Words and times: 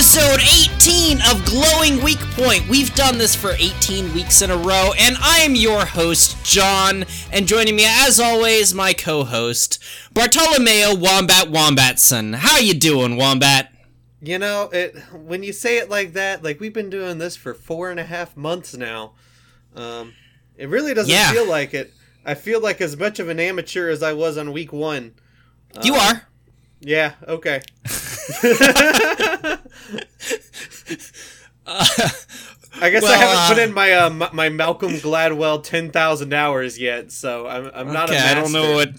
episode 0.00 0.40
18 0.80 1.18
of 1.30 1.44
Glowing 1.44 2.02
Weak 2.02 2.18
Point. 2.30 2.66
We've 2.70 2.92
done 2.94 3.18
this 3.18 3.34
for 3.34 3.50
18 3.50 4.14
weeks 4.14 4.40
in 4.40 4.50
a 4.50 4.56
row, 4.56 4.92
and 4.98 5.14
I 5.20 5.40
am 5.40 5.54
your 5.54 5.84
host, 5.84 6.42
John, 6.42 7.04
and 7.30 7.46
joining 7.46 7.76
me, 7.76 7.84
as 7.86 8.18
always, 8.18 8.72
my 8.72 8.94
co-host, 8.94 9.78
Bartolomeo 10.14 10.94
Wombat 10.94 11.48
Wombatson. 11.48 12.36
How 12.36 12.56
you 12.58 12.72
doing, 12.72 13.16
Wombat? 13.18 13.74
You 14.22 14.38
know, 14.38 14.70
it 14.72 14.96
when 15.12 15.42
you 15.42 15.52
say 15.52 15.76
it 15.76 15.90
like 15.90 16.14
that, 16.14 16.42
like 16.42 16.60
we've 16.60 16.72
been 16.72 16.88
doing 16.88 17.18
this 17.18 17.36
for 17.36 17.52
four 17.52 17.90
and 17.90 18.00
a 18.00 18.04
half 18.04 18.34
months 18.38 18.74
now. 18.74 19.12
Um, 19.76 20.14
it 20.56 20.70
really 20.70 20.94
doesn't 20.94 21.12
Yeah. 21.12 21.30
feel 21.30 21.46
like 21.46 21.74
it. 21.74 21.92
I 22.24 22.32
feel 22.32 22.62
like 22.62 22.80
as 22.80 22.96
much 22.96 23.18
of 23.18 23.28
an 23.28 23.38
amateur 23.38 23.90
as 23.90 24.02
I 24.02 24.14
was 24.14 24.38
on 24.38 24.52
week 24.54 24.72
one. 24.72 25.12
You 25.82 25.96
Uh, 25.96 25.98
are. 26.00 26.22
Yeah. 26.80 27.12
Okay. 27.28 27.60
I 31.66 32.88
guess 32.90 33.04
I 33.04 33.16
haven't 33.16 33.54
put 33.54 33.58
uh, 33.60 33.66
in 33.66 33.74
my 33.74 33.92
uh, 33.92 34.30
my 34.32 34.48
Malcolm 34.48 34.92
Gladwell 34.92 35.62
ten 35.62 35.90
thousand 35.90 36.32
hours 36.32 36.78
yet, 36.78 37.12
so 37.12 37.46
I'm 37.46 37.70
I'm 37.74 37.92
not 37.92 38.08
a 38.10 38.12
okay, 38.12 38.22
master. 38.22 38.38
I 38.38 38.40
don't 38.40 38.52
know 38.52 38.74
what 38.74 38.90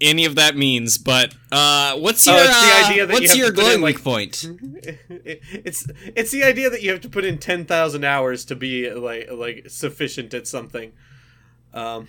any 0.00 0.24
of 0.26 0.34
that 0.36 0.56
means, 0.56 0.98
but 0.98 1.34
uh, 1.50 1.96
what's 1.96 2.26
Oh, 2.28 2.36
your 2.36 2.44
uh, 2.46 2.88
idea 2.88 3.06
that 3.06 3.14
you 3.14 3.20
what's 3.20 3.30
have 3.30 3.38
your 3.38 3.50
glowing 3.50 3.80
like- 3.80 3.96
weak 3.96 4.04
point? 4.04 4.46
It's 5.08 5.86
it's 6.14 6.30
the 6.30 6.44
idea 6.44 6.70
that 6.70 6.82
you 6.82 6.90
have 6.92 7.00
to 7.02 7.08
put 7.08 7.24
in 7.24 7.38
ten 7.38 7.64
thousand 7.64 8.04
hours 8.04 8.44
to 8.46 8.54
be 8.56 8.90
like 8.90 9.30
like 9.32 9.64
sufficient 9.68 10.32
at 10.34 10.46
something. 10.46 10.92
Um, 11.74 12.08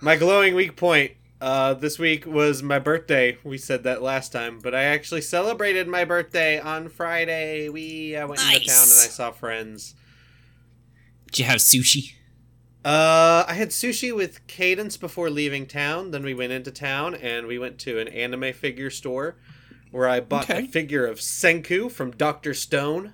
my 0.00 0.16
glowing 0.16 0.54
weak 0.54 0.76
point 0.76 1.12
uh, 1.40 1.74
this 1.74 1.98
week 1.98 2.26
was 2.26 2.62
my 2.62 2.78
birthday. 2.78 3.38
We 3.44 3.58
said 3.58 3.84
that 3.84 4.02
last 4.02 4.32
time, 4.32 4.58
but 4.60 4.74
I 4.74 4.84
actually 4.84 5.20
celebrated 5.20 5.86
my 5.88 6.04
birthday 6.04 6.58
on 6.58 6.88
Friday. 6.88 7.68
We 7.68 8.16
uh, 8.16 8.26
went 8.26 8.40
into 8.40 8.66
town 8.66 8.82
and 8.82 9.00
I 9.00 9.08
saw 9.08 9.30
friends. 9.30 9.94
Did 11.26 11.38
you 11.40 11.44
have 11.44 11.58
sushi? 11.58 12.14
Uh, 12.84 13.44
I 13.46 13.54
had 13.54 13.68
sushi 13.70 14.14
with 14.14 14.46
Cadence 14.46 14.96
before 14.96 15.30
leaving 15.30 15.66
town. 15.66 16.10
Then 16.10 16.22
we 16.22 16.32
went 16.34 16.52
into 16.52 16.70
town 16.70 17.14
and 17.14 17.46
we 17.46 17.58
went 17.58 17.78
to 17.80 17.98
an 17.98 18.08
anime 18.08 18.52
figure 18.52 18.88
store 18.90 19.36
where 19.90 20.08
I 20.08 20.20
bought 20.20 20.48
Okay. 20.50 20.64
a 20.64 20.66
figure 20.68 21.06
of 21.06 21.18
Senku 21.18 21.90
from 21.90 22.12
Doctor 22.12 22.54
Stone. 22.54 23.12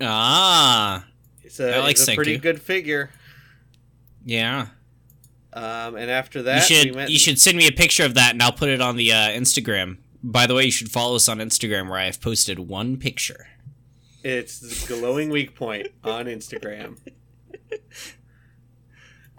Ah, 0.00 1.06
It's 1.42 1.60
a, 1.60 1.76
I 1.76 1.78
like 1.80 1.92
it's 1.92 2.08
a 2.08 2.14
pretty 2.14 2.38
good 2.38 2.60
figure. 2.60 3.10
yeah. 4.24 4.68
Um, 5.52 5.96
and 5.96 6.10
after 6.10 6.38
You 6.40 6.44
that, 6.44 6.62
should 6.64 6.84
we 6.86 6.92
went. 6.92 7.10
you 7.10 7.18
should 7.18 7.40
send 7.40 7.56
me 7.58 7.66
a 7.66 7.72
picture 7.72 8.04
of 8.04 8.14
that, 8.14 8.32
and 8.32 8.42
I'll 8.42 8.52
put 8.52 8.68
it 8.68 8.80
on 8.80 8.96
the 8.96 9.12
uh, 9.12 9.28
Instagram. 9.30 9.98
By 10.22 10.46
the 10.46 10.54
way, 10.54 10.64
you 10.64 10.70
should 10.70 10.90
follow 10.90 11.16
us 11.16 11.28
on 11.28 11.38
Instagram, 11.38 11.88
where 11.88 11.98
I 11.98 12.04
have 12.04 12.20
posted 12.20 12.58
one 12.60 12.96
picture. 12.98 13.48
It's 14.22 14.58
the 14.60 14.94
glowing 14.94 15.30
weak 15.30 15.54
point 15.54 15.88
on 16.04 16.26
Instagram. 16.26 16.98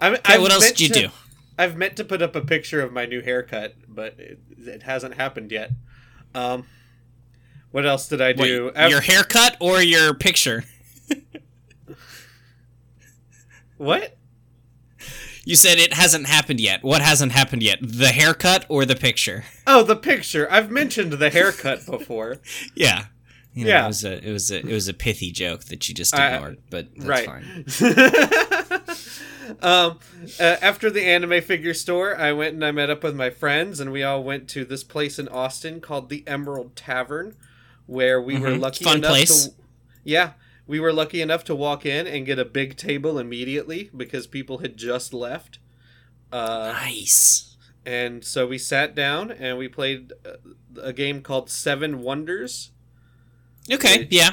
I'm, 0.00 0.14
Okay, 0.14 0.38
what 0.38 0.50
else 0.50 0.68
did 0.68 0.80
you 0.80 0.88
to- 0.88 1.00
do? 1.02 1.08
I've 1.58 1.76
meant 1.76 1.96
to 1.96 2.04
put 2.04 2.22
up 2.22 2.34
a 2.34 2.40
picture 2.40 2.80
of 2.80 2.92
my 2.92 3.04
new 3.06 3.20
haircut, 3.22 3.74
but 3.86 4.18
it, 4.18 4.40
it 4.58 4.82
hasn't 4.82 5.14
happened 5.14 5.52
yet. 5.52 5.70
Um, 6.34 6.66
what 7.70 7.86
else 7.86 8.08
did 8.08 8.20
I 8.20 8.32
do? 8.32 8.72
Wait, 8.74 8.90
your 8.90 9.02
haircut 9.02 9.56
or 9.60 9.80
your 9.80 10.14
picture? 10.14 10.64
what? 13.76 14.16
You 15.44 15.56
said 15.56 15.78
it 15.78 15.92
hasn't 15.94 16.26
happened 16.26 16.60
yet. 16.60 16.82
What 16.84 17.02
hasn't 17.02 17.32
happened 17.32 17.62
yet? 17.62 17.78
The 17.82 18.08
haircut 18.08 18.64
or 18.68 18.84
the 18.84 18.94
picture? 18.94 19.44
Oh, 19.66 19.82
the 19.82 19.96
picture. 19.96 20.46
I've 20.50 20.70
mentioned 20.70 21.12
the 21.14 21.30
haircut 21.30 21.84
before. 21.90 22.36
Yeah. 22.76 23.06
You 23.54 23.64
know, 23.64 23.70
Yeah. 23.70 23.84
It 23.84 23.88
was 23.88 24.04
a 24.04 24.28
it 24.28 24.32
was 24.32 24.50
a 24.50 24.58
it 24.60 24.72
was 24.72 24.88
a 24.88 24.94
pithy 24.94 25.30
joke 25.32 25.64
that 25.64 25.88
you 25.88 25.94
just 25.94 26.14
I- 26.14 26.34
ignored, 26.34 26.58
but 26.70 26.88
that's 26.96 27.06
right. 27.08 27.26
fine. 27.26 27.64
um, 29.62 29.98
uh, 30.40 30.56
after 30.62 30.90
the 30.90 31.02
anime 31.04 31.42
figure 31.42 31.74
store, 31.74 32.16
I 32.16 32.32
went 32.32 32.54
and 32.54 32.64
I 32.64 32.70
met 32.70 32.88
up 32.90 33.02
with 33.02 33.14
my 33.16 33.30
friends, 33.30 33.80
and 33.80 33.92
we 33.92 34.02
all 34.02 34.22
went 34.22 34.48
to 34.50 34.64
this 34.64 34.84
place 34.84 35.18
in 35.18 35.28
Austin 35.28 35.80
called 35.80 36.08
the 36.08 36.24
Emerald 36.26 36.76
Tavern, 36.76 37.34
where 37.86 38.20
we 38.22 38.38
were 38.38 38.50
Mhm. 38.50 38.60
lucky 38.60 38.84
Fun 38.84 38.98
enough 38.98 39.10
place. 39.10 39.46
to. 39.48 39.54
Yeah, 40.04 40.32
we 40.66 40.80
were 40.80 40.92
lucky 40.92 41.20
enough 41.20 41.44
to 41.44 41.54
walk 41.54 41.84
in 41.86 42.06
and 42.06 42.24
get 42.26 42.38
a 42.38 42.44
big 42.44 42.76
table 42.76 43.18
immediately 43.18 43.90
because 43.96 44.26
people 44.26 44.58
had 44.58 44.76
just 44.76 45.12
left. 45.12 45.58
Uh, 46.30 46.72
Nice. 46.74 47.56
and 47.84 48.24
so 48.24 48.46
we 48.46 48.56
sat 48.58 48.94
down 48.94 49.30
and 49.30 49.58
we 49.58 49.68
played 49.68 50.12
uh, 50.24 50.36
a 50.80 50.92
game 50.92 51.20
called 51.22 51.50
Seven 51.50 52.00
Wonders. 52.00 52.70
Okay. 53.70 53.98
Wait. 53.98 54.12
Yeah. 54.12 54.32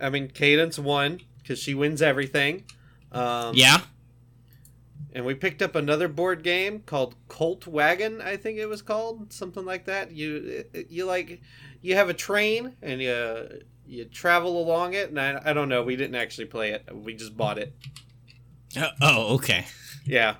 I 0.00 0.10
mean, 0.10 0.28
Cadence 0.28 0.78
won 0.78 1.20
because 1.42 1.58
she 1.58 1.74
wins 1.74 2.00
everything. 2.00 2.64
Um, 3.12 3.52
Yeah. 3.54 3.80
And 5.14 5.24
we 5.24 5.34
picked 5.34 5.62
up 5.62 5.74
another 5.74 6.06
board 6.06 6.42
game 6.44 6.80
called 6.80 7.14
Colt 7.28 7.66
Wagon, 7.66 8.20
I 8.20 8.36
think 8.36 8.58
it 8.58 8.66
was 8.66 8.82
called, 8.82 9.32
something 9.32 9.64
like 9.64 9.86
that. 9.86 10.12
You 10.12 10.64
you 10.88 11.06
like 11.06 11.40
you 11.80 11.94
have 11.96 12.08
a 12.08 12.14
train 12.14 12.76
and 12.82 13.00
you 13.00 13.48
you 13.88 14.04
travel 14.04 14.60
along 14.60 14.94
it, 14.94 15.08
and 15.08 15.18
I, 15.18 15.40
I 15.46 15.52
don't 15.52 15.68
know. 15.68 15.82
We 15.82 15.96
didn't 15.96 16.14
actually 16.16 16.46
play 16.46 16.70
it. 16.72 16.88
We 16.94 17.14
just 17.14 17.36
bought 17.36 17.58
it. 17.58 17.74
Uh, 18.76 18.88
oh. 19.00 19.34
Okay. 19.36 19.66
Yeah. 20.04 20.36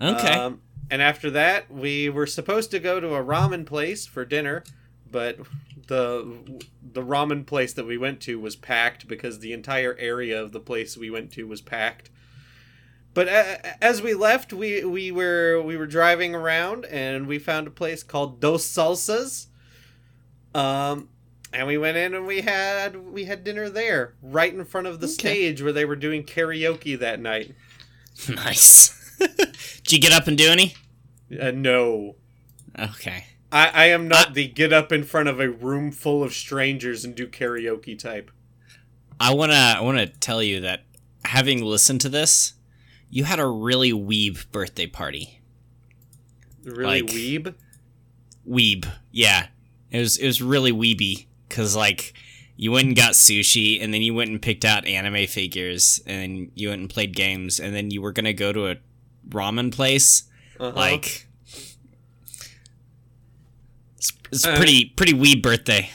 Okay. 0.00 0.32
Um, 0.32 0.60
and 0.90 1.00
after 1.02 1.30
that, 1.30 1.70
we 1.70 2.08
were 2.08 2.26
supposed 2.26 2.70
to 2.72 2.78
go 2.78 3.00
to 3.00 3.14
a 3.14 3.24
ramen 3.24 3.64
place 3.66 4.06
for 4.06 4.24
dinner, 4.24 4.64
but 5.10 5.38
the 5.86 6.60
the 6.82 7.02
ramen 7.02 7.44
place 7.46 7.72
that 7.74 7.86
we 7.86 7.98
went 7.98 8.20
to 8.22 8.38
was 8.40 8.56
packed 8.56 9.06
because 9.06 9.38
the 9.40 9.52
entire 9.52 9.96
area 9.98 10.40
of 10.42 10.52
the 10.52 10.60
place 10.60 10.96
we 10.96 11.10
went 11.10 11.32
to 11.32 11.46
was 11.46 11.60
packed. 11.60 12.10
But 13.12 13.28
a- 13.28 13.84
as 13.84 14.02
we 14.02 14.14
left, 14.14 14.52
we 14.52 14.84
we 14.84 15.10
were 15.12 15.60
we 15.62 15.76
were 15.76 15.86
driving 15.86 16.34
around 16.34 16.84
and 16.86 17.26
we 17.26 17.38
found 17.38 17.66
a 17.66 17.70
place 17.70 18.02
called 18.02 18.40
Dos 18.40 18.66
Salsas. 18.66 19.46
Um, 20.54 21.08
and 21.54 21.66
we 21.66 21.78
went 21.78 21.96
in 21.96 22.14
and 22.14 22.26
we 22.26 22.40
had 22.42 22.96
we 22.96 23.24
had 23.24 23.44
dinner 23.44 23.68
there, 23.70 24.14
right 24.22 24.52
in 24.52 24.64
front 24.64 24.86
of 24.86 25.00
the 25.00 25.06
Okay. 25.06 25.12
stage 25.14 25.62
where 25.62 25.72
they 25.72 25.84
were 25.84 25.96
doing 25.96 26.24
karaoke 26.24 26.98
that 26.98 27.20
night. 27.20 27.54
nice. 28.28 28.90
Did 29.18 29.92
you 29.92 29.98
get 30.00 30.12
up 30.12 30.26
and 30.26 30.36
do 30.36 30.48
any? 30.50 30.74
Uh, 31.40 31.50
no. 31.52 32.16
Okay. 32.78 33.24
I, 33.52 33.68
I 33.68 33.84
am 33.86 34.08
not 34.08 34.34
the 34.34 34.48
get 34.48 34.72
up 34.72 34.90
in 34.92 35.04
front 35.04 35.28
of 35.28 35.38
a 35.40 35.48
room 35.48 35.92
full 35.92 36.22
of 36.24 36.32
strangers 36.34 37.04
and 37.04 37.14
do 37.14 37.26
karaoke 37.28 37.98
type. 37.98 38.30
I 39.20 39.32
wanna 39.32 39.54
I 39.54 39.80
wanna 39.80 40.06
tell 40.08 40.42
you 40.42 40.60
that 40.60 40.82
having 41.24 41.62
listened 41.64 42.00
to 42.02 42.08
this, 42.08 42.54
you 43.10 43.24
had 43.24 43.38
a 43.38 43.46
really 43.46 43.92
weeb 43.92 44.50
birthday 44.50 44.86
party. 44.86 45.40
Really 46.64 47.02
Like- 47.02 47.10
weeb. 47.12 47.54
Weeb, 48.48 48.90
yeah. 49.12 49.46
It 49.90 50.00
was 50.00 50.16
it 50.16 50.26
was 50.26 50.42
really 50.42 50.72
weeby 50.72 51.26
because 51.54 51.76
like 51.76 52.14
you 52.56 52.72
went 52.72 52.88
and 52.88 52.96
got 52.96 53.12
sushi, 53.12 53.82
and 53.82 53.94
then 53.94 54.02
you 54.02 54.12
went 54.12 54.30
and 54.30 54.42
picked 54.42 54.64
out 54.64 54.86
anime 54.86 55.26
figures, 55.26 56.00
and 56.06 56.20
then 56.20 56.50
you 56.54 56.68
went 56.68 56.80
and 56.80 56.90
played 56.90 57.14
games, 57.14 57.60
and 57.60 57.74
then 57.74 57.90
you 57.90 58.02
were 58.02 58.12
gonna 58.12 58.32
go 58.32 58.52
to 58.52 58.70
a 58.70 58.76
ramen 59.28 59.72
place. 59.72 60.24
Uh-huh. 60.58 60.72
Like, 60.74 61.26
it's, 63.96 64.12
it's 64.32 64.46
Uh, 64.46 64.56
pretty 64.56 64.86
pretty 64.96 65.12
weeb 65.12 65.42
birthday. 65.42 65.90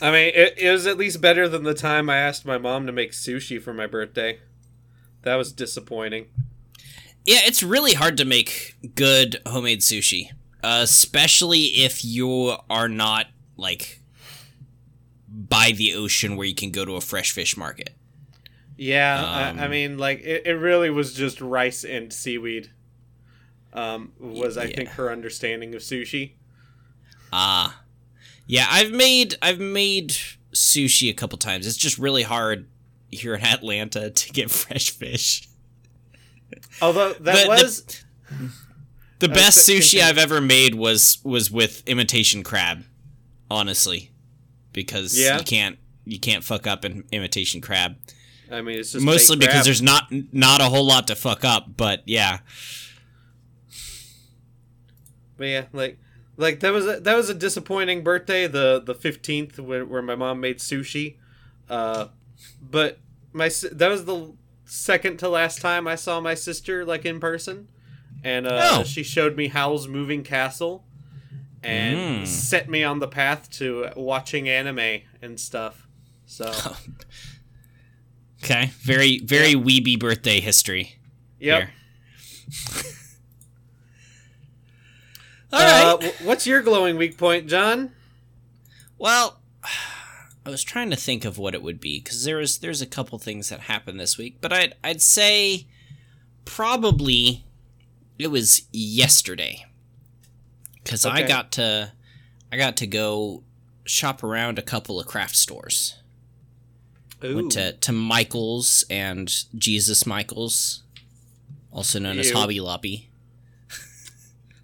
I 0.00 0.10
mean, 0.10 0.32
it, 0.34 0.54
it 0.56 0.70
was 0.70 0.86
at 0.86 0.96
least 0.96 1.20
better 1.20 1.48
than 1.48 1.64
the 1.64 1.74
time 1.74 2.08
I 2.08 2.16
asked 2.16 2.46
my 2.46 2.58
mom 2.58 2.86
to 2.86 2.92
make 2.92 3.12
sushi 3.12 3.60
for 3.60 3.74
my 3.74 3.86
birthday. 3.86 4.38
That 5.22 5.34
was 5.34 5.52
disappointing. 5.52 6.26
Yeah, 7.26 7.40
it's 7.44 7.62
really 7.62 7.92
hard 7.94 8.16
to 8.16 8.24
make 8.24 8.76
good 8.94 9.42
homemade 9.46 9.80
sushi, 9.80 10.30
uh, 10.62 10.80
especially 10.82 11.64
if 11.64 12.02
you 12.04 12.56
are 12.70 12.88
not 12.88 13.26
like 13.58 13.99
by 15.50 15.72
the 15.76 15.92
ocean 15.94 16.36
where 16.36 16.46
you 16.46 16.54
can 16.54 16.70
go 16.70 16.86
to 16.86 16.96
a 16.96 17.00
fresh 17.02 17.32
fish 17.32 17.56
market. 17.58 17.90
Yeah, 18.78 19.18
Um, 19.50 19.58
I, 19.60 19.64
I 19.64 19.68
mean, 19.68 19.98
like 19.98 20.20
it, 20.22 20.46
it 20.46 20.54
really 20.54 20.88
was 20.88 21.12
just 21.12 21.42
rice 21.42 21.84
and 21.84 22.10
seaweed. 22.10 22.70
Um, 23.74 24.12
was 24.18 24.56
I 24.56 24.68
think 24.68 24.88
her 24.90 25.12
understanding 25.12 25.74
of 25.74 25.82
sushi? 25.82 26.32
Ah, 27.32 27.82
yeah, 28.46 28.66
I've 28.70 28.90
made 28.90 29.34
I've 29.42 29.60
made 29.60 30.10
sushi 30.54 31.10
a 31.10 31.12
couple 31.12 31.36
times. 31.38 31.66
It's 31.66 31.76
just 31.76 31.98
really 31.98 32.22
hard 32.22 32.66
here 33.10 33.34
in 33.34 33.42
Atlanta 33.44 34.10
to 34.10 34.32
get 34.32 34.50
fresh 34.62 34.90
fish. 34.90 35.46
Although 36.80 37.12
that 37.12 37.24
The- 37.36 37.42
the- 37.42 37.48
was 37.48 38.04
The 39.18 39.30
Uh, 39.30 39.34
best 39.34 39.68
sushi. 39.68 40.00
I've 40.00 40.16
ever 40.18 40.40
made 40.40 40.74
was 40.74 41.18
was 41.22 41.50
with 41.50 41.86
imitation 41.86 42.42
crab, 42.42 42.84
honestly, 43.50 44.10
because 44.72 45.18
Yeah? 45.18 45.38
you 45.38 45.44
can't 45.44 45.78
you 46.04 46.18
can't 46.18 46.42
fuck 46.44 46.66
up 46.66 46.84
an 46.84 47.04
imitation 47.12 47.60
crab. 47.60 47.96
I 48.50 48.62
mean, 48.62 48.78
it's 48.80 48.92
just 48.92 49.04
Mostly 49.04 49.36
because 49.36 49.64
there's 49.64 49.82
not 49.82 50.04
not 50.32 50.60
a 50.60 50.64
whole 50.64 50.84
lot 50.86 51.06
to 51.08 51.14
fuck 51.14 51.44
up, 51.44 51.76
but 51.76 52.02
yeah. 52.06 52.40
But 55.36 55.46
yeah, 55.48 55.64
like 55.72 55.98
Like 56.36 56.60
that 56.60 56.72
was 56.72 56.86
a, 56.86 57.00
that 57.00 57.16
was 57.16 57.28
a 57.30 57.34
disappointing 57.34 58.02
birthday, 58.02 58.46
the 58.46 58.80
the 58.84 58.94
fifteenth, 58.94 59.58
where, 59.58 59.84
where 59.84 60.02
my 60.02 60.14
mom 60.14 60.40
made 60.40 60.58
sushi. 60.58 61.16
Uh, 61.68 62.08
but 62.60 62.98
my 63.32 63.48
that 63.72 63.88
was 63.88 64.04
the 64.04 64.34
second 64.64 65.18
to 65.18 65.28
last 65.28 65.60
time 65.60 65.86
I 65.86 65.94
saw 65.94 66.20
my 66.20 66.34
sister 66.34 66.84
like 66.84 67.04
in 67.04 67.20
person, 67.20 67.68
and 68.24 68.46
uh, 68.46 68.78
Oh. 68.80 68.84
she 68.84 69.02
showed 69.02 69.36
me 69.36 69.48
Howl's 69.48 69.86
Moving 69.88 70.22
Castle, 70.24 70.84
and 71.62 72.22
Mm. 72.22 72.26
set 72.26 72.68
me 72.68 72.82
on 72.84 72.98
the 73.00 73.08
path 73.08 73.50
to 73.58 73.90
watching 73.96 74.48
anime 74.48 75.00
and 75.22 75.38
stuff. 75.38 75.86
So 76.26 76.50
Okay, 78.42 78.70
very 78.80 79.18
very 79.18 79.54
weeby 79.54 79.98
birthday 79.98 80.40
history. 80.40 80.96
yep. 81.38 81.68
Here. 81.68 81.70
All 85.52 85.58
right. 85.60 85.84
Uh, 85.92 85.96
wh- 86.00 86.24
what's 86.26 86.46
your 86.46 86.62
glowing 86.62 86.96
weak 86.96 87.18
point, 87.18 87.48
John? 87.48 87.90
Well, 88.98 89.40
I 90.46 90.50
was 90.50 90.62
trying 90.62 90.90
to 90.90 90.96
think 90.96 91.24
of 91.24 91.38
what 91.38 91.54
it 91.54 91.62
would 91.62 91.80
be 91.80 92.00
because 92.00 92.24
there 92.24 92.36
was 92.38 92.58
there's 92.58 92.80
a 92.80 92.86
couple 92.86 93.18
things 93.18 93.48
that 93.50 93.60
happened 93.60 93.98
this 94.00 94.16
week, 94.16 94.36
but 94.40 94.52
I'd 94.52 94.74
I'd 94.82 95.02
say 95.02 95.66
probably 96.44 97.44
it 98.18 98.28
was 98.28 98.62
yesterday 98.72 99.64
because 100.82 101.06
I 101.06 101.26
got 101.26 101.52
to 101.52 101.92
I 102.52 102.56
got 102.56 102.76
to 102.78 102.86
go 102.86 103.42
shop 103.84 104.22
around 104.22 104.58
a 104.58 104.62
couple 104.62 105.00
of 105.00 105.06
craft 105.06 105.36
stores. 105.36 105.96
Ooh. 107.24 107.36
Went 107.36 107.52
to 107.52 107.72
to 107.72 107.92
Michaels 107.92 108.84
and 108.88 109.32
Jesus 109.56 110.06
Michaels, 110.06 110.82
also 111.70 111.98
known 111.98 112.18
as 112.18 112.30
Hobby 112.30 112.60
Lobby. 112.60 113.10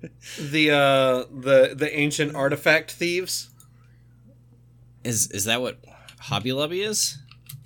the 0.40 0.70
uh 0.70 1.24
the 1.30 1.74
the 1.76 1.90
ancient 1.94 2.34
artifact 2.34 2.92
thieves. 2.92 3.50
Is 5.04 5.30
is 5.30 5.44
that 5.44 5.60
what 5.60 5.78
Hobby 6.20 6.52
Lobby 6.52 6.82
is? 6.82 7.18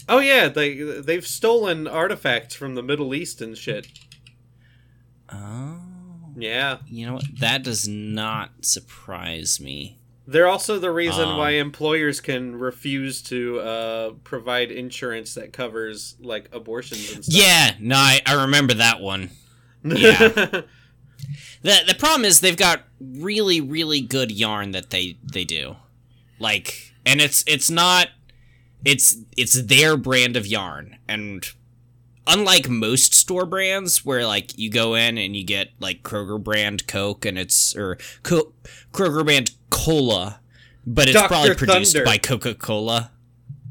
Oh 0.08 0.18
yeah, 0.18 0.48
they 0.48 0.74
they've 0.74 1.26
stolen 1.26 1.86
artifacts 1.86 2.54
from 2.54 2.74
the 2.74 2.82
Middle 2.82 3.14
East 3.14 3.40
and 3.40 3.56
shit. 3.56 3.86
Oh. 5.32 5.69
Yeah. 6.40 6.78
You 6.86 7.06
know 7.06 7.14
what? 7.14 7.24
That 7.40 7.62
does 7.62 7.86
not 7.88 8.50
surprise 8.62 9.60
me. 9.60 9.98
They're 10.26 10.46
also 10.46 10.78
the 10.78 10.92
reason 10.92 11.28
Um, 11.28 11.38
why 11.38 11.50
employers 11.52 12.20
can 12.20 12.54
refuse 12.56 13.20
to 13.22 13.58
uh, 13.60 14.10
provide 14.22 14.70
insurance 14.70 15.34
that 15.34 15.52
covers 15.52 16.14
like 16.20 16.48
abortions 16.52 17.12
and 17.12 17.24
stuff. 17.24 17.34
Yeah, 17.36 17.74
no, 17.80 17.96
I, 17.96 18.20
I 18.26 18.42
remember 18.42 18.74
that 18.74 19.00
one. 19.00 19.30
yeah. 19.84 20.62
The 21.62 21.80
the 21.86 21.94
problem 21.94 22.24
is 22.24 22.40
they've 22.40 22.56
got 22.56 22.84
really 22.98 23.60
really 23.60 24.00
good 24.00 24.32
yarn 24.32 24.70
that 24.70 24.88
they 24.88 25.18
they 25.22 25.44
do. 25.44 25.76
Like 26.38 26.94
and 27.04 27.20
it's 27.20 27.44
it's 27.46 27.68
not 27.68 28.08
it's 28.82 29.16
it's 29.36 29.60
their 29.64 29.98
brand 29.98 30.38
of 30.38 30.46
yarn 30.46 30.96
and 31.06 31.44
unlike 32.32 32.68
most 32.68 33.14
store 33.14 33.46
brands 33.46 34.04
where 34.04 34.26
like 34.26 34.56
you 34.58 34.70
go 34.70 34.94
in 34.94 35.18
and 35.18 35.34
you 35.36 35.44
get 35.44 35.70
like 35.80 36.02
Kroger 36.02 36.42
brand 36.42 36.86
Coke 36.86 37.24
and 37.24 37.38
it's 37.38 37.74
or 37.76 37.98
Co- 38.22 38.52
Kroger 38.92 39.24
brand 39.24 39.50
cola 39.70 40.40
but 40.86 41.04
it's 41.08 41.14
Dr. 41.14 41.28
probably 41.28 41.54
produced 41.54 41.92
Thunder. 41.92 42.04
by 42.06 42.16
Coca-Cola. 42.18 43.10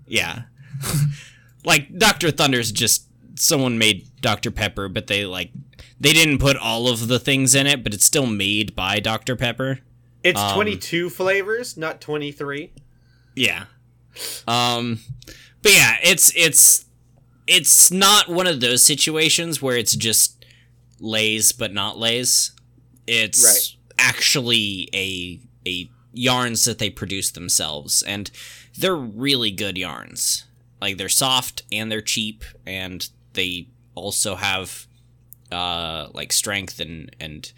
Yeah. 0.07 0.43
like 1.65 1.97
Dr. 1.97 2.31
Thunder's 2.31 2.71
just 2.71 3.05
someone 3.35 3.77
made 3.77 4.07
Dr. 4.21 4.51
Pepper 4.51 4.89
but 4.89 5.07
they 5.07 5.25
like 5.25 5.51
they 5.99 6.13
didn't 6.13 6.39
put 6.39 6.55
all 6.57 6.87
of 6.87 7.07
the 7.07 7.19
things 7.19 7.55
in 7.55 7.67
it 7.67 7.83
but 7.83 7.93
it's 7.93 8.05
still 8.05 8.25
made 8.27 8.75
by 8.75 8.99
Dr. 8.99 9.35
Pepper. 9.35 9.79
it's 10.23 10.39
Um, 10.39 10.53
22 10.55 11.09
flavors, 11.09 11.77
not 11.77 12.01
23. 12.01 12.71
Yeah. 13.35 13.65
Um 14.47 14.99
but 15.61 15.73
yeah, 15.73 15.97
it's 16.03 16.31
it's 16.35 16.85
it's 17.49 17.91
not 17.91 18.29
one 18.29 18.47
of 18.47 18.61
those 18.61 18.85
situations 18.85 19.61
where 19.61 19.75
it's 19.75 19.95
just 19.95 20.45
Lay's 20.99 21.51
but 21.51 21.73
not 21.73 21.97
Lay's. 21.97 22.51
It's 23.07 23.43
Right. 23.43 23.75
actually 23.97 24.89
a 24.93 25.39
a 25.67 25.89
yarns 26.13 26.65
that 26.65 26.77
they 26.79 26.89
produce 26.89 27.31
themselves 27.31 28.01
and 28.03 28.29
they're 28.77 28.95
really 28.95 29.51
good 29.51 29.77
yarns. 29.77 30.45
Like 30.81 30.97
they're 30.97 31.09
soft 31.09 31.63
and 31.71 31.91
they're 31.91 32.01
cheap 32.01 32.43
and 32.65 33.07
they 33.33 33.67
also 33.95 34.35
have 34.35 34.87
uh 35.51 36.07
like 36.13 36.31
strength 36.31 36.79
and 36.79 37.15
and 37.19 37.51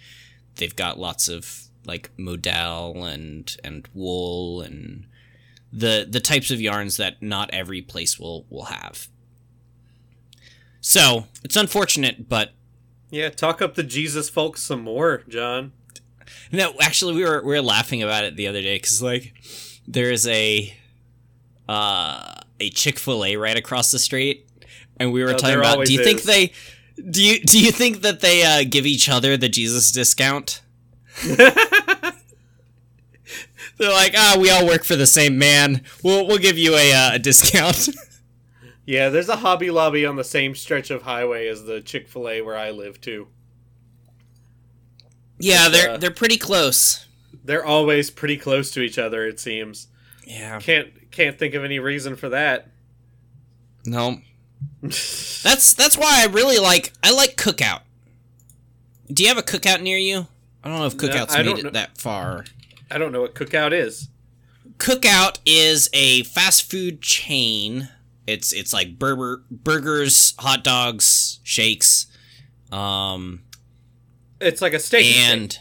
they've 0.56 0.76
got 0.76 1.00
lots 1.00 1.28
of 1.28 1.64
like 1.86 2.10
modal 2.18 3.04
and 3.06 3.58
and 3.64 3.88
wool 3.94 4.62
and 4.62 5.06
the 5.74 6.08
the 6.10 6.20
types 6.20 6.52
of 6.52 6.62
yarns 6.62 6.98
that 6.98 7.22
not 7.22 7.50
every 7.54 7.82
place 7.82 8.18
will 8.20 8.46
will 8.50 8.66
have. 8.66 9.08
So 10.82 11.28
it's 11.44 11.56
unfortunate, 11.56 12.28
but 12.28 12.52
Yeah, 13.12 13.30
talk 13.30 13.62
up 13.62 13.76
the 13.76 13.84
Jesus 13.84 14.30
folks 14.30 14.62
some 14.62 14.82
more, 14.82 15.24
John. 15.30 15.72
no, 16.52 16.74
actually 16.82 17.14
we 17.16 17.24
were 17.24 17.42
we 17.44 17.54
were 17.54 17.62
laughing 17.62 18.02
about 18.04 18.24
it 18.24 18.36
the 18.36 18.48
other 18.48 18.62
day 18.62 18.76
because 18.78 19.02
like 19.02 19.34
there 19.88 20.12
is 20.12 20.28
a 20.28 20.74
uh 21.70 22.34
a 22.60 22.70
Chick 22.72 23.00
Fil 23.00 23.24
A 23.26 23.36
right 23.38 23.58
across 23.58 23.92
the 23.92 24.00
street, 24.00 24.48
and 24.98 25.12
we 25.12 25.24
were 25.24 25.32
Oh, 25.32 25.38
talking 25.38 25.58
about. 25.58 25.86
Do 25.86 25.94
you 25.94 26.04
think 26.04 26.24
they? 26.24 26.52
Do 27.10 27.24
you 27.24 27.40
do 27.42 27.60
you 27.60 27.72
think 27.72 28.02
that 28.02 28.20
they 28.20 28.44
uh, 28.44 28.64
give 28.70 28.86
each 28.86 29.10
other 29.10 29.36
the 29.38 29.50
Jesus 29.50 29.92
discount? 29.92 30.62
They're 33.78 33.90
like, 33.90 34.14
ah, 34.16 34.38
we 34.40 34.52
all 34.52 34.66
work 34.68 34.84
for 34.84 34.96
the 34.96 35.08
same 35.08 35.38
man. 35.40 35.82
We'll 36.04 36.28
we'll 36.28 36.38
give 36.38 36.58
you 36.58 36.76
a 36.76 36.94
uh, 36.94 37.16
a 37.16 37.20
discount. 37.20 37.90
Yeah, 38.86 39.10
there's 39.10 39.30
a 39.30 39.38
Hobby 39.38 39.70
Lobby 39.72 40.06
on 40.06 40.16
the 40.16 40.24
same 40.24 40.56
stretch 40.56 40.90
of 40.90 41.04
highway 41.04 41.48
as 41.48 41.66
the 41.66 41.82
Chick 41.82 42.08
Fil 42.08 42.28
A 42.30 42.42
where 42.42 42.58
I 42.58 42.72
live 42.72 43.00
too. 43.00 43.28
yeah, 45.40 45.68
It's, 45.68 45.78
they're 45.78 45.92
uh, 45.92 45.98
they're 45.98 46.12
pretty 46.12 46.38
close. 46.38 47.06
They're 47.44 47.66
always 47.66 48.10
pretty 48.10 48.38
close 48.38 48.72
to 48.72 48.82
each 48.82 48.98
other. 48.98 49.26
It 49.26 49.40
seems. 49.40 49.88
Yeah. 50.26 50.60
Can't 50.60 51.12
can't 51.12 51.38
think 51.38 51.54
of 51.54 51.64
any 51.64 51.80
reason 51.80 52.16
for 52.16 52.30
that. 52.30 52.68
No. 53.86 54.20
That's 54.82 55.74
that's 55.74 55.98
why 55.98 56.22
I 56.22 56.28
really 56.28 56.58
like 56.60 56.94
I 57.04 57.12
like 57.12 57.36
Cookout. 57.36 57.82
Do 59.12 59.24
you 59.24 59.30
have 59.30 59.38
a 59.38 59.44
Cookout 59.44 59.82
near 59.82 59.98
you? 59.98 60.28
I 60.64 60.70
don't 60.70 60.78
know 60.80 60.86
if 60.86 60.98
Cookout's 60.98 61.36
I 61.36 61.42
made 61.44 61.58
it 61.60 61.64
know. 61.66 61.70
that 61.72 61.98
far. 61.98 62.46
I 62.90 62.98
don't 62.98 63.12
know 63.12 63.22
what 63.22 63.34
Cookout 63.36 63.72
is. 63.74 64.10
Cookout 64.78 65.40
is 65.46 65.90
a 65.94 66.24
fast 66.24 66.70
food 66.70 67.02
chain. 67.02 67.90
It's 68.28 68.54
it's 68.54 68.72
like 68.74 68.98
burger 69.00 69.44
burgers, 69.50 70.34
hot 70.40 70.64
dogs, 70.64 71.40
shakes, 71.44 72.08
um, 72.72 73.42
It's 74.40 74.62
like 74.62 74.74
a 74.74 74.80
steak 74.80 75.16
and 75.18 75.58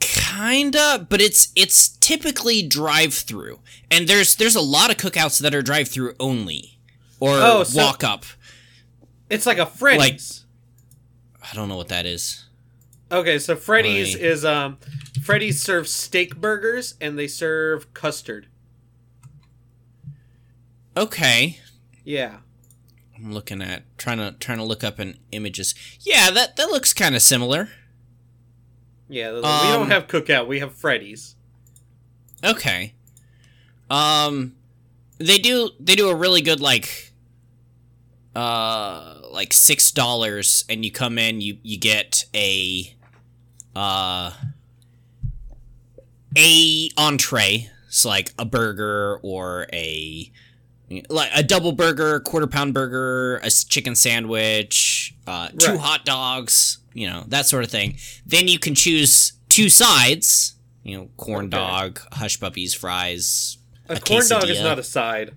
kinda, 0.00 1.06
but 1.08 1.20
it's 1.20 1.48
it's 1.54 1.88
typically 1.98 2.62
drive 2.62 3.14
through. 3.14 3.60
And 3.90 4.08
there's 4.08 4.36
there's 4.36 4.56
a 4.56 4.60
lot 4.60 4.90
of 4.90 4.96
cookouts 4.96 5.40
that 5.40 5.54
are 5.54 5.62
drive 5.62 5.88
through 5.88 6.14
only 6.18 6.78
or 7.20 7.34
Oh, 7.40 7.64
so- 7.64 7.82
walk 7.82 8.02
up. 8.04 8.24
It's 9.30 9.46
like 9.46 9.58
a 9.58 9.66
Freddy's. 9.66 10.44
I 11.42 11.54
don't 11.54 11.68
know 11.68 11.76
what 11.76 11.88
that 11.88 12.06
is. 12.06 12.44
okay, 13.10 13.38
so 13.38 13.56
Freddy's 13.56 14.14
is 14.14 14.44
um 14.44 14.78
Freddy's 15.22 15.60
serves 15.62 15.90
steak 15.92 16.36
burgers 16.36 16.94
and 17.00 17.18
they 17.18 17.26
serve 17.28 17.92
custard. 17.94 18.46
Okay. 20.96 21.58
Yeah. 22.04 22.38
I'm 23.16 23.32
looking 23.32 23.62
at 23.62 23.84
trying 23.98 24.18
to 24.18 24.32
trying 24.38 24.58
to 24.58 24.64
look 24.64 24.82
up 24.82 24.98
in 24.98 25.18
images. 25.30 25.74
Yeah, 26.00 26.30
that 26.30 26.56
that 26.56 26.68
looks 26.70 26.92
kind 26.92 27.14
of 27.14 27.22
similar. 27.22 27.68
Yeah, 29.08 29.32
we 29.32 29.38
Um, 29.42 29.72
don't 29.72 29.90
have 29.90 30.06
Cookout, 30.08 30.46
we 30.48 30.60
have 30.60 30.74
Freddy's. 30.74 31.36
Okay. 32.44 32.94
Um 33.90 34.54
they 35.18 35.38
do 35.38 35.70
they 35.78 35.94
do 35.94 36.08
a 36.08 36.14
really 36.14 36.40
good 36.40 36.60
like 36.60 37.12
uh 38.34 39.20
like 39.30 39.52
six 39.52 39.90
dollars 39.92 40.64
and 40.68 40.84
you 40.84 40.90
come 40.90 41.18
in 41.18 41.40
you 41.40 41.58
you 41.62 41.78
get 41.78 42.24
a 42.34 42.94
uh 43.76 44.32
a 46.36 46.88
entree 46.96 47.70
so 47.90 48.08
like 48.08 48.32
a 48.38 48.44
burger 48.46 49.18
or 49.22 49.66
a 49.72 50.32
like 51.08 51.30
a 51.34 51.42
double 51.42 51.72
burger 51.72 52.20
quarter 52.20 52.46
pound 52.46 52.74
burger 52.74 53.36
a 53.42 53.50
chicken 53.50 53.94
sandwich 53.94 55.14
uh 55.26 55.48
two 55.58 55.72
Right. 55.72 55.80
hot 55.80 56.04
dogs 56.04 56.78
you 56.94 57.06
know 57.08 57.24
that 57.28 57.46
sort 57.46 57.64
of 57.64 57.70
thing 57.70 57.96
then 58.26 58.48
you 58.48 58.58
can 58.58 58.74
choose 58.74 59.32
two 59.48 59.68
sides 59.68 60.54
you 60.82 60.96
know 60.96 61.08
corn 61.16 61.46
Okay. 61.46 61.56
dog 61.56 62.00
hush 62.12 62.38
puppies 62.40 62.74
fries 62.74 63.58
A, 63.88 63.94
a 63.94 64.00
corn 64.00 64.26
dog 64.28 64.48
is 64.48 64.60
not 64.60 64.78
a 64.78 64.82
side. 64.82 65.32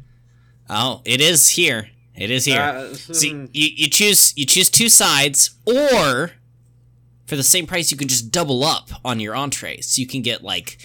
oh 0.69 1.01
it 1.05 1.21
is 1.21 1.50
here 1.51 1.89
it 2.15 2.31
is 2.31 2.45
here 2.45 2.62
Uh, 2.62 2.93
See, 2.93 3.31
hmm, 3.31 3.45
you, 3.53 3.69
you 3.75 3.89
choose 3.89 4.33
you 4.38 4.45
choose 4.45 4.69
two 4.69 4.88
sides, 4.88 5.51
or 5.65 6.31
for 7.25 7.35
the 7.35 7.43
same 7.43 7.65
price, 7.67 7.91
you 7.91 7.97
can 7.97 8.07
just 8.07 8.31
double 8.31 8.63
up 8.63 8.89
on 9.03 9.19
your 9.19 9.35
entree. 9.35 9.81
So 9.81 10.00
you 10.00 10.07
can 10.07 10.21
get 10.21 10.41
like 10.41 10.77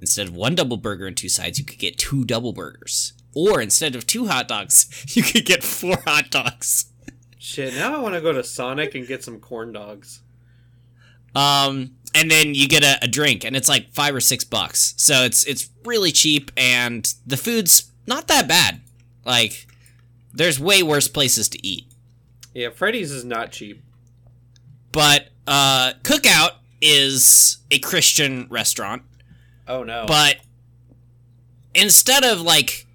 instead 0.00 0.26
of 0.26 0.34
one 0.34 0.56
double 0.56 0.76
burger 0.78 1.06
and 1.06 1.16
two 1.16 1.28
sides, 1.28 1.56
you 1.60 1.64
could 1.64 1.78
get 1.78 1.98
two 1.98 2.24
double 2.24 2.52
burgers. 2.52 3.12
Or 3.34 3.60
instead 3.60 3.94
of 3.94 4.06
two 4.06 4.26
hot 4.26 4.48
dogs, 4.48 5.04
you 5.16 5.22
could 5.22 5.44
get 5.46 5.62
four 5.62 5.96
hot 6.04 6.30
dogs. 6.30 6.86
Shit, 7.38 7.74
now 7.74 7.96
I 7.96 7.98
want 7.98 8.14
to 8.14 8.20
go 8.20 8.32
to 8.32 8.44
Sonic 8.44 8.94
and 8.94 9.06
get 9.06 9.24
some 9.24 9.40
corn 9.40 9.72
dogs. 9.72 10.22
Um, 11.34 11.96
and 12.14 12.30
then 12.30 12.54
you 12.54 12.68
get 12.68 12.84
a, 12.84 13.04
a 13.04 13.08
drink, 13.08 13.42
and 13.44 13.56
it's 13.56 13.68
like 13.68 13.92
five 13.92 14.14
or 14.14 14.20
six 14.20 14.44
bucks. 14.44 14.94
So 14.98 15.24
it's 15.24 15.44
it's 15.46 15.70
really 15.84 16.12
cheap, 16.12 16.50
and 16.56 17.12
the 17.26 17.36
food's 17.38 17.90
not 18.06 18.28
that 18.28 18.46
bad. 18.46 18.80
Like, 19.24 19.66
there's 20.32 20.60
way 20.60 20.82
worse 20.82 21.08
places 21.08 21.48
to 21.50 21.66
eat. 21.66 21.86
Yeah, 22.54 22.68
Freddy's 22.68 23.10
is 23.10 23.24
not 23.24 23.50
cheap. 23.50 23.82
But 24.92 25.28
uh, 25.46 25.94
Cookout 26.02 26.50
is 26.82 27.58
a 27.70 27.78
Christian 27.78 28.46
restaurant, 28.50 29.02
Oh 29.66 29.84
no. 29.84 30.04
but 30.06 30.36
instead 31.74 32.24
of 32.24 32.42
like 32.42 32.86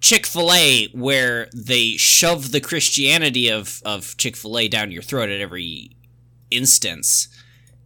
Chick 0.00 0.26
Fil 0.26 0.52
A, 0.52 0.86
where 0.92 1.48
they 1.54 1.96
shove 1.96 2.52
the 2.52 2.60
Christianity 2.60 3.48
of 3.50 3.82
of 3.84 4.16
Chick 4.16 4.36
Fil 4.36 4.58
A 4.58 4.68
down 4.68 4.90
your 4.92 5.02
throat 5.02 5.28
at 5.28 5.40
every 5.40 5.96
instance, 6.50 7.28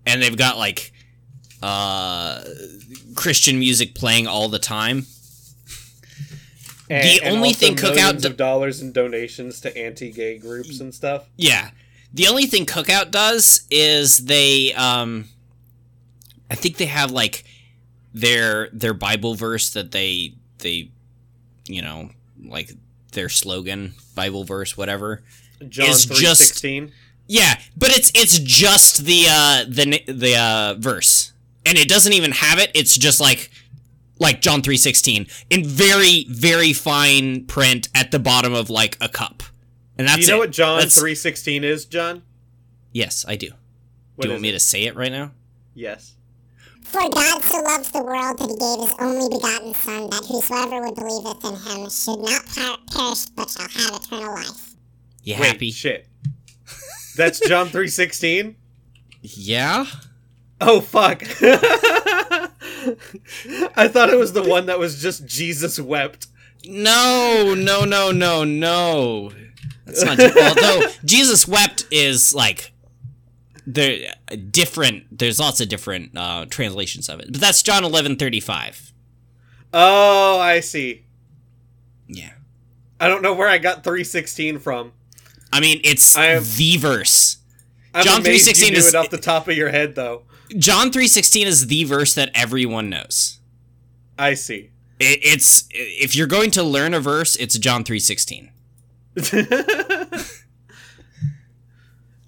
and 0.07 0.23
they've 0.23 0.37
got 0.37 0.59
like 0.59 0.93
uh, 1.63 2.43
Christian 3.15 3.59
music 3.59 3.95
playing 3.95 4.27
all 4.27 4.49
the 4.49 4.59
time. 4.59 5.07
And- 6.91 7.05
the 7.05 7.23
and 7.25 7.37
only 7.37 7.53
thing 7.55 7.75
Cookout 7.77 7.95
millions 7.95 8.23
d- 8.23 8.29
of 8.29 8.37
dollars 8.37 8.83
in 8.83 8.93
donations 8.93 9.61
to 9.61 9.75
anti-gay 9.77 10.39
groups 10.39 10.81
and 10.81 10.95
stuff. 10.95 11.27
Yeah. 11.37 11.71
The 12.13 12.27
only 12.29 12.45
thing 12.47 12.67
Cookout 12.67 13.11
does 13.11 13.67
is 13.71 14.19
they 14.27 14.75
um 14.75 15.29
I 16.51 16.55
think 16.55 16.77
they 16.77 16.87
have 16.87 17.11
like 17.11 17.45
their 18.13 18.69
their 18.75 18.93
Bible 18.93 19.35
verse 19.35 19.71
that 19.71 19.93
they 19.93 20.35
they 20.59 20.91
you 21.67 21.83
know, 21.83 22.11
like 22.45 22.73
their 23.13 23.29
slogan, 23.29 23.95
Bible 24.15 24.45
verse, 24.45 24.77
whatever. 24.77 25.23
John 25.69 25.91
Is 25.91 26.05
three 26.05 26.17
just- 26.17 26.41
sixteen. 26.45 26.93
Yeah, 27.29 27.59
but 27.77 27.91
it's 27.97 28.11
it's 28.15 28.39
just 28.41 29.05
the 29.05 29.25
uh 29.31 29.65
the 29.69 30.03
the 30.13 30.37
uh 30.37 30.75
verse. 30.79 31.33
And 31.65 31.79
it 31.79 31.89
doesn't 31.89 32.13
even 32.13 32.33
have 32.33 32.59
it. 32.59 32.71
It's 32.75 32.97
just 32.99 33.21
like 33.21 33.51
like 34.19 34.41
John 34.41 34.61
3:16 34.63 35.29
in 35.49 35.65
very 35.65 36.27
very 36.29 36.73
fine 36.73 37.45
print 37.47 37.89
at 37.95 38.11
the 38.11 38.19
bottom 38.19 38.53
of 38.53 38.69
like 38.71 38.97
a 39.01 39.09
cup. 39.09 39.43
And 39.97 40.09
that's 40.09 40.17
Do 40.17 40.23
you 40.23 40.29
know 40.29 40.37
it. 40.37 40.39
what 40.41 40.51
John 40.51 40.77
That's- 40.79 40.99
three 40.99 41.15
sixteen 41.15 41.63
is, 41.65 41.85
John? 41.85 42.23
Yes, 42.93 43.25
I 43.27 43.37
do. 43.37 43.51
What 44.17 44.25
do 44.25 44.29
you 44.29 44.33
want 44.35 44.43
me 44.43 44.49
it? 44.51 44.53
to 44.53 44.61
say 44.61 44.83
it 44.85 44.97
right 44.97 45.11
now? 45.13 45.31
Yes. 45.75 46.15
For 46.93 47.09
God 47.09 47.43
so 47.43 47.57
loved 47.63 47.93
the 47.95 48.03
world 48.03 48.39
that 48.39 48.51
he 48.51 48.57
gave 48.57 48.81
his 48.87 48.95
only 49.01 49.29
begotten 49.35 49.73
Son, 49.75 50.11
that 50.11 50.25
whosoever 50.29 50.83
would 50.83 50.95
believeth 50.95 51.43
in 51.45 51.57
him 51.57 51.89
should 51.91 52.21
not 52.21 52.45
per- 52.47 52.77
perish, 52.95 53.25
but 53.35 53.49
shall 53.51 53.69
have 53.69 54.03
eternal 54.03 54.35
life. 54.35 54.75
You 55.23 55.37
Wait, 55.41 55.47
happy? 55.53 55.71
shit. 55.71 56.07
That's 57.17 57.41
John 57.49 57.69
three 57.69 57.89
sixteen. 57.89 58.57
Yeah. 59.23 59.87
Oh 60.61 60.81
fuck! 60.81 61.23
I 63.77 63.89
thought 63.89 64.11
it 64.11 64.19
was 64.19 64.33
the 64.35 64.43
one 64.43 64.67
that 64.67 64.79
was 64.79 65.01
just 65.01 65.27
Jesus 65.27 65.81
wept. 65.81 66.27
No, 66.67 67.55
no, 67.57 67.85
no, 67.85 68.11
no, 68.13 68.45
no. 68.45 69.33
That's 69.87 70.05
not. 70.05 70.21
although 70.21 70.89
Jesus 71.05 71.49
wept 71.49 71.87
is 71.91 72.35
like 72.35 72.73
there 73.67 74.15
different. 74.51 75.19
There's 75.19 75.39
lots 75.39 75.61
of 75.61 75.69
different 75.69 76.17
uh, 76.17 76.47
translations 76.51 77.09
of 77.09 77.21
it, 77.21 77.33
but 77.33 77.41
that's 77.41 77.63
John 77.63 77.85
eleven 77.85 78.17
thirty 78.17 78.41
five. 78.41 78.93
Oh, 79.75 80.39
I 80.39 80.61
see. 80.61 81.05
Yeah. 82.07 82.33
I 83.01 83.09
don't 83.09 83.23
know 83.23 83.33
where 83.35 83.49
I 83.49 83.59
got 83.59 83.83
three 83.85 84.05
sixteen 84.05 84.59
from. 84.59 84.93
I 85.53 85.61
mean, 85.61 85.81
it's 85.85 86.17
I 86.17 86.27
am- 86.27 86.45
the 86.57 86.77
verse. 86.77 87.39
I'm 87.95 88.05
John 88.05 88.23
3:16 88.23 88.65
you 88.65 88.71
knew 88.73 88.79
is- 88.79 88.89
it 88.89 88.95
off 88.95 89.11
the 89.11 89.19
top 89.19 89.49
of 89.49 89.57
your 89.57 89.69
head, 89.69 89.95
though. 89.95 90.23
John 90.57 90.91
three 90.91 91.07
sixteen 91.09 91.47
is 91.47 91.67
the 91.67 91.85
verse 91.85 92.15
that 92.15 92.31
everyone 92.35 92.89
knows. 92.91 93.39
I 94.19 94.35
see. 94.35 94.71
It, 94.99 95.21
it's 95.23 95.67
if 95.71 96.15
you're 96.17 96.27
going 96.27 96.51
to 96.53 96.63
learn 96.63 96.95
a 96.95 97.01
verse, 97.01 97.37
it's 97.37 97.59
John 97.59 97.85
three 97.85 97.99
sixteen. 97.99 98.51
Uh, 99.27 100.25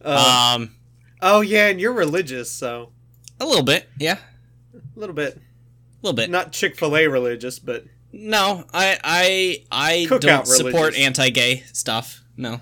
Um, 0.57 0.75
oh 1.25 1.41
yeah, 1.41 1.67
and 1.69 1.81
you're 1.81 1.93
religious, 1.93 2.51
so 2.53 2.93
a 3.41 3.45
little 3.47 3.65
bit, 3.65 3.89
yeah, 3.99 4.19
a 4.75 4.99
little 5.01 5.15
bit. 5.15 5.37
a 5.37 5.41
little 6.07 6.15
bit. 6.15 6.31
Not 6.31 6.53
Chick 6.53 6.77
Fil 6.77 6.97
A 6.97 7.07
religious, 7.09 7.59
but 7.59 7.85
No, 8.13 8.65
I 8.73 8.99
I 9.03 9.65
I 9.73 10.07
Cookout 10.09 10.21
don't 10.21 10.47
support 10.47 10.75
religious. 10.75 11.01
anti-gay 11.01 11.65
stuff. 11.73 12.23
No. 12.37 12.61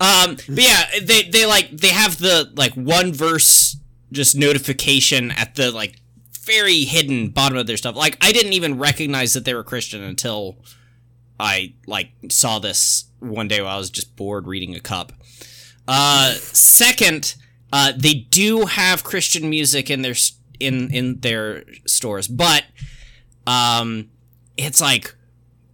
Um 0.00 0.36
but 0.36 0.48
yeah, 0.48 0.84
they 1.02 1.22
they 1.24 1.44
like 1.46 1.70
they 1.70 1.88
have 1.88 2.18
the 2.18 2.50
like 2.56 2.72
one 2.74 3.12
verse 3.12 3.76
just 4.12 4.34
notification 4.36 5.30
at 5.32 5.54
the 5.56 5.70
like 5.72 5.96
very 6.44 6.84
hidden 6.84 7.28
bottom 7.30 7.58
of 7.58 7.66
their 7.66 7.76
stuff. 7.76 7.96
Like 7.96 8.16
I 8.20 8.32
didn't 8.32 8.52
even 8.54 8.78
recognize 8.78 9.32
that 9.34 9.44
they 9.44 9.54
were 9.54 9.64
Christian 9.64 10.02
until 10.02 10.56
I 11.40 11.74
like 11.86 12.10
saw 12.28 12.58
this 12.58 13.04
one 13.20 13.48
day 13.48 13.60
while 13.60 13.74
I 13.76 13.78
was 13.78 13.90
just 13.90 14.14
bored 14.16 14.46
reading 14.46 14.74
a 14.74 14.80
cup. 14.80 15.12
Uh 15.88 16.32
second, 16.32 17.34
uh 17.74 17.92
they 17.96 18.14
do 18.14 18.66
have 18.66 19.02
Christian 19.02 19.50
music 19.50 19.90
in 19.90 20.02
their 20.02 20.14
in 20.60 20.90
in 20.94 21.18
their 21.20 21.64
stores, 21.86 22.28
but 22.28 22.62
um 23.46 24.08
it's 24.56 24.80
like 24.80 25.14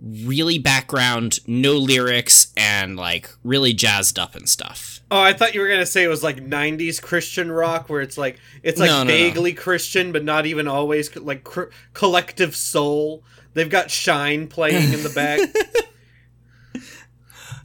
really 0.02 0.59
background, 0.59 1.40
no 1.47 1.75
lyrics, 1.75 2.52
and 2.57 2.97
like 2.97 3.28
really 3.45 3.75
jazzed 3.75 4.19
up 4.19 4.35
and 4.35 4.49
stuff. 4.49 5.02
oh, 5.11 5.21
I 5.21 5.35
thought 5.35 5.54
you 5.54 5.61
were 5.61 5.69
gonna 5.69 5.85
say 5.85 6.02
it 6.02 6.09
was 6.09 6.23
like 6.23 6.38
'90s 6.38 7.02
Christian 7.02 7.52
rock, 7.52 7.90
where 7.90 8.00
it's 8.00 8.16
like 8.16 8.38
it's 8.62 8.80
like 8.80 8.88
No, 8.88 8.99
no, 8.99 9.04
no. 9.04 9.11
vaguely 9.11 9.52
Christian, 9.52 10.11
but 10.12 10.25
not 10.25 10.47
even 10.47 10.66
always 10.66 11.14
like 11.16 11.45
cr- 11.45 11.71
Collective 11.92 12.57
Soul. 12.57 13.23
They've 13.52 13.69
got 13.69 13.90
Shine 13.90 14.47
playing 14.47 14.92
in 14.95 15.02
the 15.02 15.11
back. 15.11 15.40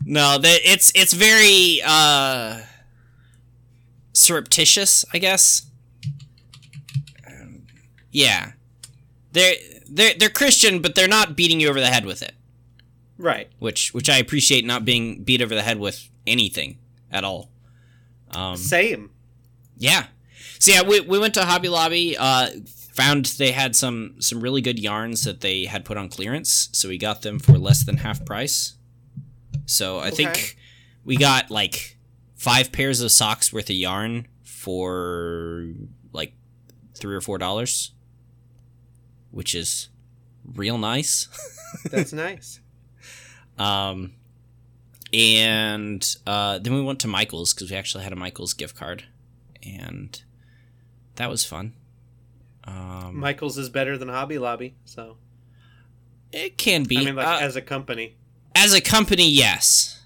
No, 0.08 0.38
that 0.38 0.60
it's 0.63 0.92
it's 0.94 1.13
very 1.13 1.82
uh 1.84 2.60
surreptitious, 4.15 5.05
I 5.13 5.19
guess. 5.19 5.63
Um, 7.27 7.63
yeah, 8.12 8.51
they're 9.31 9.55
they're 9.88 10.13
they're 10.17 10.29
Christian, 10.29 10.81
but 10.81 10.95
they're 10.95 11.07
not 11.07 11.36
beating 11.36 11.60
you 11.60 11.69
over 11.69 11.79
the 11.79 11.88
head 11.88 12.05
with 12.05 12.22
it, 12.22 12.34
right. 13.17 13.50
which 13.60 13.93
which 13.93 14.10
I 14.10 14.17
appreciate 14.17 14.65
not 14.65 14.86
being 14.86 15.24
beat 15.24 15.41
over 15.41 15.53
the 15.53 15.62
head 15.62 15.79
with 15.79 16.10
anything 16.25 16.77
at 17.12 17.24
all. 17.24 17.51
Um, 18.31 18.57
Same. 18.57 19.12
Yeah. 19.77 20.07
So 20.60 20.72
yeah, 20.72 20.81
we, 20.84 21.01
we 21.01 21.19
went 21.19 21.34
to 21.36 21.43
Hobby 21.45 21.69
Lobby. 21.69 22.17
Uh, 22.17 22.50
found 22.93 23.25
they 23.25 23.51
had 23.51 23.75
some 23.75 24.15
some 24.19 24.39
really 24.39 24.62
good 24.62 24.79
yarns 24.79 25.24
that 25.25 25.41
they 25.41 25.65
had 25.65 25.84
put 25.86 25.98
on 25.98 26.10
clearance, 26.10 26.69
so 26.72 26.88
we 26.89 26.98
got 26.98 27.22
them 27.22 27.39
for 27.39 27.57
less 27.57 27.84
than 27.86 27.98
half 27.98 28.25
price. 28.25 28.75
So 29.65 30.00
I 30.00 30.07
Okay. 30.07 30.15
think 30.15 30.57
we 31.03 31.17
got 31.17 31.51
like 31.51 31.94
five 32.45 32.71
pairs 32.71 33.01
of 33.01 33.11
socks 33.11 33.51
worth 33.51 33.71
of 33.71 33.75
yarn 33.75 34.27
for 34.43 35.65
like 36.13 36.33
three 36.93 37.15
or 37.15 37.21
four 37.21 37.39
dollars, 37.39 37.91
which 39.31 39.55
is 39.55 39.89
real 40.53 40.77
nice. 40.77 41.27
That's 41.89 42.13
nice. 42.13 42.59
Um, 43.57 44.13
and 45.11 46.15
uh, 46.27 46.59
then 46.59 46.75
we 46.75 46.83
went 46.83 46.99
to 46.99 47.07
Michael's 47.07 47.51
because 47.51 47.71
we 47.71 47.77
actually 47.77 48.03
had 48.03 48.13
a 48.13 48.15
Michael's 48.15 48.53
gift 48.53 48.75
card, 48.75 49.05
and 49.63 50.21
that 51.15 51.31
was 51.31 51.43
fun. 51.43 51.73
Um, 52.65 53.19
Michaels 53.19 53.57
is 53.57 53.69
better 53.69 53.97
than 53.97 54.07
Hobby 54.07 54.37
Lobby, 54.37 54.75
so 54.85 55.17
it 56.31 56.59
can 56.59 56.83
be 56.83 56.97
I 56.99 57.05
mean, 57.05 57.15
like 57.15 57.25
Uh, 57.25 57.39
as 57.41 57.55
a 57.55 57.61
company. 57.61 58.17
as 58.53 58.71
a 58.73 58.81
company, 58.81 59.27
yes, 59.27 59.99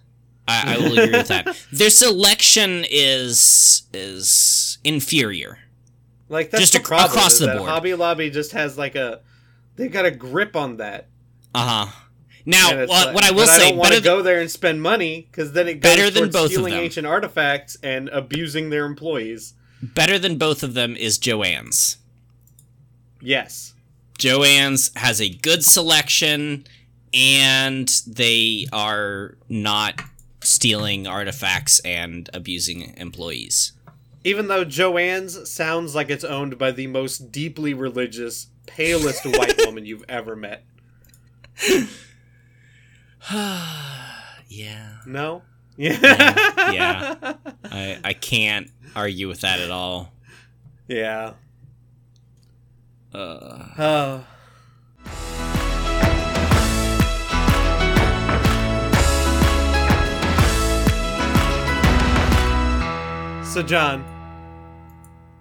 I, 0.49 0.75
I 0.75 0.77
will 0.77 0.97
agree 0.99 1.11
with 1.17 1.27
that. 1.29 1.55
Their 1.71 1.89
selection 1.89 2.85
is 2.89 3.83
is 3.93 4.77
inferior. 4.83 5.59
Like 6.27 6.51
that's 6.51 6.61
just 6.61 6.73
the 6.73 6.79
ac- 6.79 6.85
problem, 6.87 7.09
across 7.11 7.39
the 7.39 7.47
board. 7.47 7.69
Hobby 7.69 7.93
Lobby 7.93 8.29
just 8.29 8.51
has 8.53 8.77
like 8.77 8.95
a 8.95 9.21
they've 9.75 9.91
got 9.91 10.05
a 10.05 10.11
grip 10.11 10.55
on 10.55 10.77
that. 10.77 11.07
Uh 11.55 11.85
huh. 11.87 11.91
Now, 12.45 12.71
And 12.71 12.89
what, 12.89 13.07
like- 13.07 13.15
what 13.15 13.23
I 13.23 13.31
will 13.31 13.45
but 13.45 13.59
say, 13.59 13.67
I 13.67 13.69
don't 13.69 13.77
want 13.77 13.93
to 13.93 14.01
go 14.01 14.21
there 14.21 14.39
and 14.41 14.49
spend 14.49 14.81
money 14.81 15.27
because 15.29 15.51
then 15.53 15.67
it 15.67 15.75
goes 15.81 15.95
Better 15.95 16.09
than 16.09 16.23
towards 16.23 16.33
both 16.33 16.45
of 16.45 16.51
stealing 16.51 16.73
them. 16.73 16.83
ancient 16.83 17.05
artifacts 17.07 17.77
and 17.83 18.09
abusing 18.09 18.69
their 18.69 18.85
employees. 18.85 19.53
better 19.81 20.17
than 20.17 20.37
both 20.37 20.63
of 20.63 20.73
them 20.73 20.95
is 20.95 21.17
Joanne's. 21.17 21.97
Yes, 23.21 23.73
Joanne's 24.17 24.91
has 24.95 25.19
a 25.21 25.29
good 25.29 25.63
selection 25.65 26.65
and 27.13 27.87
they 28.07 28.65
are 28.71 29.35
not 29.49 29.99
stealing 30.41 31.07
artifacts 31.07 31.79
and 31.79 32.29
abusing 32.33 32.93
employees. 32.97 33.73
Even 34.23 34.47
though 34.47 34.65
Joanne's 34.65 35.49
sounds 35.49 35.95
like 35.95 36.09
it's 36.09 36.23
owned 36.23 36.57
by 36.57 36.71
the 36.71 36.87
most 36.87 37.31
deeply 37.31 37.73
religious, 37.73 38.47
palest 38.67 39.25
white 39.25 39.59
woman 39.65 39.85
you've 39.85 40.03
ever 40.09 40.35
met. 40.35 40.63
yeah. 44.47 44.97
No? 45.05 45.43
Yeah. 45.77 46.35
Yeah. 46.69 47.15
I 47.63 47.97
I 48.03 48.13
can't 48.13 48.69
argue 48.95 49.27
with 49.27 49.41
that 49.41 49.59
at 49.59 49.71
all. 49.71 50.13
Yeah. 50.87 51.33
Uh, 53.13 53.65
Oh. 53.79 54.25
So, 63.59 63.65
John, 63.65 64.05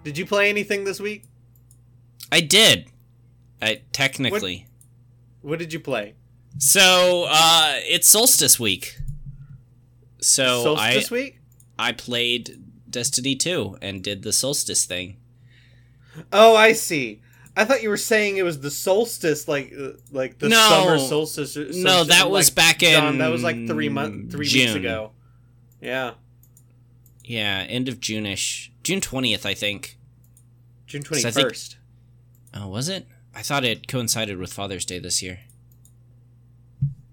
did 0.03 0.19
you 0.19 0.27
play 0.27 0.49
anything 0.51 0.83
this 0.83 0.99
week? 0.99 1.23
I 2.33 2.41
did. 2.41 2.91
I 3.63 3.83
technically. 3.93 4.67
What 5.41 5.61
did 5.61 5.73
you 5.73 5.79
play? 5.79 6.15
So, 6.59 7.27
uh 7.31 7.75
it's 7.77 8.09
solstice 8.09 8.59
week. 8.59 8.99
So 10.21 10.65
Solstice 10.65 11.13
I 11.13 11.15
week? 11.15 11.39
I 11.79 11.93
played 11.93 12.61
Destiny 12.91 13.37
2 13.37 13.79
and 13.81 14.03
did 14.03 14.25
the 14.25 14.33
solstice 14.33 14.85
thing. 14.85 15.19
Oh, 16.33 16.57
I 16.57 16.73
see. 16.73 17.21
I 17.57 17.65
thought 17.65 17.85
you 17.85 17.89
were 17.89 17.97
saying 17.97 18.37
it 18.37 18.43
was 18.43 18.59
the 18.59 18.73
solstice, 18.73 19.47
like 19.47 19.73
uh, 19.81 19.91
like 20.11 20.41
the 20.41 20.49
No. 20.49 20.69
summer 20.69 20.99
solstice. 20.99 21.57
or 21.57 21.67
No, 21.73 22.03
that 22.03 22.29
was 22.33 22.49
like, 22.49 22.55
back 22.57 22.83
in 22.83 22.95
John, 23.01 23.19
that 23.19 23.29
was 23.31 23.45
like 23.45 23.69
three 23.69 23.89
month, 23.89 24.33
three 24.33 24.49
weeks 24.53 24.75
ago. 24.75 25.13
Yeah, 25.81 26.15
Yeah, 27.29 27.65
end 27.69 27.89
of 27.89 28.01
June-ish. 28.01 28.73
June 28.83 29.01
20th, 29.03 29.45
I 29.45 29.53
think. 29.55 29.99
June 30.87 31.03
21st. 31.03 31.33
think- 31.35 31.75
Oh, 32.55 32.69
was 32.69 32.89
it? 32.89 33.07
I 33.35 33.43
thought 33.43 33.65
it 33.65 33.87
coincided 33.87 34.39
with 34.39 34.53
Father's 34.53 34.87
Day 34.87 34.99
this 34.99 35.23
year. 35.23 35.41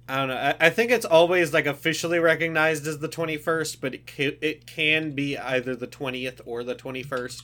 I 0.08 0.18
don't 0.18 0.28
know. 0.30 0.36
I, 0.38 0.56
I 0.68 0.70
think 0.70 0.92
it's 0.92 1.04
always 1.06 1.52
like 1.54 1.66
officially 1.66 2.20
recognized 2.20 2.88
as 2.88 3.00
the 3.00 3.08
twenty 3.08 3.38
first, 3.38 3.82
but 3.82 3.94
it 3.96 4.06
ca- 4.08 4.38
it 4.40 4.66
can 4.68 5.12
be 5.14 5.36
either 5.38 5.76
the 5.76 5.88
twentieth 5.88 6.40
or 6.46 6.64
the 6.64 6.76
twenty 6.76 7.02
first. 7.04 7.44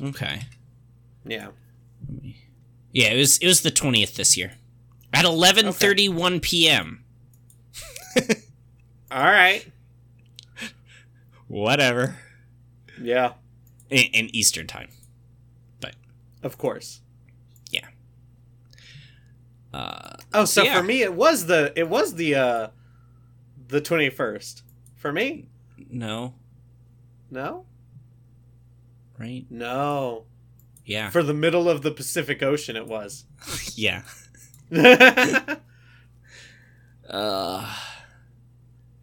Okay. 0.00 0.40
Yeah. 1.24 1.48
Yeah, 2.92 3.08
it 3.12 3.18
was 3.18 3.36
it 3.38 3.46
was 3.46 3.60
the 3.60 3.70
20th 3.70 4.14
this 4.16 4.36
year. 4.38 4.54
At 5.12 5.24
11:31 5.26 6.40
p.m. 6.42 7.04
All 9.10 9.22
right. 9.24 9.66
Whatever. 11.48 12.16
Yeah. 13.00 13.32
In, 13.90 14.04
in 14.12 14.34
Eastern 14.36 14.66
time. 14.66 14.88
But 15.80 15.94
of 16.42 16.58
course. 16.58 17.00
Yeah. 17.70 17.86
Uh 19.72 20.16
Oh, 20.34 20.44
so 20.44 20.62
Yeah. 20.62 20.76
for 20.78 20.82
me, 20.82 21.02
it 21.02 21.14
was 21.14 21.46
the 21.46 21.72
it 21.74 21.88
was 21.88 22.14
the 22.14 22.34
uh 22.34 22.68
the 23.68 23.80
twenty 23.80 24.10
first. 24.10 24.62
For 24.96 25.12
me, 25.12 25.48
no, 25.90 26.34
no, 27.30 27.64
right? 29.16 29.46
no. 29.48 30.24
Yeah. 30.84 31.10
For 31.10 31.22
the 31.22 31.34
middle 31.34 31.68
of 31.68 31.82
the 31.82 31.90
Pacific 31.92 32.42
Ocean, 32.42 32.74
it 32.76 32.86
was. 32.86 33.24
yeah. 33.76 34.02
Uh 37.08 37.74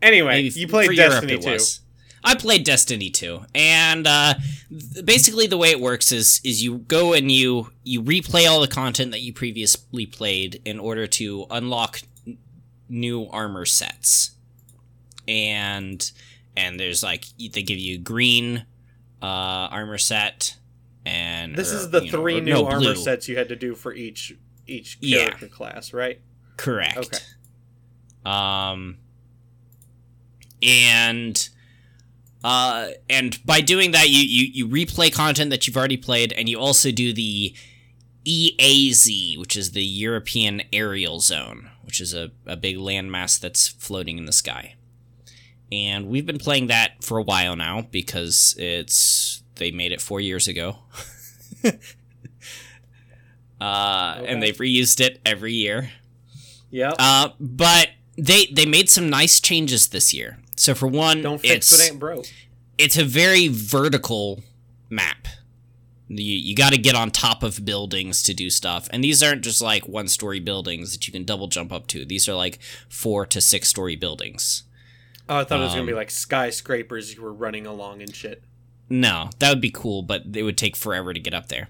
anyway, 0.02 0.42
you 0.44 0.68
played 0.68 0.92
Europe 0.92 1.12
Destiny 1.14 1.34
it 1.34 1.42
2. 1.42 1.52
was. 1.54 1.82
I 2.26 2.36
played 2.36 2.64
Destiny 2.64 3.10
2, 3.12 3.42
and 3.54 4.08
uh, 4.08 4.34
basically 5.04 5.46
the 5.48 5.58
way 5.58 5.70
it 5.70 5.80
works 5.80 6.12
is 6.12 6.42
is 6.44 6.64
you 6.64 6.80
go 6.80 7.14
and 7.14 7.32
you 7.32 7.72
you 7.84 8.02
replay 8.02 8.50
all 8.50 8.60
the 8.60 8.68
content 8.68 9.12
that 9.12 9.22
you 9.22 9.32
previously 9.32 10.06
played 10.08 10.60
in 10.66 10.80
order 10.80 11.06
to 11.08 11.46
unlock 11.52 12.02
n- 12.26 12.38
new 12.90 13.28
armor 13.28 13.66
sets, 13.66 14.32
and 15.28 16.12
and 16.58 16.80
there's 16.80 17.04
like 17.04 17.26
they 17.38 17.62
give 17.62 17.78
you 17.78 18.00
green 18.00 18.66
uh, 19.22 19.26
armor 19.72 20.00
set, 20.00 20.58
and 21.06 21.56
This 21.56 21.72
or, 21.72 21.76
is 21.78 21.92
the 21.92 22.02
know, 22.02 22.08
three 22.12 22.40
or- 22.40 22.42
new 22.42 22.54
no, 22.54 22.66
armor 22.66 22.80
blue. 22.80 22.96
sets 22.96 23.28
you 23.30 23.38
had 23.38 23.50
to 23.50 23.56
do 23.56 23.76
for 23.76 23.94
each 23.94 24.34
each 24.66 24.98
Yeah. 25.00 25.26
character 25.26 25.48
class, 25.48 25.94
right? 25.94 26.20
Correct. 26.58 26.98
Okay. 26.98 27.18
Um, 28.26 28.98
and 30.64 31.50
uh, 32.46 32.90
and 33.10 33.44
by 33.44 33.60
doing 33.62 33.92
that, 33.92 34.10
you, 34.10 34.20
you 34.22 34.52
you 34.54 34.68
replay 34.68 35.12
content 35.12 35.50
that 35.50 35.66
you've 35.66 35.76
already 35.78 35.98
played, 35.98 36.32
and 36.34 36.48
you 36.48 36.60
also 36.60 36.92
do 36.92 37.12
the 37.12 37.56
EAZ, 38.26 39.38
which 39.40 39.56
is 39.56 39.72
the 39.72 39.84
European 39.84 40.62
Aerial 40.72 41.20
Zone, 41.20 41.70
which 41.84 42.00
is 42.00 42.14
a, 42.14 42.32
a 42.46 42.56
big 42.56 42.78
landmass 42.78 43.40
that's 43.40 43.68
floating 43.68 44.18
in 44.18 44.26
the 44.26 44.32
sky. 44.32 44.76
And 45.72 46.08
we've 46.08 46.26
been 46.26 46.38
playing 46.38 46.68
that 46.68 47.04
for 47.04 47.18
a 47.18 47.24
while 47.24 47.56
now 47.56 47.88
because 47.92 48.56
it's 48.58 49.42
they 49.56 49.72
made 49.72 49.92
it 49.92 50.02
four 50.02 50.20
years 50.22 50.48
ago. 50.48 50.78
uh, 53.60 54.16
Okay. 54.20 54.28
and 54.28 54.42
they've 54.44 54.58
reused 54.58 55.00
it 55.02 55.20
every 55.26 55.54
year. 55.54 55.90
Yep. 56.72 56.96
Uh, 57.00 57.30
but 57.40 57.90
they 58.18 58.46
they 58.48 58.66
made 58.66 58.90
some 58.90 59.10
nice 59.10 59.40
changes 59.40 59.88
this 59.90 60.14
year. 60.14 60.38
So 60.56 60.74
for 60.74 60.88
one, 60.88 61.22
Don't 61.22 61.40
fix 61.40 61.72
it's 61.72 61.72
what 61.72 61.92
ain't 61.92 62.00
broke. 62.00 62.26
it's 62.78 62.98
a 62.98 63.04
very 63.04 63.48
vertical 63.48 64.44
map. 64.90 65.28
You 66.08 66.34
you 66.36 66.56
got 66.56 66.72
to 66.72 66.78
get 66.78 66.96
on 66.96 67.10
top 67.12 67.42
of 67.44 67.66
buildings 67.66 68.22
to 68.24 68.34
do 68.34 68.50
stuff, 68.50 68.88
and 68.92 69.04
these 69.04 69.24
aren't 69.24 69.42
just 69.42 69.62
like 69.62 69.88
one 69.88 70.08
story 70.08 70.40
buildings 70.40 70.94
that 70.94 71.08
you 71.08 71.12
can 71.12 71.24
double 71.24 71.48
jump 71.48 71.74
up 71.74 71.88
to. 71.88 72.06
These 72.06 72.30
are 72.30 72.36
like 72.36 72.60
four 72.88 73.26
to 73.26 73.42
six 73.42 73.70
story 73.70 73.96
buildings. 73.96 74.64
Oh, 75.28 75.40
I 75.40 75.44
thought 75.44 75.60
it 75.60 75.64
was 75.64 75.72
gonna 75.72 75.82
um, 75.82 75.88
be 75.88 75.94
like 75.94 76.12
skyscrapers 76.12 77.16
you 77.16 77.24
were 77.24 77.34
running 77.34 77.66
along 77.66 78.02
and 78.04 78.16
shit. 78.16 78.44
No, 78.88 79.32
that 79.40 79.50
would 79.50 79.62
be 79.62 79.72
cool, 79.72 80.04
but 80.04 80.24
it 80.34 80.44
would 80.44 80.58
take 80.58 80.76
forever 80.76 81.12
to 81.14 81.20
get 81.20 81.34
up 81.34 81.48
there. 81.48 81.70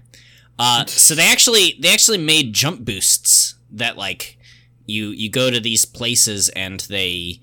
Uh, 0.58 0.84
so 0.86 1.14
they 1.14 1.26
actually 1.26 1.76
they 1.80 1.92
actually 1.92 2.18
made 2.18 2.52
jump 2.52 2.84
boosts 2.84 3.54
that 3.70 3.96
like 3.96 4.38
you 4.84 5.08
you 5.08 5.30
go 5.30 5.50
to 5.50 5.60
these 5.60 5.86
places 5.86 6.50
and 6.50 6.80
they 6.80 7.40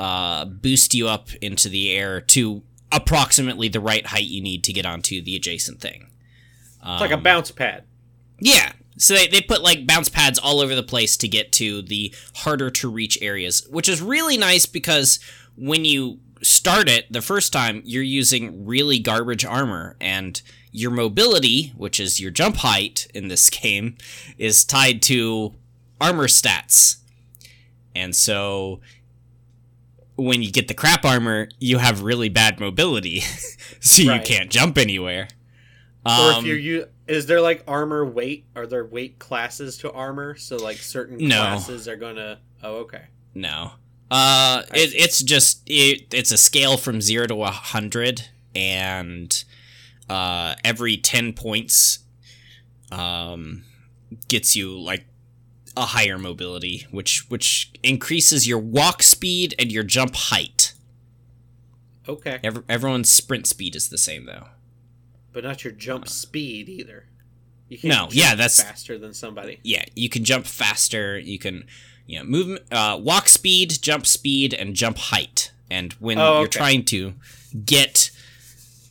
uh, 0.00 0.44
boost 0.46 0.94
you 0.94 1.08
up 1.08 1.28
into 1.42 1.68
the 1.68 1.92
air 1.92 2.20
to 2.22 2.62
approximately 2.90 3.68
the 3.68 3.80
right 3.80 4.06
height 4.06 4.24
you 4.24 4.40
need 4.40 4.64
to 4.64 4.72
get 4.72 4.86
onto 4.86 5.20
the 5.22 5.36
adjacent 5.36 5.80
thing. 5.80 6.08
It's 6.82 7.00
like 7.00 7.10
a 7.10 7.14
Um, 7.14 7.22
bounce 7.22 7.50
pad. 7.50 7.84
yeah. 8.40 8.72
So 8.96 9.14
they, 9.14 9.26
they 9.28 9.40
put 9.40 9.62
like 9.62 9.86
bounce 9.86 10.08
pads 10.08 10.38
all 10.38 10.60
over 10.60 10.74
the 10.74 10.82
place 10.82 11.16
to 11.18 11.28
get 11.28 11.52
to 11.52 11.80
the 11.82 12.14
harder 12.36 12.70
to 12.70 12.90
reach 12.90 13.18
areas, 13.22 13.66
which 13.70 13.88
is 13.88 14.02
really 14.02 14.36
nice 14.36 14.66
because 14.66 15.20
when 15.56 15.84
you 15.84 16.18
start 16.42 16.88
it 16.88 17.10
the 17.12 17.22
first 17.22 17.52
time, 17.52 17.82
you're 17.84 18.02
using 18.02 18.64
really 18.66 18.98
garbage 18.98 19.44
armor 19.44 19.96
and 20.00 20.42
your 20.72 20.90
mobility, 20.90 21.72
which 21.76 21.98
is 22.00 22.20
your 22.20 22.30
jump 22.30 22.56
height 22.56 23.06
in 23.14 23.28
this 23.28 23.48
game, 23.62 23.96
is 24.38 24.64
tied 24.64 25.00
to 25.02 25.54
armor 26.00 26.26
stats. 26.28 26.96
And 27.94 28.14
so 28.14 28.80
when 30.24 30.42
you 30.42 30.50
get 30.52 30.68
the 30.68 30.74
crap 30.74 31.04
armor, 31.04 31.48
you 31.58 31.78
have 31.78 32.02
really 32.02 32.28
bad 32.28 32.60
mobility. 32.60 33.20
so 33.80 34.02
you 34.02 34.20
can't 34.20 34.50
jump 34.50 34.76
anywhere. 34.78 35.28
or 36.04 36.30
if 36.30 36.36
Um, 36.38 36.46
you're 36.46 36.56
you, 36.58 36.86
is 37.06 37.26
there 37.26 37.40
like 37.40 37.62
armor 37.66 38.04
weight? 38.04 38.44
Are 38.54 38.66
there 38.66 38.84
weight 38.84 39.18
classes 39.18 39.78
to 39.78 39.90
armor? 39.92 40.36
So 40.36 40.56
like 40.56 40.76
certain 40.78 41.16
No. 41.18 41.36
classes 41.40 41.88
are 41.88 41.96
gonna. 41.96 42.38
Oh, 42.62 42.76
okay. 42.78 43.02
No. 43.34 43.72
Uh, 44.10 44.62
it, 44.74 44.92
it's 44.94 45.22
just 45.22 45.62
it, 45.66 46.12
it's 46.12 46.32
a 46.32 46.36
scale 46.38 46.76
from 46.76 47.00
zero 47.00 47.26
to 47.28 47.42
a 47.44 47.50
hundred, 47.50 48.28
and 48.56 49.44
uh, 50.08 50.56
every 50.64 50.96
ten 50.96 51.32
points, 51.32 52.00
um, 52.90 53.62
gets 54.28 54.56
you 54.56 54.78
like 54.80 55.04
a 55.76 55.86
higher 55.86 56.18
mobility, 56.18 56.86
which 56.90 57.24
which 57.28 57.70
increases 57.82 58.46
your 58.48 58.58
walk 58.58 59.02
speed 59.02 59.54
and 59.58 59.70
your 59.72 59.82
jump 59.84 60.14
height. 60.16 60.72
Okay, 62.08 62.40
Ev- 62.42 62.64
everyone's 62.68 63.08
sprint 63.10 63.46
speed 63.46 63.76
is 63.76 63.88
the 63.88 63.98
same 63.98 64.26
though. 64.26 64.48
but 65.32 65.44
not 65.44 65.62
your 65.62 65.72
jump 65.72 66.08
speed 66.08 66.68
either. 66.68 67.06
You 67.68 67.78
can 67.78 67.88
No, 67.90 67.94
jump 68.02 68.14
yeah, 68.16 68.30
that's- 68.34 68.60
faster 68.60 68.98
than 68.98 69.14
somebody. 69.14 69.60
Yeah, 69.62 69.84
you 69.94 70.08
can 70.08 70.24
jump 70.24 70.44
faster. 70.46 71.18
You 71.20 71.38
can, 71.38 71.66
you 72.06 72.18
know, 72.18 72.24
move, 72.24 72.58
uh, 72.72 72.98
walk 73.00 73.28
speed, 73.28 73.78
jump 73.80 74.06
speed, 74.06 74.52
and 74.54 74.74
jump 74.74 74.98
height. 74.98 75.52
And 75.70 75.92
when 75.94 76.18
Oh, 76.18 76.40
you're 76.40 76.48
trying 76.48 76.84
to 76.86 77.14
get 77.64 78.10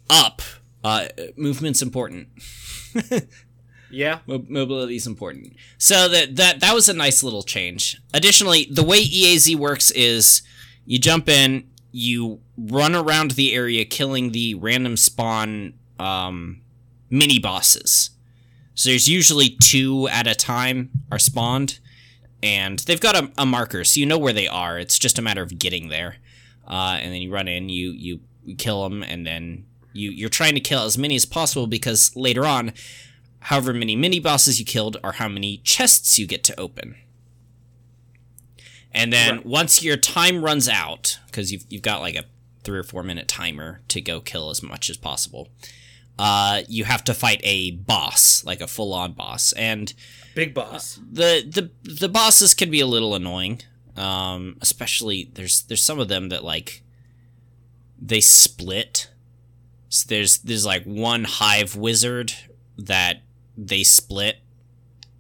up, 0.10 0.42
uh, 0.82 1.10
movement's 1.36 1.82
important. 1.82 2.30
Yeah. 3.92 4.20
Mo- 4.28 4.46
mobility 4.48 4.96
is 4.96 5.08
important. 5.08 5.56
So 5.78 6.08
that 6.10 6.36
that 6.36 6.60
that 6.60 6.74
was 6.74 6.90
a 6.90 6.94
nice 6.94 7.24
little 7.24 7.44
change. 7.44 8.02
Additionally, 8.14 8.68
the 8.72 8.84
way 8.84 9.04
EAZ 9.04 9.56
works 9.56 9.92
is 9.92 10.42
you 10.86 11.00
jump 11.00 11.28
in, 11.30 11.68
you 11.92 12.40
run 12.58 12.96
around 12.96 13.32
the 13.32 13.54
area 13.54 13.86
killing 13.86 14.32
the 14.32 14.56
random 14.56 14.98
spawn 14.98 15.74
um, 15.98 16.62
mini 17.10 17.40
bosses. 17.40 18.12
So 18.76 18.90
there's 18.90 19.08
usually 19.08 19.50
two 19.50 20.08
at 20.08 20.26
a 20.28 20.36
time 20.36 20.90
are 21.12 21.20
spawned, 21.20 21.80
and 22.42 22.80
they've 22.80 23.02
got 23.02 23.16
a, 23.16 23.32
a 23.38 23.46
marker, 23.46 23.84
so 23.84 24.00
you 24.00 24.06
know 24.06 24.18
where 24.18 24.34
they 24.34 24.48
are. 24.48 24.80
It's 24.80 24.98
just 24.98 25.20
a 25.20 25.22
matter 25.22 25.42
of 25.42 25.60
getting 25.60 25.90
there, 25.90 26.16
uh, 26.66 26.98
and 27.02 27.14
then 27.14 27.22
you 27.22 27.32
run 27.32 27.48
in, 27.50 27.68
you 27.68 27.92
you 27.92 28.22
kill 28.58 28.84
them, 28.88 29.04
and 29.04 29.28
then 29.28 29.66
you 29.92 30.12
you're 30.12 30.30
trying 30.30 30.54
to 30.54 30.62
kill 30.62 30.84
as 30.84 30.98
many 30.98 31.16
as 31.16 31.26
possible 31.26 31.68
because 31.68 32.16
later 32.16 32.46
on, 32.46 32.72
however 33.42 33.74
many 33.74 33.96
mini 33.96 34.20
bosses 34.20 34.60
you 34.60 34.66
killed 34.66 34.98
are 35.04 35.14
how 35.14 35.28
many 35.28 35.58
chests 35.64 36.18
you 36.20 36.28
get 36.28 36.44
to 36.46 36.60
open. 36.60 36.96
And 38.92 39.14
then 39.14 39.38
Right. 39.38 39.46
once 39.46 39.84
your 39.84 39.98
time 39.98 40.44
runs 40.44 40.68
out, 40.68 41.20
because 41.28 41.52
you've, 41.52 41.66
you've 41.70 41.82
got 41.84 42.02
like 42.02 42.16
a 42.16 42.26
three 42.64 42.80
or 42.80 42.84
four 42.84 43.04
minute 43.04 43.28
timer 43.28 43.82
to 43.90 44.02
go 44.02 44.20
kill 44.20 44.50
as 44.50 44.64
much 44.64 44.90
as 44.90 44.98
possible, 44.98 45.50
uh, 46.18 46.64
you 46.68 46.84
have 46.86 47.04
to 47.06 47.14
fight 47.14 47.40
a 47.44 47.72
boss, 47.72 48.44
like 48.46 48.62
a 48.62 48.68
full 48.68 48.94
on 48.94 49.14
boss. 49.14 49.54
And 49.54 49.94
Big 50.36 50.54
boss. 50.54 51.00
the, 51.12 51.44
the 51.48 51.72
the 51.90 52.10
bosses 52.10 52.54
can 52.54 52.70
be 52.72 52.80
a 52.80 52.88
little 52.88 53.16
annoying. 53.16 53.62
Um, 53.96 54.58
especially 54.62 55.30
there's 55.34 55.64
there's 55.64 55.84
some 55.84 56.00
of 56.00 56.08
them 56.08 56.30
that 56.30 56.44
like 56.44 56.84
they 58.02 58.22
split. 58.22 59.10
So 59.90 60.06
there's 60.08 60.40
there's 60.40 60.66
like 60.66 60.84
one 60.84 61.26
hive 61.26 61.76
wizard 61.76 62.34
that 62.78 63.22
they 63.68 63.84
split 63.84 64.38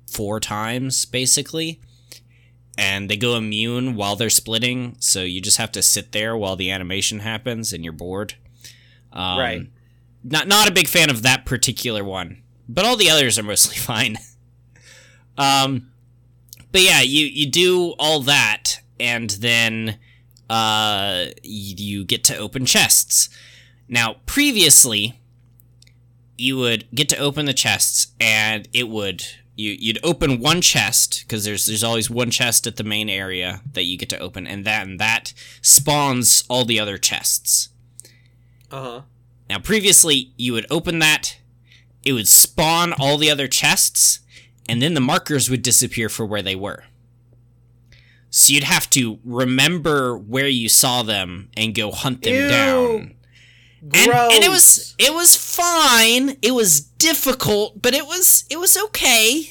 four 0.07 0.39
times 0.39 1.05
basically. 1.05 1.79
And 2.77 3.09
they 3.09 3.17
go 3.17 3.35
immune 3.35 3.95
while 3.95 4.15
they're 4.15 4.29
splitting 4.29 4.95
so 4.99 5.21
you 5.23 5.41
just 5.41 5.57
have 5.57 5.71
to 5.73 5.81
sit 5.81 6.13
there 6.13 6.37
while 6.37 6.55
the 6.55 6.71
animation 6.71 7.19
happens 7.19 7.73
and 7.73 7.83
you're 7.83 7.91
bored. 7.91 8.35
Um, 9.11 9.39
Right. 9.39 9.67
not 10.23 10.47
not 10.47 10.69
a 10.69 10.71
big 10.71 10.87
fan 10.87 11.09
of 11.09 11.21
that 11.23 11.45
particular 11.45 12.03
one 12.03 12.41
but 12.69 12.85
all 12.85 12.95
the 12.95 13.09
others 13.09 13.37
are 13.39 13.43
mostly 13.43 13.75
fine. 13.91 14.17
Um 15.37 15.91
but 16.71 16.81
yeah 16.81 17.01
you 17.01 17.25
you 17.25 17.49
do 17.49 17.95
all 17.99 18.21
that 18.21 18.81
and 18.99 19.29
then 19.31 19.97
uh 20.49 21.25
you, 21.43 21.75
you 21.77 22.05
get 22.05 22.23
to 22.25 22.37
open 22.37 22.65
chests. 22.65 23.29
Now 23.87 24.15
previously 24.25 25.18
you 26.39 26.57
would 26.57 26.87
get 26.93 27.09
to 27.09 27.17
open 27.17 27.45
the 27.45 27.53
chests 27.53 28.07
and 28.19 28.67
it 28.73 28.87
would 28.89 29.23
you 29.55 29.75
you'd 29.79 29.99
open 30.03 30.39
one 30.39 30.61
chest 30.61 31.23
because 31.27 31.43
there's 31.43 31.65
there's 31.65 31.83
always 31.83 32.09
one 32.09 32.31
chest 32.31 32.65
at 32.65 32.77
the 32.77 32.83
main 32.83 33.09
area 33.09 33.61
that 33.73 33.83
you 33.83 33.97
get 33.97 34.09
to 34.09 34.19
open 34.19 34.47
and 34.47 34.65
that 34.65 34.87
and 34.87 34.99
that 34.99 35.33
spawns 35.61 36.43
all 36.49 36.63
the 36.65 36.79
other 36.79 36.97
chests 36.97 37.69
Uh 38.71 38.81
huh. 38.83 39.01
now 39.49 39.59
previously 39.59 40.31
you 40.37 40.53
would 40.53 40.65
open 40.71 40.99
that 40.99 41.37
it 42.03 42.13
would 42.13 42.27
spawn 42.27 42.93
all 42.99 43.17
the 43.17 43.29
other 43.29 43.47
chests 43.47 44.19
and 44.69 44.81
then 44.81 44.93
the 44.93 45.01
markers 45.01 45.49
would 45.49 45.61
disappear 45.61 46.07
for 46.09 46.25
where 46.25 46.41
they 46.41 46.55
were 46.55 46.83
so 48.29 48.53
you'd 48.53 48.63
have 48.63 48.89
to 48.91 49.19
remember 49.25 50.15
where 50.17 50.47
you 50.47 50.69
saw 50.69 51.01
them 51.03 51.49
and 51.57 51.73
go 51.75 51.91
hunt 51.91 52.21
them 52.21 52.35
Ew. 52.35 52.47
down 52.47 53.15
and, 53.81 54.11
and 54.11 54.43
it 54.43 54.49
was 54.49 54.95
it 54.97 55.13
was 55.13 55.35
fine. 55.35 56.37
It 56.41 56.51
was 56.53 56.81
difficult, 56.81 57.81
but 57.81 57.93
it 57.93 58.05
was 58.05 58.45
it 58.49 58.57
was 58.59 58.77
okay. 58.77 59.49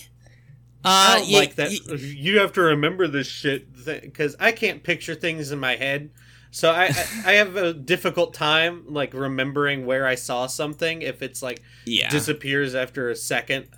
Uh, 0.84 0.88
I 1.14 1.18
don't 1.18 1.28
you- 1.28 1.38
like 1.38 1.54
that. 1.56 1.72
you- 1.72 1.96
You 1.96 2.38
have 2.40 2.52
to 2.54 2.60
remember 2.62 3.08
this 3.08 3.26
shit 3.26 3.66
because 3.84 4.36
I 4.38 4.52
can't 4.52 4.82
picture 4.82 5.14
things 5.14 5.50
in 5.50 5.58
my 5.58 5.76
head. 5.76 6.10
So 6.50 6.70
I, 6.70 6.84
I 6.86 7.06
I 7.26 7.32
have 7.34 7.56
a 7.56 7.72
difficult 7.74 8.32
time 8.34 8.84
like 8.88 9.12
remembering 9.14 9.86
where 9.86 10.06
I 10.06 10.14
saw 10.14 10.46
something 10.46 11.02
if 11.02 11.20
it's 11.22 11.42
like 11.42 11.62
yeah, 11.84 12.08
disappears 12.10 12.74
after 12.74 13.10
a 13.10 13.16
second. 13.16 13.68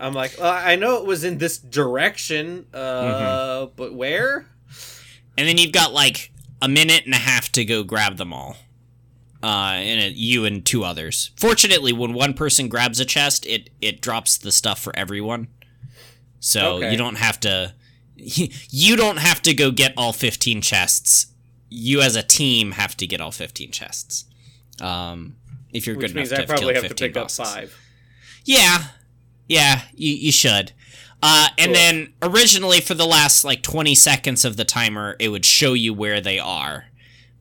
I'm 0.00 0.12
like, 0.14 0.36
well, 0.38 0.52
I 0.52 0.76
know 0.76 0.98
it 0.98 1.06
was 1.06 1.24
in 1.24 1.38
this 1.38 1.58
direction, 1.58 2.66
uh, 2.72 2.78
Mm-hmm. 2.78 3.72
but 3.74 3.94
where? 3.94 4.46
and 5.36 5.46
then 5.48 5.58
you've 5.58 5.72
got 5.72 5.92
like 5.92 6.30
a 6.62 6.68
minute 6.68 7.04
and 7.04 7.14
a 7.14 7.18
half 7.18 7.50
to 7.52 7.64
go 7.64 7.82
grab 7.84 8.16
them 8.16 8.32
all. 8.32 8.56
Uh, 9.42 9.74
and 9.76 10.00
it, 10.00 10.14
you 10.14 10.44
and 10.44 10.64
two 10.66 10.82
others. 10.84 11.30
Fortunately, 11.36 11.92
when 11.92 12.12
one 12.12 12.34
person 12.34 12.68
grabs 12.68 12.98
a 12.98 13.04
chest, 13.04 13.46
it 13.46 13.70
it 13.80 14.00
drops 14.00 14.36
the 14.36 14.50
stuff 14.50 14.80
for 14.80 14.94
everyone. 14.96 15.46
So 16.40 16.76
Okay. 16.76 16.90
you 16.92 16.96
don't 16.98 17.16
have 17.16 17.38
to. 17.40 17.74
You 18.70 18.96
don't 18.96 19.18
have 19.18 19.40
to 19.42 19.54
go 19.54 19.70
get 19.70 19.94
all 19.96 20.12
fifteen 20.12 20.60
chests. 20.60 21.26
You 21.70 22.00
as 22.00 22.16
a 22.16 22.22
team 22.22 22.72
have 22.72 22.96
to 22.96 23.06
get 23.06 23.20
all 23.20 23.30
fifteen 23.30 23.70
chests. 23.70 24.24
Um, 24.80 25.36
if 25.72 25.86
you're 25.86 25.96
Which 25.96 26.08
good 26.08 26.16
means 26.16 26.32
enough 26.32 26.40
I 26.40 26.42
to 26.42 26.42
have 26.42 26.48
probably 26.48 26.74
killed 26.74 26.84
have 26.84 26.96
to 26.96 27.04
15 27.04 27.08
pick 27.08 27.16
up 27.16 27.30
five. 27.30 27.76
Yeah, 28.44 28.84
yeah, 29.48 29.82
you 29.94 30.14
you 30.14 30.32
should. 30.32 30.72
Uh, 31.22 31.48
and 31.58 31.66
Cool. 31.68 31.74
then 31.74 32.12
originally 32.22 32.80
for 32.80 32.94
the 32.94 33.06
last 33.06 33.44
like 33.44 33.62
20 33.62 33.94
seconds 33.94 34.44
of 34.44 34.56
the 34.56 34.64
timer, 34.64 35.14
it 35.20 35.28
would 35.28 35.44
show 35.44 35.72
you 35.74 35.92
where 35.94 36.20
they 36.20 36.38
are, 36.40 36.86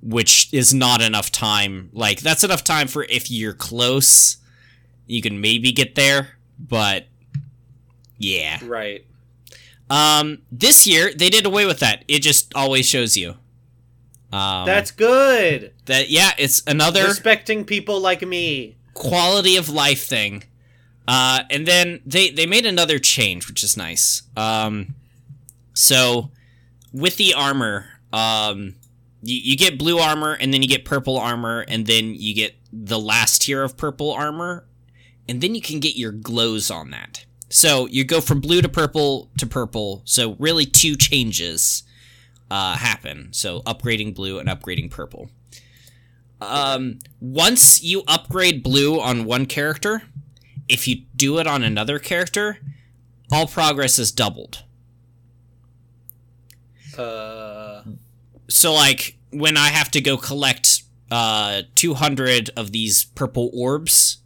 which 0.08 0.48
is 0.54 0.74
not 0.74 1.02
enough 1.02 1.32
time. 1.32 1.89
Like 1.91 2.22
that's 2.22 2.43
enough 2.43 2.63
time 2.63 2.88
for 2.88 3.04
if 3.04 3.30
you're 3.30 3.54
close, 3.54 4.38
you 5.06 5.22
can 5.22 5.41
maybe 5.41 5.72
get 5.74 5.96
there, 5.96 6.38
but 6.58 7.08
yeah. 8.17 8.60
Right. 8.63 9.06
Um, 9.89 10.39
this 10.52 10.88
year 10.88 11.13
they 11.13 11.30
did 11.30 11.46
away 11.46 11.65
with 11.65 11.80
that. 11.80 12.04
It 12.08 12.20
just 12.22 12.54
always 12.56 12.86
shows 12.88 13.15
you. 13.17 13.36
Um, 14.32 14.65
That's 14.65 14.91
good. 14.91 15.74
that. 15.86 16.10
Yeah, 16.10 16.32
it's 16.38 16.62
another 16.67 17.06
Respecting 17.06 17.63
people 17.63 18.02
like 18.02 18.22
me. 18.22 18.76
quality 18.93 19.56
of 19.56 19.70
life 19.70 20.06
thing. 20.06 20.43
Uh, 21.08 21.43
and 21.50 21.65
then 21.65 22.02
they 22.06 22.30
they 22.32 22.46
made 22.46 22.65
another 22.65 23.00
change, 23.00 23.48
which 23.48 23.63
is 23.63 23.78
nice. 23.78 24.24
Um, 24.36 24.96
so 25.74 26.32
with 26.91 27.15
the 27.15 27.34
armor, 27.34 27.86
um, 28.12 28.76
you, 29.21 29.39
you 29.43 29.58
get 29.58 29.77
blue 29.77 29.99
armor, 29.99 30.34
and 30.34 30.53
then 30.53 30.62
you 30.62 30.67
get 30.67 30.86
purple 30.86 31.17
armor, 31.17 31.65
and 31.67 31.86
then 31.86 32.13
you 32.15 32.34
get 32.34 32.56
the 32.71 32.99
last 32.99 33.43
tier 33.43 33.63
of 33.63 33.77
purple 33.77 34.12
armor, 34.12 34.65
and 35.27 35.41
then 35.41 35.56
you 35.56 35.62
can 35.62 35.80
get 35.80 35.95
your 35.95 36.12
glows 36.12 36.69
on 36.71 36.91
that. 36.91 37.25
So 37.49 37.88
you 37.88 38.03
go 38.03 38.21
from 38.21 38.41
blue 38.41 38.62
to 38.62 38.69
purple 38.69 39.32
to 39.38 39.47
purple. 39.47 40.01
So 40.06 40.36
really, 40.38 40.65
two 40.65 40.95
changes 40.95 41.84
uh, 42.51 42.75
happen. 42.75 43.30
So 43.32 43.62
upgrading 43.62 44.15
blue 44.15 44.39
and 44.39 44.49
upgrading 44.49 44.91
purple. 44.91 45.30
Um, 46.39 46.99
once 47.19 47.82
you 47.82 48.03
upgrade 48.08 48.62
blue 48.63 48.99
on 48.99 49.25
one 49.25 49.45
character, 49.45 50.03
if 50.67 50.88
you 50.88 51.03
do 51.15 51.39
it 51.39 51.47
on 51.47 51.63
another 51.63 51.99
character, 51.99 52.60
all 53.32 53.47
progress 53.47 53.97
is 53.97 54.12
doubled. 54.12 54.63
Uh, 56.97 57.47
So 58.50 58.74
like 58.74 59.18
when 59.32 59.58
I 59.58 59.68
have 59.70 59.92
to 59.92 60.02
go 60.02 60.18
collect 60.18 60.84
uh 61.10 61.62
200 61.76 62.50
of 62.58 62.72
these 62.72 63.06
purple 63.06 63.50
orbs, 63.54 64.18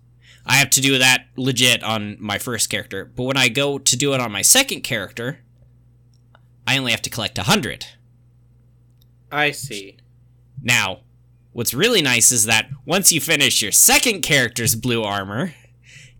I 0.45 0.55
have 0.55 0.69
to 0.71 0.81
do 0.81 0.97
that 0.97 1.27
legit 1.37 1.83
on 1.83 2.17
my 2.19 2.37
first 2.37 2.69
character. 2.69 3.05
But 3.05 3.23
when 3.23 3.37
I 3.37 3.49
go 3.49 3.77
to 3.77 3.95
do 3.97 4.13
it 4.13 4.19
on 4.19 4.31
my 4.31 4.41
second 4.41 4.81
character, 4.81 5.39
I 6.67 6.77
only 6.77 6.91
have 6.91 7.01
to 7.03 7.09
collect 7.09 7.37
100. 7.37 7.85
I 9.31 9.51
see. 9.51 9.97
Now, 10.61 11.01
what's 11.53 11.73
really 11.73 12.01
nice 12.01 12.31
is 12.31 12.45
that 12.45 12.69
once 12.85 13.11
you 13.11 13.21
finish 13.21 13.61
your 13.61 13.71
second 13.71 14.21
character's 14.21 14.75
blue 14.75 15.03
armor, 15.03 15.53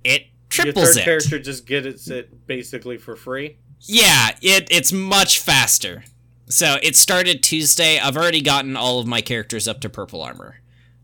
it 0.04 0.28
triples 0.50 0.76
Your 0.76 0.86
third 0.94 0.98
it. 1.02 1.06
character 1.06 1.40
just 1.40 1.66
gets 1.66 2.10
it 2.10 2.48
basically 2.48 2.98
for 2.98 3.16
free. 3.16 3.58
Yeah, 3.82 4.32
it 4.42 4.68
it's 4.72 4.92
much 4.92 5.40
faster. 5.40 6.04
So 6.52 6.78
it 6.84 6.96
started 6.96 7.42
Tuesday. 7.42 7.98
I've 7.98 8.18
already 8.18 8.42
gotten 8.42 8.76
all 8.76 9.00
of 9.00 9.08
my 9.08 9.22
characters 9.22 9.68
up 9.68 9.80
to 9.82 9.90
purple 9.90 10.22
armor. 10.22 10.58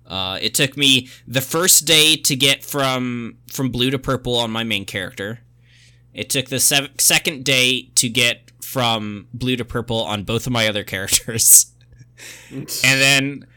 Uh, 0.05 0.37
it 0.41 0.53
took 0.53 0.77
me 0.77 1.09
the 1.27 1.41
first 1.41 1.85
day 1.85 2.15
to 2.15 2.35
get 2.35 2.63
from 2.63 3.37
from 3.51 3.69
blue 3.69 3.89
to 3.91 3.99
purple 3.99 4.37
on 4.37 4.51
my 4.51 4.63
main 4.63 4.85
character. 4.85 5.39
It 6.13 6.29
took 6.29 6.47
the 6.47 6.59
sev- 6.59 6.91
second 6.97 7.45
day 7.45 7.89
to 7.95 8.09
get 8.09 8.51
from 8.61 9.27
blue 9.33 9.55
to 9.55 9.65
purple 9.65 10.03
on 10.03 10.23
both 10.23 10.47
of 10.47 10.53
my 10.53 10.67
other 10.67 10.83
characters. 10.83 11.71
and 12.51 12.67
then 12.83 13.47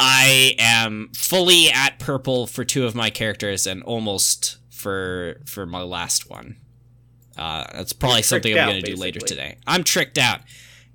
I 0.00 0.54
am 0.58 1.10
fully 1.14 1.70
at 1.70 1.98
purple 1.98 2.46
for 2.46 2.64
two 2.64 2.84
of 2.84 2.94
my 2.94 3.08
characters 3.08 3.66
and 3.66 3.82
almost 3.82 4.58
for 4.70 5.40
for 5.46 5.64
my 5.64 5.82
last 5.82 6.28
one. 6.28 6.56
Uh, 7.38 7.64
that's 7.72 7.92
probably 7.92 8.22
something 8.22 8.58
I'm 8.58 8.68
going 8.68 8.82
to 8.82 8.94
do 8.94 9.00
later 9.00 9.20
today. 9.20 9.56
I'm 9.66 9.84
tricked 9.84 10.18
out. 10.18 10.40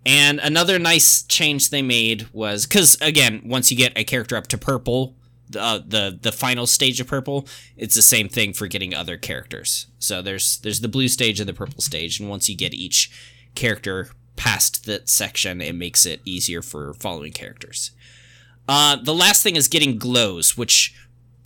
And 0.07 0.39
another 0.39 0.79
nice 0.79 1.21
change 1.23 1.69
they 1.69 1.81
made 1.81 2.27
was 2.31 2.65
because 2.65 2.95
again, 3.01 3.41
once 3.43 3.69
you 3.69 3.77
get 3.77 3.91
a 3.97 4.05
character 4.05 4.37
up 4.37 4.47
to 4.47 4.57
purple, 4.57 5.15
the, 5.49 5.61
uh, 5.61 5.79
the 5.85 6.17
the 6.21 6.31
final 6.31 6.65
stage 6.65 7.01
of 7.01 7.07
purple, 7.07 7.45
it's 7.75 7.93
the 7.93 8.01
same 8.01 8.29
thing 8.29 8.53
for 8.53 8.67
getting 8.67 8.93
other 8.93 9.17
characters. 9.17 9.87
So 9.99 10.21
there's 10.21 10.59
there's 10.59 10.79
the 10.79 10.87
blue 10.87 11.09
stage 11.09 11.41
and 11.41 11.49
the 11.49 11.53
purple 11.53 11.81
stage, 11.81 12.21
and 12.21 12.29
once 12.29 12.47
you 12.47 12.55
get 12.55 12.73
each 12.73 13.11
character 13.53 14.09
past 14.37 14.85
that 14.85 15.09
section, 15.09 15.59
it 15.59 15.75
makes 15.75 16.05
it 16.05 16.21
easier 16.23 16.61
for 16.61 16.93
following 16.93 17.33
characters. 17.33 17.91
Uh, 18.67 18.95
the 18.95 19.13
last 19.13 19.43
thing 19.43 19.57
is 19.57 19.67
getting 19.67 19.97
glows, 19.97 20.57
which 20.57 20.95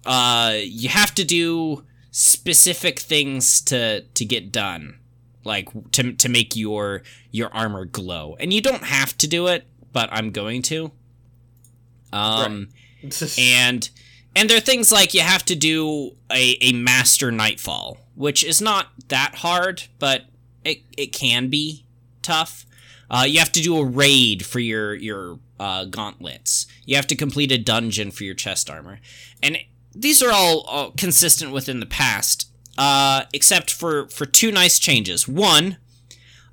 uh, 0.05 0.55
you 0.61 0.89
have 0.89 1.15
to 1.15 1.23
do 1.23 1.83
specific 2.11 2.99
things 2.99 3.59
to 3.61 4.01
to 4.01 4.23
get 4.23 4.51
done, 4.51 4.99
like 5.43 5.69
to 5.93 6.13
to 6.13 6.29
make 6.29 6.55
your 6.55 7.03
your 7.31 7.53
armor 7.53 7.85
glow. 7.85 8.35
And 8.39 8.53
you 8.53 8.61
don't 8.61 8.83
have 8.83 9.17
to 9.17 9.27
do 9.27 9.47
it, 9.47 9.65
but 9.91 10.09
I'm 10.11 10.31
going 10.31 10.61
to. 10.63 10.91
Um, 12.13 12.69
and 13.37 13.89
and 14.35 14.49
there 14.49 14.57
are 14.57 14.61
things 14.61 14.91
like 14.91 15.13
you 15.13 15.21
have 15.21 15.45
to 15.45 15.55
do 15.55 16.11
a, 16.31 16.57
a 16.61 16.73
master 16.73 17.31
nightfall, 17.31 17.97
which 18.15 18.43
is 18.43 18.61
not 18.61 18.87
that 19.09 19.35
hard, 19.35 19.83
but 19.99 20.25
it 20.63 20.83
it 20.97 21.07
can 21.07 21.49
be 21.49 21.85
tough. 22.21 22.65
Uh, 23.09 23.25
you 23.27 23.39
have 23.39 23.51
to 23.51 23.61
do 23.61 23.77
a 23.77 23.85
raid 23.85 24.45
for 24.45 24.59
your 24.59 24.93
your 24.93 25.39
uh, 25.59 25.85
gauntlets. 25.85 26.65
You 26.85 26.95
have 26.95 27.07
to 27.07 27.15
complete 27.15 27.51
a 27.51 27.57
dungeon 27.57 28.11
for 28.11 28.23
your 28.23 28.35
chest 28.35 28.69
armor, 28.69 28.99
and 29.43 29.57
these 29.93 30.21
are 30.21 30.31
all, 30.31 30.61
all 30.61 30.91
consistent 30.91 31.51
within 31.51 31.79
the 31.79 31.85
past, 31.85 32.50
uh, 32.77 33.23
except 33.33 33.71
for 33.71 34.07
for 34.09 34.25
two 34.25 34.51
nice 34.51 34.79
changes. 34.79 35.27
One, 35.27 35.77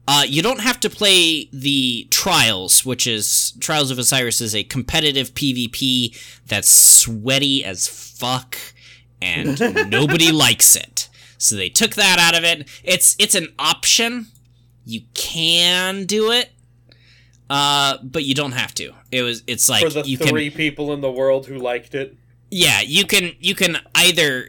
uh, 0.06 0.24
you 0.26 0.42
don't 0.42 0.60
have 0.60 0.80
to 0.80 0.90
play 0.90 1.48
the 1.52 2.06
Trials, 2.10 2.84
which 2.84 3.06
is 3.06 3.52
Trials 3.60 3.90
of 3.90 3.98
Osiris 3.98 4.40
is 4.40 4.54
a 4.54 4.64
competitive 4.64 5.34
PvP 5.34 6.16
that's 6.46 6.70
sweaty 6.70 7.64
as 7.64 7.86
fuck, 7.86 8.56
and 9.20 9.58
nobody 9.90 10.32
likes 10.32 10.74
it. 10.76 11.08
So 11.38 11.54
they 11.56 11.68
took 11.68 11.94
that 11.94 12.18
out 12.18 12.36
of 12.36 12.44
it. 12.44 12.68
It's 12.82 13.14
it's 13.18 13.34
an 13.34 13.48
option. 13.58 14.26
You 14.84 15.02
can 15.14 16.04
do 16.06 16.32
it, 16.32 16.50
uh, 17.50 17.98
but 18.02 18.24
you 18.24 18.34
don't 18.34 18.52
have 18.52 18.74
to. 18.76 18.92
It 19.12 19.22
was 19.22 19.42
it's 19.46 19.68
like 19.68 19.84
For 19.84 19.90
the 19.90 20.08
you 20.08 20.16
three 20.16 20.48
can 20.50 20.56
people 20.56 20.92
in 20.92 21.00
the 21.00 21.12
world 21.12 21.46
who 21.46 21.58
liked 21.58 21.94
it. 21.94 22.16
yeah 22.50 22.80
you 22.80 23.04
can 23.06 23.32
you 23.38 23.54
can 23.54 23.76
either 23.94 24.48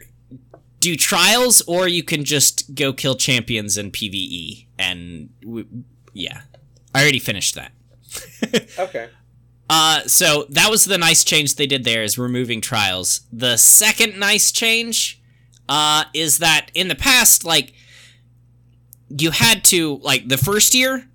do 0.80 0.96
trials 0.96 1.62
or 1.66 1.86
you 1.86 2.02
can 2.02 2.24
just 2.24 2.74
go 2.74 2.92
kill 2.92 3.14
champions 3.14 3.76
in 3.78 3.90
PVE 3.90 4.66
and 4.78 5.28
w- 5.42 5.68
yeah 6.12 6.42
I 6.94 7.02
already 7.02 7.20
finished 7.20 7.54
that. 7.54 7.72
Okay. 8.78 9.08
Uh, 9.68 10.00
so 10.08 10.46
that 10.50 10.68
was 10.68 10.84
the 10.84 10.98
nice 10.98 11.22
change 11.22 11.54
they 11.54 11.66
did 11.66 11.84
there 11.84 12.02
is 12.02 12.18
removing 12.18 12.60
trials. 12.60 13.20
The 13.32 13.56
second 13.56 14.18
nice 14.18 14.50
change, 14.50 15.22
uh, 15.68 16.04
is 16.12 16.38
that 16.38 16.72
in 16.74 16.88
the 16.88 16.96
past, 16.96 17.44
like, 17.44 17.72
you 19.08 19.30
had 19.30 19.62
to, 19.64 19.98
like, 20.02 20.26
the 20.28 20.36
first 20.36 20.74
year, 20.74 21.08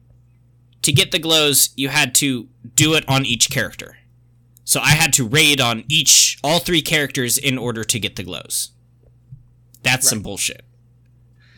to 0.84 0.93
get 0.93 1.12
the 1.12 1.19
glows, 1.19 1.71
you 1.75 1.89
had 1.89 2.15
to 2.15 2.47
do 2.75 2.93
it 2.93 3.04
on 3.10 3.25
each 3.25 3.49
character. 3.49 3.97
So 4.63 4.80
I 4.80 4.91
had 4.91 5.12
to 5.13 5.28
raid 5.28 5.60
on 5.60 5.84
each, 5.89 6.38
all 6.41 6.60
three 6.60 6.82
characters 6.82 7.38
in 7.38 7.58
order 7.58 7.84
to 7.84 7.99
get 7.99 8.15
the 8.15 8.23
glows. 8.23 8.71
That's 9.86 10.10
some 10.10 10.21
bullshit 10.21 10.65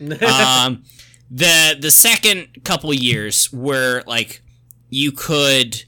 um, 0.00 0.84
the 1.30 1.76
the 1.78 1.90
second 1.90 2.64
couple 2.64 2.92
years 2.94 3.52
where 3.52 4.02
like 4.06 4.42
you 4.88 5.12
could 5.12 5.84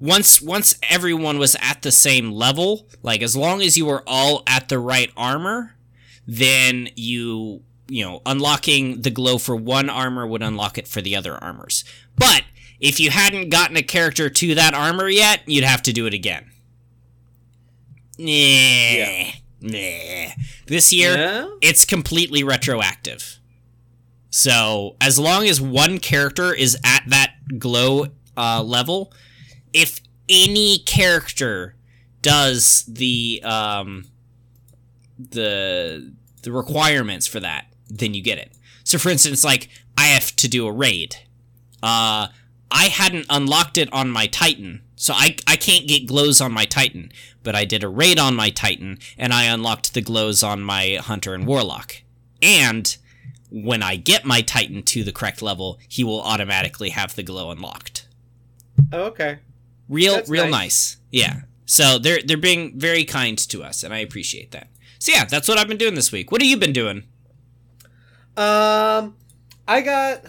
once 0.00 0.40
once 0.40 0.78
everyone 0.88 1.38
was 1.38 1.56
at 1.60 1.82
the 1.82 1.92
same 1.92 2.32
level, 2.32 2.88
like 3.02 3.22
as 3.22 3.36
long 3.36 3.60
as 3.62 3.76
you 3.76 3.86
were 3.86 4.02
all 4.06 4.42
at 4.46 4.68
the 4.68 4.78
right 4.78 5.10
armor, 5.16 5.76
then 6.26 6.88
you 6.96 7.62
you 7.88 8.04
know 8.04 8.22
unlocking 8.24 9.02
the 9.02 9.10
glow 9.10 9.38
for 9.38 9.54
one 9.54 9.90
armor 9.90 10.26
would 10.26 10.42
unlock 10.42 10.78
it 10.78 10.88
for 10.88 11.00
the 11.00 11.14
other 11.14 11.34
armors. 11.36 11.84
But 12.16 12.44
if 12.80 12.98
you 12.98 13.10
hadn't 13.10 13.50
gotten 13.50 13.76
a 13.76 13.82
character 13.82 14.30
to 14.30 14.54
that 14.54 14.72
armor 14.74 15.08
yet, 15.08 15.42
you'd 15.46 15.64
have 15.64 15.82
to 15.82 15.92
do 15.92 16.06
it 16.06 16.14
again. 16.14 16.50
Nah, 18.18 19.32
nah. 19.60 20.32
This 20.66 20.92
year, 20.92 21.16
Yeah? 21.16 21.48
it's 21.60 21.84
completely 21.84 22.42
retroactive. 22.44 23.38
So 24.30 24.96
as 25.00 25.18
long 25.18 25.46
as 25.46 25.60
one 25.60 25.98
character 25.98 26.54
is 26.54 26.76
at 26.84 27.02
that 27.08 27.34
glow 27.58 28.06
uh, 28.36 28.62
level, 28.62 29.12
if 29.72 30.00
any 30.28 30.78
character 30.78 31.74
does 32.22 32.84
the 32.86 33.40
um, 33.44 34.04
the 35.18 36.12
the 36.42 36.52
requirements 36.52 37.26
for 37.26 37.40
that, 37.40 37.66
then 37.88 38.14
you 38.14 38.22
get 38.22 38.38
it. 38.38 38.52
So 38.84 38.98
for 38.98 39.10
instance, 39.10 39.44
like 39.44 39.68
I 39.98 40.06
have 40.06 40.34
to 40.36 40.48
do 40.48 40.66
a 40.66 40.72
raid. 40.72 41.16
Uh, 41.82 42.28
I 42.70 42.84
hadn't 42.84 43.26
unlocked 43.28 43.78
it 43.78 43.92
on 43.92 44.10
my 44.10 44.26
Titan, 44.26 44.82
so 45.00 45.14
I 45.14 45.36
I 45.46 45.56
can't 45.56 45.88
get 45.88 46.06
glows 46.06 46.40
on 46.40 46.52
my 46.52 46.66
Titan. 46.66 47.10
But 47.42 47.54
I 47.56 47.64
did 47.64 47.82
a 47.82 47.88
raid 47.88 48.18
on 48.18 48.36
my 48.36 48.50
Titan, 48.50 48.98
and 49.16 49.32
I 49.32 49.44
unlocked 49.44 49.94
the 49.94 50.02
glows 50.02 50.42
on 50.42 50.60
my 50.60 50.98
Hunter 51.00 51.32
and 51.32 51.46
Warlock. 51.46 51.94
And 52.42 52.94
when 53.50 53.82
I 53.82 53.96
get 53.96 54.26
my 54.26 54.42
Titan 54.42 54.82
to 54.82 55.02
the 55.02 55.12
correct 55.12 55.40
level, 55.40 55.78
he 55.88 56.04
will 56.04 56.20
automatically 56.20 56.90
have 56.90 57.16
the 57.16 57.22
glow 57.22 57.50
unlocked. 57.50 58.06
Oh, 58.92 59.04
okay. 59.04 59.38
Real, 59.88 60.16
That's 60.16 60.28
real 60.28 60.44
nice. 60.44 60.52
nice. 60.52 60.96
Yeah. 61.10 61.40
So 61.64 61.98
they're 61.98 62.20
they're 62.22 62.36
being 62.36 62.78
very 62.78 63.04
kind 63.04 63.38
to 63.38 63.62
us, 63.64 63.82
and 63.82 63.94
I 63.94 63.98
appreciate 63.98 64.50
that. 64.50 64.68
So 64.98 65.12
yeah, 65.12 65.24
that's 65.24 65.48
what 65.48 65.56
I've 65.56 65.68
been 65.68 65.78
doing 65.78 65.94
this 65.94 66.12
week. 66.12 66.30
What 66.30 66.42
have 66.42 66.48
you 66.50 66.58
been 66.58 66.74
doing? 66.74 67.04
Um, 68.36 69.16
I 69.66 69.80
got, 69.82 70.24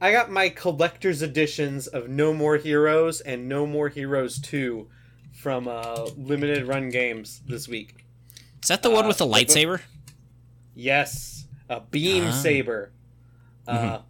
I 0.00 0.12
got 0.12 0.30
my 0.30 0.48
collector's 0.50 1.22
editions 1.22 1.86
of 1.86 2.08
No 2.08 2.34
More 2.34 2.56
Heroes 2.56 3.20
and 3.20 3.48
No 3.48 3.66
More 3.66 3.88
Heroes 3.88 4.38
Two 4.38 4.88
from 5.32 5.66
uh, 5.68 6.08
Limited 6.16 6.66
Run 6.66 6.90
Games 6.90 7.40
this 7.46 7.66
week. 7.66 8.04
Is 8.62 8.68
that 8.68 8.82
the 8.82 8.90
one 8.90 9.04
Uh, 9.04 9.08
with 9.08 9.18
the 9.18 9.26
lightsaber? 9.26 9.80
Yes, 10.74 11.46
a 11.68 11.80
beam 11.80 12.24
Ah. 12.26 12.30
saber. 12.32 12.90
Uh, 13.66 14.00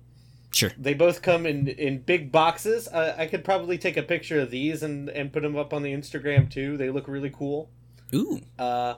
Sure. 0.52 0.72
They 0.78 0.94
both 0.94 1.20
come 1.20 1.44
in 1.44 1.68
in 1.68 1.98
big 1.98 2.32
boxes. 2.32 2.88
I 2.88 3.26
could 3.26 3.44
probably 3.44 3.76
take 3.76 3.98
a 3.98 4.02
picture 4.02 4.40
of 4.40 4.50
these 4.50 4.82
and 4.82 5.10
and 5.10 5.30
put 5.30 5.42
them 5.42 5.54
up 5.54 5.74
on 5.74 5.82
the 5.82 5.92
Instagram 5.92 6.50
too. 6.50 6.78
They 6.78 6.88
look 6.88 7.06
really 7.08 7.28
cool. 7.28 7.68
Ooh. 8.14 8.40
Uh, 8.58 8.94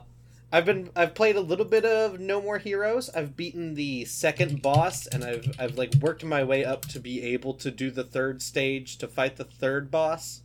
I've 0.51 0.65
been 0.65 0.89
I've 0.95 1.13
played 1.13 1.35
a 1.35 1.41
little 1.41 1.65
bit 1.65 1.85
of 1.85 2.19
No 2.19 2.41
More 2.41 2.57
Heroes. 2.57 3.09
I've 3.11 3.37
beaten 3.37 3.75
the 3.75 4.05
second 4.05 4.61
boss, 4.63 5.05
and 5.05 5.23
I've 5.23 5.51
I've 5.59 5.77
like 5.77 5.93
worked 5.95 6.23
my 6.23 6.43
way 6.43 6.65
up 6.65 6.85
to 6.87 6.99
be 6.99 7.21
able 7.21 7.53
to 7.55 7.71
do 7.71 7.91
the 7.91 8.03
third 8.03 8.41
stage 8.41 8.97
to 8.97 9.07
fight 9.07 9.35
the 9.35 9.43
third 9.43 9.91
boss. 9.91 10.41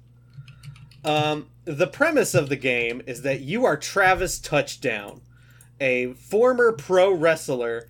Um, 1.05 1.49
the 1.65 1.87
premise 1.87 2.35
of 2.35 2.49
the 2.49 2.57
game 2.57 3.03
is 3.07 3.23
that 3.23 3.41
you 3.41 3.65
are 3.65 3.77
Travis 3.77 4.39
Touchdown, 4.39 5.21
a 5.81 6.13
former 6.15 6.73
pro 6.73 7.13
wrestler 7.13 7.89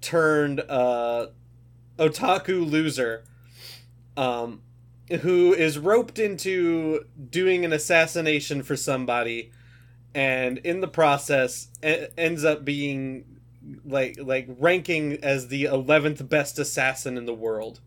turned 0.00 0.60
uh, 0.60 1.26
otaku 1.98 2.70
loser, 2.70 3.24
um, 4.16 4.62
who 5.20 5.52
is 5.52 5.78
roped 5.78 6.18
into 6.18 7.04
doing 7.30 7.64
an 7.64 7.72
assassination 7.72 8.62
for 8.62 8.76
somebody 8.76 9.50
and 10.14 10.58
in 10.58 10.80
the 10.80 10.88
process 10.88 11.68
e- 11.84 12.06
ends 12.16 12.44
up 12.44 12.64
being 12.64 13.24
like 13.84 14.16
like 14.20 14.46
ranking 14.58 15.18
as 15.22 15.48
the 15.48 15.64
11th 15.64 16.28
best 16.28 16.58
assassin 16.58 17.16
in 17.16 17.24
the 17.26 17.34
world. 17.34 17.80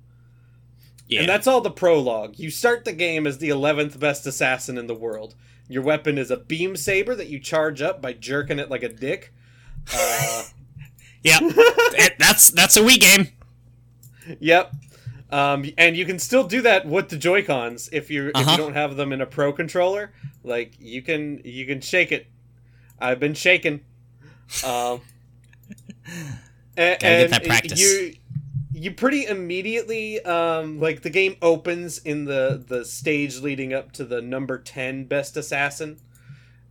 Yeah. 1.07 1.21
And 1.21 1.29
that's 1.29 1.47
all 1.47 1.61
the 1.61 1.71
prologue. 1.71 2.37
You 2.37 2.49
start 2.49 2.83
the 2.83 2.91
game 2.93 3.25
as 3.25 3.37
the 3.37 3.49
11th 3.49 3.97
best 3.99 4.25
assassin 4.27 4.77
in 4.77 4.87
the 4.87 4.95
world. 4.95 5.35
Your 5.69 5.81
weapon 5.83 6.17
is 6.17 6.29
a 6.31 6.37
beam 6.37 6.75
saber 6.75 7.15
that 7.15 7.27
you 7.27 7.39
charge 7.39 7.81
up 7.81 8.01
by 8.01 8.13
jerking 8.13 8.59
it 8.59 8.69
like 8.69 8.83
a 8.83 8.89
dick. 8.89 9.33
Uh, 9.93 10.43
yeah. 11.23 11.39
That's 12.19 12.49
that's 12.51 12.75
a 12.75 12.81
Wii 12.81 12.99
game. 12.99 13.27
Yep. 14.39 14.73
Um, 15.29 15.65
and 15.77 15.95
you 15.97 16.05
can 16.05 16.19
still 16.19 16.43
do 16.45 16.61
that 16.61 16.85
with 16.87 17.09
the 17.09 17.17
Joy 17.17 17.43
Cons 17.43 17.89
if 17.91 18.09
you 18.09 18.27
if 18.29 18.35
Uh-huh. 18.35 18.51
you 18.51 18.57
don't 18.57 18.73
have 18.73 18.95
them 18.95 19.11
in 19.13 19.21
a 19.21 19.25
Pro 19.25 19.51
controller. 19.53 20.11
Like 20.47 20.73
you 20.79 21.01
can 21.01 21.41
you 21.43 21.65
can 21.65 21.81
shake 21.81 22.11
it. 22.11 22.27
I've 22.99 23.19
been 23.19 23.33
shaken. 23.33 23.81
Um, 24.65 25.01
and, 26.77 26.99
Gotta 26.99 26.99
get 26.99 27.29
that 27.31 27.45
practice. 27.45 27.79
You 27.79 28.13
you 28.73 28.91
pretty 28.91 29.25
immediately 29.25 30.21
um, 30.23 30.79
like 30.79 31.01
the 31.01 31.09
game 31.09 31.35
opens 31.41 31.99
in 31.99 32.25
the 32.25 32.63
the 32.65 32.85
stage 32.85 33.41
leading 33.41 33.73
up 33.73 33.91
to 33.93 34.05
the 34.05 34.21
number 34.21 34.57
ten 34.57 35.05
best 35.05 35.37
assassin. 35.37 35.99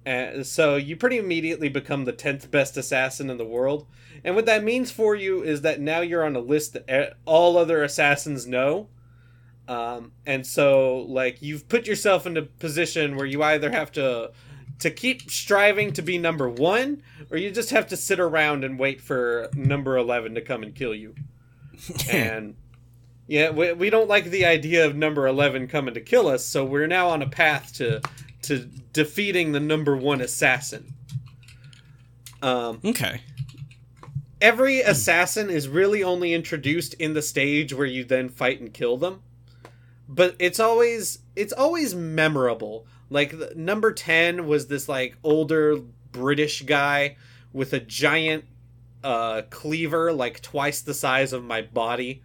Uh, 0.06 0.44
so 0.44 0.76
you 0.76 0.96
pretty 0.96 1.18
immediately 1.18 1.68
become 1.68 2.04
the 2.04 2.12
10th 2.12 2.48
best 2.48 2.76
assassin 2.76 3.28
in 3.28 3.38
the 3.38 3.44
world. 3.44 3.86
And 4.22 4.36
what 4.36 4.46
that 4.46 4.62
means 4.62 4.92
for 4.92 5.16
you 5.16 5.42
is 5.42 5.62
that 5.62 5.80
now 5.80 6.00
you're 6.00 6.24
on 6.24 6.36
a 6.36 6.40
list 6.40 6.74
that 6.74 7.16
all 7.24 7.58
other 7.58 7.82
assassins 7.82 8.46
know. 8.46 8.86
Um, 9.68 10.12
and 10.24 10.46
so 10.46 10.98
like 11.08 11.42
you've 11.42 11.68
put 11.68 11.86
yourself 11.86 12.26
in 12.26 12.36
a 12.36 12.42
position 12.42 13.16
where 13.16 13.26
you 13.26 13.42
either 13.42 13.70
have 13.70 13.90
to 13.92 14.32
to 14.78 14.90
keep 14.90 15.30
striving 15.30 15.92
to 15.94 16.02
be 16.02 16.18
number 16.18 16.48
1 16.48 17.02
or 17.30 17.38
you 17.38 17.50
just 17.50 17.70
have 17.70 17.86
to 17.88 17.96
sit 17.96 18.20
around 18.20 18.62
and 18.62 18.78
wait 18.78 19.00
for 19.00 19.48
number 19.54 19.96
11 19.96 20.34
to 20.34 20.40
come 20.42 20.62
and 20.62 20.74
kill 20.74 20.94
you. 20.94 21.14
and 22.10 22.56
yeah, 23.26 23.50
we, 23.50 23.72
we 23.72 23.90
don't 23.90 24.08
like 24.08 24.26
the 24.26 24.44
idea 24.44 24.86
of 24.86 24.94
number 24.94 25.26
11 25.26 25.66
coming 25.68 25.94
to 25.94 26.00
kill 26.00 26.28
us, 26.28 26.44
so 26.44 26.64
we're 26.64 26.86
now 26.86 27.08
on 27.08 27.22
a 27.22 27.28
path 27.28 27.72
to 27.74 28.00
to 28.42 28.58
defeating 28.92 29.50
the 29.50 29.58
number 29.60 29.96
one 29.96 30.20
assassin. 30.20 30.92
Um, 32.42 32.80
Okay. 32.84 33.22
every 34.40 34.80
assassin 34.80 35.50
is 35.50 35.68
really 35.68 36.04
only 36.04 36.32
introduced 36.34 36.94
in 36.94 37.14
the 37.14 37.22
stage 37.22 37.72
where 37.74 37.86
you 37.86 38.04
then 38.04 38.28
fight 38.28 38.60
and 38.60 38.72
kill 38.72 38.96
them 38.98 39.22
but 40.08 40.36
it's 40.38 40.60
always 40.60 41.18
it's 41.34 41.52
always 41.52 41.94
memorable 41.94 42.86
like 43.10 43.38
the, 43.38 43.52
number 43.56 43.92
10 43.92 44.46
was 44.46 44.66
this 44.68 44.88
like 44.88 45.16
older 45.22 45.76
british 46.12 46.62
guy 46.62 47.16
with 47.52 47.72
a 47.72 47.80
giant 47.80 48.44
uh 49.04 49.42
cleaver 49.50 50.12
like 50.12 50.40
twice 50.40 50.80
the 50.80 50.94
size 50.94 51.32
of 51.32 51.44
my 51.44 51.62
body 51.62 52.22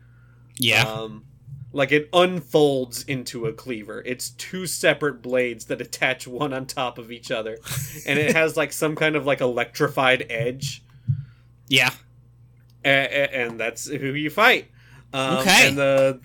Yeah. 0.58 0.84
um 0.84 1.26
like 1.74 1.92
it 1.92 2.10
unfolds 2.14 3.04
into 3.04 3.46
a 3.46 3.54
cleaver 3.54 4.02
it's 4.06 4.32
two 4.32 4.66
separate 4.68 5.22
blades 5.22 5.66
that 5.66 5.80
attach 5.82 6.28
one 6.28 6.54
on 6.54 6.66
top 6.66 6.98
of 6.98 7.12
each 7.12 7.32
other 7.32 7.58
and 8.06 8.20
it 8.20 8.36
has 8.36 8.58
like 8.58 8.74
some 8.74 8.96
kind 8.96 9.16
of 9.16 9.26
like 9.26 9.42
electrified 9.42 10.26
edge 10.30 10.84
yeah. 11.68 11.92
and, 12.84 13.08
and 13.12 13.60
that's 13.60 13.88
who 13.88 14.08
you 14.14 14.30
fight. 14.30 14.68
Um, 15.14 15.38
Okay. 15.38 15.68
And 15.70 15.78
the 15.78 16.20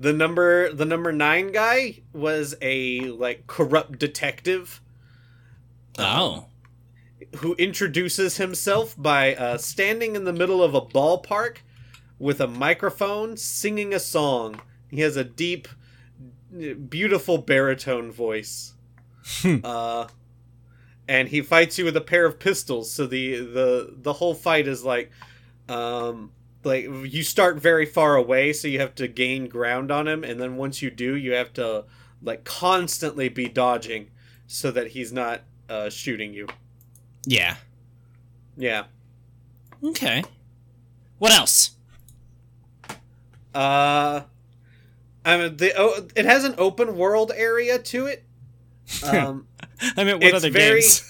the 0.00 0.12
number 0.14 0.72
the 0.72 0.86
number 0.86 1.12
nine 1.12 1.52
guy 1.52 2.00
was 2.14 2.56
a 2.62 3.00
like 3.10 3.46
corrupt 3.46 3.98
detective 3.98 4.80
Oh. 5.98 6.46
who 7.36 7.54
introduces 7.56 8.38
himself 8.38 8.94
by 8.96 9.34
uh, 9.34 9.58
standing 9.58 10.16
in 10.16 10.24
the 10.24 10.32
middle 10.32 10.62
of 10.62 10.74
a 10.74 10.80
ballpark 10.80 11.58
with 12.18 12.40
a 12.40 12.46
microphone, 12.46 13.36
singing 13.36 13.92
a 13.92 13.98
song. 14.00 14.60
He 14.90 15.00
has 15.02 15.16
a 15.16 15.24
deep, 15.24 15.68
beautiful 16.88 17.38
baritone 17.38 18.10
voice. 18.10 18.74
uh, 19.44 20.06
and 21.06 21.28
he 21.28 21.42
fights 21.42 21.78
you 21.78 21.84
with 21.84 21.96
a 21.96 22.00
pair 22.00 22.24
of 22.24 22.38
pistols. 22.38 22.90
So 22.90 23.06
the 23.06 23.36
the 23.40 23.94
the 23.98 24.12
whole 24.14 24.34
fight 24.34 24.66
is 24.66 24.82
like, 24.84 25.10
um, 25.68 26.32
like 26.64 26.84
you 26.84 27.22
start 27.22 27.56
very 27.58 27.86
far 27.86 28.16
away, 28.16 28.52
so 28.52 28.68
you 28.68 28.80
have 28.80 28.94
to 28.96 29.08
gain 29.08 29.48
ground 29.48 29.90
on 29.90 30.06
him, 30.06 30.24
and 30.24 30.40
then 30.40 30.56
once 30.56 30.82
you 30.82 30.90
do, 30.90 31.14
you 31.16 31.32
have 31.32 31.52
to 31.54 31.84
like 32.22 32.44
constantly 32.44 33.28
be 33.28 33.48
dodging 33.48 34.10
so 34.46 34.70
that 34.70 34.88
he's 34.88 35.12
not 35.12 35.42
uh, 35.68 35.88
shooting 35.88 36.34
you. 36.34 36.46
Yeah. 37.26 37.56
Yeah. 38.56 38.84
Okay. 39.82 40.22
What 41.18 41.32
else? 41.32 41.70
Uh, 43.54 44.22
I 45.24 45.36
mean, 45.36 45.56
the 45.56 45.72
oh, 45.76 46.06
it 46.14 46.24
has 46.24 46.44
an 46.44 46.54
open 46.58 46.96
world 46.96 47.32
area 47.34 47.78
to 47.78 48.06
it. 48.06 48.24
Um, 49.04 49.46
I 49.96 50.02
mean, 50.02 50.18
what 50.18 50.34
other 50.34 50.50
very- 50.50 50.80
games? 50.80 51.09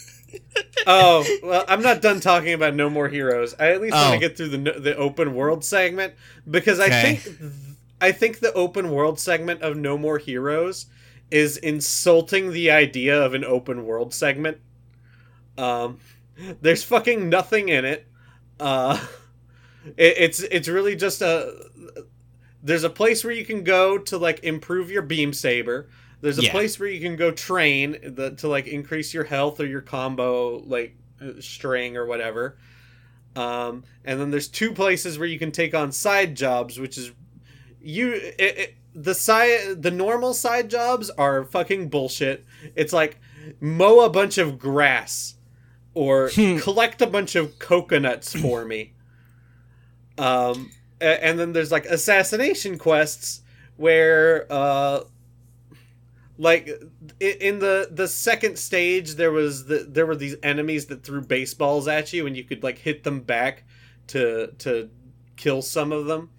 Oh 0.87 1.25
well, 1.43 1.65
I'm 1.69 1.83
not 1.83 2.01
done 2.03 2.21
talking 2.21 2.53
about 2.53 2.75
No 2.75 2.89
More 2.91 3.09
Heroes. 3.09 3.55
I 3.59 3.71
at 3.71 3.81
least 3.81 3.95
want 3.95 4.09
Oh. 4.09 4.13
to 4.15 4.19
get 4.19 4.37
through 4.37 4.49
the 4.49 4.59
the 4.81 4.97
open 4.97 5.35
world 5.35 5.65
segment 5.65 6.15
because 6.49 6.81
I 6.81 6.91
think 6.91 7.29
I 8.01 8.13
think 8.13 8.41
the 8.41 8.53
open 8.55 8.91
world 8.91 9.19
segment 9.21 9.63
of 9.63 9.77
No 9.77 9.99
More 9.99 10.19
Heroes 10.19 10.87
is 11.31 11.57
insulting 11.59 12.53
the 12.53 12.71
idea 12.71 13.21
of 13.23 13.35
an 13.35 13.45
open 13.45 13.85
world 13.87 14.13
segment. 14.15 14.59
Um, 15.59 15.99
there's 16.61 16.83
fucking 16.83 17.29
nothing 17.29 17.69
in 17.69 17.85
it. 17.85 18.07
Uh, 18.59 18.99
it, 19.97 20.15
it's 20.19 20.41
it's 20.41 20.69
really 20.69 20.97
just 20.97 21.23
a 21.23 21.53
there's 22.63 22.85
a 22.85 22.91
place 22.91 23.25
where 23.25 23.33
you 23.33 23.45
can 23.45 23.65
go 23.65 23.97
to 23.99 24.19
like 24.19 24.43
improve 24.45 24.91
your 24.91 25.03
beam 25.03 25.33
saber. 25.33 25.89
There's 26.21 26.39
a 26.39 26.43
Yeah. 26.43 26.51
place 26.53 26.79
where 26.79 26.89
you 26.89 27.01
can 27.01 27.17
go 27.17 27.31
train 27.31 27.97
the, 28.03 28.33
to 28.33 28.49
like 28.49 28.67
increase 28.67 29.15
your 29.15 29.25
health 29.25 29.59
or 29.61 29.67
your 29.67 29.81
combo 29.81 30.59
like 30.59 30.97
uh, 31.21 31.41
string 31.41 31.97
or 31.97 32.07
whatever. 32.07 32.57
Um, 33.37 33.85
and 34.05 34.21
then 34.21 34.31
there's 34.31 34.49
two 34.49 34.73
places 34.73 35.19
where 35.19 35.29
you 35.29 35.39
can 35.39 35.53
take 35.53 35.75
on 35.75 35.93
side 35.93 36.35
jobs, 36.37 36.79
which 36.79 36.99
is 36.99 37.13
you 37.81 38.13
it, 38.13 38.35
it, 38.39 38.75
the 38.95 39.15
side 39.15 39.83
the 39.83 39.91
normal 39.91 40.35
side 40.35 40.69
jobs 40.69 41.11
are 41.11 41.45
fucking 41.45 41.89
bullshit. 41.89 42.45
It's 42.75 42.93
like 42.93 43.19
mow 43.61 44.01
a 44.01 44.11
bunch 44.11 44.37
of 44.37 44.59
grass 44.59 45.37
or 45.95 46.29
collect 46.61 47.01
a 47.01 47.07
bunch 47.07 47.35
of 47.37 47.59
coconuts 47.59 48.35
for 48.39 48.65
me. 48.65 48.93
Um, 50.19 50.71
and 51.01 51.39
then 51.39 51.53
there's 51.55 51.73
like 51.73 51.87
assassination 51.87 52.77
quests 52.77 53.41
where 53.77 54.47
uh 54.51 55.01
like 56.41 56.69
in 57.21 57.59
the 57.59 57.87
the 57.91 58.09
second 58.09 58.59
stage 58.59 59.17
there 59.17 59.31
was 59.31 59.67
the 59.67 59.87
there 59.87 60.07
were 60.07 60.17
these 60.17 60.37
enemies 60.43 60.87
that 60.87 61.05
threw 61.05 61.21
baseballs 61.21 61.87
at 61.87 62.15
you 62.15 62.27
and 62.27 62.35
you 62.35 62.43
could 62.43 62.63
like 62.63 62.79
hit 62.79 63.05
them 63.05 63.21
back 63.21 63.65
to 64.07 64.47
to 64.59 64.89
kill 65.37 65.61
some 65.61 65.93
of 65.93 66.07
them. 66.07 66.31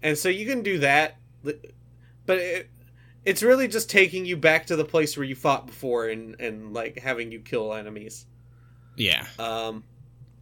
And 0.00 0.16
so 0.16 0.28
you 0.28 0.46
can 0.46 0.62
do 0.62 0.78
that 0.78 1.16
but 1.42 2.38
it, 2.38 2.70
it's 3.24 3.42
really 3.42 3.66
just 3.66 3.90
taking 3.90 4.24
you 4.24 4.36
back 4.36 4.66
to 4.66 4.76
the 4.76 4.84
place 4.84 5.16
where 5.16 5.24
you 5.24 5.34
fought 5.34 5.66
before 5.66 6.06
and 6.06 6.40
and 6.40 6.72
like 6.72 7.00
having 7.00 7.32
you 7.32 7.40
kill 7.40 7.74
enemies. 7.74 8.26
Yeah. 8.96 9.26
um 9.40 9.82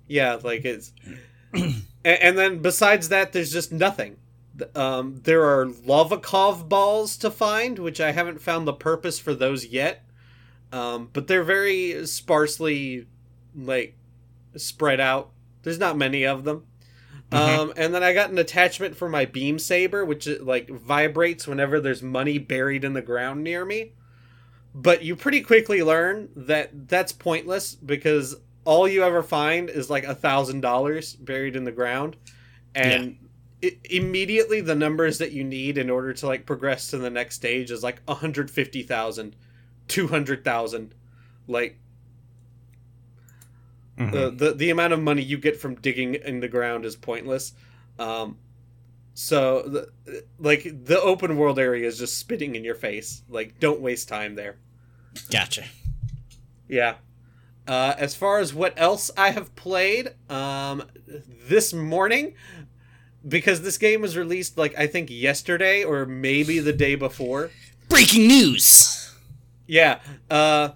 yeah 0.09 0.39
like 0.45 0.67
it's 0.67 0.93
and, 1.55 1.83
and 2.05 2.37
then 2.37 2.59
besides 2.59 3.09
that 3.09 3.33
there's 3.33 3.51
just 3.51 3.73
nothing 3.73 4.19
um 4.75 5.21
there 5.25 5.45
are 5.45 5.67
Lovikov 5.67 6.69
balls 6.69 7.17
to 7.19 7.31
find 7.31 7.79
which 7.79 8.01
i 8.01 8.13
haven't 8.13 8.41
found 8.41 8.67
the 8.67 8.73
purpose 8.73 9.19
for 9.19 9.35
those 9.35 9.67
yet. 9.67 10.05
Um 10.73 11.11
but 11.13 11.27
they're 11.27 11.45
very 11.45 12.07
sparsely 12.07 13.07
like 13.55 13.97
spread 14.57 15.01
out. 15.01 15.31
There's 15.63 15.79
not 15.79 15.97
many 15.97 16.25
of 16.25 16.45
them. 16.45 16.65
Mhm. 17.31 17.37
um 17.59 17.73
and 17.77 17.93
then 17.93 18.05
i 18.05 18.13
got 18.15 18.31
an 18.31 18.39
attachment 18.39 18.97
for 18.97 19.09
my 19.09 19.25
beam 19.25 19.59
saber 19.59 20.05
which 20.05 20.29
uh, 20.29 20.37
like 20.41 20.69
vibrates 20.71 21.47
whenever 21.49 21.81
there's 21.81 22.01
money 22.03 22.39
buried 22.39 22.85
in 22.85 22.93
the 22.93 23.03
ground 23.03 23.43
near 23.43 23.65
me. 23.65 23.93
But 24.75 25.03
you 25.03 25.17
pretty 25.17 25.41
quickly 25.41 25.83
learn 25.83 26.29
that 26.37 26.89
that's 26.89 27.13
pointless 27.13 27.75
because 27.75 28.37
all 28.65 28.87
you 28.87 29.03
ever 29.05 29.23
find 29.23 29.71
is 29.71 29.89
like 29.89 30.05
a 30.05 30.15
thousand 30.15 30.61
dollars 30.61 31.15
buried 31.17 31.57
in 31.57 31.65
the 31.65 31.73
ground. 31.73 32.17
And 32.75 33.17
i 33.63 33.77
immediately 33.85 34.61
the 34.61 34.75
numbers 34.75 35.19
that 35.19 35.33
you 35.33 35.43
need 35.45 35.79
in 35.79 35.89
order 35.91 36.13
to 36.13 36.27
like 36.27 36.45
progress 36.47 36.89
to 36.91 36.99
the 36.99 37.11
next 37.11 37.37
stage 37.37 37.71
is 37.71 37.83
like 37.83 38.01
150000 38.07 39.37
200000 39.89 40.95
like 41.49 41.79
Mhm. 43.99 44.13
the, 44.13 44.31
the 44.31 44.55
the 44.55 44.71
amount 44.71 44.93
of 44.93 45.01
money 45.01 45.23
you 45.23 45.39
get 45.39 45.59
from 45.59 45.75
digging 45.77 46.15
in 46.17 46.41
the 46.41 46.49
ground 46.49 46.85
is 46.85 46.95
pointless 46.97 47.55
um 47.99 48.37
so 49.15 49.63
the, 49.63 50.23
like 50.39 50.65
the 50.85 51.01
open 51.01 51.39
world 51.39 51.59
area 51.59 51.87
is 51.89 51.99
just 51.99 52.19
spitting 52.19 52.55
in 52.55 52.63
your 52.63 52.75
face 52.75 53.23
like 53.29 53.59
don't 53.59 53.81
waste 53.81 54.07
time 54.09 54.35
there 54.35 54.57
Gotcha. 55.31 55.65
yeah. 56.69 56.97
Uh, 57.67 57.95
as 57.97 58.15
far 58.15 58.39
as 58.39 58.53
what 58.55 58.75
else 58.77 59.11
I 59.17 59.31
have 59.31 59.57
played, 59.57 60.11
um, 60.31 60.85
this 61.49 61.73
morning, 61.73 62.35
because 63.27 63.63
this 63.63 63.79
game 63.79 64.01
was 64.01 64.17
released 64.17 64.59
like 64.59 64.77
I 64.79 64.87
think 64.87 65.11
yesterday 65.11 65.85
or 65.85 66.07
maybe 66.07 66.59
the 66.59 66.73
day 66.73 66.95
before. 66.95 67.51
Breaking 67.89 68.27
news. 68.27 69.15
Yeah. 69.67 70.01
Uh, 70.31 70.71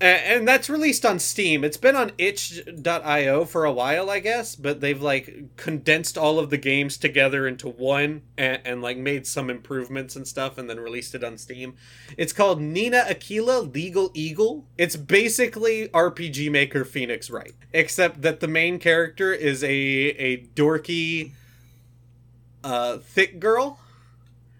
and 0.00 0.46
that's 0.46 0.68
released 0.68 1.06
on 1.06 1.18
Steam. 1.18 1.64
It's 1.64 1.76
been 1.76 1.96
on 1.96 2.12
itch.io 2.18 3.44
for 3.46 3.64
a 3.64 3.72
while, 3.72 4.10
I 4.10 4.18
guess, 4.18 4.54
but 4.54 4.80
they've 4.80 5.00
like 5.00 5.56
condensed 5.56 6.18
all 6.18 6.38
of 6.38 6.50
the 6.50 6.58
games 6.58 6.98
together 6.98 7.46
into 7.46 7.68
one 7.68 8.22
and, 8.36 8.60
and 8.64 8.82
like 8.82 8.98
made 8.98 9.26
some 9.26 9.48
improvements 9.48 10.14
and 10.14 10.28
stuff 10.28 10.58
and 10.58 10.68
then 10.68 10.78
released 10.78 11.14
it 11.14 11.24
on 11.24 11.38
Steam. 11.38 11.76
It's 12.18 12.32
called 12.32 12.60
Nina 12.60 12.98
Aquila 13.08 13.60
Legal 13.60 14.10
Eagle. 14.14 14.66
It's 14.76 14.96
basically 14.96 15.88
RPG 15.88 16.50
Maker 16.50 16.84
Phoenix 16.84 17.30
Wright, 17.30 17.54
except 17.72 18.20
that 18.22 18.40
the 18.40 18.48
main 18.48 18.78
character 18.78 19.32
is 19.32 19.62
a 19.64 19.68
a 19.68 20.38
dorky 20.54 21.32
uh 22.64 22.98
thick 22.98 23.38
girl 23.38 23.78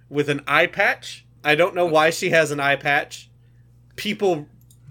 with 0.08 0.28
an 0.28 0.42
eye 0.46 0.66
patch. 0.68 1.26
I 1.42 1.56
don't 1.56 1.74
know 1.74 1.86
why 1.86 2.10
she 2.10 2.30
has 2.30 2.50
an 2.52 2.60
eye 2.60 2.76
patch. 2.76 3.30
People 3.96 4.46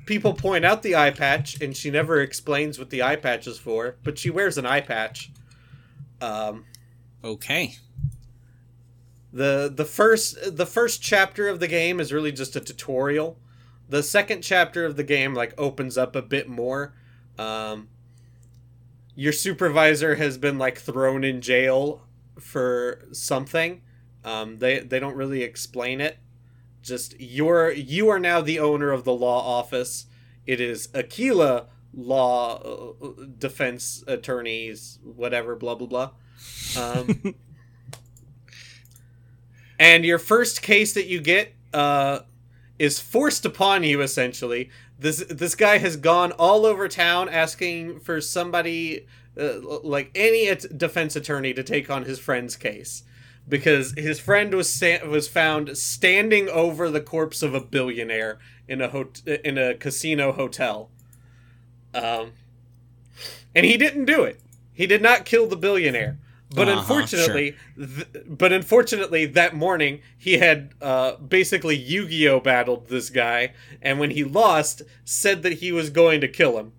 people 0.06 0.34
point 0.34 0.66
out 0.66 0.84
the 0.84 0.96
eye 0.96 1.12
patch 1.12 1.62
and 1.62 1.78
she 1.78 1.90
never 1.90 2.20
explains 2.20 2.78
what 2.78 2.90
the 2.90 3.02
eye 3.02 3.16
patch 3.16 3.48
is 3.48 3.58
for, 3.58 3.96
but 4.04 4.18
she 4.20 4.30
wears 4.30 4.58
an 4.58 4.66
eye 4.66 4.82
patch. 4.82 5.32
Um 6.20 6.66
Okay. 7.24 7.76
the 9.32 9.72
the 9.74 9.86
first 9.86 10.58
the 10.58 10.66
first 10.66 11.02
chapter 11.02 11.48
of 11.48 11.60
the 11.60 11.68
game 11.68 12.00
is 12.00 12.12
really 12.12 12.32
just 12.32 12.56
a 12.56 12.60
tutorial. 12.60 13.38
The 13.90 14.04
second 14.04 14.42
chapter 14.42 14.86
of 14.86 14.96
the 14.96 15.04
game 15.04 15.34
like 15.34 15.54
opens 15.58 15.98
up 15.98 16.16
a 16.16 16.22
bit 16.22 16.50
more. 16.50 16.94
Um 17.38 17.88
your 19.16 19.32
supervisor 19.34 20.16
has 20.16 20.38
been 20.38 20.58
like 20.58 20.78
thrown 20.80 21.24
in 21.24 21.40
jail 21.40 22.02
for 22.40 23.06
something. 23.12 23.82
Um 24.24 24.60
they 24.60 24.80
they 24.80 25.00
don't 25.00 25.16
really 25.16 25.44
explain 25.44 26.02
it. 26.02 26.18
just 26.82 27.20
you're 27.20 27.72
you 27.72 28.10
are 28.10 28.20
now 28.20 28.42
the 28.42 28.60
owner 28.60 28.92
of 28.92 29.04
the 29.04 29.14
law 29.14 29.60
office. 29.60 30.06
It 30.46 30.60
is 30.60 30.90
Aquila 30.94 31.68
law 31.94 32.94
uh, 33.02 33.08
defense 33.38 34.04
attorneys 34.08 35.00
whatever 35.04 35.56
blah 35.56 35.76
blah 35.76 35.88
blah. 35.88 36.12
Um, 36.78 37.36
and 39.80 40.06
your 40.06 40.20
first 40.20 40.62
case 40.62 40.94
that 40.94 41.08
you 41.08 41.22
get 41.22 41.54
uh, 41.74 42.20
is 42.80 43.00
forced 43.00 43.46
upon 43.46 43.84
you 43.84 44.02
essentially. 44.02 44.70
This 45.00 45.24
this 45.30 45.56
guy 45.56 45.78
has 45.80 45.98
gone 45.98 46.32
all 46.34 46.66
over 46.66 46.88
town 46.88 47.30
asking 47.30 48.00
for 48.00 48.22
somebody 48.22 49.08
uh, 49.40 49.60
like 49.84 50.12
any 50.16 50.48
at- 50.48 50.78
defense 50.78 51.16
attorney 51.16 51.54
to 51.54 51.64
take 51.64 51.90
on 51.90 52.04
his 52.06 52.20
friend's 52.20 52.56
case 52.56 53.04
because 53.48 53.94
his 53.98 54.20
friend 54.20 54.54
was 54.54 54.70
sta- 54.74 55.06
was 55.08 55.28
found 55.28 55.78
standing 55.78 56.48
over 56.50 56.90
the 56.90 57.02
corpse 57.02 57.42
of 57.44 57.54
a 57.54 57.60
billionaire 57.62 58.40
in 58.68 58.80
a 58.82 58.90
hot- 58.90 59.22
in 59.26 59.58
a 59.58 59.74
casino 59.76 60.32
hotel. 60.32 60.90
Um, 61.94 62.34
and 63.56 63.66
he 63.66 63.78
didn't 63.78 64.06
do 64.06 64.24
it. 64.24 64.40
He 64.74 64.88
did 64.88 65.02
not 65.02 65.26
kill 65.26 65.48
the 65.48 65.56
billionaire. 65.58 66.18
But 66.56 66.70
Uh-huh, 66.70 66.80
unfortunately, 66.82 67.56
th- 67.76 68.08
but 68.28 68.54
unfortunately, 68.54 69.26
that 69.26 69.56
morning 69.56 70.02
he 70.18 70.38
had 70.38 70.70
uh, 70.82 71.16
basically 71.16 71.76
Yu-Gi-Oh 71.76 72.42
battled 72.42 72.90
this 72.90 73.10
guy, 73.10 73.54
and 73.82 74.00
when 74.00 74.12
he 74.12 74.24
lost, 74.24 74.84
said 75.04 75.42
that 75.42 75.54
he 75.54 75.72
was 75.72 75.90
going 75.90 76.22
to 76.22 76.28
kill 76.28 76.60
him. 76.60 76.74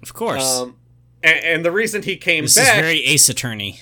Of 0.00 0.14
course. 0.14 0.44
Um, 0.60 0.76
and, 1.22 1.44
and 1.44 1.64
the 1.64 1.72
reason 1.72 2.02
he 2.02 2.16
came 2.16 2.44
this 2.44 2.56
back, 2.56 2.76
is 2.76 2.80
very 2.80 3.04
Ace 3.04 3.28
Attorney. 3.28 3.80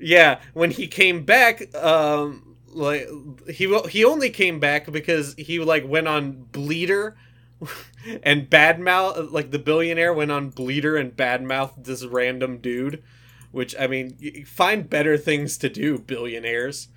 yeah, 0.00 0.40
when 0.52 0.70
he 0.70 0.86
came 0.86 1.24
back, 1.24 1.74
um, 1.74 2.56
like 2.68 3.08
he 3.50 3.78
he 3.88 4.04
only 4.04 4.30
came 4.30 4.60
back 4.60 4.90
because 4.90 5.34
he 5.34 5.58
like 5.58 5.86
went 5.86 6.08
on 6.08 6.46
Bleeder, 6.52 7.16
and 8.22 8.50
badmouth 8.50 9.32
like 9.32 9.50
the 9.50 9.58
billionaire 9.58 10.12
went 10.12 10.30
on 10.30 10.50
Bleeder 10.50 10.96
and 10.96 11.16
badmouthed 11.16 11.84
this 11.84 12.04
random 12.04 12.58
dude, 12.58 13.02
which 13.50 13.74
I 13.78 13.86
mean, 13.86 14.44
find 14.44 14.88
better 14.88 15.16
things 15.16 15.56
to 15.58 15.68
do, 15.68 15.98
billionaires. 15.98 16.88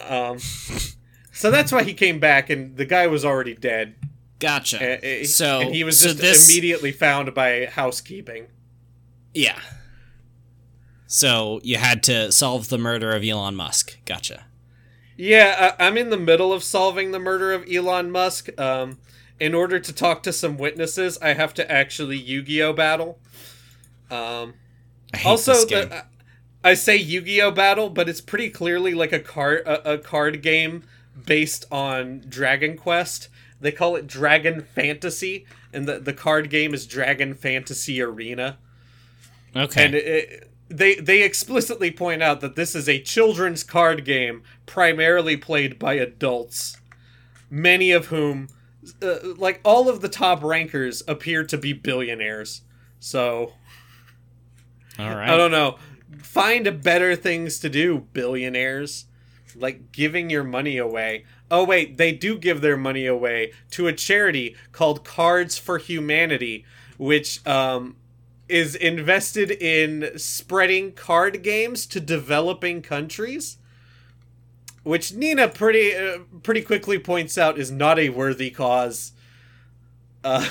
Um, 0.00 0.38
so 1.32 1.50
that's 1.50 1.72
why 1.72 1.82
he 1.82 1.94
came 1.94 2.20
back, 2.20 2.50
and 2.50 2.76
the 2.76 2.84
guy 2.84 3.06
was 3.06 3.24
already 3.24 3.54
dead. 3.54 3.96
Gotcha. 4.38 5.22
Uh, 5.22 5.24
so 5.24 5.60
and 5.60 5.74
he 5.74 5.82
was 5.82 5.98
so 5.98 6.08
just 6.08 6.20
this, 6.20 6.48
immediately 6.48 6.92
found 6.92 7.34
by 7.34 7.66
housekeeping. 7.66 8.46
Yeah. 9.34 9.60
So 11.06 11.60
you 11.62 11.76
had 11.76 12.02
to 12.04 12.30
solve 12.32 12.68
the 12.68 12.78
murder 12.78 13.12
of 13.12 13.24
Elon 13.24 13.54
Musk. 13.54 13.98
Gotcha. 14.04 14.44
Yeah, 15.16 15.74
I, 15.78 15.86
I'm 15.86 15.96
in 15.96 16.10
the 16.10 16.18
middle 16.18 16.52
of 16.52 16.62
solving 16.62 17.10
the 17.10 17.18
murder 17.18 17.52
of 17.52 17.64
Elon 17.70 18.10
Musk. 18.10 18.48
Um, 18.60 18.98
in 19.40 19.54
order 19.54 19.80
to 19.80 19.92
talk 19.92 20.22
to 20.24 20.32
some 20.32 20.58
witnesses, 20.58 21.18
I 21.20 21.32
have 21.32 21.54
to 21.54 21.70
actually 21.70 22.18
Yu-Gi-Oh 22.18 22.72
battle. 22.72 23.18
Um, 24.10 24.54
I 25.12 25.18
hate 25.18 25.28
also, 25.28 25.54
this 25.54 25.64
game. 25.64 25.88
the, 25.88 26.04
I 26.62 26.74
say 26.74 26.96
Yu-Gi-Oh 26.96 27.52
battle, 27.52 27.88
but 27.88 28.08
it's 28.08 28.20
pretty 28.20 28.50
clearly 28.50 28.94
like 28.94 29.12
a 29.12 29.20
card 29.20 29.66
a, 29.66 29.94
a 29.94 29.98
card 29.98 30.42
game 30.42 30.84
based 31.26 31.64
on 31.70 32.24
Dragon 32.28 32.76
Quest. 32.76 33.28
They 33.60 33.72
call 33.72 33.96
it 33.96 34.06
Dragon 34.06 34.60
Fantasy, 34.62 35.46
and 35.72 35.86
the 35.86 35.98
the 35.98 36.12
card 36.12 36.50
game 36.50 36.74
is 36.74 36.86
Dragon 36.86 37.34
Fantasy 37.34 38.00
Arena. 38.02 38.58
Okay. 39.56 39.84
And 39.84 39.94
it, 39.94 40.50
they 40.68 40.96
they 40.96 41.22
explicitly 41.22 41.90
point 41.90 42.22
out 42.22 42.40
that 42.40 42.56
this 42.56 42.74
is 42.74 42.88
a 42.88 43.00
children's 43.00 43.62
card 43.62 44.04
game 44.04 44.42
primarily 44.66 45.36
played 45.36 45.78
by 45.78 45.94
adults, 45.94 46.76
many 47.50 47.90
of 47.90 48.06
whom, 48.06 48.48
uh, 49.02 49.16
like 49.36 49.60
all 49.64 49.88
of 49.88 50.00
the 50.00 50.08
top 50.08 50.42
rankers, 50.42 51.02
appear 51.08 51.44
to 51.44 51.56
be 51.56 51.72
billionaires. 51.72 52.62
So 53.00 53.52
All 54.98 55.08
right. 55.14 55.30
I 55.30 55.36
don't 55.36 55.50
know. 55.50 55.78
Find 56.18 56.82
better 56.82 57.16
things 57.16 57.58
to 57.60 57.68
do, 57.68 58.06
billionaires. 58.12 59.06
Like 59.56 59.90
giving 59.92 60.30
your 60.30 60.44
money 60.44 60.76
away. 60.76 61.24
Oh 61.50 61.64
wait, 61.64 61.96
they 61.96 62.12
do 62.12 62.38
give 62.38 62.60
their 62.60 62.76
money 62.76 63.06
away 63.06 63.52
to 63.70 63.86
a 63.88 63.92
charity 63.92 64.54
called 64.72 65.04
Cards 65.04 65.56
for 65.58 65.78
Humanity, 65.78 66.64
which 66.98 67.44
um 67.46 67.96
is 68.48 68.74
invested 68.74 69.50
in 69.50 70.18
spreading 70.18 70.92
card 70.92 71.42
games 71.42 71.86
to 71.86 72.00
developing 72.00 72.82
countries. 72.82 73.58
Which 74.84 75.12
Nina 75.12 75.48
pretty 75.48 75.94
uh, 75.94 76.20
pretty 76.42 76.62
quickly 76.62 76.98
points 76.98 77.36
out 77.36 77.58
is 77.58 77.70
not 77.70 77.98
a 77.98 78.08
worthy 78.08 78.50
cause. 78.50 79.12
Uh 80.24 80.48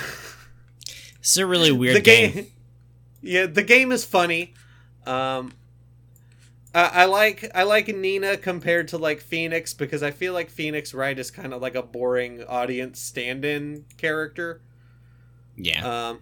It's 1.20 1.38
a 1.38 1.46
really 1.46 1.72
weird 1.72 1.98
the 1.98 2.02
game. 2.02 2.32
game. 2.32 2.48
Yeah, 3.22 3.48
the 3.48 3.64
game 3.64 3.92
is 3.92 4.06
funny. 4.06 4.54
Um, 5.06 5.52
I, 6.74 6.86
I 6.94 7.06
like 7.06 7.50
I 7.56 7.64
like 7.64 7.88
Nina 7.88 8.38
compared 8.38 8.88
to 8.90 8.98
like 8.98 9.22
Phoenix 9.22 9.74
because 9.74 10.04
I 10.04 10.12
feel 10.12 10.34
like 10.34 10.50
Phoenix 10.50 10.94
Wright 10.94 11.18
is 11.18 11.32
kind 11.32 11.54
of 11.54 11.62
like 11.62 11.76
a 11.76 11.82
boring 11.82 12.44
audience 12.44 13.00
stand-in 13.00 13.86
character. 13.98 14.62
Yeah. 15.56 16.10
Um, 16.10 16.20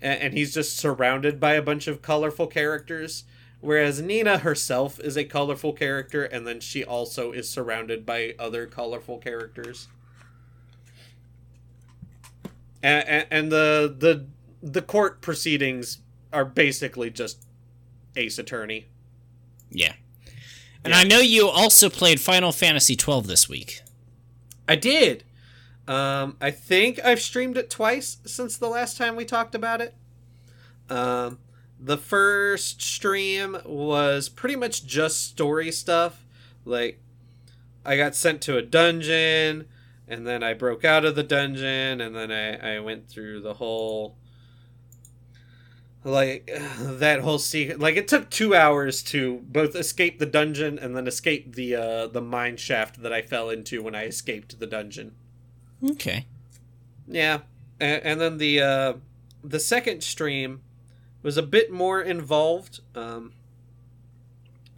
and, 0.00 0.20
and 0.20 0.34
he's 0.34 0.54
just 0.54 0.76
surrounded 0.76 1.40
by 1.40 1.54
a 1.54 1.62
bunch 1.62 1.86
of 1.86 2.02
colorful 2.02 2.46
characters. 2.46 3.24
Whereas 3.60 4.00
Nina 4.00 4.38
herself 4.38 4.98
is 5.00 5.16
a 5.16 5.24
colorful 5.24 5.74
character, 5.74 6.24
and 6.24 6.46
then 6.46 6.60
she 6.60 6.82
also 6.82 7.32
is 7.32 7.48
surrounded 7.50 8.06
by 8.06 8.34
other 8.38 8.66
colorful 8.66 9.18
characters. 9.18 9.88
And, 12.82 13.06
and, 13.06 13.26
and 13.30 13.52
the 13.52 13.94
the 13.98 14.26
the 14.62 14.80
court 14.80 15.20
proceedings 15.20 15.98
are 16.32 16.46
basically 16.46 17.10
just 17.10 17.44
Ace 18.16 18.38
Attorney. 18.38 18.86
yeah. 19.70 19.92
And 20.82 20.94
yeah. 20.94 21.00
I 21.00 21.04
know 21.04 21.18
you 21.18 21.46
also 21.46 21.90
played 21.90 22.20
Final 22.20 22.52
Fantasy 22.52 22.96
twelve 22.96 23.26
this 23.26 23.48
week. 23.48 23.82
I 24.66 24.76
did. 24.76 25.24
Um, 25.90 26.36
I 26.40 26.52
think 26.52 27.04
I've 27.04 27.20
streamed 27.20 27.56
it 27.56 27.68
twice 27.68 28.18
since 28.24 28.56
the 28.56 28.68
last 28.68 28.96
time 28.96 29.16
we 29.16 29.24
talked 29.24 29.56
about 29.56 29.80
it. 29.80 29.92
Um, 30.88 31.40
the 31.80 31.96
first 31.96 32.80
stream 32.80 33.56
was 33.64 34.28
pretty 34.28 34.54
much 34.54 34.86
just 34.86 35.26
story 35.26 35.72
stuff. 35.72 36.24
Like, 36.64 37.00
I 37.84 37.96
got 37.96 38.14
sent 38.14 38.40
to 38.42 38.56
a 38.56 38.62
dungeon, 38.62 39.66
and 40.06 40.24
then 40.24 40.44
I 40.44 40.54
broke 40.54 40.84
out 40.84 41.04
of 41.04 41.16
the 41.16 41.24
dungeon, 41.24 42.00
and 42.00 42.14
then 42.14 42.30
I, 42.30 42.76
I 42.76 42.78
went 42.78 43.08
through 43.08 43.40
the 43.40 43.54
whole. 43.54 44.16
Like, 46.04 46.48
that 46.78 47.18
whole 47.18 47.40
secret. 47.40 47.80
Like, 47.80 47.96
it 47.96 48.06
took 48.06 48.30
two 48.30 48.54
hours 48.54 49.02
to 49.04 49.40
both 49.48 49.74
escape 49.74 50.20
the 50.20 50.26
dungeon 50.26 50.78
and 50.78 50.96
then 50.96 51.08
escape 51.08 51.56
the, 51.56 51.74
uh, 51.74 52.06
the 52.06 52.22
mine 52.22 52.58
shaft 52.58 53.02
that 53.02 53.12
I 53.12 53.22
fell 53.22 53.50
into 53.50 53.82
when 53.82 53.96
I 53.96 54.04
escaped 54.04 54.60
the 54.60 54.68
dungeon. 54.68 55.16
Okay. 55.84 56.26
Yeah, 57.08 57.40
and, 57.78 58.02
and 58.02 58.20
then 58.20 58.38
the 58.38 58.60
uh, 58.60 58.92
the 59.42 59.60
second 59.60 60.02
stream 60.02 60.60
was 61.22 61.36
a 61.36 61.42
bit 61.42 61.72
more 61.72 62.00
involved. 62.00 62.80
Um, 62.94 63.32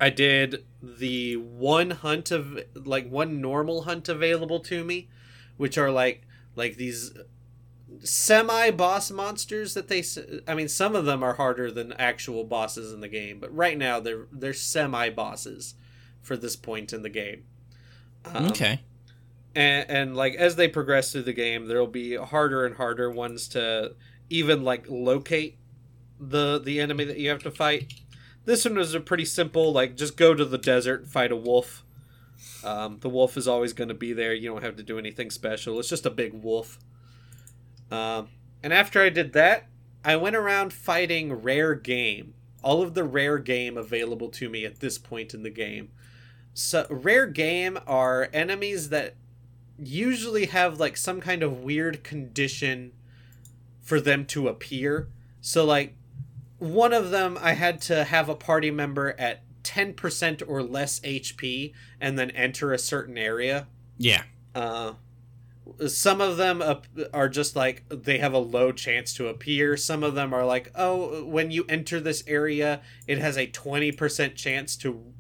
I 0.01 0.11
did 0.11 0.65
the 0.83 1.37
one 1.37 1.91
hunt 1.91 2.31
of 2.31 2.59
like 2.75 3.09
one 3.09 3.41
normal 3.41 3.83
hunt 3.83 4.09
available 4.09 4.61
to 4.61 4.85
me, 4.85 5.09
which 5.57 5.79
are 5.79 5.91
like 5.91 6.23
like 6.57 6.77
these 6.77 7.13
semi 8.01 8.71
boss 8.71 9.11
monsters 9.11 9.75
that 9.75 9.89
they. 9.89 10.03
I 10.49 10.55
mean, 10.55 10.69
some 10.69 10.97
of 10.97 11.05
them 11.05 11.23
are 11.23 11.35
harder 11.35 11.71
than 11.71 11.93
actual 11.95 12.45
bosses 12.45 12.93
in 12.93 13.01
the 13.01 13.09
game, 13.09 13.39
but 13.39 13.55
right 13.55 13.79
now 13.79 14.01
they're 14.01 14.27
they're 14.33 14.53
semi 14.53 15.11
bosses 15.11 15.75
for 16.21 16.37
this 16.37 16.57
point 16.57 16.93
in 16.93 17.03
the 17.03 17.09
game. 17.09 17.45
Um, 18.25 18.47
okay. 18.47 18.81
And, 19.55 19.91
and 19.91 20.17
like 20.17 20.35
as 20.35 20.57
they 20.57 20.69
progress 20.69 21.13
through 21.13 21.23
the 21.23 21.33
game 21.33 21.67
there'll 21.67 21.87
be 21.87 22.17
harder 22.17 22.65
and 22.65 22.77
harder 22.77 23.11
ones 23.11 23.49
to 23.49 23.95
even 24.31 24.63
like 24.63 24.87
locate 24.89 25.59
the 26.19 26.61
the 26.61 26.81
enemy 26.81 27.05
that 27.05 27.19
you 27.19 27.29
have 27.29 27.43
to 27.43 27.51
fight. 27.51 27.93
This 28.45 28.65
one 28.65 28.77
was 28.77 28.95
a 28.95 29.01
pretty 29.01 29.25
simple 29.25 29.73
like 29.73 29.97
just 29.97 30.17
go 30.17 30.35
to 30.35 30.45
the 30.45 30.59
desert 30.59 31.03
and 31.03 31.11
fight 31.11 31.33
a 31.33 31.37
wolf. 31.37 31.85
Um, 32.65 32.99
the 33.01 33.09
wolf 33.09 33.37
is 33.37 33.49
always 33.49 33.73
going 33.73 33.89
to 33.89 33.95
be 33.95 34.13
there. 34.13 34.33
You 34.33 34.49
don't 34.51 34.63
have 34.63 34.77
to 34.77 34.83
do 34.83 34.99
anything 34.99 35.31
special. 35.31 35.79
It's 35.81 35.89
just 35.89 36.07
a 36.07 36.11
big 36.11 36.33
wolf. 36.33 36.79
Um, 37.91 38.29
and 38.63 38.73
after 38.73 39.03
i 39.03 39.11
did 39.11 39.33
that 39.35 39.67
i 40.05 40.17
went 40.17 40.35
around 40.37 40.73
fighting 40.73 41.33
rare 41.33 41.75
game 41.75 42.33
all 42.63 42.83
of 42.83 42.95
the 42.95 43.05
rare 43.05 43.39
game 43.39 43.77
available 43.77 44.29
to 44.29 44.49
me 44.49 44.65
at 44.65 44.81
this 44.81 44.99
point 44.99 45.35
in 45.35 45.43
the 45.43 45.51
game. 45.51 45.91
So 46.55 46.87
rare 46.89 47.27
game 47.27 47.79
are 47.87 48.29
enemies 48.33 48.91
that 48.91 49.15
usually 49.79 50.47
have 50.47 50.79
like 50.79 50.97
some 50.97 51.21
kind 51.21 51.43
of 51.43 51.61
weird 51.61 52.05
condition 52.05 52.93
for 53.81 54.01
them 54.01 54.25
to 54.27 54.49
appear. 54.49 55.09
So 55.41 55.65
like 55.65 55.95
one 56.59 56.93
of 56.93 57.11
them 57.11 57.39
I 57.41 57.53
had 57.55 57.81
to 57.83 58.05
have 58.05 58.29
a 58.29 58.35
party 58.35 58.71
member 58.71 59.15
at 59.19 59.43
10% 59.65 60.43
or 60.47 60.63
less 60.63 61.01
HP 61.01 61.73
and 62.01 62.19
then 62.19 62.31
enter 62.31 62.73
a 62.73 62.79
certain 62.79 63.19
area. 63.19 63.67
Yeah. 63.99 64.23
Uh, 64.55 64.95
some 65.87 66.21
of 66.21 66.37
them 66.37 66.63
are 67.13 67.29
just 67.29 67.57
like 67.57 67.85
they 67.89 68.19
have 68.19 68.33
a 68.33 68.39
low 68.39 68.73
chance 68.73 69.15
to 69.15 69.29
appear. 69.29 69.77
Some 69.77 70.03
of 70.03 70.15
them 70.15 70.35
are 70.35 70.45
like, 70.45 70.71
oh, 70.75 71.25
when 71.25 71.51
you 71.51 71.65
enter 71.69 72.01
this 72.01 72.25
area, 72.27 72.83
it 73.07 73.19
has 73.19 73.37
a 73.37 73.47
20% 73.47 74.35
chance 74.35 74.77
to 74.79 75.13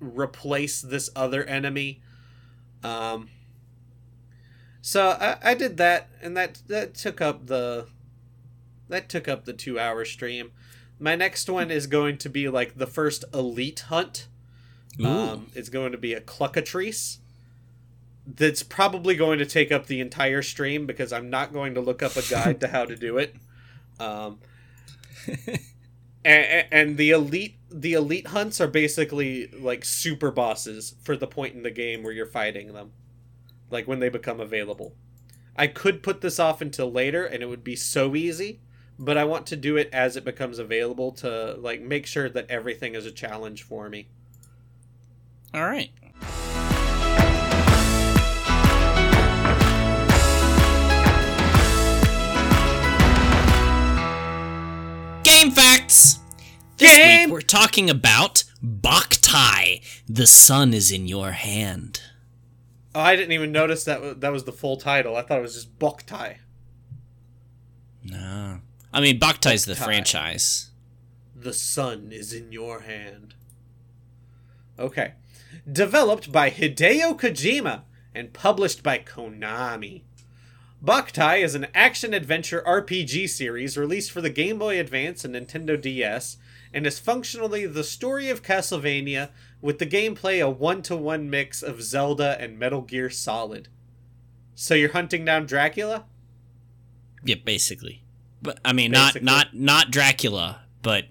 replace 0.00 0.80
this 0.80 1.10
other 1.14 1.44
enemy. 1.44 2.00
Um, 2.82 3.28
so 4.82 5.10
I, 5.10 5.36
I 5.42 5.54
did 5.54 5.76
that, 5.76 6.08
and 6.22 6.36
that 6.36 6.62
that 6.68 6.94
took 6.94 7.20
up 7.20 7.46
the 7.46 7.86
that 8.88 9.08
took 9.08 9.28
up 9.28 9.44
the 9.44 9.52
two 9.52 9.78
hour 9.78 10.04
stream. 10.04 10.52
My 10.98 11.14
next 11.14 11.48
one 11.48 11.70
is 11.70 11.86
going 11.86 12.18
to 12.18 12.28
be 12.28 12.48
like 12.48 12.76
the 12.76 12.86
first 12.86 13.24
elite 13.32 13.80
hunt. 13.88 14.28
Um, 15.02 15.46
it's 15.54 15.70
going 15.70 15.92
to 15.92 15.98
be 15.98 16.12
a 16.12 16.20
cluckatrice. 16.20 17.18
That's 18.26 18.62
probably 18.62 19.14
going 19.16 19.38
to 19.38 19.46
take 19.46 19.72
up 19.72 19.86
the 19.86 20.00
entire 20.00 20.42
stream 20.42 20.84
because 20.84 21.12
I'm 21.12 21.30
not 21.30 21.52
going 21.52 21.74
to 21.74 21.80
look 21.80 22.02
up 22.02 22.16
a 22.16 22.22
guide 22.22 22.60
to 22.60 22.68
how 22.68 22.84
to 22.84 22.96
do 22.96 23.16
it. 23.16 23.34
Um, 23.98 24.40
and, 26.24 26.66
and 26.70 26.96
the 26.96 27.10
elite 27.10 27.56
the 27.70 27.94
elite 27.94 28.28
hunts 28.28 28.60
are 28.60 28.68
basically 28.68 29.46
like 29.48 29.84
super 29.84 30.30
bosses 30.30 30.94
for 31.02 31.16
the 31.16 31.26
point 31.26 31.54
in 31.54 31.62
the 31.62 31.70
game 31.70 32.02
where 32.02 32.12
you're 32.12 32.26
fighting 32.26 32.72
them 32.72 32.90
like 33.70 33.86
when 33.88 34.00
they 34.00 34.08
become 34.08 34.40
available 34.40 34.94
i 35.56 35.66
could 35.66 36.02
put 36.02 36.20
this 36.20 36.38
off 36.38 36.60
until 36.60 36.90
later 36.90 37.24
and 37.24 37.42
it 37.42 37.46
would 37.46 37.64
be 37.64 37.76
so 37.76 38.14
easy 38.14 38.60
but 38.98 39.16
i 39.16 39.24
want 39.24 39.46
to 39.46 39.56
do 39.56 39.76
it 39.76 39.88
as 39.92 40.16
it 40.16 40.24
becomes 40.24 40.58
available 40.58 41.10
to 41.12 41.54
like 41.58 41.80
make 41.80 42.06
sure 42.06 42.28
that 42.28 42.46
everything 42.50 42.94
is 42.94 43.06
a 43.06 43.12
challenge 43.12 43.62
for 43.62 43.88
me 43.88 44.08
All 45.54 45.64
right. 45.64 45.90
Game 55.22 55.50
facts. 55.50 56.18
This 56.78 56.96
Game- 56.96 57.24
week 57.28 57.32
we're 57.32 57.40
talking 57.42 57.88
about 57.90 58.44
Boktai. 58.64 59.82
The 60.08 60.26
sun 60.26 60.72
is 60.74 60.90
in 60.90 61.06
your 61.06 61.32
hand. 61.32 62.00
Oh 62.94 63.00
i 63.00 63.14
didn't 63.16 63.32
even 63.32 63.52
notice 63.52 63.84
that 63.84 64.20
that 64.20 64.32
was 64.32 64.44
the 64.44 64.52
full 64.52 64.76
title 64.76 65.16
i 65.16 65.22
thought 65.22 65.38
it 65.38 65.42
was 65.42 65.54
just 65.54 65.78
boktai 65.78 66.36
No. 68.02 68.60
I 68.92 69.00
mean, 69.00 69.20
Boktai's 69.20 69.66
the 69.66 69.76
franchise. 69.76 70.70
The 71.36 71.52
sun 71.52 72.10
is 72.10 72.32
in 72.32 72.50
your 72.50 72.80
hand. 72.80 73.34
Okay. 74.78 75.12
Developed 75.70 76.32
by 76.32 76.50
Hideo 76.50 77.18
Kojima 77.18 77.82
and 78.14 78.32
published 78.32 78.82
by 78.82 78.98
Konami. 78.98 80.02
Boktai 80.84 81.44
is 81.44 81.54
an 81.54 81.68
action 81.74 82.14
adventure 82.14 82.64
RPG 82.66 83.28
series 83.28 83.76
released 83.76 84.10
for 84.10 84.20
the 84.20 84.30
Game 84.30 84.58
Boy 84.58 84.80
Advance 84.80 85.24
and 85.24 85.34
Nintendo 85.34 85.80
DS 85.80 86.38
and 86.72 86.86
is 86.86 86.98
functionally 86.98 87.66
the 87.66 87.84
story 87.84 88.28
of 88.30 88.42
Castlevania 88.42 89.28
with 89.60 89.78
the 89.78 89.86
gameplay 89.86 90.44
a 90.44 90.48
one 90.50 90.82
to 90.82 90.96
one 90.96 91.28
mix 91.30 91.62
of 91.62 91.82
Zelda 91.82 92.36
and 92.40 92.58
Metal 92.58 92.80
Gear 92.80 93.10
Solid. 93.10 93.68
So 94.54 94.74
you're 94.74 94.92
hunting 94.92 95.24
down 95.24 95.46
Dracula? 95.46 96.04
Yeah, 97.24 97.36
basically. 97.44 98.02
But 98.42 98.58
I 98.64 98.72
mean, 98.72 98.90
not 98.90 99.22
not 99.22 99.54
not 99.54 99.90
Dracula, 99.90 100.62
but 100.82 101.06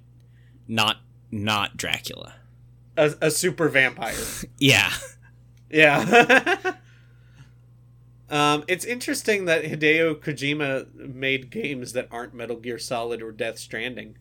not 0.67 0.97
not 1.31 1.77
Dracula. 1.77 2.35
A, 2.97 3.13
a 3.21 3.31
super 3.31 3.69
vampire. 3.69 4.15
Yeah. 4.57 4.91
Yeah. 5.69 6.57
um, 8.29 8.63
it's 8.67 8.83
interesting 8.85 9.45
that 9.45 9.63
Hideo 9.63 10.15
Kojima 10.15 10.93
made 10.95 11.49
games 11.51 11.93
that 11.93 12.07
aren't 12.11 12.33
Metal 12.33 12.55
Gear 12.57 12.79
Solid 12.79 13.21
or 13.21 13.31
Death 13.31 13.59
Stranding. 13.59 14.17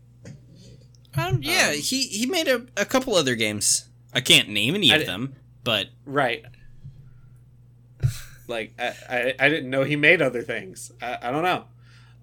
Um, 1.16 1.41
yeah, 1.43 1.70
Um, 1.70 1.74
he 1.74 2.03
he 2.07 2.26
made 2.26 2.49
a, 2.49 2.66
a 2.76 2.85
couple 2.85 3.14
other 3.14 3.35
games. 3.35 3.89
I 4.13 4.21
can't 4.21 4.49
name 4.49 4.75
any 4.75 4.93
I 4.93 4.97
of 4.97 5.07
them, 5.07 5.35
but 5.65 5.89
Right. 6.05 6.45
Like, 8.47 8.73
I, 8.79 8.95
I, 9.09 9.35
I 9.39 9.49
didn't 9.51 9.69
know 9.69 9.85
he 9.85 9.97
made 9.97 10.23
other 10.23 10.41
things. 10.41 10.91
I, 11.03 11.19
I 11.21 11.31
don't 11.31 11.43
know. 11.43 11.65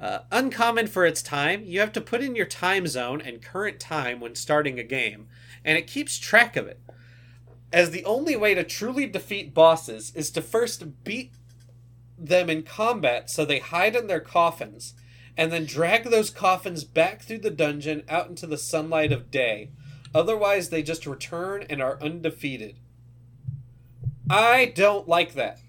Uh, 0.02 0.20
uncommon 0.32 0.88
for 0.88 1.06
its 1.06 1.22
time, 1.22 1.64
you 1.64 1.80
have 1.80 1.94
to 1.94 2.02
put 2.02 2.22
in 2.22 2.36
your 2.36 2.46
time 2.46 2.86
zone 2.88 3.22
and 3.22 3.42
current 3.42 3.80
time 3.80 4.20
when 4.20 4.36
starting 4.36 4.80
a 4.80 4.84
game, 4.84 5.28
and 5.64 5.78
it 5.78 5.88
keeps 5.88 6.18
track 6.18 6.58
of 6.58 6.68
it. 6.68 6.80
As 7.72 7.92
the 7.92 8.04
only 8.06 8.36
way 8.36 8.54
to 8.54 8.64
truly 8.64 9.06
defeat 9.06 9.54
bosses 9.54 10.12
is 10.16 10.32
to 10.32 10.42
first 10.42 11.04
beat 11.04 11.32
them 12.18 12.50
in 12.50 12.64
combat 12.64 13.30
so 13.30 13.46
they 13.46 13.60
hide 13.60 13.96
in 13.96 14.08
their 14.08 14.20
coffins, 14.20 14.96
and 15.38 15.52
then 15.52 15.66
drag 15.66 16.06
those 16.06 16.30
coffins 16.30 16.84
back 16.84 17.22
through 17.22 17.40
the 17.40 17.50
dungeon 17.50 18.04
out 18.10 18.28
into 18.28 18.48
the 18.48 18.58
sunlight 18.58 19.12
of 19.12 19.32
day. 19.32 19.70
Otherwise, 20.16 20.70
they 20.70 20.82
just 20.82 21.06
return 21.06 21.66
and 21.70 21.82
are 21.82 22.02
undefeated. 22.02 22.78
I 24.30 24.72
don't 24.74 25.10
like 25.10 25.34
that. 25.34 25.60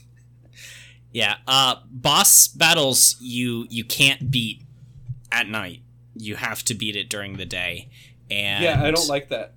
yeah, 1.12 1.38
uh 1.48 1.76
boss 1.90 2.46
battles 2.46 3.16
you 3.20 3.66
you 3.68 3.84
can't 3.84 4.30
beat 4.30 4.62
at 5.32 5.48
night. 5.48 5.80
You 6.14 6.36
have 6.36 6.62
to 6.66 6.74
beat 6.74 6.94
it 6.94 7.10
during 7.10 7.36
the 7.38 7.44
day. 7.44 7.88
And 8.30 8.62
yeah, 8.62 8.80
I 8.82 8.92
don't 8.92 9.08
like 9.08 9.28
that. 9.30 9.54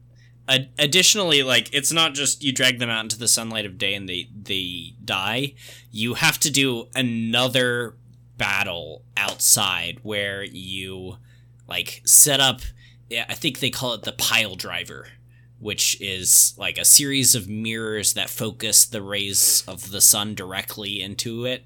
Ad- 0.49 0.69
additionally, 0.79 1.43
like 1.43 1.71
it's 1.71 1.91
not 1.91 2.15
just 2.15 2.43
you 2.43 2.51
drag 2.51 2.79
them 2.79 2.89
out 2.89 3.03
into 3.03 3.19
the 3.19 3.27
sunlight 3.27 3.65
of 3.65 3.77
day 3.77 3.93
and 3.93 4.09
they 4.09 4.27
they 4.35 4.95
die. 5.05 5.53
You 5.91 6.15
have 6.15 6.39
to 6.39 6.49
do 6.51 6.87
another 6.95 7.95
battle 8.39 9.03
outside 9.15 9.99
where 10.01 10.43
you 10.43 11.17
like 11.67 12.01
set 12.05 12.39
up. 12.39 12.61
Yeah, 13.13 13.25
I 13.29 13.35
think 13.35 13.59
they 13.59 13.69
call 13.69 13.93
it 13.93 14.01
the 14.01 14.11
pile 14.11 14.55
driver, 14.55 15.09
which 15.59 16.01
is 16.01 16.55
like 16.57 16.79
a 16.79 16.83
series 16.83 17.35
of 17.35 17.47
mirrors 17.47 18.13
that 18.13 18.27
focus 18.27 18.85
the 18.85 19.03
rays 19.03 19.63
of 19.67 19.91
the 19.91 20.01
sun 20.01 20.33
directly 20.33 20.99
into 20.99 21.45
it, 21.45 21.63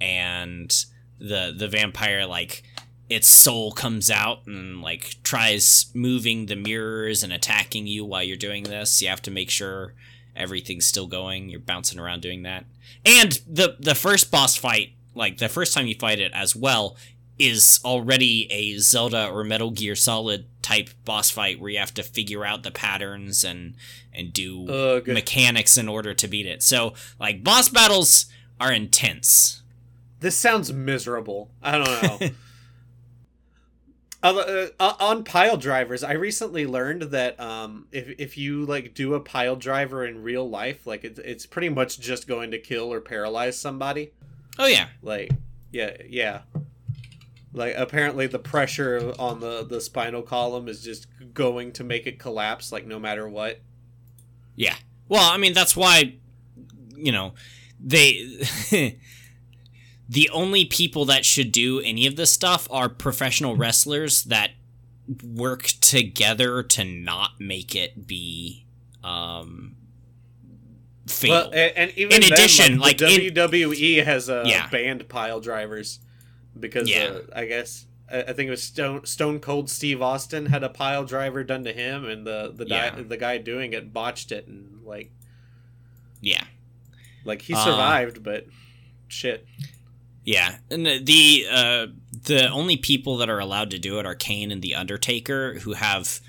and 0.00 0.74
the 1.20 1.54
the 1.56 1.68
vampire 1.68 2.26
like 2.26 2.64
its 3.08 3.28
soul 3.28 3.70
comes 3.70 4.10
out 4.10 4.44
and 4.48 4.82
like 4.82 5.22
tries 5.22 5.86
moving 5.94 6.46
the 6.46 6.56
mirrors 6.56 7.22
and 7.22 7.32
attacking 7.32 7.86
you 7.86 8.04
while 8.04 8.24
you're 8.24 8.36
doing 8.36 8.64
this. 8.64 9.00
You 9.00 9.08
have 9.08 9.22
to 9.22 9.30
make 9.30 9.50
sure 9.50 9.94
everything's 10.34 10.88
still 10.88 11.06
going. 11.06 11.48
You're 11.48 11.60
bouncing 11.60 12.00
around 12.00 12.22
doing 12.22 12.42
that. 12.42 12.64
And 13.06 13.40
the 13.46 13.76
the 13.78 13.94
first 13.94 14.32
boss 14.32 14.56
fight, 14.56 14.94
like 15.14 15.38
the 15.38 15.48
first 15.48 15.74
time 15.74 15.86
you 15.86 15.94
fight 15.94 16.18
it 16.18 16.32
as 16.34 16.56
well, 16.56 16.96
is 17.38 17.78
already 17.84 18.50
a 18.50 18.78
Zelda 18.78 19.28
or 19.28 19.44
Metal 19.44 19.70
Gear 19.70 19.94
Solid 19.94 20.46
type 20.62 20.90
boss 21.04 21.30
fight 21.30 21.60
where 21.60 21.70
you 21.70 21.78
have 21.78 21.94
to 21.94 22.02
figure 22.02 22.44
out 22.44 22.62
the 22.62 22.70
patterns 22.70 23.44
and 23.44 23.74
and 24.14 24.32
do 24.32 24.68
Ugh. 24.68 25.06
mechanics 25.08 25.76
in 25.76 25.88
order 25.88 26.14
to 26.14 26.28
beat 26.28 26.46
it. 26.46 26.62
So 26.62 26.94
like 27.18 27.42
boss 27.44 27.68
battles 27.68 28.26
are 28.60 28.72
intense. 28.72 29.62
This 30.20 30.36
sounds 30.36 30.72
miserable. 30.72 31.50
I 31.62 31.78
don't 31.78 32.02
know. 32.02 32.28
Uh, 34.24 34.68
uh, 34.78 34.94
on 35.00 35.24
pile 35.24 35.56
drivers, 35.56 36.04
I 36.04 36.12
recently 36.12 36.64
learned 36.64 37.02
that 37.02 37.40
um, 37.40 37.88
if 37.90 38.20
if 38.20 38.38
you 38.38 38.64
like 38.64 38.94
do 38.94 39.14
a 39.14 39.20
pile 39.20 39.56
driver 39.56 40.06
in 40.06 40.22
real 40.22 40.48
life, 40.48 40.86
like 40.86 41.02
it's 41.02 41.18
it's 41.18 41.44
pretty 41.44 41.68
much 41.68 41.98
just 41.98 42.28
going 42.28 42.52
to 42.52 42.58
kill 42.60 42.92
or 42.92 43.00
paralyze 43.00 43.58
somebody. 43.58 44.12
Oh 44.60 44.66
yeah. 44.66 44.88
Like, 45.02 45.32
yeah, 45.72 45.96
yeah. 46.08 46.42
Like 47.54 47.74
apparently 47.76 48.26
the 48.26 48.38
pressure 48.38 49.12
on 49.18 49.40
the 49.40 49.62
the 49.64 49.80
spinal 49.80 50.22
column 50.22 50.68
is 50.68 50.82
just 50.82 51.06
going 51.34 51.72
to 51.72 51.84
make 51.84 52.06
it 52.06 52.18
collapse, 52.18 52.72
like 52.72 52.86
no 52.86 52.98
matter 52.98 53.28
what. 53.28 53.60
Yeah. 54.56 54.74
Well, 55.08 55.30
I 55.30 55.36
mean, 55.36 55.52
that's 55.52 55.76
why, 55.76 56.14
you 56.96 57.12
know, 57.12 57.34
they. 57.78 58.38
the 60.08 60.28
only 60.30 60.64
people 60.64 61.04
that 61.06 61.24
should 61.24 61.52
do 61.52 61.80
any 61.80 62.06
of 62.06 62.16
this 62.16 62.32
stuff 62.32 62.66
are 62.70 62.88
professional 62.88 63.56
wrestlers 63.56 64.24
that 64.24 64.50
work 65.22 65.64
together 65.80 66.62
to 66.62 66.84
not 66.84 67.32
make 67.40 67.74
it 67.74 68.06
be 68.06 68.64
um 69.02 69.74
fatal. 71.06 71.36
Well, 71.36 71.50
a- 71.52 71.78
and 71.78 71.90
even 71.96 72.14
In 72.16 72.20
then, 72.22 72.32
addition, 72.32 72.78
like, 72.78 73.00
like, 73.00 73.10
in- 73.20 73.34
WWE 73.34 74.04
has 74.04 74.30
uh, 74.30 74.44
Yeah. 74.46 74.68
banned 74.70 75.08
pile 75.08 75.40
drivers 75.40 75.98
because 76.58 76.88
Yeah. 76.88 77.04
uh, 77.04 77.20
I 77.34 77.44
guess 77.46 77.86
I, 78.10 78.22
I 78.22 78.32
think 78.32 78.48
it 78.48 78.50
was 78.50 78.62
Stone 78.62 79.06
Stone 79.06 79.40
Cold 79.40 79.70
Steve 79.70 80.00
Austin 80.02 80.46
had 80.46 80.62
a 80.62 80.68
pile 80.68 81.04
driver 81.04 81.44
done 81.44 81.64
to 81.64 81.72
him, 81.72 82.04
and 82.04 82.26
the 82.26 82.52
the 82.54 82.66
Yeah. 82.66 82.90
guy 82.90 83.02
the 83.02 83.16
guy 83.16 83.38
doing 83.38 83.72
it 83.72 83.92
botched 83.92 84.32
it, 84.32 84.46
and 84.46 84.80
like 84.84 85.10
yeah. 86.20 86.44
like 87.24 87.42
he 87.42 87.54
Uh, 87.54 87.64
survived, 87.64 88.22
but 88.22 88.46
shit. 89.08 89.46
Yeah, 90.24 90.58
and 90.70 90.86
the- 90.86 90.98
the 90.98 91.46
uh, 91.50 91.86
the 92.24 92.48
only 92.50 92.76
people 92.76 93.16
that 93.16 93.28
are 93.28 93.40
allowed 93.40 93.70
to 93.72 93.78
do 93.78 93.98
it 93.98 94.06
are 94.06 94.14
Kane 94.14 94.52
and 94.52 94.62
the 94.62 94.74
Undertaker, 94.74 95.58
who 95.60 95.72
have 95.74 96.20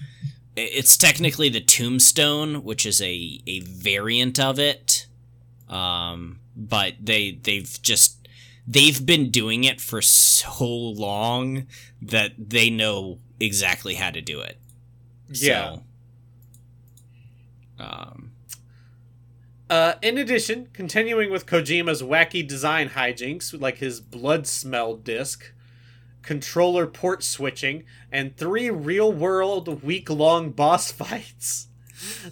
it's 0.55 0.97
technically 0.97 1.49
the 1.49 1.61
Tombstone, 1.61 2.63
which 2.63 2.85
is 2.85 3.01
a 3.01 3.39
a 3.45 3.59
variant 3.61 4.39
of 4.39 4.57
it. 4.59 5.05
Um, 5.69 6.39
but 6.55 6.93
they 6.99 7.31
they've 7.41 7.79
just 7.81 8.22
they've 8.67 9.05
been 9.05 9.29
doing 9.29 9.63
it 9.63 9.81
for 9.81 10.01
so 10.01 10.65
long 10.65 11.67
that 12.01 12.33
they 12.37 12.69
know 12.69 13.19
exactly 13.39 13.95
how 13.95 14.11
to 14.11 14.21
do 14.21 14.39
it. 14.41 14.57
Yeah. 15.29 15.75
So, 17.77 17.83
um, 17.83 18.29
Uh, 19.69 19.95
in 20.03 20.17
addition, 20.19 20.67
continuing 20.73 21.31
with 21.31 21.45
Kojima's 21.47 22.03
wacky 22.03 22.47
design 22.47 22.89
hijinks, 22.89 23.59
like 23.59 23.77
his 23.79 23.99
blood 23.99 24.45
smell 24.45 24.95
disc, 24.95 25.51
controller 26.21 26.85
port 26.85 27.23
switching, 27.23 27.83
and 28.11 28.37
three 28.37 28.69
real 28.69 29.11
world 29.11 29.81
week 29.83 30.09
long 30.09 30.51
boss 30.51 30.91
fights. 31.01 31.67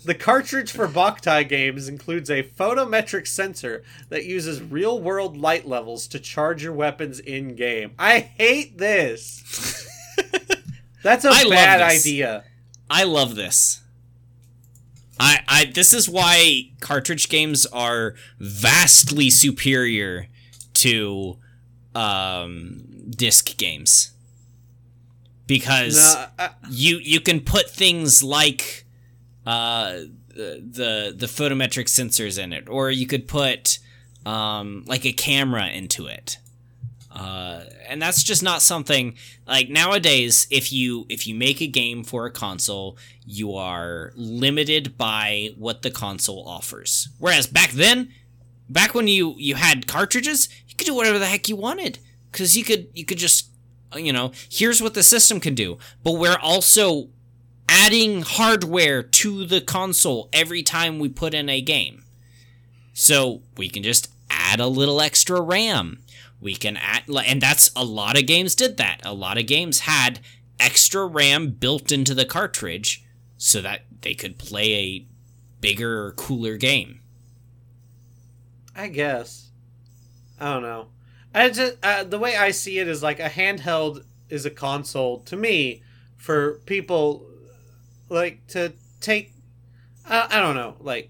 The 0.06 0.16
cartridge 0.16 0.72
for 0.72 0.88
Boktai 0.88 1.48
games 1.48 1.88
includes 1.88 2.30
a 2.30 2.44
photometric 2.44 3.28
sensor 3.28 3.84
that 4.10 4.26
uses 4.26 4.62
real 4.62 5.00
world 5.00 5.38
light 5.38 5.68
levels 5.68 6.08
to 6.10 6.20
charge 6.20 6.64
your 6.64 6.74
weapons 6.74 7.20
in 7.20 7.56
game. 7.56 7.92
I 8.00 8.20
hate 8.20 8.78
this! 8.78 9.88
That's 11.04 11.26
a 11.26 11.30
I 11.30 11.50
bad 11.50 11.82
idea. 11.82 12.44
I 12.90 13.04
love 13.04 13.36
this. 13.36 13.82
I, 15.20 15.40
I 15.48 15.66
this 15.66 15.94
is 15.94 16.10
why 16.10 16.72
cartridge 16.80 17.30
games 17.30 17.66
are 17.68 18.16
vastly 18.40 19.30
superior 19.30 20.28
to 20.76 21.38
um, 21.94 22.84
disc 23.10 23.56
games 23.58 24.12
because 25.48 25.96
No, 25.96 26.26
I- 26.40 26.50
you 26.70 26.98
you 26.98 27.20
can 27.20 27.42
put 27.42 27.70
things 27.70 28.24
like 28.24 28.81
uh, 29.46 30.00
the 30.34 31.14
the 31.16 31.26
photometric 31.26 31.86
sensors 31.86 32.42
in 32.42 32.54
it, 32.54 32.70
or 32.70 32.90
you 32.92 33.08
could 33.08 33.28
put 33.28 33.80
um, 34.26 34.84
like 34.88 35.06
a 35.06 35.12
camera 35.12 35.68
into 35.68 36.08
it. 36.08 36.38
Uh, 37.14 37.64
and 37.90 38.02
that's 38.02 38.24
just 38.24 38.42
not 38.42 38.62
something 38.62 39.16
like 39.46 39.70
nowadays 39.70 40.48
if 40.50 40.72
you 40.72 41.06
if 41.10 41.28
you 41.28 41.36
make 41.36 41.62
a 41.62 41.68
game 41.68 42.06
for 42.06 42.26
a 42.26 42.32
console 42.32 42.98
you 43.26 43.54
are 43.54 44.14
limited 44.16 44.98
by 44.98 45.50
what 45.58 45.82
the 45.82 45.92
console 45.92 46.48
offers. 46.48 47.10
Whereas 47.20 47.48
back 47.48 47.72
then 47.72 48.14
back 48.70 48.96
when 48.96 49.08
you 49.08 49.36
you 49.38 49.56
had 49.56 49.88
cartridges 49.88 50.48
you 50.70 50.76
could 50.76 50.88
do 50.88 50.96
whatever 50.96 51.20
the 51.20 51.26
heck 51.26 51.50
you 51.50 51.58
wanted. 51.58 52.00
Because 52.32 52.58
you 52.58 52.64
could 52.64 52.88
you 52.94 53.04
could 53.04 53.18
just 53.18 53.50
you 53.94 54.14
know 54.14 54.32
here's 54.50 54.82
what 54.82 54.94
the 54.94 55.04
system 55.04 55.42
can 55.42 55.54
do. 55.54 55.80
But 56.04 56.14
we're 56.14 56.40
also 56.42 57.10
adding 57.72 58.22
hardware 58.22 59.02
to 59.02 59.46
the 59.46 59.62
console 59.62 60.30
every 60.34 60.62
time 60.62 61.00
we 61.00 61.08
put 61.08 61.34
in 61.34 61.48
a 61.48 61.62
game 61.62 62.04
so 62.94 63.42
we 63.56 63.70
can 63.70 63.82
just 63.82 64.10
add 64.30 64.60
a 64.60 64.68
little 64.68 65.00
extra 65.00 65.40
ram 65.40 66.04
we 66.42 66.54
can 66.54 66.76
add 66.76 67.04
and 67.26 67.42
that's 67.42 67.72
a 67.76 67.86
lot 67.86 68.18
of 68.18 68.28
games 68.28 68.56
did 68.56 68.76
that 68.76 69.00
a 69.06 69.14
lot 69.14 69.38
of 69.38 69.48
games 69.48 69.80
had 69.80 70.20
extra 70.60 71.06
ram 71.06 71.50
built 71.50 71.92
into 71.92 72.14
the 72.14 72.26
cartridge 72.26 73.06
so 73.38 73.62
that 73.62 73.86
they 74.02 74.14
could 74.14 74.38
play 74.38 74.74
a 74.74 75.06
bigger 75.62 76.12
cooler 76.18 76.58
game 76.58 77.02
I 78.76 78.88
guess. 78.88 79.50
I 80.40 80.54
don't 80.54 80.64
know. 80.64 80.88
I 81.34 81.50
just 81.50 81.78
uh, 81.84 82.04
the 82.04 82.20
way 82.20 82.36
I 82.36 82.52
see 82.52 82.80
it 82.80 82.88
is 82.88 83.04
like 83.04 83.20
a 83.20 83.30
handheld 83.30 84.04
is 84.30 84.46
a 84.46 84.50
console 84.50 85.20
to 85.22 85.36
me 85.36 85.84
for 86.18 86.54
people 86.66 87.26
like 88.12 88.46
to 88.48 88.74
take. 89.00 89.34
I, 90.06 90.28
I 90.30 90.42
don't 90.42 90.56
know, 90.56 90.76
like 90.80 91.10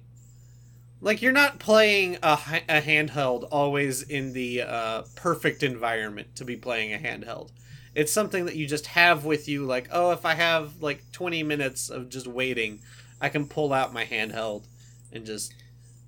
like 1.02 1.22
you're 1.22 1.32
not 1.32 1.60
playing 1.60 2.18
a, 2.22 2.38
a 2.70 2.82
handheld 2.82 3.48
always 3.52 4.04
in 4.04 4.34
the 4.34 4.62
uh, 4.62 5.02
perfect 5.16 5.64
environment 5.64 6.36
to 6.36 6.46
be 6.46 6.56
playing 6.56 6.94
a 6.94 6.98
handheld. 6.98 7.50
It's 7.94 8.14
something 8.14 8.46
that 8.46 8.56
you 8.56 8.68
just 8.68 8.86
have 8.88 9.26
with 9.26 9.50
you. 9.50 9.66
Like, 9.66 9.90
oh, 9.92 10.12
if 10.12 10.26
I 10.26 10.36
have 10.36 10.82
like 10.82 11.04
20 11.12 11.44
minutes 11.44 11.90
of 11.90 12.08
just 12.08 12.28
waiting, 12.28 12.80
I 13.20 13.30
can 13.30 13.48
pull 13.48 13.74
out 13.74 13.92
my 13.92 14.06
handheld 14.06 14.66
and 15.12 15.26
just 15.26 15.54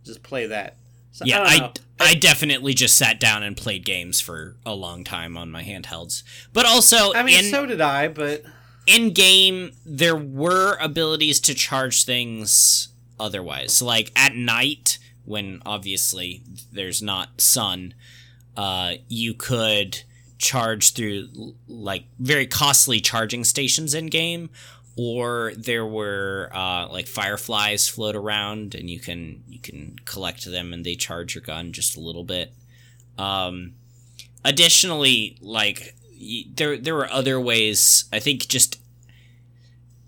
just 0.05 0.21
play 0.23 0.47
that. 0.47 0.77
So, 1.11 1.25
yeah 1.25 1.41
I, 1.41 1.71
I. 1.99 2.09
I, 2.09 2.13
definitely 2.15 2.73
just 2.73 2.97
sat 2.97 3.19
down 3.19 3.43
and 3.43 3.55
played 3.55 3.85
games 3.85 4.19
for 4.19 4.55
a 4.65 4.73
long 4.73 5.03
time 5.03 5.37
on 5.37 5.51
my 5.51 5.61
handhelds 5.61 6.23
but 6.51 6.65
also 6.65 7.13
I 7.13 7.21
mean, 7.21 7.45
in, 7.45 7.51
so 7.51 7.67
did 7.67 7.81
I, 7.81 8.07
but 8.07 8.43
in 8.85 9.13
game 9.13 9.71
there 9.85 10.15
were 10.15 10.77
abilities 10.79 11.39
to 11.41 11.53
charge 11.53 12.05
things 12.05 12.89
otherwise. 13.19 13.77
So 13.77 13.85
like 13.85 14.11
at 14.15 14.35
night 14.35 14.97
when 15.25 15.61
obviously 15.65 16.43
there's 16.71 17.01
not 17.01 17.39
sun 17.39 17.93
uh, 18.55 18.93
you 19.07 19.33
could 19.33 20.03
charge 20.37 20.93
through 20.93 21.55
like 21.67 22.03
very 22.19 22.45
costly 22.45 22.99
charging 22.99 23.43
stations 23.43 23.93
in 23.93 24.07
game 24.07 24.49
or 24.95 25.53
there 25.57 25.85
were 25.85 26.51
uh, 26.53 26.87
like 26.91 27.07
fireflies 27.07 27.87
float 27.87 28.15
around 28.15 28.75
and 28.75 28.89
you 28.89 28.99
can 28.99 29.43
you 29.47 29.59
can 29.59 29.95
collect 30.05 30.45
them 30.45 30.73
and 30.73 30.85
they 30.85 30.95
charge 30.95 31.33
your 31.33 31.41
gun 31.41 31.71
just 31.71 31.97
a 31.97 31.99
little 31.99 32.23
bit. 32.23 32.53
Um, 33.17 33.73
additionally 34.45 35.37
like 35.41 35.95
there 36.55 36.77
there 36.77 36.95
were 36.95 37.09
other 37.09 37.39
ways 37.39 38.05
i 38.13 38.19
think 38.19 38.47
just 38.47 38.79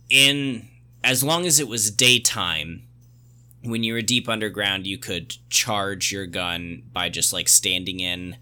in 0.10 0.68
as 1.04 1.24
long 1.24 1.46
as 1.46 1.60
it 1.60 1.68
was 1.68 1.92
daytime 1.92 2.84
when 3.64 3.84
you 3.84 3.94
were 3.94 4.02
deep 4.02 4.30
underground 4.30 4.86
you 4.86 4.98
could 4.98 5.36
charge 5.50 6.12
your 6.12 6.26
gun 6.26 6.84
by 6.94 7.10
just 7.10 7.34
like 7.34 7.50
standing 7.50 8.00
in. 8.00 8.38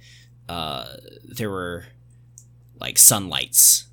Uh 0.50 0.86
there 1.24 1.50
were 1.50 1.86
like 2.80 2.98
sunlights 2.98 3.88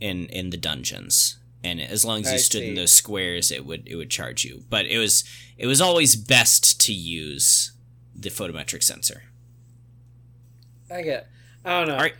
in 0.00 0.26
in 0.26 0.50
the 0.50 0.56
dungeons. 0.56 1.38
And 1.62 1.80
as 1.80 2.04
long 2.04 2.20
as 2.20 2.28
you 2.28 2.34
I 2.34 2.38
stood 2.38 2.62
in 2.62 2.74
those 2.74 2.92
squares 2.92 3.50
it 3.50 3.66
would 3.66 3.88
it 3.88 3.96
would 3.96 4.10
charge 4.10 4.44
you. 4.44 4.62
But 4.70 4.86
it 4.86 4.98
was 4.98 5.24
it 5.58 5.66
was 5.66 5.80
always 5.80 6.14
best 6.16 6.80
to 6.82 6.92
use 6.92 7.72
the 8.14 8.30
photometric 8.30 8.82
sensor. 8.82 9.24
I 10.90 11.02
get. 11.02 11.28
I 11.64 11.78
don't 11.80 11.88
know. 11.88 11.96
Are- 11.96 12.10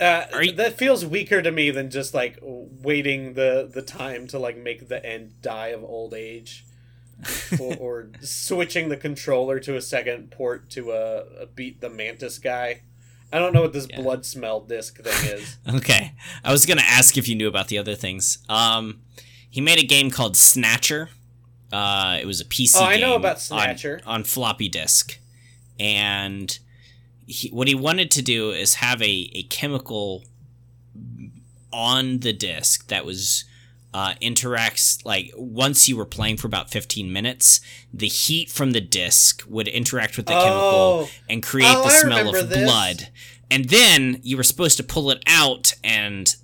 uh, 0.00 0.24
you- 0.42 0.52
that 0.52 0.76
feels 0.78 1.04
weaker 1.04 1.40
to 1.42 1.50
me 1.50 1.70
than 1.70 1.90
just 1.90 2.14
like 2.14 2.38
waiting 2.42 3.34
the 3.34 3.68
the 3.72 3.82
time 3.82 4.26
to 4.28 4.38
like 4.38 4.56
make 4.56 4.88
the 4.88 5.04
end 5.04 5.40
die 5.42 5.68
of 5.68 5.82
old 5.84 6.14
age, 6.14 6.64
or, 7.60 7.76
or 7.76 8.08
switching 8.20 8.88
the 8.88 8.96
controller 8.96 9.58
to 9.60 9.76
a 9.76 9.80
second 9.82 10.30
port 10.30 10.68
to 10.70 10.92
uh, 10.92 11.46
beat 11.54 11.80
the 11.80 11.88
mantis 11.90 12.38
guy. 12.38 12.82
I 13.32 13.38
don't 13.40 13.52
know 13.52 13.62
what 13.62 13.72
this 13.72 13.88
Yeah. 13.90 14.02
blood 14.02 14.24
smell 14.24 14.60
disc 14.60 15.02
thing 15.02 15.30
is. 15.38 15.56
Okay. 15.68 16.12
I 16.44 16.52
was 16.52 16.64
going 16.64 16.78
to 16.78 16.84
ask 16.84 17.18
if 17.18 17.28
you 17.28 17.34
knew 17.34 17.48
about 17.48 17.68
the 17.68 17.76
other 17.78 17.94
things. 17.96 18.38
Um, 18.48 19.00
he 19.50 19.60
made 19.60 19.78
a 19.80 19.86
game 19.86 20.10
called 20.12 20.36
Snatcher. 20.36 21.10
Uh, 21.72 22.18
it 22.20 22.24
was 22.26 22.40
a 22.40 22.44
PC 22.44 22.74
Oh, 22.76 22.84
I 22.84 22.98
know 22.98 23.16
about 23.16 23.36
on- 23.36 23.40
Snatcher. 23.40 24.00
On, 24.06 24.22
floppy 24.22 24.68
disk. 24.68 25.18
And 25.80 26.56
he, 27.26 27.48
what 27.50 27.68
he 27.68 27.74
wanted 27.74 28.10
to 28.12 28.22
do 28.22 28.50
is 28.50 28.74
have 28.74 29.02
a, 29.02 29.30
a 29.34 29.42
chemical 29.44 30.24
on 31.72 32.20
the 32.20 32.32
disk 32.32 32.88
that 32.88 33.04
was 33.04 33.44
uh, 33.92 34.14
interacts 34.20 35.04
like 35.04 35.32
once 35.36 35.88
you 35.88 35.96
were 35.96 36.04
playing 36.04 36.36
for 36.36 36.46
about 36.46 36.70
15 36.70 37.10
minutes 37.12 37.60
the 37.94 38.08
heat 38.08 38.50
from 38.50 38.72
the 38.72 38.80
disk 38.80 39.42
would 39.48 39.68
interact 39.68 40.16
with 40.16 40.26
the 40.26 40.32
chemical 40.32 41.06
Oh. 41.06 41.08
and 41.30 41.42
create 41.42 41.74
Oh, 41.74 41.84
the 41.84 41.90
smell 41.90 42.34
of 42.34 42.48
this. 42.50 42.58
blood 42.62 43.08
and 43.50 43.66
then 43.70 44.20
you 44.22 44.36
were 44.36 44.42
supposed 44.42 44.76
to 44.76 44.82
pull 44.82 45.10
it 45.10 45.22
out 45.26 45.72
and 45.82 46.34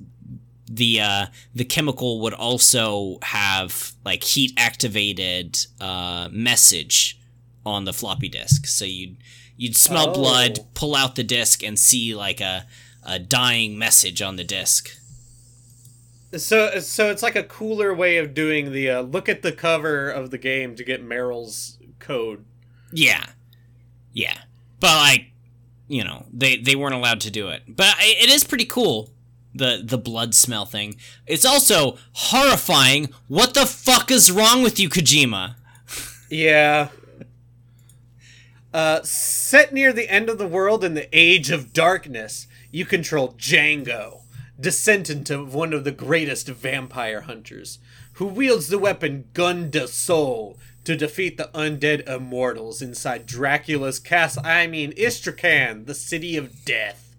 the 0.66 1.00
uh, 1.00 1.26
the 1.54 1.64
chemical 1.66 2.20
would 2.22 2.32
also 2.32 3.18
have 3.22 3.92
like 4.04 4.24
heat 4.24 4.52
activated 4.56 5.58
uh, 5.80 6.28
message 6.32 7.18
on 7.66 7.84
the 7.84 7.92
floppy 7.92 8.28
disk 8.30 8.66
so 8.66 8.84
you'd 8.86 9.16
you'd 9.62 9.76
smell 9.76 10.10
Oh. 10.10 10.14
blood 10.14 10.58
pull 10.74 10.94
out 10.94 11.14
the 11.14 11.24
disk 11.24 11.62
and 11.62 11.78
see 11.78 12.14
like 12.14 12.40
a, 12.40 12.66
a 13.04 13.18
dying 13.18 13.78
message 13.78 14.20
on 14.22 14.36
the 14.36 14.44
disk 14.44 14.90
So 16.36 16.78
so 16.80 17.10
it's 17.10 17.22
like 17.22 17.36
a 17.36 17.44
cooler 17.44 17.94
way 17.94 18.16
of 18.18 18.32
doing 18.34 18.72
the 18.72 18.88
uh, 18.90 19.00
look 19.02 19.28
at 19.28 19.42
the 19.42 19.52
cover 19.52 20.08
of 20.10 20.30
the 20.30 20.38
game 20.38 20.74
to 20.76 20.84
get 20.84 21.06
Meryl's 21.06 21.78
code. 21.98 22.44
Yeah, 22.90 23.26
yeah, 24.12 24.38
but 24.80 24.96
like, 24.96 25.26
you 25.88 26.04
know, 26.04 26.24
they 26.32 26.56
they 26.56 26.74
weren't 26.74 26.94
allowed 26.94 27.20
to 27.22 27.30
do 27.30 27.48
it. 27.48 27.62
But 27.68 27.94
I, 27.98 28.14
it 28.22 28.30
is 28.30 28.44
pretty 28.44 28.64
cool 28.64 29.10
the 29.54 29.82
the 29.84 29.98
blood 29.98 30.34
smell 30.34 30.64
thing. 30.66 30.96
It's 31.26 31.44
also 31.44 31.96
horrifying. 32.12 33.08
What 33.28 33.52
the 33.54 33.66
fuck 33.66 34.10
is 34.10 34.30
wrong 34.30 34.62
with 34.62 34.80
you, 34.80 34.88
Kojima? 34.88 35.54
Yeah. 36.30 36.88
Uh, 38.72 39.02
set 39.02 39.72
near 39.72 39.92
the 39.92 40.08
end 40.08 40.28
of 40.30 40.38
the 40.38 40.46
world 40.46 40.82
in 40.82 40.94
the 40.94 41.08
Age 41.12 41.50
of 41.50 41.72
Darkness, 41.72 42.46
you 42.70 42.86
control 42.86 43.34
Django. 43.34 44.20
descendant 44.58 45.28
of 45.30 45.54
one 45.54 45.72
of 45.72 45.84
the 45.84 45.90
greatest 45.90 46.46
vampire 46.48 47.22
hunters, 47.22 47.78
who 48.14 48.26
wields 48.26 48.68
the 48.68 48.78
weapon 48.78 49.24
Gun 49.34 49.70
del 49.70 49.88
Sol 49.88 50.58
to 50.84 50.96
defeat 50.96 51.36
the 51.36 51.50
undead 51.54 52.06
immortals 52.08 52.80
inside 52.82 53.26
Dracula's 53.26 53.98
castle. 53.98 54.42
I 54.44 54.66
mean, 54.66 54.92
Istrakhan, 54.92 55.86
the 55.86 55.94
city 55.94 56.36
of 56.36 56.64
death. 56.64 57.14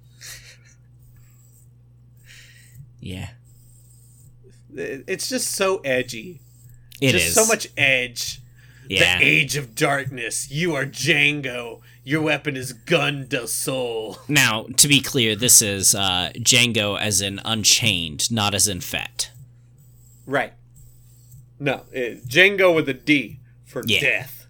Yeah. 2.99 3.29
It's 4.73 5.27
just 5.27 5.51
so 5.51 5.77
edgy. 5.79 6.39
it 7.01 7.11
just 7.11 7.27
is 7.27 7.33
so 7.33 7.45
much 7.45 7.67
edge. 7.77 8.39
Yeah. 8.89 9.19
The 9.19 9.25
Age 9.25 9.55
of 9.57 9.75
Darkness. 9.75 10.51
You 10.51 10.75
are 10.75 10.85
Django. 10.85 11.81
Your 12.03 12.21
weapon 12.21 12.57
is 12.57 12.73
Gun 12.73 13.27
del 13.27 13.47
Sol. 13.47 14.17
Now, 14.27 14.65
to 14.77 14.87
be 14.87 14.99
clear, 14.99 15.35
this 15.35 15.61
is 15.61 15.95
uh, 15.95 16.31
Django 16.35 16.99
as 16.99 17.21
in 17.21 17.39
unchained, 17.45 18.29
not 18.31 18.53
as 18.53 18.67
in 18.67 18.81
fat. 18.81 19.29
Right. 20.25 20.53
No, 21.59 21.83
it, 21.91 22.27
Django 22.27 22.75
with 22.75 22.89
a 22.89 22.93
D 22.93 23.39
for 23.65 23.83
Yeah. 23.85 24.01
death. 24.01 24.47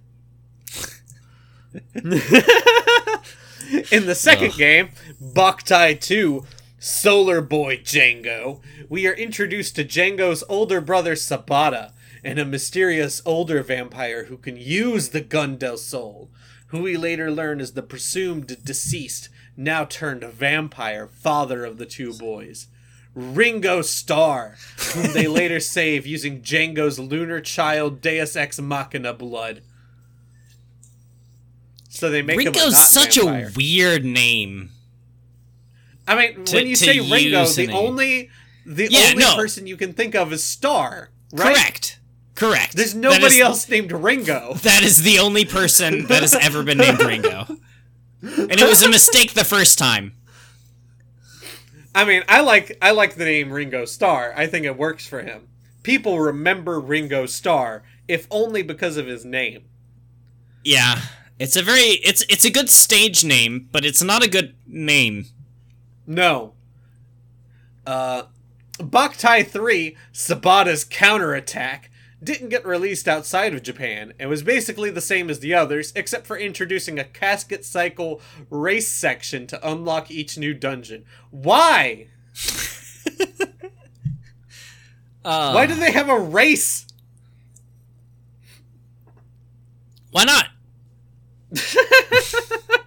In 3.92 4.06
the 4.06 4.16
second 4.16 4.52
Ugh. 4.52 4.58
game, 4.58 4.90
Boktai 5.22 6.00
2, 6.00 6.46
Solar 6.80 7.42
Boy 7.42 7.78
Django, 7.78 8.60
we 8.90 9.08
are 9.08 9.14
introduced 9.14 9.76
to 9.78 9.84
Django's 9.86 10.44
older 10.50 10.82
brother 10.82 11.16
Sabata 11.16 11.92
and 12.24 12.40
a 12.40 12.46
mysterious 12.46 13.22
older 13.26 13.62
vampire 13.64 14.26
who 14.26 14.38
can 14.38 14.58
use 14.58 15.10
the 15.10 15.22
Gun 15.22 15.58
del 15.58 15.78
Sol, 15.78 16.30
who 16.68 16.82
we 16.82 16.96
later 16.98 17.30
learn 17.32 17.60
is 17.60 17.74
the 17.74 17.84
presumed 17.84 18.64
deceased, 18.64 19.30
now 19.58 19.86
turned 19.86 20.24
vampire, 20.24 21.08
father 21.08 21.66
of 21.66 21.78
the 21.78 21.86
two 21.86 22.14
boys. 22.14 22.68
Ringo 23.14 23.82
Starr, 23.84 24.56
whom 24.94 25.12
they 25.14 25.28
later 25.40 25.60
save 25.60 26.08
using 26.08 26.42
Django's 26.42 26.98
lunar 26.98 27.42
child 27.42 28.02
Deus 28.02 28.36
Ex 28.36 28.60
Machina 28.60 29.14
blood. 29.14 29.62
So 31.90 32.10
they 32.10 32.22
make 32.24 32.38
Ringo's 32.40 32.90
such 32.90 33.18
vampire. 33.18 33.50
a 33.50 33.52
weird 33.56 34.04
name. 34.04 34.72
I 36.08 36.16
mean, 36.16 36.46
to- 36.46 36.56
when 36.56 36.68
you 36.68 36.76
say 36.76 37.00
Ringo, 37.00 37.46
the 37.46 37.66
an- 37.66 37.72
only 37.72 38.30
the 38.66 38.88
Yeah, 38.90 39.10
only 39.12 39.24
no. 39.24 39.36
person 39.36 39.68
you 39.68 39.78
can 39.78 39.94
think 39.94 40.16
of 40.16 40.34
is 40.34 40.44
Star, 40.44 41.12
right? 41.32 41.56
Correct. 41.56 42.00
Correct. 42.36 42.76
There's 42.76 42.96
nobody 42.96 43.36
is- 43.36 43.42
else 43.42 43.70
named 43.70 43.92
Ringo. 43.92 44.56
That 44.64 44.84
is 44.84 45.04
the 45.04 45.20
only 45.20 45.46
person 45.46 46.08
that 46.08 46.22
has 46.22 46.34
ever 46.34 46.64
been 46.64 46.78
named 46.78 47.02
Ringo. 47.02 47.46
And 48.22 48.52
it 48.60 48.68
was 48.68 48.82
a 48.82 48.90
mistake 48.90 49.34
the 49.34 49.44
first 49.44 49.78
time. 49.78 50.14
I 51.94 52.06
mean, 52.06 52.24
I 52.28 52.42
like 52.42 52.78
I 52.82 52.92
like 52.92 53.16
the 53.16 53.26
name 53.26 53.52
Ringo 53.52 53.86
Starr. 53.86 54.34
I 54.36 54.48
think 54.48 54.66
it 54.66 54.78
works 54.78 55.06
for 55.06 55.22
him. 55.22 55.48
People 55.84 56.20
remember 56.20 56.80
Ringo 56.80 57.26
Starr, 57.26 57.84
if 58.08 58.26
only 58.32 58.64
because 58.64 58.98
of 58.98 59.06
his 59.06 59.26
name. 59.26 59.66
Yeah. 60.64 61.02
It's 61.40 61.56
a 61.56 61.62
very 61.62 62.00
it's 62.04 62.24
it's 62.30 62.46
a 62.46 62.50
good 62.50 62.70
stage 62.70 63.24
name, 63.24 63.68
but 63.72 63.86
it's 63.86 64.02
not 64.02 64.24
a 64.24 64.30
good 64.30 64.56
name. 64.66 65.26
No. 66.08 66.54
Uh, 67.86 68.24
buck 68.80 69.14
Boktai 69.14 69.46
3, 69.46 69.98
Sabata's 70.14 70.84
counterattack, 70.86 71.92
didn't 72.24 72.50
get 72.50 72.66
released 72.66 73.08
outside 73.08 73.54
of 73.54 73.64
Japan 73.64 74.14
and 74.20 74.30
was 74.30 74.44
basically 74.44 74.90
the 74.90 75.02
same 75.02 75.30
as 75.30 75.40
the 75.40 75.54
others, 75.54 75.92
except 75.96 76.26
for 76.26 76.38
introducing 76.38 77.00
a 77.00 77.04
casket 77.04 77.66
cycle 77.66 78.22
race 78.50 78.88
section 78.88 79.48
to 79.48 79.68
unlock 79.70 80.12
each 80.12 80.38
new 80.38 80.54
dungeon. 80.54 81.06
Why? 81.32 82.08
Uh, 85.26 85.54
Why 85.54 85.66
do 85.66 85.76
they 85.76 85.92
have 85.92 86.10
a 86.10 86.20
race? 86.20 86.86
Why 90.12 90.26
not? 90.26 90.48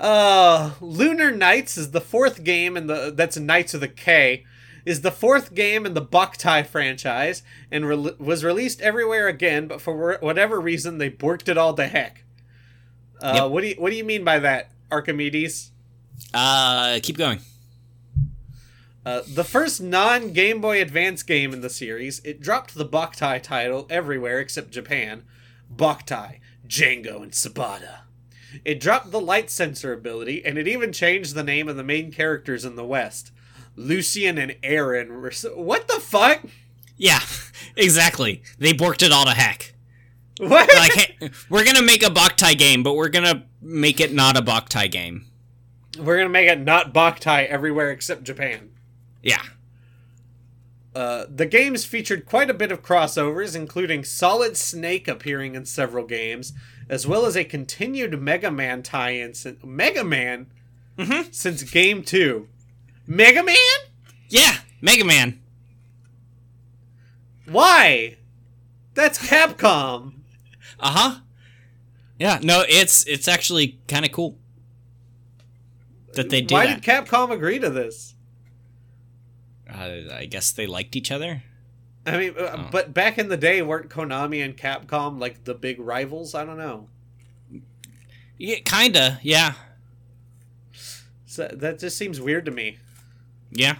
Uh, 0.00 0.72
Lunar 0.80 1.30
Knights 1.30 1.76
is 1.76 1.90
the 1.90 2.00
fourth 2.00 2.42
game 2.42 2.74
and 2.74 2.88
the 2.88 3.12
that's 3.14 3.36
Knights 3.36 3.74
of 3.74 3.82
the 3.82 3.88
K 3.88 4.46
is 4.90 5.02
the 5.02 5.10
fourth 5.12 5.54
game 5.54 5.86
in 5.86 5.94
the 5.94 6.02
Boktai 6.02 6.66
franchise 6.66 7.42
and 7.70 7.86
re- 7.86 8.14
was 8.18 8.42
released 8.44 8.80
everywhere 8.80 9.28
again, 9.28 9.66
but 9.68 9.80
for 9.80 10.14
wh- 10.18 10.22
whatever 10.22 10.60
reason 10.60 10.98
they 10.98 11.08
borked 11.10 11.48
it 11.48 11.56
all 11.56 11.74
to 11.74 11.86
heck. 11.86 12.24
Uh, 13.22 13.32
Yep. 13.36 13.50
What 13.50 13.60
do 13.62 13.66
you 13.68 13.74
what 13.78 13.90
do 13.90 13.96
you 13.96 14.04
mean 14.04 14.24
by 14.24 14.38
that, 14.40 14.72
Archimedes? 14.90 15.70
Uh 16.34 16.98
keep 17.02 17.16
going. 17.16 17.40
Uh, 19.06 19.22
the 19.26 19.44
first 19.44 19.80
non 19.80 20.32
Game 20.32 20.60
Boy 20.60 20.82
Advance 20.82 21.22
game 21.22 21.52
in 21.54 21.60
the 21.62 21.70
series, 21.70 22.20
it 22.24 22.40
dropped 22.40 22.74
the 22.74 22.84
Boktai 22.84 23.42
title 23.42 23.86
everywhere 23.88 24.40
except 24.40 24.70
Japan. 24.70 25.22
Boktai, 25.74 26.40
Django, 26.66 27.22
and 27.22 27.32
Sabata. 27.32 28.00
It 28.64 28.80
dropped 28.80 29.10
the 29.10 29.20
light 29.20 29.48
sensor 29.50 29.92
ability, 29.92 30.44
and 30.44 30.58
it 30.58 30.66
even 30.68 30.92
changed 30.92 31.34
the 31.34 31.44
name 31.44 31.68
of 31.68 31.76
the 31.76 31.84
main 31.84 32.10
characters 32.12 32.64
in 32.64 32.74
the 32.76 32.84
West. 32.84 33.32
Lucian 33.80 34.38
and 34.38 34.56
Aaron 34.62 35.08
were. 35.20 35.28
s 35.30 35.44
what 35.54 35.88
the 35.88 36.00
fuck? 36.00 36.42
Yeah, 36.96 37.20
exactly. 37.76 38.42
They 38.58 38.72
borked 38.72 39.02
it 39.02 39.12
all 39.12 39.24
to 39.24 39.30
heck. 39.32 39.74
What? 40.38 40.68
Like, 40.74 40.92
hey, 40.92 41.30
we're 41.48 41.64
gonna 41.64 41.82
make 41.82 42.02
a 42.02 42.06
Boktai 42.10 42.56
game, 42.56 42.82
but 42.82 42.94
we're 42.94 43.08
gonna 43.08 43.44
make 43.60 44.00
it 44.00 44.12
not 44.12 44.36
a 44.36 44.42
Boktai 44.42 44.90
game. 44.90 45.26
We're 45.98 46.16
gonna 46.18 46.28
make 46.30 46.48
it 46.48 46.60
not 46.60 46.94
Boktai 46.94 47.46
everywhere 47.46 47.90
except 47.90 48.24
Japan. 48.24 48.70
Yeah. 49.22 49.42
Uh, 50.94 51.24
the 51.32 51.46
games 51.46 51.84
featured 51.84 52.26
quite 52.26 52.50
a 52.50 52.54
bit 52.54 52.72
of 52.72 52.82
crossovers, 52.82 53.54
including 53.54 54.02
Solid 54.02 54.56
Snake 54.56 55.06
appearing 55.06 55.54
in 55.54 55.64
several 55.64 56.04
games, 56.04 56.52
as 56.88 57.06
well 57.06 57.26
as 57.26 57.36
a 57.36 57.44
continued 57.44 58.20
Mega 58.20 58.50
Man 58.50 58.82
tie-in. 58.82 59.34
Since, 59.34 59.62
Mega 59.64 60.02
Man 60.02 60.46
Mhm. 60.98 61.32
since 61.32 61.62
Game 61.62 62.02
Two. 62.02 62.48
Mega 63.10 63.42
Man? 63.42 63.56
Yeah, 64.28 64.58
Mega 64.80 65.04
Man. 65.04 65.40
Why? 67.50 68.16
That's 68.94 69.18
Capcom. 69.18 70.12
Uh 70.78 70.90
huh. 70.92 71.20
Yeah, 72.20 72.38
no, 72.40 72.64
it's 72.68 73.04
it's 73.08 73.26
actually 73.26 73.80
kind 73.88 74.04
of 74.04 74.12
cool 74.12 74.38
that 76.14 76.30
they 76.30 76.40
do 76.40 76.54
Why 76.54 76.66
that. 76.66 76.82
did 76.82 76.84
Capcom 76.84 77.32
agree 77.32 77.58
to 77.58 77.68
this? 77.70 78.14
uh, 79.68 79.90
I 80.12 80.26
guess 80.30 80.52
they 80.52 80.66
liked 80.68 80.94
each 80.94 81.10
other. 81.10 81.42
I 82.06 82.16
mean, 82.16 82.34
uh, 82.38 82.56
Oh. 82.66 82.68
but 82.70 82.94
back 82.94 83.18
in 83.18 83.28
the 83.28 83.36
day, 83.36 83.60
weren't 83.60 83.88
Konami 83.90 84.44
and 84.44 84.56
Capcom 84.56 85.18
like 85.20 85.44
the 85.44 85.54
big 85.54 85.80
rivals? 85.80 86.34
I 86.34 86.44
don't 86.44 86.58
know. 86.58 86.88
Yeah, 88.38 88.56
kinda. 88.64 89.18
Yeah, 89.22 89.54
So 91.26 91.48
that 91.52 91.78
just 91.80 91.96
seems 91.98 92.20
weird 92.20 92.44
to 92.46 92.50
me. 92.52 92.78
Yeah. 93.50 93.76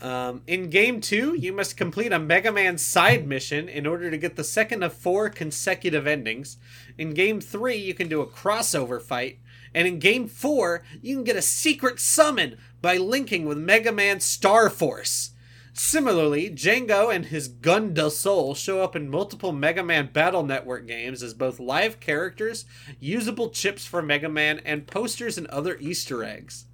Um, 0.00 0.42
in 0.46 0.70
game 0.70 1.00
two, 1.00 1.34
you 1.34 1.52
must 1.52 1.76
complete 1.76 2.12
a 2.12 2.18
Mega 2.18 2.50
Man 2.50 2.78
side 2.78 3.26
mission 3.26 3.68
in 3.68 3.86
order 3.86 4.10
to 4.10 4.16
get 4.16 4.36
the 4.36 4.44
second 4.44 4.82
of 4.82 4.94
four 4.94 5.28
consecutive 5.28 6.06
endings. 6.06 6.56
In 6.96 7.12
game 7.12 7.40
three, 7.40 7.76
you 7.76 7.92
can 7.92 8.08
do 8.08 8.22
a 8.22 8.26
crossover 8.26 9.00
fight. 9.00 9.38
And 9.74 9.86
in 9.86 9.98
game 9.98 10.26
four, 10.26 10.82
you 11.02 11.14
can 11.14 11.24
get 11.24 11.36
a 11.36 11.42
secret 11.42 12.00
summon 12.00 12.56
by 12.80 12.96
linking 12.96 13.44
with 13.44 13.58
Mega 13.58 13.92
Man 13.92 14.20
Star 14.20 14.70
Force. 14.70 15.32
Similarly, 15.72 16.50
Django 16.50 17.14
and 17.14 17.26
his 17.26 17.46
Gun 17.46 17.94
del 17.94 18.10
Sol 18.10 18.54
show 18.54 18.82
up 18.82 18.96
in 18.96 19.08
multiple 19.08 19.52
Mega 19.52 19.84
Man 19.84 20.10
Battle 20.12 20.42
Network 20.42 20.86
games 20.86 21.22
as 21.22 21.32
both 21.32 21.60
live 21.60 22.00
characters, 22.00 22.64
usable 22.98 23.50
chips 23.50 23.86
for 23.86 24.02
Mega 24.02 24.28
Man, 24.28 24.60
and 24.64 24.86
posters 24.86 25.38
and 25.38 25.46
other 25.46 25.76
Easter 25.78 26.24
eggs. 26.24 26.66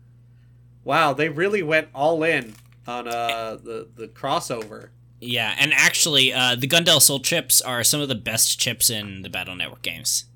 Wow, 0.86 1.14
they 1.14 1.28
really 1.28 1.64
went 1.64 1.88
all 1.92 2.22
in 2.22 2.54
on 2.86 3.08
uh 3.08 3.56
the 3.56 3.88
the 3.96 4.06
crossover. 4.06 4.90
Yeah, 5.20 5.56
and 5.58 5.72
actually, 5.74 6.32
uh, 6.32 6.54
the 6.54 6.68
Gun 6.68 6.84
del 6.84 7.00
Sol 7.00 7.18
chips 7.18 7.60
are 7.60 7.82
some 7.82 8.00
of 8.00 8.06
the 8.08 8.14
best 8.14 8.60
chips 8.60 8.88
in 8.88 9.22
the 9.22 9.28
Battle 9.28 9.56
Network 9.56 9.82
games. 9.82 10.26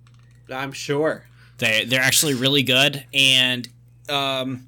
I'm 0.52 0.72
sure. 0.72 1.26
They 1.58 1.84
they're 1.84 2.02
actually 2.02 2.34
really 2.34 2.64
good, 2.64 3.04
and 3.14 3.68
um, 4.08 4.66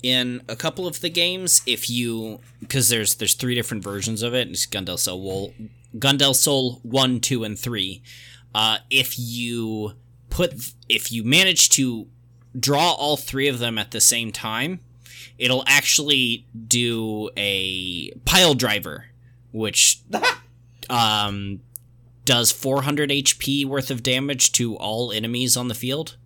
in 0.00 0.42
a 0.48 0.54
couple 0.54 0.86
of 0.86 1.00
the 1.00 1.10
games, 1.10 1.60
if 1.66 1.90
you 1.90 2.38
because 2.60 2.88
there's 2.88 3.16
there's 3.16 3.34
three 3.34 3.56
different 3.56 3.82
versions 3.82 4.22
of 4.22 4.32
it. 4.32 4.46
It's 4.48 4.64
Gun 4.64 4.84
del 4.84 4.96
Sol, 4.96 5.20
Wool- 5.20 5.54
Gun 5.98 6.18
del 6.18 6.34
Sol 6.34 6.78
one, 6.84 7.18
two, 7.18 7.42
and 7.42 7.58
three. 7.58 8.00
Uh, 8.54 8.78
if 8.90 9.18
you 9.18 9.94
put 10.30 10.72
if 10.88 11.10
you 11.10 11.24
manage 11.24 11.68
to 11.70 12.06
draw 12.58 12.92
all 12.92 13.16
three 13.16 13.48
of 13.48 13.58
them 13.58 13.76
at 13.76 13.90
the 13.90 14.00
same 14.00 14.30
time, 14.30 14.80
it'll 15.38 15.64
actually 15.66 16.46
do 16.66 17.30
a 17.36 18.10
pile 18.24 18.54
driver, 18.54 19.06
which 19.52 20.00
um, 20.90 21.60
does 22.24 22.52
400 22.52 23.10
HP 23.10 23.64
worth 23.66 23.90
of 23.90 24.02
damage 24.02 24.52
to 24.52 24.76
all 24.76 25.12
enemies 25.12 25.56
on 25.56 25.68
the 25.68 25.74
field. 25.74 26.16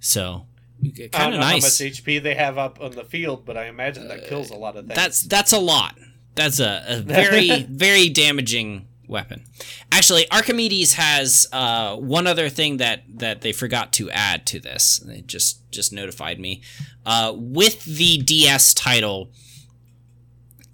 So 0.00 0.46
I 0.82 0.88
don't 0.88 1.12
Kind 1.12 1.34
of 1.34 1.40
know 1.40 1.46
nice. 1.46 1.78
how 1.78 1.84
much 1.86 1.92
HP 2.04 2.22
they 2.22 2.34
have 2.34 2.58
up 2.58 2.80
on 2.80 2.92
the 2.92 3.04
field, 3.04 3.44
but 3.44 3.56
I 3.56 3.66
imagine 3.66 4.08
that 4.08 4.26
kills 4.26 4.50
a 4.50 4.56
lot 4.56 4.76
of 4.76 4.86
things. 4.86 4.96
That's 4.96 5.22
that's 5.22 5.52
a 5.52 5.58
lot. 5.58 5.96
That's 6.34 6.60
a, 6.60 6.84
a 6.86 7.00
very 7.02 7.62
very 7.62 8.08
damaging 8.08 8.86
weapon. 9.08 9.44
Actually, 9.90 10.30
Archimedes 10.30 10.94
has 10.94 11.46
uh, 11.52 11.96
one 11.96 12.26
other 12.26 12.48
thing 12.48 12.76
that 12.76 13.02
that 13.08 13.40
they 13.40 13.52
forgot 13.52 13.92
to 13.94 14.10
add 14.10 14.46
to 14.46 14.60
this. 14.60 14.98
They 14.98 15.22
just 15.22 15.70
just 15.70 15.92
notified 15.92 16.38
me 16.38 16.62
uh, 17.06 17.32
with 17.34 17.84
the 17.84 18.18
DS 18.18 18.74
title 18.74 19.30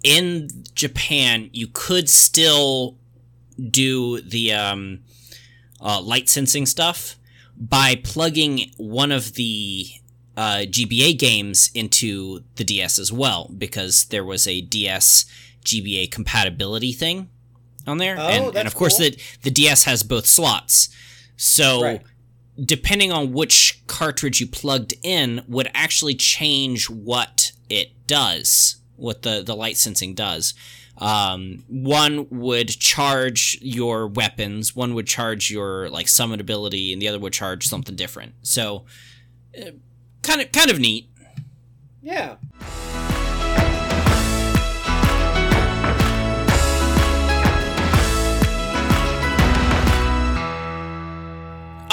in 0.03 0.49
Japan. 0.73 1.49
You 1.53 1.67
could 1.71 2.09
still 2.09 2.97
do 3.69 4.21
the 4.21 4.53
um, 4.53 4.99
uh, 5.79 6.01
light 6.01 6.29
sensing 6.29 6.65
stuff 6.65 7.17
by 7.57 7.95
plugging 7.95 8.71
one 8.77 9.11
of 9.11 9.33
the 9.35 9.85
uh, 10.35 10.65
GBA 10.67 11.17
games 11.17 11.71
into 11.73 12.43
the 12.57 12.65
DS 12.65 12.99
as 12.99 13.11
well, 13.11 13.49
because 13.57 14.05
there 14.05 14.25
was 14.25 14.45
a 14.45 14.59
DS 14.61 15.25
GBA 15.63 16.11
compatibility 16.11 16.91
thing 16.91 17.29
on 17.87 17.97
there, 17.97 18.15
Oh, 18.19 18.27
and, 18.27 18.55
and 18.57 18.67
of 18.67 18.75
course 18.75 18.97
cool. 18.97 19.09
the 19.09 19.17
the 19.43 19.51
DS 19.51 19.83
has 19.85 20.03
both 20.03 20.25
slots. 20.25 20.89
So 21.37 21.81
Right. 21.83 22.01
depending 22.63 23.11
on 23.11 23.33
which 23.33 23.81
cartridge 23.87 24.39
you 24.41 24.47
plugged 24.47 24.93
in, 25.03 25.43
would 25.47 25.69
actually 25.73 26.15
change 26.15 26.89
what 26.89 27.51
it 27.69 28.07
does, 28.07 28.77
what 28.95 29.21
the 29.23 29.43
the 29.43 29.55
light 29.55 29.77
sensing 29.77 30.13
does. 30.13 30.53
Um, 30.97 31.65
one 31.67 32.27
would 32.29 32.69
charge 32.69 33.57
your 33.61 34.07
weapons, 34.07 34.73
one 34.75 34.93
would 34.93 35.07
charge 35.07 35.51
your 35.51 35.89
like 35.89 36.07
summon 36.07 36.39
ability, 36.39 36.93
and 36.93 37.01
the 37.01 37.09
other 37.09 37.19
would 37.19 37.33
charge 37.33 37.67
something 37.67 37.95
different. 37.97 38.33
So, 38.43 38.85
uh, 39.59 39.71
kind 40.21 40.39
of 40.41 40.51
kind 40.53 40.71
of 40.71 40.79
neat. 40.79 41.09
yeah. 42.01 42.35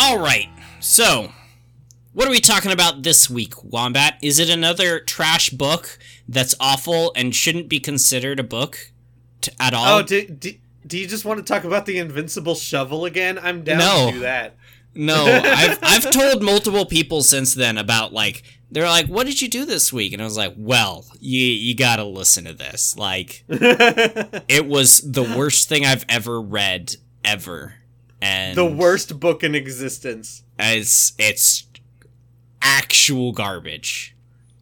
All 0.04 0.18
right, 0.18 0.48
so 0.80 1.32
what 2.12 2.26
are 2.26 2.30
we 2.32 2.40
talking 2.40 2.72
about 2.72 3.04
this 3.04 3.30
week, 3.30 3.62
Wombat? 3.62 4.18
Is 4.20 4.40
it 4.40 4.50
another 4.50 4.98
trash 4.98 5.50
book 5.50 5.96
that's 6.28 6.56
awful 6.58 7.12
and 7.14 7.32
shouldn't 7.34 7.68
be 7.68 7.78
considered 7.78 8.40
a 8.40 8.42
book 8.42 8.90
t- 9.40 9.52
at 9.60 9.72
all? 9.74 10.00
Oh, 10.00 10.02
do, 10.02 10.26
do, 10.26 10.54
do 10.86 10.98
you 10.98 11.06
just 11.06 11.24
want 11.24 11.38
to 11.38 11.44
talk 11.44 11.62
about 11.62 11.86
the 11.86 11.98
invincible 11.98 12.56
shovel 12.56 13.04
again? 13.04 13.38
I'm 13.38 13.62
down 13.62 13.78
No. 13.78 14.06
to 14.08 14.12
do 14.12 14.20
that. 14.20 14.56
No, 14.94 15.24
I've 15.44 15.78
I've 15.82 16.10
told 16.10 16.42
multiple 16.42 16.84
people 16.84 17.22
since 17.22 17.54
then 17.54 17.78
about 17.78 18.12
like 18.12 18.42
they're 18.72 18.88
like, 18.88 19.06
"What 19.06 19.26
did 19.26 19.40
you 19.40 19.48
do 19.48 19.64
this 19.64 19.92
week?" 19.92 20.12
And 20.12 20.20
I 20.20 20.24
was 20.24 20.36
like, 20.36 20.54
"Well, 20.56 21.06
you 21.20 21.40
you 21.46 21.74
got 21.76 21.96
to 21.96 22.04
listen 22.04 22.44
to 22.44 22.52
this. 22.52 22.96
Like 22.96 23.44
it 23.48 24.66
was 24.66 25.00
the 25.00 25.22
worst 25.22 25.68
thing 25.68 25.86
I've 25.86 26.04
ever 26.08 26.40
read 26.42 26.96
ever." 27.24 27.76
And 28.22 28.56
the 28.56 28.64
worst 28.64 29.18
book 29.18 29.42
in 29.42 29.54
existence. 29.54 30.44
it's 30.58 31.12
it's 31.18 31.66
actual 32.62 33.32
garbage. 33.32 34.14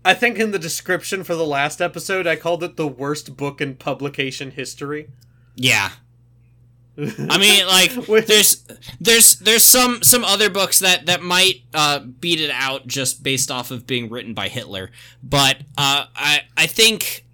I 0.03 0.15
think 0.15 0.39
in 0.39 0.51
the 0.51 0.59
description 0.59 1.25
for 1.25 1.35
the 1.35 1.45
last 1.45 1.83
episode, 1.83 2.27
I 2.27 2.37
called 2.37 2.65
it 2.65 2.77
the 2.77 2.89
worst 2.89 3.37
book 3.37 3.61
in 3.61 3.75
publication 3.75 4.53
history. 4.53 5.11
Yeah. 5.57 5.91
I 6.99 7.39
mean, 7.39 7.67
like 7.67 7.93
there's 8.27 8.65
there's 8.99 9.39
there's 9.41 9.65
some 9.65 10.03
some 10.03 10.25
other 10.25 10.49
books 10.49 10.79
that 10.79 11.05
that 11.07 11.23
might 11.23 11.63
uh, 11.75 12.01
beat 12.01 12.41
it 12.41 12.51
out 12.51 12.87
just 12.87 13.23
based 13.23 13.51
off 13.51 13.71
of 13.71 13.87
being 13.87 14.09
written 14.09 14.33
by 14.33 14.49
Hitler, 14.49 14.91
but 15.23 15.59
uh, 15.77 16.07
I 16.15 16.43
I 16.57 16.67
think 16.67 17.27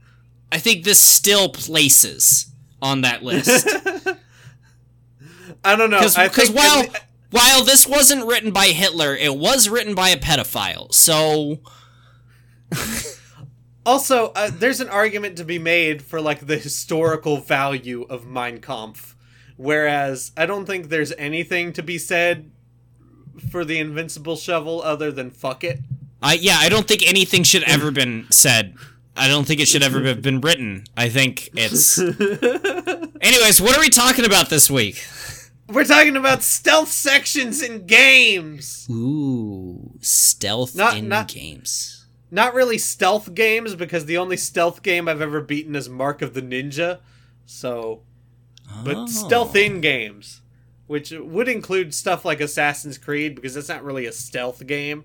I 0.50 0.58
think 0.58 0.84
this 0.84 0.98
still 0.98 1.48
places 1.48 2.50
on 2.82 3.00
that 3.02 3.22
list 3.22 3.68
I 5.64 5.76
don't 5.76 5.90
know. 5.90 6.00
because 6.00 6.50
while 6.50 6.84
while 7.30 7.64
this 7.64 7.86
wasn't 7.86 8.26
written 8.26 8.52
by 8.52 8.66
Hitler, 8.66 9.14
it 9.14 9.36
was 9.36 9.68
written 9.68 9.94
by 9.94 10.10
a 10.10 10.16
pedophile. 10.16 10.92
So 10.94 11.60
also, 13.84 14.32
uh, 14.34 14.50
there's 14.52 14.80
an 14.80 14.88
argument 14.88 15.36
to 15.36 15.44
be 15.44 15.58
made 15.58 16.02
for 16.02 16.20
like 16.20 16.46
the 16.46 16.58
historical 16.58 17.38
value 17.38 18.02
of 18.08 18.26
Mein 18.26 18.60
Kampf, 18.60 19.16
whereas 19.56 20.32
I 20.36 20.46
don't 20.46 20.66
think 20.66 20.88
there's 20.88 21.12
anything 21.12 21.72
to 21.74 21.82
be 21.82 21.98
said 21.98 22.50
for 23.50 23.64
the 23.64 23.78
invincible 23.78 24.36
shovel 24.36 24.82
other 24.82 25.12
than 25.12 25.30
fuck 25.30 25.62
it. 25.62 25.80
I 26.22 26.34
yeah, 26.34 26.56
I 26.58 26.68
don't 26.68 26.88
think 26.88 27.06
anything 27.06 27.42
should 27.42 27.62
ever 27.64 27.90
been 27.90 28.26
said. 28.30 28.74
I 29.16 29.28
don't 29.28 29.46
think 29.46 29.60
it 29.60 29.68
should 29.68 29.82
ever 29.82 30.02
have 30.04 30.20
been 30.20 30.40
written. 30.40 30.84
I 30.96 31.08
think 31.08 31.48
it's. 31.54 31.98
Anyways, 33.20 33.60
what 33.62 33.76
are 33.76 33.80
we 33.80 33.88
talking 33.88 34.26
about 34.26 34.50
this 34.50 34.70
week? 34.70 35.02
We're 35.68 35.84
talking 35.84 36.16
about 36.16 36.42
stealth 36.42 36.90
sections 36.90 37.60
in 37.62 37.86
games. 37.86 38.86
Ooh, 38.90 39.92
stealth 40.00 40.74
Not- 40.76 40.96
in 40.96 41.08
not- 41.08 41.28
games. 41.28 42.06
Not 42.30 42.54
really 42.54 42.78
stealth 42.78 43.34
games 43.34 43.74
because 43.74 44.04
the 44.06 44.16
only 44.16 44.36
stealth 44.36 44.82
game 44.82 45.08
I've 45.08 45.20
ever 45.20 45.40
beaten 45.40 45.74
is 45.74 45.88
Mark 45.88 46.22
of 46.22 46.34
the 46.34 46.42
Ninja. 46.42 46.98
So, 47.46 48.02
but 48.84 48.96
Oh. 48.96 49.06
stealth 49.06 49.54
in 49.56 49.80
games, 49.80 50.40
which 50.86 51.10
would 51.12 51.48
include 51.48 51.94
stuff 51.94 52.24
like 52.24 52.40
Assassin's 52.40 52.98
Creed 52.98 53.34
because 53.36 53.54
that's 53.54 53.68
not 53.68 53.84
really 53.84 54.06
a 54.06 54.12
stealth 54.12 54.66
game. 54.66 55.04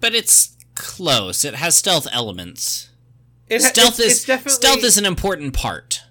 But 0.00 0.14
it's 0.14 0.56
close. 0.74 1.44
It 1.44 1.54
has 1.56 1.76
stealth 1.76 2.06
elements. 2.12 2.88
It 3.48 3.60
ha- 3.62 3.68
stealth 3.68 3.94
it's- 4.00 4.12
is 4.12 4.12
it's 4.18 4.24
definitely 4.24 4.52
stealth 4.54 4.84
is 4.84 4.96
an 4.96 5.06
important 5.06 5.52
part. 5.54 6.02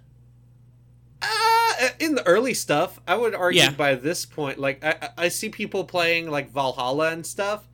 Uh, 1.81 1.89
in 1.99 2.15
the 2.15 2.25
early 2.27 2.53
stuff, 2.53 2.99
I 3.07 3.15
would 3.15 3.33
argue 3.33 3.61
Yeah. 3.61 3.69
by 3.71 3.95
this 3.95 4.25
point, 4.25 4.59
like 4.59 4.83
I, 4.83 5.09
I 5.17 5.27
see 5.29 5.49
people 5.49 5.83
playing 5.85 6.29
like 6.29 6.51
Valhalla 6.51 7.11
and 7.11 7.25
stuff, 7.25 7.67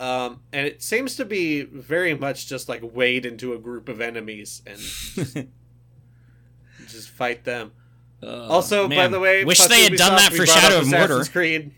um, 0.00 0.40
and 0.52 0.66
it 0.66 0.82
seems 0.82 1.16
to 1.16 1.24
be 1.24 1.62
very 1.62 2.14
much 2.14 2.46
just 2.46 2.68
like 2.68 2.80
wade 2.82 3.26
into 3.26 3.52
a 3.52 3.58
group 3.58 3.88
of 3.90 4.00
enemies 4.00 4.62
and 4.66 4.78
just, 4.78 5.36
just 6.88 7.10
fight 7.10 7.44
them. 7.44 7.72
Also, 8.22 8.88
by 8.88 9.06
the 9.08 9.20
way, 9.20 9.44
wish 9.44 9.58
they 9.66 9.82
had 9.84 9.96
done 9.96 10.16
that 10.16 10.32
for 10.32 10.46
Shadow 10.46 10.78
of 10.80 10.86
Mordor. 10.86 11.30
Creed. 11.30 11.72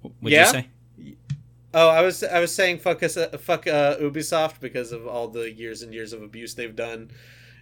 What'd 0.00 0.32
Yeah? 0.32 0.46
you 0.46 0.52
say? 0.52 0.66
Oh, 1.74 1.88
I 1.88 2.00
was 2.00 2.24
I 2.24 2.40
was 2.40 2.54
saying 2.54 2.78
fuck 2.78 3.02
us, 3.02 3.16
uh, 3.18 3.36
fuck 3.38 3.66
uh, 3.66 3.96
Ubisoft 3.98 4.60
because 4.60 4.92
of 4.92 5.06
all 5.06 5.28
the 5.28 5.50
years 5.52 5.82
and 5.82 5.92
years 5.92 6.12
of 6.14 6.22
abuse 6.22 6.54
they've 6.54 6.74
done 6.74 7.10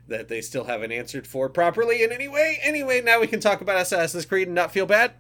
that 0.09 0.28
they 0.28 0.40
still 0.40 0.64
haven't 0.64 0.92
answered 0.92 1.26
for 1.26 1.48
properly 1.48 2.02
in 2.02 2.12
any 2.12 2.28
way. 2.28 2.59
Anyway, 2.62 3.00
now 3.00 3.20
we 3.20 3.26
can 3.26 3.40
talk 3.40 3.61
about 3.61 3.80
Assassin's 3.80 4.26
Creed 4.26 4.48
and 4.48 4.55
not 4.55 4.72
feel 4.72 4.86
bad. 4.86 5.12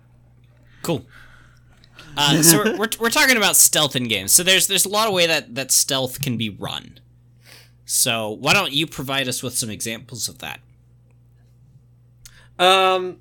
Cool. 0.82 1.06
Uh, 2.16 2.42
so 2.42 2.58
we're, 2.58 2.76
we're, 2.76 2.88
we're 3.00 3.10
talking 3.10 3.36
about 3.36 3.56
stealth 3.56 3.96
in 3.96 4.08
games. 4.08 4.32
So 4.32 4.42
there's 4.42 4.66
there's 4.66 4.84
a 4.84 4.90
lot 4.90 5.08
of 5.08 5.14
way 5.14 5.26
that 5.26 5.54
that 5.54 5.72
stealth 5.72 6.20
can 6.20 6.36
be 6.36 6.50
run. 6.50 7.00
So 7.84 8.30
why 8.30 8.52
don't 8.54 8.72
you 8.72 8.86
provide 8.86 9.28
us 9.28 9.42
with 9.42 9.56
some 9.56 9.70
examples 9.70 10.28
of 10.28 10.38
that? 10.38 10.60
Um, 12.58 13.18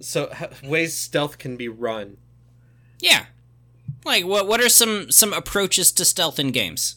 so 0.00 0.30
h- 0.40 0.62
ways 0.62 0.96
stealth 0.96 1.38
can 1.38 1.56
be 1.56 1.68
run. 1.68 2.16
Yeah. 3.00 3.26
Like 4.04 4.24
what 4.24 4.46
what 4.46 4.60
are 4.60 4.68
some 4.68 5.10
some 5.10 5.32
approaches 5.32 5.92
to 5.92 6.04
stealth 6.04 6.38
in 6.38 6.50
games? 6.50 6.96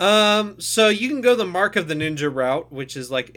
Um, 0.00 0.58
so 0.58 0.88
you 0.88 1.08
can 1.08 1.20
go 1.20 1.34
the 1.36 1.44
Mark 1.44 1.76
of 1.76 1.86
the 1.86 1.94
Ninja 1.94 2.34
route, 2.34 2.72
which 2.72 2.96
is 2.96 3.10
like 3.10 3.36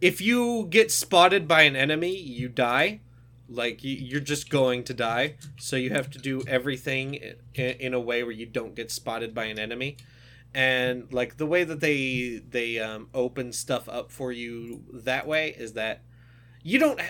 if 0.00 0.20
you 0.20 0.66
get 0.68 0.92
spotted 0.92 1.48
by 1.48 1.62
an 1.62 1.74
enemy, 1.74 2.16
you 2.16 2.48
die. 2.48 3.00
Like 3.48 3.78
you're 3.82 4.20
just 4.20 4.50
going 4.50 4.84
to 4.84 4.94
die. 4.94 5.36
So 5.58 5.76
you 5.76 5.90
have 5.90 6.10
to 6.10 6.18
do 6.18 6.42
everything 6.46 7.18
in 7.54 7.94
a 7.94 8.00
way 8.00 8.22
where 8.22 8.32
you 8.32 8.46
don't 8.46 8.74
get 8.74 8.90
spotted 8.90 9.34
by 9.34 9.46
an 9.46 9.58
enemy. 9.58 9.96
And 10.52 11.12
like 11.12 11.36
the 11.36 11.46
way 11.46 11.64
that 11.64 11.80
they 11.80 12.42
they 12.48 12.78
um, 12.78 13.08
open 13.14 13.52
stuff 13.52 13.88
up 13.88 14.10
for 14.10 14.32
you 14.32 14.84
that 14.92 15.26
way 15.26 15.54
is 15.56 15.74
that 15.74 16.02
you 16.62 16.78
don't 16.78 17.00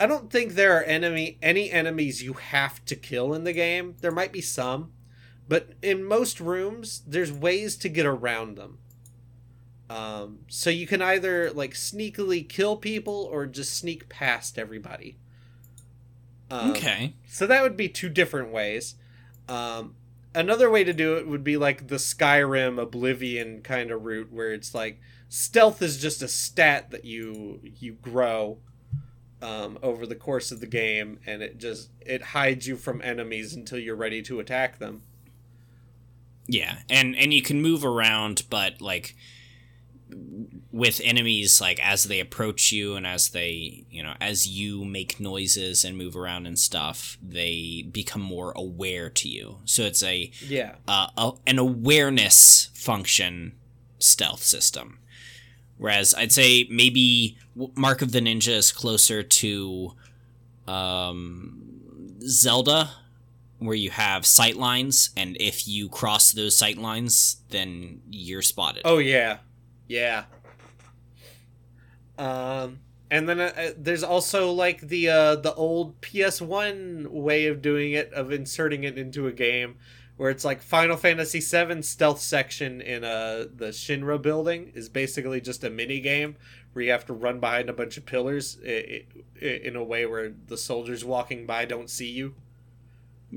I 0.00 0.06
don't 0.06 0.30
think 0.30 0.54
there 0.54 0.76
are 0.76 0.82
enemy 0.82 1.38
any 1.40 1.70
enemies 1.70 2.22
you 2.22 2.32
have 2.34 2.84
to 2.86 2.96
kill 2.96 3.32
in 3.32 3.44
the 3.44 3.52
game. 3.52 3.96
There 4.00 4.10
might 4.10 4.32
be 4.32 4.40
some, 4.40 4.92
but 5.48 5.70
in 5.82 6.04
most 6.04 6.40
rooms 6.40 7.02
there's 7.06 7.32
ways 7.32 7.76
to 7.76 7.88
get 7.88 8.06
around 8.06 8.56
them. 8.56 8.78
Um, 9.88 10.40
so 10.48 10.68
you 10.70 10.86
can 10.86 11.00
either 11.00 11.50
like 11.52 11.74
sneakily 11.74 12.48
kill 12.48 12.76
people 12.76 13.28
or 13.30 13.46
just 13.46 13.74
sneak 13.74 14.08
past 14.08 14.58
everybody. 14.58 15.16
Um, 16.50 16.70
okay. 16.70 17.14
so 17.28 17.46
that 17.46 17.62
would 17.62 17.76
be 17.76 17.88
two 17.88 18.08
different 18.08 18.52
ways. 18.52 18.96
Um, 19.48 19.94
another 20.34 20.70
way 20.70 20.84
to 20.84 20.92
do 20.92 21.16
it 21.16 21.26
would 21.26 21.44
be 21.44 21.56
like 21.56 21.88
the 21.88 21.96
Skyrim 21.96 22.80
Oblivion 22.80 23.62
kind 23.62 23.90
of 23.90 24.04
route, 24.04 24.32
where 24.32 24.52
it's 24.52 24.74
like 24.74 25.00
stealth 25.28 25.82
is 25.82 26.00
just 26.00 26.22
a 26.22 26.28
stat 26.28 26.90
that 26.90 27.04
you 27.04 27.60
you 27.78 27.92
grow, 27.92 28.58
um, 29.42 29.78
over 29.82 30.06
the 30.06 30.14
course 30.14 30.50
of 30.50 30.60
the 30.60 30.66
game, 30.66 31.18
and 31.26 31.42
it 31.42 31.58
just 31.58 31.90
it 32.00 32.22
hides 32.22 32.66
you 32.66 32.76
from 32.76 33.02
enemies 33.02 33.54
until 33.54 33.78
you're 33.78 33.96
ready 33.96 34.22
to 34.22 34.40
attack 34.40 34.78
them. 34.78 35.02
Yeah, 36.48 36.78
and 36.88 37.16
and 37.16 37.32
you 37.34 37.42
can 37.42 37.60
move 37.62 37.84
around, 37.84 38.44
but 38.50 38.80
like 38.80 39.16
with 40.70 41.00
enemies 41.02 41.60
like 41.60 41.80
as 41.84 42.04
they 42.04 42.20
approach 42.20 42.70
you 42.70 42.94
and 42.94 43.04
as 43.04 43.30
they 43.30 43.84
you 43.90 44.00
know 44.02 44.14
as 44.20 44.46
you 44.46 44.84
make 44.84 45.18
noises 45.18 45.84
and 45.84 45.98
move 45.98 46.16
around 46.16 46.46
and 46.46 46.56
stuff 46.58 47.18
they 47.20 47.84
become 47.90 48.20
more 48.22 48.52
aware 48.54 49.10
to 49.10 49.28
you 49.28 49.58
so 49.64 49.82
it's 49.82 50.04
a 50.04 50.30
Yeah. 50.46 50.76
uh, 50.86 51.08
a, 51.16 51.32
an 51.48 51.58
awareness 51.58 52.70
function 52.74 53.56
stealth 53.98 54.44
system 54.44 55.00
whereas 55.76 56.14
i'd 56.14 56.30
say 56.30 56.68
maybe 56.70 57.36
mark 57.74 58.00
of 58.00 58.12
the 58.12 58.20
ninja 58.20 58.52
is 58.52 58.70
closer 58.70 59.24
to 59.24 59.90
um 60.68 61.62
zelda 62.20 62.90
where 63.58 63.74
you 63.74 63.90
have 63.90 64.26
sight 64.26 64.56
lines 64.56 65.10
and 65.16 65.36
if 65.40 65.66
you 65.66 65.88
cross 65.88 66.32
those 66.32 66.56
sight 66.56 66.78
lines 66.78 67.42
then 67.50 68.00
you're 68.10 68.42
spotted 68.42 68.82
Oh 68.84 68.98
yeah, 68.98 69.38
yeah. 69.88 70.24
Um, 72.18 72.80
and 73.10 73.28
then 73.28 73.40
uh, 73.40 73.52
uh, 73.56 73.70
there's 73.76 74.02
also 74.02 74.50
like 74.52 74.80
the 74.80 75.08
uh, 75.08 75.36
the 75.36 75.54
old 75.54 76.00
PS1 76.00 77.06
way 77.08 77.46
of 77.46 77.62
doing 77.62 77.92
it, 77.92 78.12
of 78.12 78.32
inserting 78.32 78.84
it 78.84 78.98
into 78.98 79.26
a 79.26 79.32
game, 79.32 79.76
where 80.16 80.30
it's 80.30 80.44
like 80.44 80.62
Final 80.62 80.96
Fantasy 80.96 81.40
VII 81.40 81.82
stealth 81.82 82.20
section 82.20 82.80
in 82.80 83.04
uh, 83.04 83.46
the 83.54 83.68
Shinra 83.68 84.20
building 84.20 84.72
is 84.74 84.88
basically 84.88 85.40
just 85.40 85.62
a 85.62 85.70
mini 85.70 86.00
game 86.00 86.36
where 86.72 86.84
you 86.84 86.90
have 86.90 87.06
to 87.06 87.12
run 87.12 87.40
behind 87.40 87.70
a 87.70 87.72
bunch 87.72 87.96
of 87.96 88.04
pillars 88.04 88.56
in 88.56 89.76
a 89.76 89.82
way 89.84 90.04
where 90.04 90.32
the 90.46 90.58
soldiers 90.58 91.04
walking 91.04 91.46
by 91.46 91.64
don't 91.64 91.88
see 91.88 92.10
you. 92.10 92.34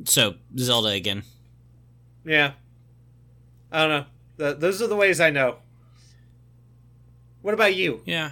So 0.06 0.36
Zelda 0.58 0.89
again. 0.89 1.24
Yeah. 2.26 2.54
I 3.72 3.80
don't 3.86 3.89
know. 3.89 4.06
Th 4.38 4.60
those 4.60 4.82
are 4.82 4.88
the 4.88 4.95
ways 4.95 5.20
I 5.20 5.30
know. 5.30 5.58
What 7.41 7.54
about 7.54 7.76
you? 7.76 8.02
Yeah. 8.06 8.32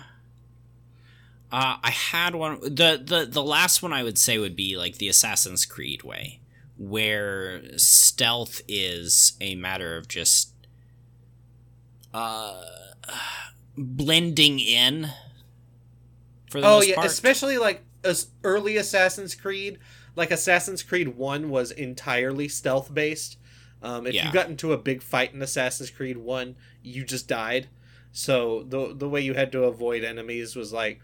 Uh, 1.51 1.77
I 1.81 1.91
had 1.91 2.35
one. 2.35 2.59
The, 2.61 3.01
the 3.03 3.27
the 3.29 3.43
last 3.43 3.81
one 3.81 3.93
I 3.93 4.03
would 4.03 4.17
say 4.17 4.37
would 4.37 4.55
be 4.55 4.77
like 4.77 4.97
the 4.97 5.07
Assassin's 5.07 5.65
Creed 5.65 6.03
way, 6.03 6.41
where 6.77 7.61
stealth 7.77 8.61
is 8.67 9.37
a 9.39 9.55
matter 9.55 9.95
of 9.95 10.07
just 10.07 10.53
uh 12.13 12.63
blending 13.77 14.59
in. 14.59 15.09
For 16.51 16.59
the 16.59 16.67
oh 16.67 16.81
yeah, 16.81 16.95
part. 16.95 17.07
especially 17.07 17.57
like 17.57 17.83
as 18.03 18.27
early 18.43 18.75
Assassin's 18.77 19.35
Creed, 19.35 19.79
like 20.17 20.31
Assassin's 20.31 20.83
Creed 20.83 21.09
One 21.09 21.49
was 21.49 21.71
entirely 21.71 22.49
stealth 22.49 22.93
based. 22.93 23.37
Um, 23.81 24.07
if 24.07 24.15
Yeah. 24.15 24.25
you 24.25 24.31
got 24.31 24.49
into 24.49 24.73
a 24.73 24.77
big 24.79 25.03
fight 25.03 25.33
in 25.33 25.41
Assassin's 25.43 25.91
Creed 25.91 26.17
One, 26.17 26.57
you 26.83 27.05
just 27.05 27.29
died. 27.29 27.69
So 28.11 28.63
the 28.67 28.93
the 28.95 29.09
way 29.09 29.21
you 29.21 29.35
had 29.35 29.51
to 29.53 29.65
avoid 29.65 30.03
enemies 30.03 30.55
was 30.55 30.73
like, 30.73 31.01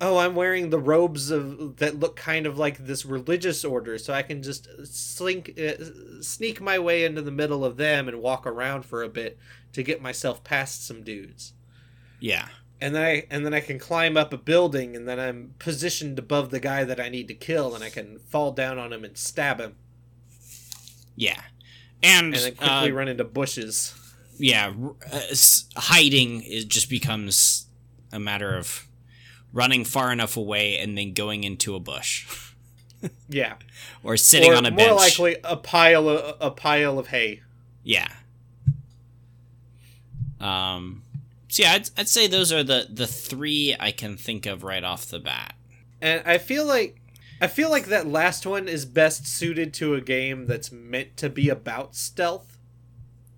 oh, 0.00 0.18
I'm 0.18 0.34
wearing 0.34 0.70
the 0.70 0.80
robes 0.80 1.30
of 1.30 1.76
that 1.78 1.98
look 2.00 2.16
kind 2.16 2.46
of 2.46 2.58
like 2.58 2.78
this 2.78 3.06
religious 3.06 3.64
order, 3.64 3.98
so 3.98 4.14
I 4.14 4.22
can 4.22 4.42
just 4.42 4.68
slink 4.86 5.58
uh, 5.58 5.84
sneak 6.22 6.60
my 6.60 6.78
way 6.78 7.04
into 7.04 7.22
the 7.22 7.30
middle 7.32 7.64
of 7.64 7.76
them 7.78 8.08
and 8.08 8.20
walk 8.22 8.46
around 8.46 8.84
for 8.84 9.02
a 9.02 9.08
bit 9.08 9.38
to 9.72 9.82
get 9.82 10.02
myself 10.02 10.42
past 10.44 10.86
some 10.86 11.02
dudes 11.02 11.54
yeah. 12.20 12.48
And 12.80 12.94
then 12.94 13.02
I 13.04 13.26
and 13.30 13.44
then 13.44 13.54
I 13.54 13.60
can 13.60 13.78
climb 13.78 14.16
up 14.16 14.32
a 14.32 14.36
building, 14.38 14.96
and 14.96 15.06
then 15.08 15.18
I'm 15.20 15.54
positioned 15.58 16.18
above 16.18 16.50
the 16.50 16.60
guy 16.60 16.84
that 16.84 16.98
I 17.00 17.08
need 17.08 17.28
to 17.28 17.34
kill, 17.34 17.74
and 17.74 17.82
I 17.84 17.90
can 17.90 18.18
fall 18.18 18.52
down 18.52 18.78
on 18.78 18.92
him 18.92 19.04
and 19.04 19.16
stab 19.16 19.60
him, 19.60 19.76
Yeah. 21.16 21.40
And, 22.02 22.34
and 22.34 22.42
then 22.44 22.54
quickly 22.54 22.90
uh, 22.90 22.94
run 22.94 23.08
into 23.08 23.24
bushes. 23.24 23.94
yeah, 24.38 24.72
uh, 25.12 25.20
hiding 25.76 26.42
it 26.44 26.68
just 26.68 26.88
becomes 26.88 27.66
a 28.12 28.18
matter 28.18 28.56
of 28.56 28.86
running 29.52 29.84
far 29.84 30.10
enough 30.12 30.36
away 30.36 30.78
and 30.78 30.96
then 30.96 31.12
going 31.12 31.44
into 31.44 31.74
a 31.74 31.80
bush 31.80 32.26
Yeah, 33.28 33.54
or 34.02 34.16
sitting 34.16 34.50
or 34.52 34.56
on 34.56 34.64
a 34.64 34.70
more 34.70 34.86
bench. 34.86 34.98
likely 35.18 35.36
a 35.44 35.56
pile 35.56 36.08
of 36.08 36.36
a 36.40 36.50
pile 36.50 36.98
of 36.98 37.08
hay. 37.08 37.42
Yeah. 37.84 38.08
Um. 40.40 41.02
So 41.50 41.64
yeah, 41.64 41.72
I'd, 41.72 41.90
I'd 41.98 42.08
say 42.08 42.26
those 42.26 42.52
are 42.52 42.62
the 42.62 42.86
the 42.88 43.08
three 43.08 43.76
I 43.78 43.90
can 43.90 44.16
think 44.16 44.46
of 44.46 44.62
right 44.62 44.84
off 44.84 45.06
the 45.06 45.18
bat. 45.18 45.54
And 46.00 46.22
I 46.24 46.38
feel 46.38 46.64
like 46.64 47.00
I 47.40 47.48
feel 47.48 47.70
like 47.70 47.86
that 47.86 48.06
last 48.06 48.46
one 48.46 48.68
is 48.68 48.86
best 48.86 49.26
suited 49.26 49.74
to 49.74 49.94
a 49.94 50.00
game 50.00 50.46
that's 50.46 50.70
meant 50.70 51.16
to 51.18 51.28
be 51.28 51.48
about 51.48 51.96
stealth. 51.96 52.56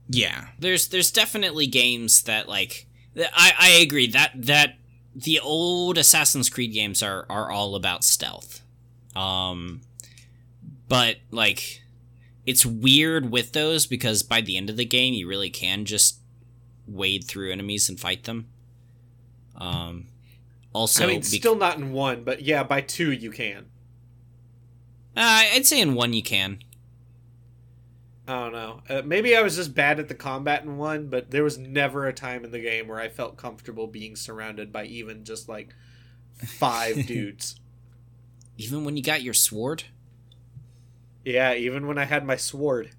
Yeah, 0.09 0.49
there's 0.59 0.89
there's 0.89 1.11
definitely 1.11 1.67
games 1.67 2.23
that 2.25 2.49
like 2.49 2.87
I 3.17 3.55
I 3.59 3.69
agree 3.81 4.09
that 4.09 4.33
that 4.35 4.75
the 5.15 5.41
old 5.41 5.97
Assassin's 5.97 6.51
Creed 6.51 6.75
games 6.75 7.03
are 7.03 7.25
are 7.31 7.51
all 7.51 7.75
about 7.75 8.05
stealth. 8.05 8.61
Um, 9.17 9.81
but 10.87 11.17
like 11.31 11.83
it's 12.45 12.67
weird 12.67 13.31
with 13.31 13.53
those 13.53 13.87
because 13.87 14.23
by 14.23 14.43
the 14.43 14.59
end 14.59 14.69
of 14.69 14.77
the 14.77 14.85
game 14.85 15.15
you 15.15 15.27
really 15.27 15.51
can 15.51 15.87
just 15.87 16.19
wade 16.93 17.25
through 17.25 17.53
enemies 17.53 17.89
and 17.89 17.99
fight 17.99 18.25
them. 18.25 18.49
Um, 19.57 20.07
also, 20.73 21.05
I 21.05 21.07
mean, 21.09 21.21
bec- 21.21 21.25
still 21.27 21.57
not 21.57 21.77
in 21.79 21.93
one, 21.93 22.25
but 22.25 22.43
yeah, 22.43 22.63
by 22.63 22.81
two 22.81 23.13
you 23.13 23.31
can. 23.31 23.67
uh, 25.17 25.45
I'd 25.55 25.67
say 25.67 25.81
in 25.81 25.95
one 25.95 26.13
you 26.13 26.23
can. 26.23 26.59
I 28.27 28.35
don't 28.45 28.53
know. 28.53 28.83
Uh, 28.89 29.03
maybe 29.05 29.37
I 29.37 29.43
was 29.43 29.57
just 29.57 29.75
bad 29.75 29.99
at 29.99 30.09
the 30.09 30.15
combat 30.15 30.63
in 30.63 30.79
one, 30.79 31.09
but 31.09 31.31
there 31.33 31.43
was 31.43 31.59
never 31.59 32.07
a 32.07 32.13
time 32.13 32.45
in 32.45 32.53
the 32.53 32.61
game 32.61 32.87
where 32.87 33.01
I 33.01 33.09
felt 33.09 33.37
comfortable 33.37 33.89
being 33.89 34.15
surrounded 34.15 34.73
by 34.73 34.85
even 34.85 35.25
just 35.25 35.49
like 35.49 35.75
five 36.39 37.07
dudes. 37.07 37.57
Even 38.57 38.85
when 38.85 38.97
you 38.97 39.03
got 39.03 39.23
your 39.23 39.35
sword. 39.35 39.85
Yeah, 41.25 41.55
even 41.55 41.87
when 41.87 41.99
I 41.99 42.05
had 42.05 42.25
my 42.25 42.37
sword. 42.37 42.91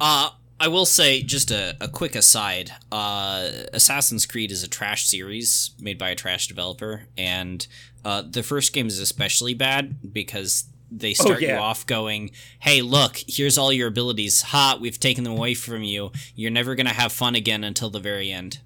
Uh, 0.00 0.30
I 0.60 0.68
will 0.68 0.86
say, 0.86 1.22
just 1.22 1.50
a, 1.50 1.76
a 1.80 1.88
quick 1.88 2.14
aside 2.14 2.70
uh, 2.92 3.48
Assassin's 3.72 4.24
Creed 4.24 4.50
is 4.50 4.62
a 4.62 4.68
trash 4.68 5.06
series 5.06 5.72
made 5.80 5.98
by 5.98 6.10
a 6.10 6.14
trash 6.14 6.46
developer, 6.46 7.04
and 7.18 7.66
uh, 8.04 8.22
the 8.22 8.42
first 8.42 8.72
game 8.72 8.86
is 8.86 8.98
especially 8.98 9.54
bad 9.54 10.12
because 10.12 10.64
they 10.90 11.14
start 11.14 11.40
you 11.40 11.48
yeah. 11.48 11.58
off 11.58 11.86
going, 11.86 12.30
Hey, 12.60 12.82
look, 12.82 13.20
here's 13.26 13.58
all 13.58 13.72
your 13.72 13.88
abilities. 13.88 14.42
Ha, 14.42 14.78
we've 14.80 15.00
taken 15.00 15.24
them 15.24 15.32
away 15.32 15.54
from 15.54 15.82
you. 15.82 16.12
You're 16.34 16.50
never 16.50 16.74
going 16.74 16.86
to 16.86 16.92
have 16.92 17.12
fun 17.12 17.34
again 17.34 17.64
until 17.64 17.90
the 17.90 18.00
very 18.00 18.30
end. 18.30 18.60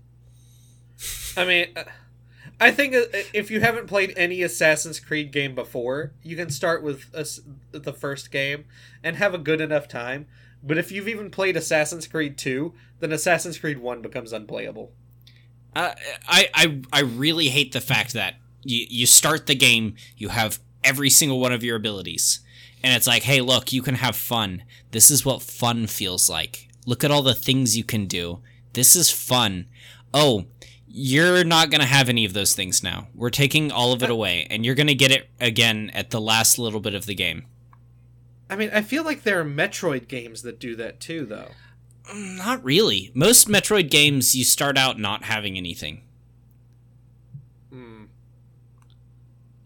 I 1.36 1.45
mean, 1.45 1.68
uh, 1.76 1.84
I 2.61 2.70
think 2.70 2.95
uh, 2.95 3.05
if 3.32 3.51
you 3.51 3.61
haven't 3.61 3.86
played 3.86 4.12
any 4.16 4.43
Assassin's 4.43 5.01
Creed 5.01 5.30
game 5.30 5.55
before, 5.55 6.12
you 6.22 6.36
can 6.36 6.51
start 6.51 6.82
with 6.82 7.14
us 7.14 7.41
the 7.70 7.93
first 7.93 8.30
game 8.30 8.64
and 9.03 9.16
have 9.16 9.32
a 9.32 9.39
good 9.39 9.61
enough 9.61 9.89
time. 9.89 10.26
But 10.62 10.78
if 10.78 10.90
you've 10.90 11.09
even 11.09 11.30
played 11.30 11.56
Assassin's 11.56 12.06
Creed 12.06 12.36
2, 12.36 12.72
then 13.00 13.12
Assassin's 13.12 13.59
Creed 13.59 13.78
1 13.78 14.02
becomes 14.02 14.32
unplayable. 14.32 14.92
Uh, 15.74 15.94
I, 16.26 16.48
I 16.54 16.80
I 16.92 17.00
really 17.00 17.48
hate 17.48 17.72
the 17.72 17.80
fact 17.80 18.12
that 18.14 18.34
you 18.62 18.86
you 18.88 19.06
start 19.06 19.46
the 19.46 19.54
game, 19.54 19.94
you 20.16 20.30
have 20.30 20.59
every 20.82 21.11
single 21.11 21.40
one 21.40 21.52
of 21.52 21.62
your 21.62 21.76
abilities, 21.76 22.40
and 22.82 22.94
it's 22.96 23.06
like, 23.06 23.22
hey, 23.22 23.40
look, 23.40 23.72
you 23.72 23.82
can 23.82 23.96
have 23.96 24.16
fun. 24.16 24.64
This 24.90 25.11
is 25.11 25.24
what 25.24 25.42
fun 25.42 25.86
feels 25.86 26.28
like. 26.28 26.68
Look 26.86 27.04
at 27.04 27.11
all 27.11 27.22
the 27.22 27.34
things 27.34 27.76
you 27.76 27.84
can 27.84 28.06
do. 28.06 28.40
This 28.72 28.96
is 28.96 29.11
fun. 29.11 29.66
Oh, 30.14 30.46
you're 30.86 31.44
not 31.44 31.70
gonna 31.70 31.84
have 31.84 32.09
any 32.09 32.24
of 32.24 32.32
those 32.32 32.54
things 32.54 32.82
now. 32.82 33.09
We're 33.14 33.30
taking 33.30 33.70
all 33.70 33.92
of 33.92 34.02
it 34.02 34.11
away, 34.11 34.46
and 34.50 34.64
you're 34.64 34.74
gonna 34.74 34.94
get 34.94 35.11
it 35.11 35.28
again 35.38 35.90
at 35.94 36.11
the 36.11 36.20
last 36.20 36.59
little 36.59 36.80
bit 36.80 36.94
of 36.94 37.06
the 37.06 37.14
game. 37.14 37.44
I 38.51 38.57
mean, 38.57 38.70
I 38.72 38.82
feel 38.82 39.05
like 39.05 39.22
there 39.22 39.40
are 39.40 39.44
Metroid 39.44 40.09
games 40.09 40.42
that 40.42 40.59
do 40.59 40.74
that 40.76 41.01
too, 41.01 41.26
though. 41.26 41.51
Not 42.14 42.64
really. 42.64 43.11
Most 43.14 43.49
Metroid 43.49 43.90
games, 43.90 44.34
you 44.34 44.44
start 44.44 44.78
out 44.78 44.99
not 44.99 45.24
having 45.24 45.59
anything. 45.59 46.03
Hmm. 47.70 48.05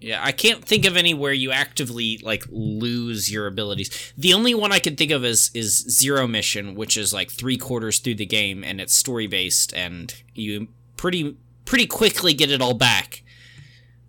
Yeah, 0.01 0.21
I 0.23 0.33
can't 0.33 0.65
think 0.65 0.85
of 0.85 0.97
any 0.97 1.15
where 1.15 1.33
you 1.33 1.53
actively 1.53 2.19
like 2.19 2.45
lose 2.51 3.31
your 3.31 3.47
abilities. 3.47 4.13
The 4.19 4.35
only 4.35 4.55
one 4.55 4.73
I 4.73 4.81
can 4.81 4.97
think 4.97 5.13
of 5.13 5.25
is 5.25 5.53
is 5.55 5.87
Zero 5.89 6.27
Mission, 6.27 6.75
which 6.75 6.97
is 6.97 7.15
like 7.15 7.31
three 7.31 7.57
quarters 7.57 8.01
through 8.01 8.17
the 8.17 8.27
game 8.27 8.65
and 8.65 8.81
it's 8.81 8.95
story 8.95 9.29
based, 9.29 9.73
and 9.75 10.13
you 10.35 10.67
pretty 10.97 11.37
pretty 11.65 11.87
quickly 11.87 12.35
get 12.35 12.51
it 12.51 12.61
all 12.61 12.75
back. 12.75 13.23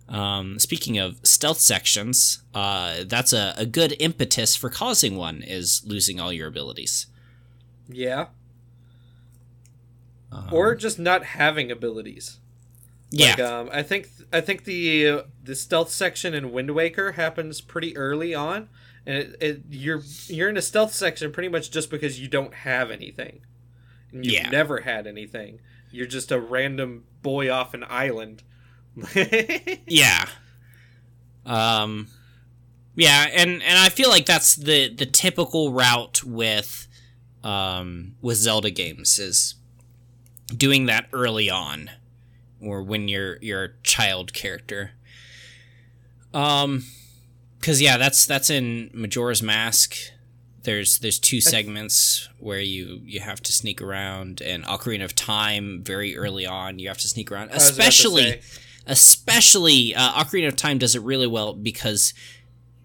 Um, 0.08 0.58
speaking 0.58 0.98
of 0.98 1.18
stealth 1.22 1.60
sections, 1.60 2.42
uh, 2.54 3.04
that's 3.06 3.32
a, 3.32 3.54
a 3.56 3.64
good 3.66 3.96
impetus 3.98 4.54
for 4.54 4.68
causing 4.68 5.16
one 5.16 5.42
is 5.42 5.82
losing 5.86 6.20
all 6.20 6.32
your 6.32 6.46
abilities. 6.48 7.06
Yeah. 7.88 8.26
Um, 10.30 10.48
Or 10.52 10.74
just 10.74 10.98
not 10.98 11.24
having 11.24 11.70
abilities. 11.70 12.38
Yeah. 13.10 13.30
Like, 13.30 13.40
um, 13.40 13.68
I 13.72 13.82
think 13.82 14.08
I 14.32 14.40
think 14.40 14.64
the 14.64 15.08
uh, 15.08 15.22
the 15.42 15.54
stealth 15.54 15.90
section 15.90 16.34
in 16.34 16.52
Wind 16.52 16.72
Waker 16.74 17.12
happens 17.12 17.60
pretty 17.60 17.96
early 17.96 18.34
on, 18.34 18.68
and 19.06 19.16
it, 19.18 19.36
it, 19.40 19.62
you're 19.70 20.02
you're 20.26 20.48
in 20.48 20.56
a 20.56 20.62
stealth 20.62 20.92
section 20.92 21.30
pretty 21.30 21.48
much 21.48 21.70
just 21.70 21.90
because 21.90 22.18
you 22.20 22.26
don't 22.26 22.52
have 22.54 22.90
anything, 22.90 23.40
and 24.10 24.24
you've 24.24 24.34
Yeah. 24.34 24.50
never 24.50 24.80
had 24.80 25.06
anything. 25.06 25.60
You're 25.92 26.06
just 26.08 26.32
a 26.32 26.40
random 26.40 27.04
boy 27.22 27.50
off 27.52 27.72
an 27.72 27.84
island. 27.88 28.42
Yeah. 29.86 30.26
Um 31.46 32.08
yeah, 32.96 33.26
and 33.32 33.62
and 33.62 33.78
I 33.78 33.88
feel 33.88 34.08
like 34.08 34.24
that's 34.26 34.54
the 34.54 34.88
the 34.88 35.06
typical 35.06 35.72
route 35.72 36.22
with 36.24 36.86
um 37.42 38.14
with 38.22 38.36
Zelda 38.38 38.70
games 38.70 39.18
is 39.18 39.56
doing 40.56 40.86
that 40.86 41.06
early 41.12 41.50
on 41.50 41.90
or 42.60 42.82
when 42.82 43.08
you're 43.08 43.38
you're 43.42 43.64
a 43.64 43.68
child 43.82 44.32
character. 44.32 44.92
Um 46.32 46.84
cuz 47.60 47.80
yeah, 47.80 47.96
that's 47.96 48.26
that's 48.26 48.48
in 48.48 48.90
Majora's 48.94 49.42
Mask. 49.42 49.96
There's 50.62 50.98
there's 51.00 51.18
two 51.18 51.42
segments 51.42 52.28
where 52.38 52.60
you 52.60 53.02
you 53.04 53.20
have 53.20 53.42
to 53.42 53.52
sneak 53.52 53.82
around 53.82 54.40
and 54.40 54.64
Ocarina 54.64 55.04
of 55.04 55.14
Time 55.14 55.82
very 55.82 56.16
early 56.16 56.46
on 56.46 56.78
you 56.78 56.88
have 56.88 56.96
to 56.98 57.08
sneak 57.08 57.30
around 57.30 57.50
I 57.50 57.54
was 57.54 57.68
about 57.68 57.82
to 57.82 57.88
especially 57.88 58.40
especially 58.86 59.94
uh, 59.94 60.12
Ocarina 60.22 60.48
of 60.48 60.56
Time 60.56 60.78
does 60.78 60.94
it 60.94 61.02
really 61.02 61.26
well 61.26 61.54
because 61.54 62.14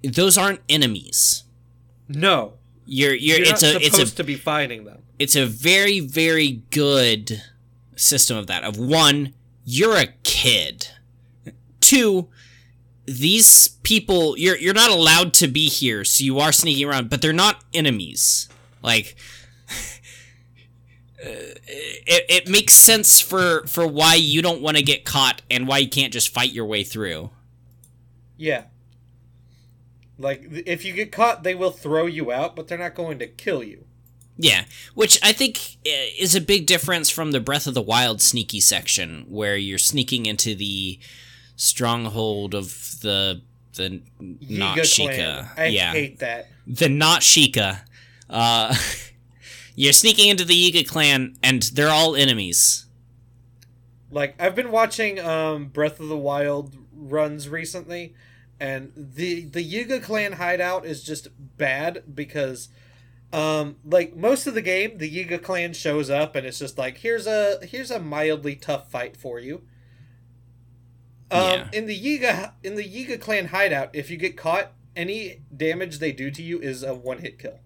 those 0.04 0.38
aren't 0.38 0.62
enemies. 0.70 1.44
no, 2.08 2.54
You're 2.86 3.14
you're, 3.14 3.40
you're 3.40 3.48
it's 3.50 3.64
a 3.64 3.76
it's 3.78 3.92
supposed 3.96 4.14
a 4.14 4.18
to 4.18 4.24
be 4.24 4.36
fighting 4.36 4.86
them. 4.86 5.04
it's 5.20 5.36
a 5.36 5.46
very 5.46 6.00
very 6.00 6.64
good 6.72 7.42
system 7.96 8.38
of 8.38 8.48
that. 8.48 8.64
Of 8.64 8.78
one, 8.78 9.34
you're 9.66 9.98
a 9.98 10.08
kid. 10.24 10.88
Two, 11.82 12.30
these 13.06 13.68
people 13.84 14.38
you're 14.38 14.58
you're 14.58 14.74
not 14.74 14.90
allowed 14.92 15.34
to 15.36 15.48
be 15.48 15.68
here, 15.70 16.04
so 16.04 16.24
you 16.24 16.40
are 16.40 16.52
sneaking 16.52 16.88
around, 16.88 17.10
but 17.10 17.22
they're 17.22 17.34
not 17.34 17.64
enemies. 17.74 18.48
Like 18.82 19.16
it, 21.22 22.26
it 22.30 22.50
makes 22.50 22.74
sense 22.74 23.20
for 23.20 23.66
for 23.68 23.86
why 23.88 24.16
you 24.16 24.42
don't 24.42 24.62
want 24.62 24.78
to 24.78 24.84
get 24.84 25.06
caught 25.06 25.42
and 25.50 25.68
why 25.68 25.80
you 25.80 25.90
can't 25.90 26.14
just 26.14 26.34
fight 26.34 26.52
your 26.52 26.66
way 26.66 26.84
through. 26.84 27.30
Yeah. 28.38 28.64
Like 30.18 30.48
if 30.66 30.84
you 30.84 30.94
get 30.94 31.12
caught, 31.12 31.44
they 31.44 31.56
will 31.56 31.72
throw 31.72 32.06
you 32.06 32.32
out, 32.32 32.56
but 32.56 32.68
they're 32.68 32.78
not 32.78 32.96
going 32.96 33.20
to 33.20 33.28
kill 33.28 33.64
you. 33.64 33.86
Yeah, 34.42 34.64
which 34.94 35.20
I 35.22 35.34
think 35.34 35.58
uh, 35.86 35.92
is 36.18 36.34
a 36.34 36.40
big 36.40 36.66
difference 36.66 37.10
from 37.10 37.32
the 37.32 37.42
Breath 37.42 37.68
of 37.68 37.74
the 37.74 37.82
Wild 37.82 38.22
sneaky 38.22 38.62
section, 38.62 39.26
where 39.28 39.58
you're 39.58 39.78
sneaking 39.78 40.26
into 40.26 40.56
the 40.56 40.98
stronghold 41.58 42.56
of 42.56 43.02
the 43.02 43.42
the 43.74 44.02
not 44.20 44.78
Yiga 44.78 44.82
Sheikah. 44.82 45.16
clan. 45.16 45.50
I 45.58 45.66
yeah, 45.66 45.92
hate 45.92 46.20
that. 46.20 46.48
the 46.66 46.88
not 46.88 47.20
Sheikah. 47.20 47.82
Uh, 48.30 48.74
you're 49.80 49.94
sneaking 49.94 50.28
into 50.28 50.44
the 50.44 50.54
Yiga 50.54 50.86
clan, 50.86 51.38
and 51.42 51.62
they're 51.74 51.88
all 51.88 52.14
enemies. 52.14 52.86
Like 54.12 54.36
I've 54.38 54.54
been 54.54 54.72
watching 54.72 55.20
um 55.22 55.68
Breath 55.68 56.02
of 56.02 56.10
the 56.10 56.18
Wild 56.18 56.76
runs 56.94 57.48
recently, 57.48 58.14
and 58.60 58.92
the 58.94 59.46
the 59.46 59.64
Yiga 59.64 60.04
clan 60.04 60.34
hideout 60.34 60.86
is 60.86 61.02
just 61.02 61.30
bad 61.58 62.04
because 62.14 62.68
um 63.32 63.78
like 63.86 64.18
most 64.18 64.48
of 64.48 64.54
the 64.54 64.62
game 64.62 64.98
the 64.98 65.10
Yiga 65.10 65.42
clan 65.42 65.72
shows 65.72 66.10
up 66.10 66.36
and 66.36 66.46
it's 66.46 66.60
just 66.60 66.78
like 66.78 66.98
here's 66.98 67.26
a 67.26 67.60
here's 67.66 67.90
a 67.90 68.00
mildly 68.02 68.58
tough 68.58 68.92
fight 68.92 69.16
for 69.16 69.40
you. 69.40 69.62
Um 71.32 71.42
Yeah. 71.42 71.68
in 71.72 71.86
the 71.86 71.98
Yiga 71.98 72.52
in 72.64 72.76
the 72.76 72.84
Yiga 72.84 73.22
clan 73.22 73.46
hideout, 73.46 73.92
if 73.94 74.12
you 74.12 74.18
get 74.18 74.36
caught, 74.36 74.74
any 74.94 75.40
damage 75.56 76.00
they 76.00 76.12
do 76.12 76.30
to 76.32 76.44
you 76.44 76.60
is 76.60 76.84
a 76.84 76.94
one 76.94 77.20
hit 77.20 77.40
kill. 77.40 77.60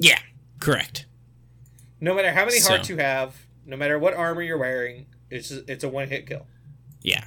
Yeah, 0.00 0.18
correct. 0.58 1.06
No 2.00 2.14
matter 2.14 2.32
how 2.32 2.44
many 2.44 2.58
So- 2.60 2.70
hearts 2.70 2.88
you 2.88 2.96
have, 2.98 3.34
no 3.66 3.76
matter 3.76 3.98
what 3.98 4.14
armor 4.14 4.42
you're 4.42 4.58
wearing, 4.58 5.06
it's 5.30 5.50
it's 5.50 5.84
a 5.84 5.88
one 5.88 6.08
hit 6.08 6.26
kill. 6.26 6.46
Yeah. 7.02 7.24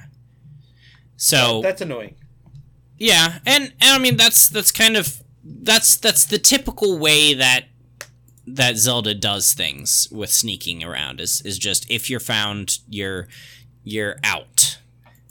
So 1.16 1.60
That's 1.62 1.80
annoying. 1.80 2.16
Yeah, 2.98 3.38
and, 3.46 3.64
and 3.80 3.90
I 3.90 3.98
mean 3.98 4.16
that's 4.16 4.48
that's 4.48 4.70
kind 4.70 4.96
of 4.96 5.22
that's 5.44 5.96
that's 5.96 6.24
the 6.24 6.38
typical 6.38 6.98
way 6.98 7.34
that 7.34 7.66
that 8.46 8.76
Zelda 8.76 9.14
does 9.14 9.52
things 9.52 10.08
with 10.10 10.30
sneaking 10.30 10.82
around 10.84 11.20
is 11.20 11.40
is 11.42 11.58
just 11.58 11.90
if 11.90 12.08
you're 12.10 12.20
found 12.20 12.78
you're 12.88 13.28
you're 13.82 14.16
out. 14.22 14.78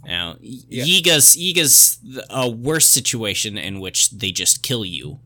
Now 0.05 0.37
Yeah. 0.41 0.83
Yiga's 0.85 1.35
Yiga's 1.37 1.99
a 2.29 2.49
worse 2.49 2.87
situation 2.87 3.57
in 3.57 3.79
which 3.79 4.11
they 4.11 4.31
just 4.31 4.61
kill 4.63 4.83
you 4.85 5.19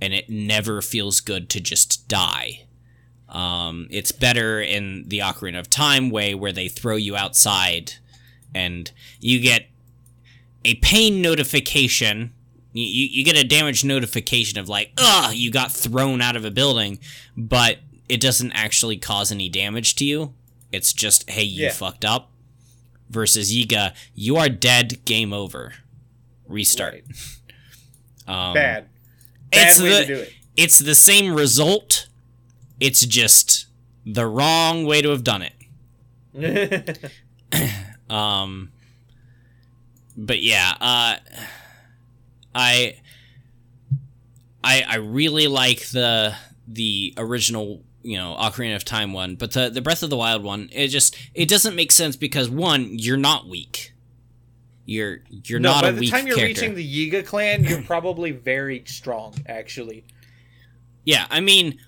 and 0.00 0.12
it 0.12 0.28
never 0.28 0.82
feels 0.82 1.20
good 1.20 1.48
to 1.50 1.60
just 1.60 2.08
die. 2.08 2.65
Um, 3.28 3.88
it's 3.90 4.12
better 4.12 4.60
in 4.60 5.04
the 5.08 5.18
Ocarina 5.18 5.58
of 5.58 5.68
Time 5.68 6.10
way 6.10 6.34
where 6.34 6.52
they 6.52 6.68
throw 6.68 6.96
you 6.96 7.16
outside 7.16 7.94
and 8.54 8.90
you 9.20 9.40
get 9.40 9.66
a 10.64 10.74
pain 10.76 11.20
notification. 11.20 12.32
You, 12.72 12.84
you, 12.84 13.08
you 13.10 13.24
get 13.24 13.36
a 13.36 13.44
damage 13.44 13.84
notification 13.84 14.58
of 14.58 14.68
like, 14.68 14.92
ugh, 14.98 15.34
you 15.34 15.50
got 15.50 15.72
thrown 15.72 16.20
out 16.22 16.36
of 16.36 16.44
a 16.44 16.50
building, 16.50 16.98
but 17.36 17.78
it 18.08 18.20
doesn't 18.20 18.52
actually 18.52 18.96
cause 18.96 19.32
any 19.32 19.48
damage 19.48 19.96
to 19.96 20.04
you. 20.04 20.34
It's 20.72 20.92
just, 20.92 21.28
hey, 21.30 21.42
you 21.42 21.64
Yeah. 21.64 21.72
fucked 21.72 22.04
up. 22.04 22.30
Versus 23.08 23.54
Yiga, 23.54 23.94
you 24.16 24.36
are 24.36 24.48
dead, 24.48 25.04
game 25.04 25.32
over. 25.32 25.74
Restart. 26.48 27.02
Um, 28.28 28.54
Bad. 28.54 28.88
Bad 29.52 29.68
it's 29.68 29.80
way 29.80 29.88
the, 29.88 30.00
to 30.00 30.06
do 30.06 30.14
it. 30.22 30.32
It's 30.56 30.80
the 30.80 30.96
same 30.96 31.32
result. 31.32 32.08
It's 32.80 33.04
just 33.06 33.66
the 34.04 34.26
wrong 34.26 34.84
way 34.84 35.02
to 35.02 35.10
have 35.10 35.24
done 35.24 35.42
it. 35.42 36.98
Um, 38.08 38.70
but 40.16 40.40
yeah, 40.40 40.74
uh, 40.80 41.16
I, 42.54 42.96
I, 44.62 44.84
I 44.88 44.96
really 44.96 45.48
like 45.48 45.88
the 45.88 46.34
the 46.68 47.14
original, 47.16 47.82
you 48.02 48.16
know, 48.16 48.36
Ocarina 48.38 48.76
of 48.76 48.84
Time 48.84 49.12
one, 49.12 49.34
but 49.36 49.52
the 49.52 49.70
the 49.70 49.82
Breath 49.82 50.02
of 50.02 50.10
the 50.10 50.16
Wild 50.16 50.44
one, 50.44 50.68
it 50.72 50.88
just 50.88 51.16
it 51.34 51.48
doesn't 51.48 51.74
make 51.74 51.90
sense 51.90 52.14
because 52.16 52.48
one, 52.48 52.96
you're 52.98 53.16
not 53.16 53.48
weak. 53.48 53.92
You're 54.84 55.18
you're 55.28 55.58
no, 55.58 55.72
not 55.72 55.82
by 55.82 55.88
a 55.88 55.92
the 55.92 56.00
weak 56.00 56.10
time 56.12 56.26
you're 56.26 56.36
character. 56.36 56.62
reaching 56.62 56.74
the 56.76 57.10
Yiga 57.10 57.26
clan, 57.26 57.64
you're 57.64 57.82
probably 57.86 58.30
very 58.30 58.84
strong, 58.86 59.34
actually. 59.46 60.04
Yeah, 61.04 61.26
I 61.30 61.40
mean, 61.40 61.78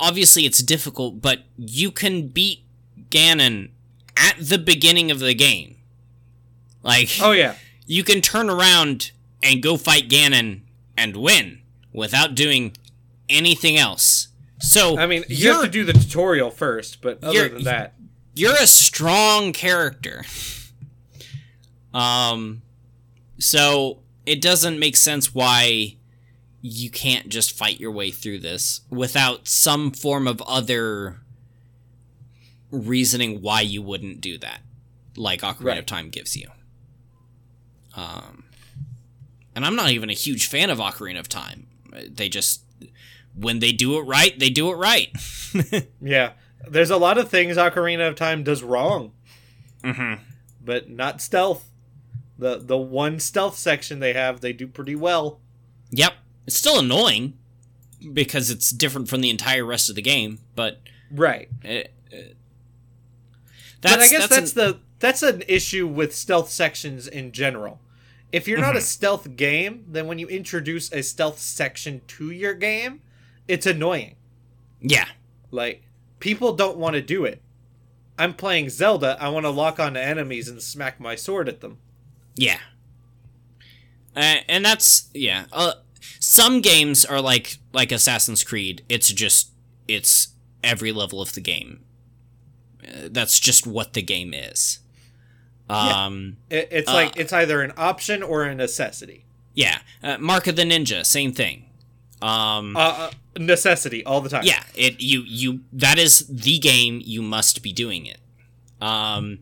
obviously 0.00 0.46
it's 0.46 0.62
difficult, 0.62 1.20
but 1.20 1.40
you 1.56 1.90
can 1.90 2.28
beat 2.28 2.64
Ganon 3.10 3.70
at 4.16 4.36
the 4.40 4.58
beginning 4.58 5.10
of 5.10 5.18
the 5.20 5.34
game. 5.34 5.76
Like, 6.82 7.10
Oh 7.20 7.32
yeah, 7.32 7.54
you 7.86 8.02
can 8.04 8.20
turn 8.20 8.48
around 8.48 9.12
and 9.42 9.62
go 9.62 9.76
fight 9.76 10.08
Ganon 10.08 10.62
and 10.96 11.16
win 11.16 11.60
without 11.92 12.34
doing 12.34 12.76
anything 13.28 13.76
else. 13.76 14.28
So 14.60 14.98
I 14.98 15.06
mean, 15.06 15.24
you 15.28 15.52
have 15.52 15.62
to 15.62 15.68
do 15.68 15.84
the 15.84 15.92
tutorial 15.92 16.50
first, 16.50 17.00
but 17.00 17.22
other 17.22 17.48
than 17.48 17.64
that, 17.64 17.94
you're 18.34 18.54
a 18.54 18.66
strong 18.66 19.52
character. 19.52 20.24
Um, 21.92 22.62
so 23.38 24.00
it 24.26 24.40
doesn't 24.40 24.78
make 24.78 24.96
sense 24.96 25.34
why 25.34 25.96
you 26.62 26.90
can't 26.90 27.28
just 27.28 27.56
fight 27.56 27.80
your 27.80 27.90
way 27.90 28.10
through 28.10 28.38
this 28.38 28.82
without 28.90 29.48
some 29.48 29.90
form 29.90 30.28
of 30.28 30.42
other 30.42 31.20
reasoning 32.70 33.40
why 33.40 33.60
you 33.62 33.82
wouldn't 33.82 34.20
do 34.20 34.38
that, 34.38 34.60
like 35.16 35.40
Ocarina 35.40 35.78
of 35.78 35.86
Time 35.86 36.10
gives 36.10 36.36
you. 36.36 36.48
Um, 37.96 38.44
and 39.54 39.64
I'm 39.64 39.74
not 39.74 39.90
even 39.90 40.10
a 40.10 40.14
huge 40.14 40.46
fan 40.46 40.70
of 40.70 40.78
Ocarina 40.78 41.18
of 41.18 41.28
Time. 41.28 41.66
They 42.08 42.28
just 42.28 42.62
when 43.34 43.60
they 43.60 43.72
do 43.72 43.98
it 43.98 44.02
right, 44.02 44.38
they 44.38 44.50
do 44.50 44.70
it 44.70 44.76
right. 44.76 45.08
yeah, 46.00 46.32
there's 46.68 46.90
a 46.90 46.96
lot 46.96 47.18
of 47.18 47.28
things 47.28 47.56
Ocarina 47.56 48.08
of 48.08 48.16
Time 48.16 48.44
does 48.44 48.62
wrong, 48.62 49.12
mm-hmm. 49.82 50.22
but 50.62 50.90
not 50.90 51.20
stealth. 51.20 51.68
The 52.38 52.58
the 52.58 52.78
one 52.78 53.18
stealth 53.18 53.56
section 53.56 54.00
they 54.00 54.12
have, 54.12 54.40
they 54.40 54.52
do 54.52 54.66
pretty 54.66 54.94
well. 54.94 55.40
Yep. 55.90 56.14
It's 56.46 56.56
still 56.56 56.78
annoying 56.78 57.34
because 58.12 58.50
it's 58.50 58.70
different 58.70 59.08
from 59.08 59.20
the 59.20 59.30
entire 59.30 59.64
rest 59.64 59.88
of 59.88 59.94
the 59.96 60.02
game, 60.02 60.38
but 60.54 60.80
Right. 61.10 61.48
it, 61.62 61.92
it- 62.10 62.36
but 63.82 63.98
I 64.00 64.08
guess 64.08 64.28
that's, 64.28 64.52
an- 64.52 64.56
the 64.56 64.78
that's 64.98 65.22
an 65.22 65.42
issue 65.48 65.86
with 65.86 66.14
stealth 66.14 66.50
sections 66.50 67.06
in 67.08 67.32
general. 67.32 67.80
If 68.32 68.46
you're 68.46 68.60
not 68.60 68.76
a 68.76 68.80
stealth 68.80 69.36
game, 69.36 69.84
then 69.88 70.06
when 70.06 70.18
you 70.18 70.28
introduce 70.28 70.92
a 70.92 71.02
stealth 71.02 71.38
section 71.40 72.02
to 72.08 72.30
your 72.30 72.54
game, 72.54 73.00
it's 73.48 73.66
annoying. 73.66 74.16
yeah. 74.80 75.08
Like 75.50 75.82
people 76.20 76.52
don't 76.54 76.76
want 76.76 76.94
to 76.94 77.02
do 77.02 77.24
it. 77.24 77.42
I'm 78.18 78.34
playing 78.34 78.68
Zelda. 78.68 79.16
I 79.18 79.30
want 79.30 79.46
to 79.46 79.50
lock 79.50 79.80
onto 79.80 79.98
enemies 79.98 80.46
and 80.48 80.62
smack 80.62 81.00
my 81.00 81.16
sword 81.16 81.48
at 81.48 81.60
them. 81.60 81.78
Yeah. 82.36 82.58
Uh, 84.14 84.36
and 84.48 84.64
that's 84.64 85.08
yeah. 85.14 85.46
Uh, 85.52 85.72
some 86.18 86.60
games 86.60 87.04
are 87.04 87.20
like 87.20 87.58
like 87.72 87.92
Assassin's 87.92 88.44
Creed. 88.44 88.82
It's 88.88 89.12
just 89.12 89.50
it's 89.88 90.28
every 90.62 90.92
level 90.92 91.20
of 91.22 91.32
the 91.34 91.40
game. 91.40 91.80
Uh, 92.82 93.08
that's 93.10 93.38
just 93.40 93.66
what 93.66 93.92
the 93.92 94.02
game 94.02 94.32
is. 94.34 94.78
Um 95.68 96.36
It, 96.50 96.68
it's 96.70 96.88
Uh, 96.88 96.94
like 96.94 97.16
it's 97.16 97.32
either 97.32 97.62
an 97.62 97.72
option 97.76 98.22
or 98.22 98.44
a 98.44 98.54
necessity. 98.54 99.24
yeah, 99.54 99.80
uh, 100.02 100.18
Mark 100.18 100.46
of 100.46 100.56
the 100.56 100.62
Ninja, 100.64 101.04
same 101.06 101.32
thing. 101.32 101.64
Um 102.22 102.76
Uh, 102.76 102.80
uh, 102.80 103.10
necessity 103.38 104.04
all 104.04 104.20
the 104.20 104.28
time. 104.28 104.44
yeah, 104.44 104.64
it 104.74 105.00
you 105.00 105.22
you 105.26 105.60
that 105.72 105.98
is 105.98 106.26
the 106.28 106.58
game 106.58 107.00
you 107.04 107.22
must 107.22 107.62
be 107.62 107.72
doing 107.72 108.06
it. 108.06 108.18
Um 108.80 109.40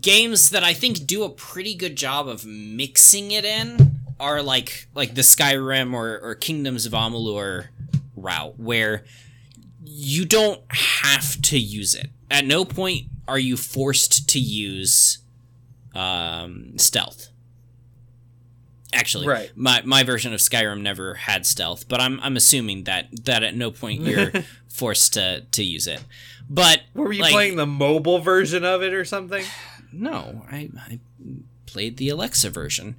games 0.00 0.50
that 0.50 0.62
I 0.64 0.72
think 0.72 1.06
do 1.06 1.24
a 1.24 1.28
pretty 1.28 1.74
good 1.74 1.96
job 1.96 2.26
of 2.28 2.46
mixing 2.46 3.32
it 3.32 3.44
in 3.44 3.93
are 4.24 4.42
like 4.42 4.86
like 4.94 5.14
the 5.14 5.20
Skyrim 5.20 5.92
or, 5.92 6.18
or 6.18 6.34
Kingdoms 6.34 6.86
of 6.86 6.92
Amalur 6.92 7.66
route 8.16 8.58
where 8.58 9.04
you 9.84 10.24
don't 10.24 10.62
have 10.70 11.40
to 11.42 11.58
use 11.58 11.94
it. 11.94 12.08
At 12.30 12.46
no 12.46 12.64
point 12.64 13.04
are 13.28 13.38
you 13.38 13.56
forced 13.58 14.28
to 14.30 14.38
use 14.38 15.18
um, 15.94 16.78
stealth. 16.78 17.28
Actually, 18.94 19.26
Right. 19.28 19.50
my 19.56 19.82
my 19.84 20.04
version 20.04 20.32
of 20.32 20.40
Skyrim 20.40 20.80
never 20.80 21.14
had 21.14 21.44
stealth, 21.44 21.86
but 21.88 22.00
I'm 22.00 22.18
I'm 22.20 22.36
assuming 22.36 22.84
that 22.84 23.08
that 23.24 23.42
at 23.42 23.54
no 23.56 23.70
point 23.70 24.00
you're 24.02 24.32
forced 24.68 25.14
to 25.14 25.42
to 25.50 25.62
use 25.62 25.86
it. 25.86 26.02
But 26.48 26.82
Were 26.94 27.12
you 27.12 27.22
like, 27.22 27.32
playing 27.32 27.56
the 27.56 27.66
mobile 27.66 28.20
version 28.20 28.64
of 28.64 28.82
it 28.82 28.92
or 28.94 29.04
something? 29.04 29.44
No, 29.96 30.44
I 30.50 30.70
I 30.76 30.98
played 31.66 31.98
the 31.98 32.08
Alexa 32.08 32.50
version. 32.50 32.96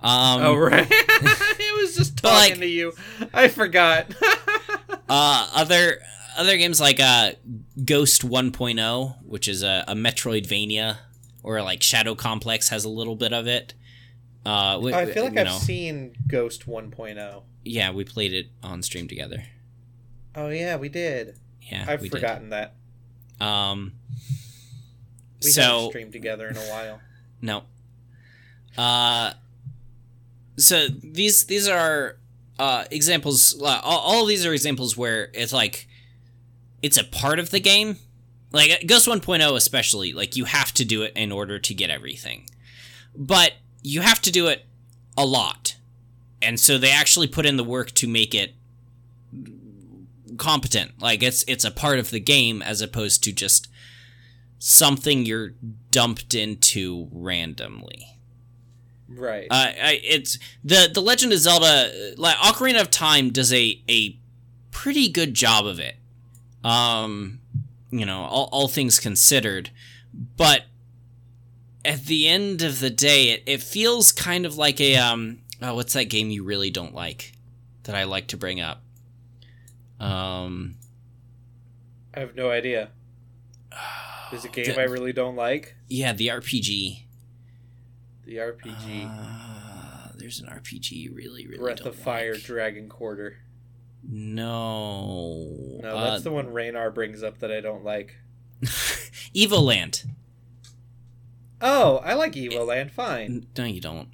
Um, 0.00 0.42
oh 0.42 0.54
right. 0.56 0.86
it 0.90 1.80
was 1.82 1.96
just 1.96 2.18
talking 2.18 2.52
like- 2.52 2.60
to 2.60 2.66
you. 2.66 2.92
I 3.32 3.48
forgot. 3.48 4.06
uh, 5.08 5.50
other 5.54 5.98
other 6.36 6.56
games 6.56 6.80
like 6.80 7.00
uh, 7.00 7.32
Ghost 7.84 8.22
1.0, 8.22 9.16
which 9.24 9.48
is 9.48 9.62
a, 9.64 9.84
a 9.88 9.94
Metroidvania, 9.94 10.98
or 11.42 11.60
like 11.62 11.82
Shadow 11.82 12.14
Complex 12.14 12.68
has 12.68 12.84
a 12.84 12.88
little 12.88 13.16
bit 13.16 13.32
of 13.32 13.46
it. 13.48 13.74
Uh, 14.46 14.74
w- 14.74 14.94
I 14.94 15.06
feel 15.06 15.24
like 15.24 15.36
I've 15.36 15.46
know, 15.46 15.58
seen 15.58 16.14
Ghost 16.28 16.64
oh. 16.68 16.72
1.0. 16.72 17.42
Yeah, 17.64 17.90
we 17.90 18.04
played 18.04 18.32
it 18.32 18.46
on 18.62 18.82
stream 18.82 19.08
together. 19.08 19.44
Oh 20.36 20.48
yeah, 20.48 20.76
we 20.76 20.88
did. 20.88 21.36
Yeah, 21.60 21.84
I've 21.88 22.00
we 22.00 22.08
forgotten 22.08 22.50
that. 22.50 22.74
Um, 23.40 23.92
We 25.42 25.50
so 25.50 25.62
haven't 25.62 25.88
streamed 25.90 26.12
together 26.12 26.48
in 26.48 26.56
a 26.56 26.60
while. 26.60 27.00
No. 27.42 27.64
Uh 28.76 29.32
so 30.58 30.88
these 30.88 31.44
these 31.44 31.68
are 31.68 32.18
uh 32.58 32.84
examples 32.90 33.60
uh, 33.62 33.80
all, 33.82 34.00
all 34.00 34.26
these 34.26 34.44
are 34.44 34.52
examples 34.52 34.96
where 34.96 35.30
it's 35.32 35.52
like 35.52 35.88
it's 36.82 36.96
a 36.96 37.04
part 37.04 37.38
of 37.38 37.50
the 37.50 37.60
game. 37.60 37.96
Like 38.50 38.84
Ghost 38.86 39.06
1.0 39.06 39.56
especially, 39.56 40.12
like 40.12 40.36
you 40.36 40.44
have 40.44 40.72
to 40.74 40.84
do 40.84 41.02
it 41.02 41.12
in 41.14 41.32
order 41.32 41.58
to 41.58 41.74
get 41.74 41.90
everything. 41.90 42.48
But 43.14 43.54
you 43.82 44.00
have 44.00 44.22
to 44.22 44.32
do 44.32 44.46
it 44.46 44.64
a 45.16 45.26
lot. 45.26 45.76
And 46.40 46.58
so 46.58 46.78
they 46.78 46.90
actually 46.90 47.26
put 47.26 47.44
in 47.44 47.56
the 47.56 47.64
work 47.64 47.90
to 47.92 48.08
make 48.08 48.34
it 48.34 48.54
competent. 50.38 51.00
Like 51.00 51.22
it's 51.22 51.44
it's 51.46 51.64
a 51.64 51.70
part 51.70 51.98
of 51.98 52.10
the 52.10 52.20
game 52.20 52.62
as 52.62 52.80
opposed 52.80 53.22
to 53.24 53.32
just 53.32 53.68
something 54.58 55.26
you're 55.26 55.52
dumped 55.90 56.34
into 56.34 57.08
randomly. 57.12 58.17
Right. 59.08 59.46
Uh, 59.50 59.72
I, 59.82 60.00
it's 60.04 60.38
the 60.62 60.90
the 60.92 61.00
Legend 61.00 61.32
of 61.32 61.38
Zelda, 61.38 62.14
like 62.16 62.36
Ocarina 62.36 62.80
of 62.80 62.90
Time, 62.90 63.30
does 63.30 63.52
a 63.52 63.82
a 63.88 64.18
pretty 64.70 65.08
good 65.08 65.34
job 65.34 65.66
of 65.66 65.80
it. 65.80 65.96
Um, 66.62 67.40
you 67.90 68.04
know, 68.04 68.20
all, 68.22 68.48
all 68.52 68.68
things 68.68 68.98
considered, 68.98 69.70
but 70.36 70.64
at 71.84 72.04
the 72.04 72.28
end 72.28 72.62
of 72.62 72.80
the 72.80 72.90
day, 72.90 73.30
it, 73.30 73.42
it 73.46 73.62
feels 73.62 74.12
kind 74.12 74.44
of 74.44 74.56
like 74.58 74.80
a 74.80 74.96
um. 74.96 75.38
Oh, 75.62 75.74
what's 75.74 75.94
that 75.94 76.04
game 76.04 76.30
you 76.30 76.44
really 76.44 76.70
don't 76.70 76.94
like 76.94 77.32
that 77.84 77.94
I 77.96 78.04
like 78.04 78.28
to 78.28 78.36
bring 78.36 78.60
up? 78.60 78.82
Um, 79.98 80.76
I 82.14 82.20
have 82.20 82.36
no 82.36 82.50
idea. 82.50 82.90
There's 84.30 84.44
a 84.44 84.48
game 84.50 84.66
the- 84.66 84.80
I 84.80 84.84
really 84.84 85.12
don't 85.12 85.34
like. 85.36 85.74
yeah, 85.88 86.12
the 86.12 86.28
RPG. 86.28 87.04
The 88.28 88.36
RPG. 88.36 89.08
Uh, 89.10 90.08
there's 90.16 90.38
an 90.40 90.48
RPG 90.48 90.90
you 90.92 91.14
really, 91.14 91.46
really 91.46 91.58
Breath 91.58 91.80
of 91.86 91.96
Fire 91.96 92.34
like. 92.34 92.42
Dragon 92.42 92.86
Quarter. 92.86 93.38
No. 94.06 95.78
No, 95.82 95.96
Uh, 95.96 96.10
that's 96.10 96.24
the 96.24 96.30
one 96.30 96.48
Raynar 96.48 96.94
brings 96.94 97.22
up 97.22 97.38
that 97.38 97.50
I 97.50 97.62
don't 97.62 97.86
like. 97.86 98.16
Evoland. 99.34 100.04
Oh, 101.62 101.96
I 102.04 102.12
like 102.12 102.32
Evoland. 102.34 102.90
Fine. 102.90 103.46
No, 103.56 103.64
you 103.64 103.80
don't. 103.80 104.10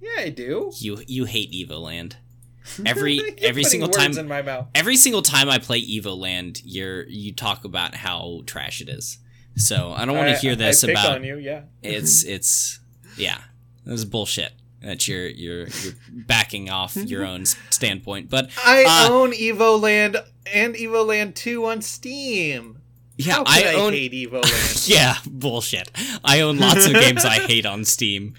Yeah, 0.00 0.10
I 0.22 0.30
do. 0.30 0.72
You 0.78 1.02
you 1.06 1.26
hate 1.26 1.52
Evoland. 1.52 2.14
Every 2.86 3.20
every 3.42 3.64
single 3.64 3.88
time 3.90 4.16
in 4.16 4.28
my 4.28 4.40
mouth. 4.40 4.68
every 4.74 4.96
single 4.96 5.22
time 5.22 5.50
I 5.50 5.58
play 5.58 5.82
Evoland, 5.82 6.62
you're 6.64 7.06
you 7.06 7.34
talk 7.34 7.64
about 7.64 7.96
how 7.96 8.42
trash 8.46 8.80
it 8.80 8.88
is. 8.88 9.18
So 9.60 9.92
I 9.96 10.04
don't 10.04 10.16
want 10.16 10.28
to 10.30 10.36
hear 10.36 10.56
this 10.56 10.82
I 10.82 10.88
pick 10.88 10.96
about 10.96 11.14
on 11.16 11.24
you. 11.24 11.36
Yeah. 11.36 11.62
it's 11.82 12.24
it's 12.36 12.80
yeah. 13.16 13.38
This 13.84 14.00
is 14.00 14.04
bullshit. 14.04 14.52
That 14.82 15.06
you're 15.06 15.26
you're 15.28 15.66
you're 15.68 15.92
backing 16.08 16.70
off 16.70 16.96
your 16.96 17.24
own 17.26 17.44
standpoint. 17.68 18.30
But 18.30 18.50
I 18.64 18.84
Uh, 19.08 19.12
own 19.12 19.32
Evoland 19.32 20.16
and 20.52 20.74
Evoland 20.74 21.34
2 21.34 21.66
on 21.66 21.82
Steam. 21.82 22.80
yeah, 23.18 23.42
I 23.46 23.64
I, 23.64 23.74
own 23.74 23.92
hate 23.92 24.12
Evoland? 24.12 24.88
Yeah, 24.88 25.16
bullshit. 25.26 25.90
I 26.24 26.40
own 26.40 26.56
lots 26.58 26.86
of 26.86 26.94
games 26.94 27.24
I 27.26 27.46
hate 27.46 27.66
on 27.66 27.84
Steam. 27.84 28.34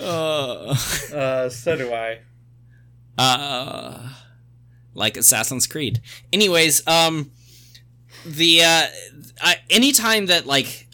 Uh, 0.00 0.76
uh, 1.12 1.48
so 1.48 1.76
do 1.76 1.92
I. 1.92 2.20
uh, 3.18 4.08
like 4.94 5.16
Assassin's 5.16 5.66
Creed. 5.66 6.00
Anyways, 6.32 6.86
um, 6.86 7.30
the 8.24 8.62
uh, 8.62 8.86
I, 9.40 9.56
anytime 9.70 10.26
that 10.26 10.46
like 10.46 10.86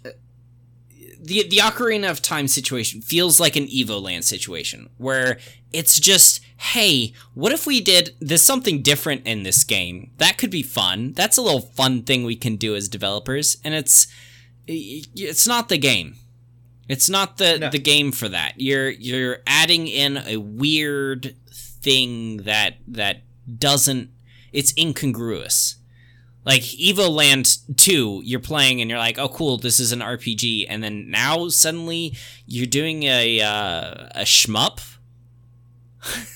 the 1.20 1.47
the 1.48 1.59
Ocarina 1.59 2.10
of 2.10 2.20
Time 2.20 2.48
situation 2.48 3.01
feels 3.01 3.39
like 3.39 3.56
an 3.56 3.66
Evoland 3.66 4.24
situation 4.24 4.90
where 4.98 5.39
it's 5.73 5.98
just 6.01 6.40
hey, 6.56 7.12
what 7.35 7.52
if 7.52 7.66
we 7.66 7.81
did 7.81 8.14
there's 8.20 8.43
something 8.43 8.82
different 8.82 9.27
in 9.27 9.43
this 9.43 9.64
game 9.64 10.10
that 10.19 10.39
could 10.39 10.51
be 10.51 10.62
fun. 10.62 11.12
That's 11.12 11.36
a 11.36 11.43
little 11.43 11.60
fun 11.60 12.02
thing 12.02 12.24
we 12.24 12.36
can 12.36 12.56
do 12.56 12.74
as 12.74 12.89
developers, 12.89 13.59
and 13.64 13.74
it's 13.74 14.06
it's 14.66 15.47
not 15.47 15.69
the 15.69 15.78
game. 15.78 16.16
It's 16.89 17.09
not 17.09 17.39
the 17.39 17.59
No. 17.59 17.70
the 17.70 17.78
game 17.78 18.12
for 18.12 18.28
that. 18.28 18.55
You're 18.56 18.90
you're 18.90 19.39
adding 19.47 19.86
in 19.86 20.16
a 20.19 20.36
weird 20.39 21.36
thing 21.52 22.39
that 22.39 22.77
that 22.89 23.23
doesn't 23.59 24.10
it's 24.52 24.74
incongruous. 24.77 25.77
Like 26.44 26.74
Evil 26.74 27.10
Evoland 27.10 27.77
2, 27.77 28.23
you're 28.24 28.40
playing 28.40 28.81
and 28.81 28.90
you're 28.90 28.98
like, 28.98 29.19
"Oh 29.19 29.28
cool, 29.28 29.59
this 29.59 29.78
is 29.78 29.93
an 29.93 30.01
RPG." 30.01 30.66
And 30.69 30.82
then 30.82 31.09
now 31.10 31.48
suddenly 31.48 32.16
you're 32.47 32.66
doing 32.66 33.05
a 33.05 33.40
uh, 33.40 34.09
a 34.14 34.23
shmup. 34.24 34.81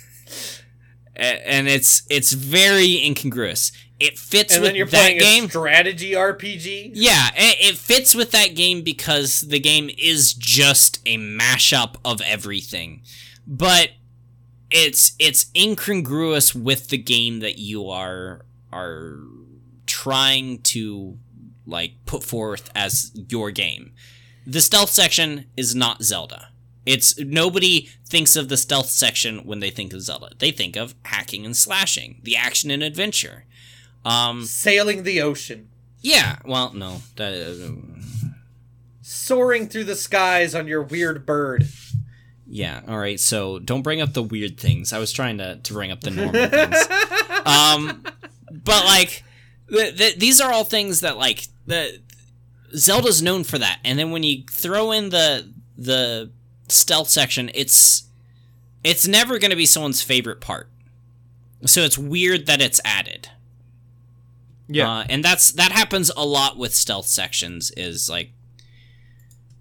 And 1.19 1.67
it's 1.67 2.03
it's 2.11 2.33
very 2.33 3.03
incongruous. 3.03 3.73
It 3.99 4.19
fits 4.19 4.53
And 4.55 4.63
with 4.63 4.69
then 4.69 4.77
you're 4.77 4.87
that 4.87 4.93
playing 5.01 5.19
game. 5.19 5.45
a 5.47 5.49
strategy 5.49 6.13
RPG. 6.13 6.91
Yeah, 6.93 7.31
it, 7.35 7.73
it 7.75 7.77
fits 7.79 8.15
with 8.15 8.33
that 8.33 8.55
game 8.55 8.83
because 8.83 9.41
the 9.41 9.59
game 9.59 9.89
is 9.97 10.35
just 10.35 10.99
a 11.07 11.17
mashup 11.17 11.97
of 12.05 12.21
everything. 12.21 13.01
But 13.47 13.93
it's 14.71 15.13
it's 15.19 15.47
incongruous 15.57 16.55
with 16.55 16.89
the 16.91 16.99
game 16.99 17.41
that 17.41 17.59
you 17.59 17.89
are 17.89 18.45
are 18.71 19.21
trying 20.03 20.61
to 20.63 21.17
like 21.67 21.93
put 22.05 22.23
forth 22.23 22.71
as 22.75 23.13
your 23.29 23.51
game. 23.51 23.93
The 24.47 24.61
stealth 24.61 24.91
section 24.91 25.47
is 25.57 25.75
not 25.75 26.03
Zelda. 26.03 26.49
It's 26.85 27.19
nobody 27.19 27.89
thinks 28.07 28.37
of 28.37 28.49
the 28.49 28.57
stealth 28.57 28.91
section 28.91 29.39
when 29.47 29.61
they 29.61 29.71
think 29.71 29.93
of 29.93 30.03
Zelda. 30.03 30.29
They 30.39 30.53
think 30.53 30.77
of 30.77 30.95
hacking 31.05 31.45
and 31.47 31.57
slashing, 31.57 32.21
the 32.23 32.37
action 32.37 32.71
and 32.71 32.83
adventure. 32.83 33.45
Um 34.05 34.45
Sailing 34.45 35.03
the 35.03 35.21
ocean. 35.23 35.69
yeah, 36.01 36.37
well, 36.45 36.73
no. 36.75 37.01
That, 37.17 37.33
Soaring 39.03 39.69
through 39.69 39.85
the 39.85 39.97
skies 39.97 40.55
on 40.55 40.67
your 40.67 40.83
weird 40.83 41.25
bird. 41.27 41.67
yeah, 42.47 42.83
all 42.89 42.99
right. 42.99 43.19
So 43.21 43.59
don't 43.59 43.83
bring 43.83 44.01
up 44.01 44.13
the 44.13 44.23
weird 44.23 44.59
things. 44.59 44.93
I 44.93 44.99
was 44.99 45.11
trying 45.13 45.39
to, 45.39 45.57
to 45.57 45.73
bring 45.73 45.91
up 45.91 46.01
the 46.03 46.11
normal 46.11 46.49
things. 46.49 46.89
Um, 47.47 48.03
but 48.51 48.85
like 48.87 49.23
the, 49.69 49.91
the, 49.91 50.15
these 50.17 50.41
are 50.41 50.53
all 50.53 50.65
things 50.65 51.01
that 51.01 51.17
like 51.17 51.47
the 51.67 52.01
Zelda's 52.77 53.23
known 53.23 53.45
for 53.45 53.59
that, 53.59 53.81
and 53.85 53.99
then 53.99 54.11
when 54.11 54.23
you 54.23 54.45
throw 54.51 54.93
in 54.93 55.11
the 55.11 55.53
the 55.77 56.31
stealth 56.69 57.09
section, 57.09 57.51
it's 57.55 58.05
it's 58.85 59.07
never 59.07 59.39
going 59.39 59.51
to 59.51 59.57
be 59.57 59.67
someone's 59.67 60.03
favorite 60.03 60.41
part. 60.41 60.69
So 61.65 61.83
it's 61.83 61.99
weird 61.99 62.47
that 62.47 62.61
it's 62.61 62.81
added. 62.85 63.31
Uh, 64.89 65.05
and 65.09 65.25
that's 65.25 65.53
that 65.53 65.73
happens 65.73 66.11
a 66.17 66.25
lot 66.25 66.57
with 66.57 66.75
stealth 66.75 67.07
sections. 67.07 67.71
Is 67.77 68.09
like 68.11 68.31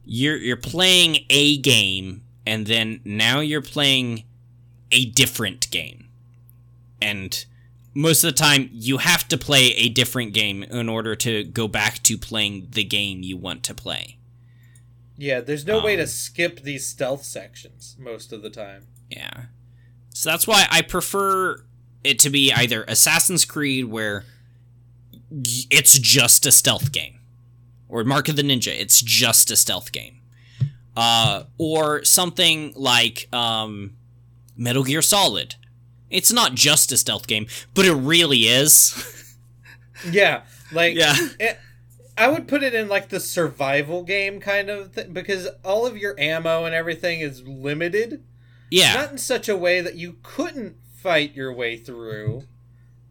you're 0.03 0.38
you're 0.38 0.57
playing 0.57 1.26
a 1.30 1.57
game, 1.57 2.23
and 2.45 2.65
then 2.68 3.02
now 3.06 3.40
you're 3.40 3.61
playing 3.61 4.23
a 4.91 5.06
different 5.06 5.69
game, 5.72 6.10
and 7.02 7.45
most 7.96 8.24
of 8.24 8.28
the 8.28 8.38
time 8.38 8.70
you 8.72 8.98
have 8.98 9.28
to 9.30 9.38
play 9.38 9.68
a 9.70 9.90
different 9.90 10.34
game 10.34 10.62
in 10.64 10.90
order 10.90 11.16
to 11.16 11.44
go 11.46 11.68
back 11.68 12.04
to 12.04 12.18
playing 12.18 12.68
the 12.72 12.84
game 12.84 13.24
you 13.24 13.38
want 13.38 13.64
to 13.64 13.74
play. 13.74 14.18
Yeah, 15.18 15.40
there's 15.40 15.66
no 15.66 15.82
way 15.82 15.96
to 15.96 16.02
Um, 16.02 16.08
skip 16.08 16.62
these 16.62 16.86
stealth 16.86 17.24
sections 17.24 17.96
most 17.98 18.34
of 18.34 18.42
the 18.42 18.50
time. 18.50 18.88
Yeah. 19.10 19.46
So 20.10 20.30
that's 20.30 20.46
why 20.46 20.68
I 20.70 20.82
prefer 20.82 21.64
it 22.04 22.20
to 22.20 22.30
be 22.30 22.52
either 22.52 22.84
Assassin's 22.84 23.46
Creed 23.46 23.86
where 23.86 24.26
it's 25.72 25.98
just 25.98 26.46
a 26.46 26.52
stealth 26.52 26.92
game 26.92 27.20
or 27.88 28.04
Mark 28.04 28.28
of 28.30 28.36
the 28.36 28.44
Ninja, 28.44 28.78
it's 28.78 29.02
just 29.02 29.50
a 29.52 29.56
stealth 29.56 29.92
game. 29.94 30.20
Uh 30.98 31.44
or 31.58 32.04
something 32.04 32.74
like 32.76 33.34
um 33.34 33.96
Metal 34.58 34.84
Gear 34.84 35.02
Solid. 35.02 35.56
It's 36.10 36.32
not 36.32 36.56
just 36.56 36.91
a 36.91 36.98
stealth 36.98 37.27
game, 37.27 37.48
but 37.73 37.86
it 37.86 37.94
really 37.94 38.40
is. 38.48 39.36
Yeah, 40.10 40.44
like 40.72 40.95
Yeah. 40.95 41.15
it, 41.40 41.57
I 42.18 42.27
would 42.27 42.48
put 42.48 42.64
it 42.64 42.73
in 42.76 42.88
like 42.88 43.10
the 43.10 43.19
survival 43.19 44.03
game 44.03 44.40
kind 44.40 44.69
of 44.69 44.94
thing 44.94 45.14
because 45.14 45.48
all 45.64 45.86
of 45.86 45.98
your 45.98 46.18
ammo 46.19 46.65
and 46.65 46.76
everything 46.76 47.19
is 47.22 47.41
limited. 47.44 48.23
yeah. 48.69 48.94
Not 48.94 49.11
in 49.11 49.18
such 49.18 49.49
a 49.49 49.57
way 49.57 49.82
that 49.82 49.95
you 49.95 50.18
couldn't 50.23 50.77
fight 50.95 51.34
your 51.36 51.52
way 51.53 51.77
through, 51.77 52.44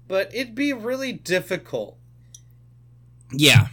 but 0.09 0.35
it'd 0.35 0.55
be 0.55 0.73
really 0.73 1.13
difficult. 1.13 1.99
Yeah, 3.33 3.69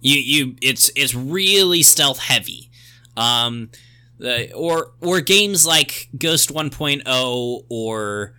you 0.00 0.18
you 0.18 0.56
it's 0.60 0.90
it's 0.94 1.14
really 1.14 1.82
stealth 1.82 2.18
heavy, 2.18 2.70
um, 3.16 3.70
the, 4.18 4.52
or 4.52 4.92
or 5.00 5.20
games 5.20 5.66
like 5.66 6.08
Ghost 6.18 6.52
1.0 6.52 7.64
or 7.68 8.34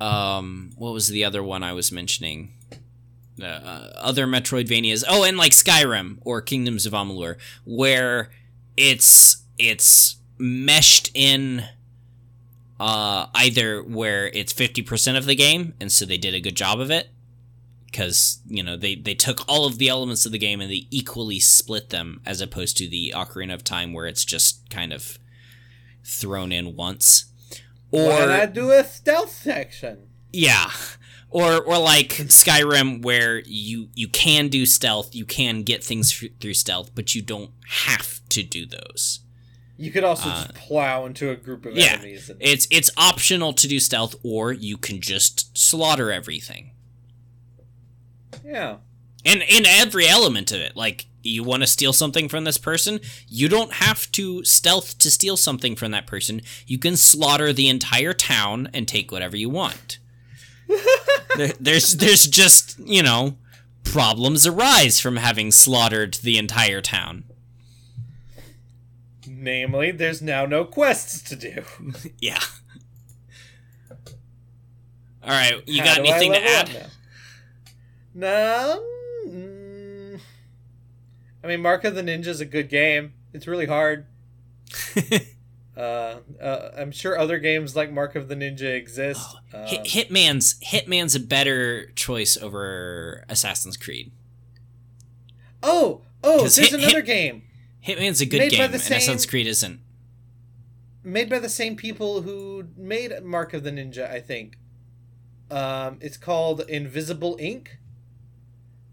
um 0.00 0.72
what 0.76 0.92
was 0.92 1.08
the 1.08 1.24
other 1.24 1.42
one 1.42 1.62
I 1.62 1.72
was 1.72 1.90
mentioning? 1.92 2.52
Uh, 3.40 3.44
uh, 3.44 3.92
other 3.96 4.26
Metroidvanias. 4.26 5.04
Oh, 5.06 5.22
and 5.22 5.36
like 5.36 5.52
Skyrim 5.52 6.18
or 6.22 6.40
Kingdoms 6.40 6.86
of 6.86 6.94
Amalur, 6.94 7.36
where 7.64 8.30
it's 8.76 9.42
it's 9.58 10.16
meshed 10.38 11.10
in 11.14 11.64
uh 12.78 13.26
either 13.34 13.82
where 13.82 14.28
it's 14.28 14.52
50% 14.52 15.16
of 15.16 15.24
the 15.24 15.34
game 15.34 15.72
and 15.80 15.90
so 15.90 16.04
they 16.04 16.18
did 16.18 16.34
a 16.34 16.40
good 16.40 16.56
job 16.56 16.78
of 16.78 16.90
it 16.90 17.08
because 17.86 18.40
you 18.46 18.62
know 18.62 18.76
they 18.76 18.94
they 18.94 19.14
took 19.14 19.48
all 19.48 19.64
of 19.64 19.78
the 19.78 19.88
elements 19.88 20.26
of 20.26 20.32
the 20.32 20.38
game 20.38 20.60
and 20.60 20.70
they 20.70 20.86
equally 20.90 21.40
split 21.40 21.88
them 21.88 22.20
as 22.26 22.42
opposed 22.42 22.76
to 22.76 22.86
the 22.86 23.14
Ocarina 23.16 23.54
of 23.54 23.64
Time 23.64 23.94
where 23.94 24.06
it's 24.06 24.24
just 24.24 24.68
kind 24.68 24.92
of 24.92 25.18
thrown 26.04 26.52
in 26.52 26.76
once 26.76 27.32
or 27.90 28.08
Why 28.08 28.26
not 28.26 28.52
do 28.54 28.70
a 28.72 28.84
stealth 28.84 29.30
section? 29.32 30.08
yeah 30.32 30.70
or 31.30 31.62
or 31.62 31.78
like 31.78 32.08
Skyrim 32.10 33.02
where 33.02 33.40
you 33.46 33.88
you 33.94 34.08
can 34.08 34.48
do 34.48 34.66
stealth 34.66 35.14
you 35.14 35.24
can 35.24 35.62
get 35.62 35.82
things 35.82 36.12
through 36.40 36.54
stealth 36.54 36.90
but 36.94 37.14
you 37.14 37.22
don't 37.22 37.50
have 37.68 38.20
to 38.30 38.42
do 38.42 38.66
those 38.66 39.20
You 39.78 39.90
could 39.90 40.04
also 40.04 40.28
Uh, 40.28 40.42
just 40.44 40.54
plow 40.54 41.06
into 41.06 41.30
a 41.30 41.36
group 41.36 41.64
of 41.66 41.76
yeah. 41.76 41.94
enemies. 41.94 42.28
And, 42.30 42.38
it's 42.40 42.66
it's 42.70 42.90
optional 42.96 43.52
to 43.54 43.66
do 43.68 43.78
stealth 43.80 44.14
or 44.22 44.52
you 44.52 44.76
can 44.76 45.00
just 45.00 45.56
slaughter 45.56 46.10
everything 46.12 46.72
yeah. 48.44 48.76
and 49.24 49.42
in 49.42 49.64
every 49.66 50.06
element 50.06 50.52
of 50.52 50.60
it 50.60 50.76
like 50.76 51.06
you 51.26 51.42
want 51.42 51.62
to 51.62 51.66
steal 51.66 51.92
something 51.92 52.28
from 52.28 52.44
this 52.44 52.58
person 52.58 53.00
you 53.28 53.48
don't 53.48 53.74
have 53.74 54.10
to 54.12 54.42
stealth 54.44 54.98
to 54.98 55.10
steal 55.10 55.36
something 55.36 55.74
from 55.76 55.90
that 55.90 56.06
person 56.06 56.40
you 56.66 56.78
can 56.78 56.96
slaughter 56.96 57.52
the 57.52 57.68
entire 57.68 58.12
town 58.12 58.68
and 58.72 58.86
take 58.88 59.10
whatever 59.10 59.36
you 59.36 59.48
want 59.48 59.98
there, 61.36 61.52
there's 61.60 61.96
there's 61.96 62.26
just 62.26 62.78
you 62.78 63.02
know 63.02 63.36
problems 63.84 64.46
arise 64.46 64.98
from 65.00 65.16
having 65.16 65.50
slaughtered 65.52 66.14
the 66.14 66.38
entire 66.38 66.80
town 66.80 67.24
Namely, 69.28 69.90
there's 69.92 70.22
now 70.22 70.46
no 70.46 70.64
quests 70.64 71.22
to 71.28 71.36
do. 71.36 71.62
yeah 72.20 72.40
all 75.22 75.30
right 75.30 75.62
you 75.66 75.80
How 75.82 75.86
got 75.86 75.98
anything 75.98 76.32
to 76.32 76.42
add? 76.42 76.90
No. 78.14 78.82
I 81.46 81.50
mean, 81.50 81.62
Mark 81.62 81.84
of 81.84 81.94
the 81.94 82.02
Ninja 82.02 82.26
is 82.26 82.40
a 82.40 82.44
good 82.44 82.68
game. 82.68 83.12
It's 83.32 83.46
really 83.46 83.66
hard. 83.66 84.06
Uh, 85.76 86.20
uh, 86.40 86.70
I'm 86.74 86.90
sure 86.90 87.18
other 87.18 87.38
games 87.38 87.76
like 87.76 87.92
Mark 87.92 88.16
of 88.16 88.28
the 88.28 88.34
Ninja 88.34 88.74
exist. 88.74 89.36
Um, 89.52 89.66
Hit, 89.66 89.84
hitman's 89.84 90.54
hitman's 90.60 91.14
a 91.14 91.20
better 91.20 91.90
choice 91.90 92.38
over 92.38 93.26
assassin's 93.28 93.76
creed 93.76 94.10
oh, 95.62 96.00
oh, 96.24 96.40
there's 96.40 96.56
Hit- 96.56 96.72
another 96.72 97.02
Hit- 97.02 97.04
game 97.04 97.42
Hitman's 97.86 98.22
a 98.22 98.26
good 98.26 98.38
Made 98.38 98.52
game, 98.52 98.62
and 98.62 98.74
Assassin's 98.74 99.26
Creed 99.26 99.46
isn't. 99.46 99.80
made 101.04 101.28
by 101.28 101.38
the 101.38 101.48
same 101.48 101.76
people 101.76 102.22
who 102.22 102.64
made 102.76 103.12
Mark 103.22 103.54
of 103.54 103.62
the 103.62 103.70
Ninja, 103.70 104.10
I 104.10 104.18
think. 104.18 104.58
Um, 105.50 105.98
it's 106.00 106.16
called 106.16 106.62
Invisible, 106.62 107.36
Inc., 107.36 107.68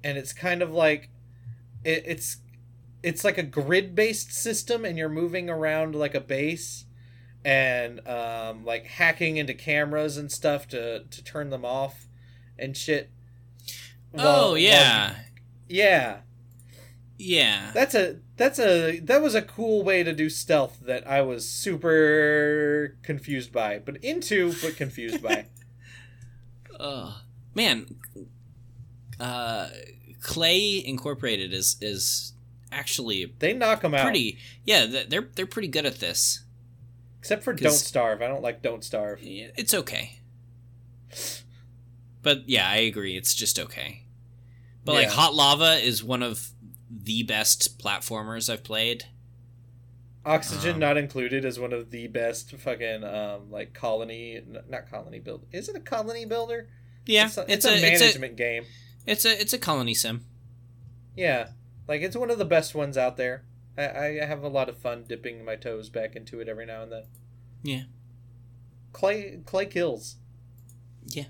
and 0.04 0.16
it's 0.18 0.32
kind 0.32 0.62
of 0.62 0.72
like 0.72 1.10
it, 1.84 2.04
it's 2.06 2.38
it's 3.04 3.24
like 3.24 3.38
a 3.38 3.44
grid 3.44 3.94
based 3.94 4.34
system, 4.34 4.86
and 4.86 4.98
you're 4.98 5.10
moving 5.10 5.50
around 5.50 5.94
like 5.94 6.16
a 6.16 6.22
base, 6.22 6.86
and 7.46 8.06
um, 8.08 8.66
like 8.66 8.86
hacking 8.88 9.38
into 9.38 9.54
cameras 9.54 10.18
and 10.18 10.32
stuff 10.32 10.68
to 10.70 11.04
to 11.04 11.24
turn 11.24 11.50
them 11.50 11.66
off, 11.66 12.08
and 12.58 12.76
shit. 12.76 13.12
While- 14.12 14.28
oh 14.28 14.48
while- 14.52 14.58
yeah, 14.58 15.16
yeah. 15.68 16.18
yeah. 17.18 17.72
That's 17.74 17.94
a 17.96 18.20
that's 18.38 18.60
a 18.60 19.00
that 19.00 19.22
was 19.22 19.36
a 19.36 19.42
cool 19.42 19.84
way 19.84 20.04
to 20.04 20.14
do 20.14 20.30
stealth 20.30 20.80
that 20.86 21.08
I 21.08 21.22
was 21.22 21.48
super 21.48 22.98
confused 23.04 23.52
by, 23.52 23.80
but 23.80 23.98
into 24.04 24.54
but 24.62 24.76
confused 24.78 25.22
by. 25.22 25.48
Ugh. 26.80 27.14
man, 27.54 27.86
uh, 29.20 29.68
Klei 30.22 30.84
Incorporated 30.84 31.54
is 31.54 31.78
is 31.82 32.34
actually 32.74 33.34
They 33.40 33.54
knock 33.54 33.82
them 33.82 33.94
out. 33.94 34.04
pretty. 34.04 34.38
Yeah, 34.66 34.86
they're 35.08 35.30
they're 35.36 35.46
pretty 35.46 35.68
good 35.68 35.86
at 35.86 36.00
this. 36.00 36.44
Except 37.20 37.44
for 37.44 37.54
Don't 37.54 37.72
Starve. 37.72 38.22
I 38.22 38.28
don't 38.28 38.42
like 38.42 38.62
Don't 38.62 38.84
Starve. 38.84 39.20
It's 39.22 39.74
okay. 39.74 40.20
But 42.22 42.48
yeah, 42.50 42.68
I 42.68 42.78
agree. 42.78 43.18
It's 43.18 43.34
just 43.34 43.60
okay. 43.60 44.04
But 44.86 44.96
like 44.96 45.10
Hot 45.10 45.34
Lava 45.34 45.76
is 45.76 46.04
one 46.04 46.24
of 46.24 46.50
the 46.90 47.24
best 47.24 47.80
platformers 47.80 48.52
I've 48.52 48.64
played. 48.64 49.06
Oxygen 50.26 50.76
Um, 50.76 50.80
not 50.80 50.98
included 50.98 51.44
is 51.44 51.60
one 51.60 51.74
of 51.74 51.92
the 51.92 52.08
best 52.08 52.52
fucking 52.56 53.04
um 53.04 53.52
like 53.52 53.74
colony 53.74 54.42
not 54.70 54.90
colony 54.90 55.20
build. 55.20 55.46
Is 55.52 55.68
it 55.70 55.76
a 55.76 55.80
colony 55.82 56.26
builder? 56.26 56.70
Yeah, 57.06 57.26
It's 57.28 57.38
a, 57.38 57.42
it's, 57.42 57.52
it's 57.54 57.66
a 57.66 57.70
a, 57.70 57.74
it's 57.74 57.82
a 57.84 58.06
management 58.06 58.36
game. 58.38 58.64
it's 59.06 59.26
a 59.26 59.40
it's 59.42 59.52
a 59.54 59.58
colony 59.58 59.94
sim. 59.94 60.26
Yeah. 61.16 61.50
Like 61.88 62.02
it's 62.02 62.16
one 62.16 62.30
of 62.32 62.38
the 62.38 62.46
best 62.46 62.74
ones 62.76 62.98
out 62.98 63.18
there. 63.18 63.44
I, 63.78 64.20
I 64.22 64.26
have 64.26 64.44
a 64.44 64.50
lot 64.50 64.70
of 64.70 64.78
fun 64.78 65.06
dipping 65.08 65.44
my 65.44 65.56
toes 65.56 65.90
back 65.90 66.16
into 66.16 66.40
it 66.40 66.48
every 66.48 66.66
now 66.66 66.84
and 66.84 66.92
then. 66.92 67.04
Yeah. 67.64 67.84
Klei 68.92 69.44
Klei 69.44 69.70
kills. 69.70 70.18
Yeah. 71.06 71.26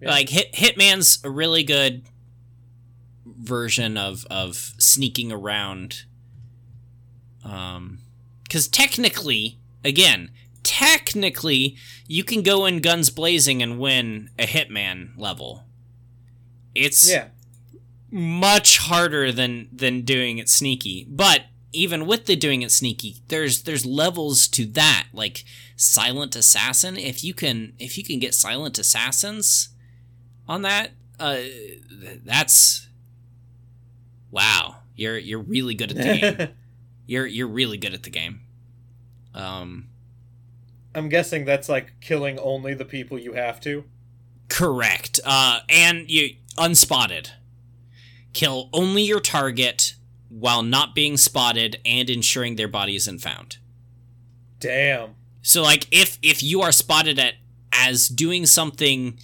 Yeah. 0.00 0.10
Like 0.10 0.28
Hit 0.28 0.52
Hitman's 0.52 1.18
a 1.24 1.30
really 1.30 1.64
good 1.64 2.04
version 3.26 3.96
of 3.96 4.24
of 4.30 4.56
sneaking 4.78 5.32
around. 5.32 6.04
Um, 7.44 7.98
because 8.44 8.68
technically, 8.68 9.58
again, 9.84 10.30
technically, 10.62 11.76
you 12.06 12.24
can 12.24 12.42
go 12.42 12.66
in 12.66 12.80
guns 12.80 13.10
blazing 13.10 13.62
and 13.62 13.78
win 13.78 14.30
a 14.38 14.46
Hitman 14.46 15.10
level. 15.16 15.64
It's 16.74 17.10
Yeah. 17.10 17.28
Much 18.10 18.78
harder 18.78 19.32
than 19.32 19.68
than 19.72 20.02
doing 20.02 20.38
it 20.38 20.48
sneaky. 20.48 21.06
But 21.08 21.42
even 21.72 22.06
with 22.06 22.26
the 22.26 22.36
doing 22.36 22.62
it 22.62 22.72
sneaky, 22.72 23.16
there's 23.28 23.62
there's 23.62 23.86
levels 23.86 24.48
to 24.48 24.66
that. 24.66 25.06
Like 25.12 25.44
silent 25.76 26.34
assassin, 26.36 26.96
if 26.96 27.22
you 27.24 27.34
can 27.34 27.74
if 27.78 27.96
you 27.96 28.04
can 28.04 28.18
get 28.18 28.34
silent 28.34 28.78
assassins 28.78 29.70
on 30.48 30.62
that, 30.62 30.90
uh, 31.18 31.38
that's 32.24 32.88
wow. 34.30 34.76
You're 34.96 35.18
you're 35.18 35.40
really 35.40 35.74
good 35.74 35.90
at 35.92 35.96
the 35.96 36.02
game. 36.02 36.48
You're 37.06 37.26
you're 37.26 37.48
really 37.48 37.76
good 37.76 37.92
at 37.92 38.04
the 38.04 38.10
game. 38.10 38.42
Um, 39.34 39.88
I'm 40.94 41.08
guessing 41.08 41.44
that's 41.44 41.68
like 41.68 41.94
killing 42.00 42.38
only 42.38 42.72
the 42.72 42.84
people 42.84 43.18
you 43.18 43.32
have 43.32 43.60
to. 43.62 43.82
correct. 44.48 45.18
Uh, 45.24 45.60
and 45.68 46.08
you 46.08 46.36
unspotted. 46.56 47.30
Kill 48.32 48.68
only 48.72 49.02
your 49.02 49.20
target 49.20 49.94
while 50.28 50.62
not 50.62 50.94
being 50.94 51.16
spotted 51.16 51.80
and 51.84 52.08
ensuring 52.08 52.56
their 52.56 52.68
body 52.68 52.96
isn't 52.96 53.18
found. 53.18 53.58
Damn. 54.60 55.16
So 55.42 55.62
like 55.62 55.86
if 55.90 56.18
if 56.22 56.42
you 56.42 56.62
are 56.62 56.72
spotted 56.72 57.18
at 57.18 57.34
as 57.72 58.08
doing 58.08 58.46
something 58.46 59.18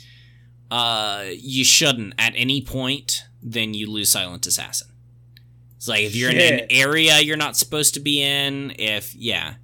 uh 0.70 1.26
you 1.30 1.64
shouldn't 1.64 2.14
at 2.18 2.32
any 2.36 2.60
point, 2.60 3.24
then 3.42 3.74
you 3.74 3.90
lose 3.90 4.10
silent 4.10 4.46
assassin. 4.46 4.88
It's 5.76 5.86
like 5.86 6.02
if 6.02 6.16
you're 6.16 6.30
in 6.30 6.60
an 6.60 6.66
area 6.70 7.20
you're 7.20 7.36
not 7.36 7.56
supposed 7.56 7.94
to 7.94 8.00
be 8.00 8.22
in, 8.22 8.72
if 8.78 9.14
yeah. 9.14 9.54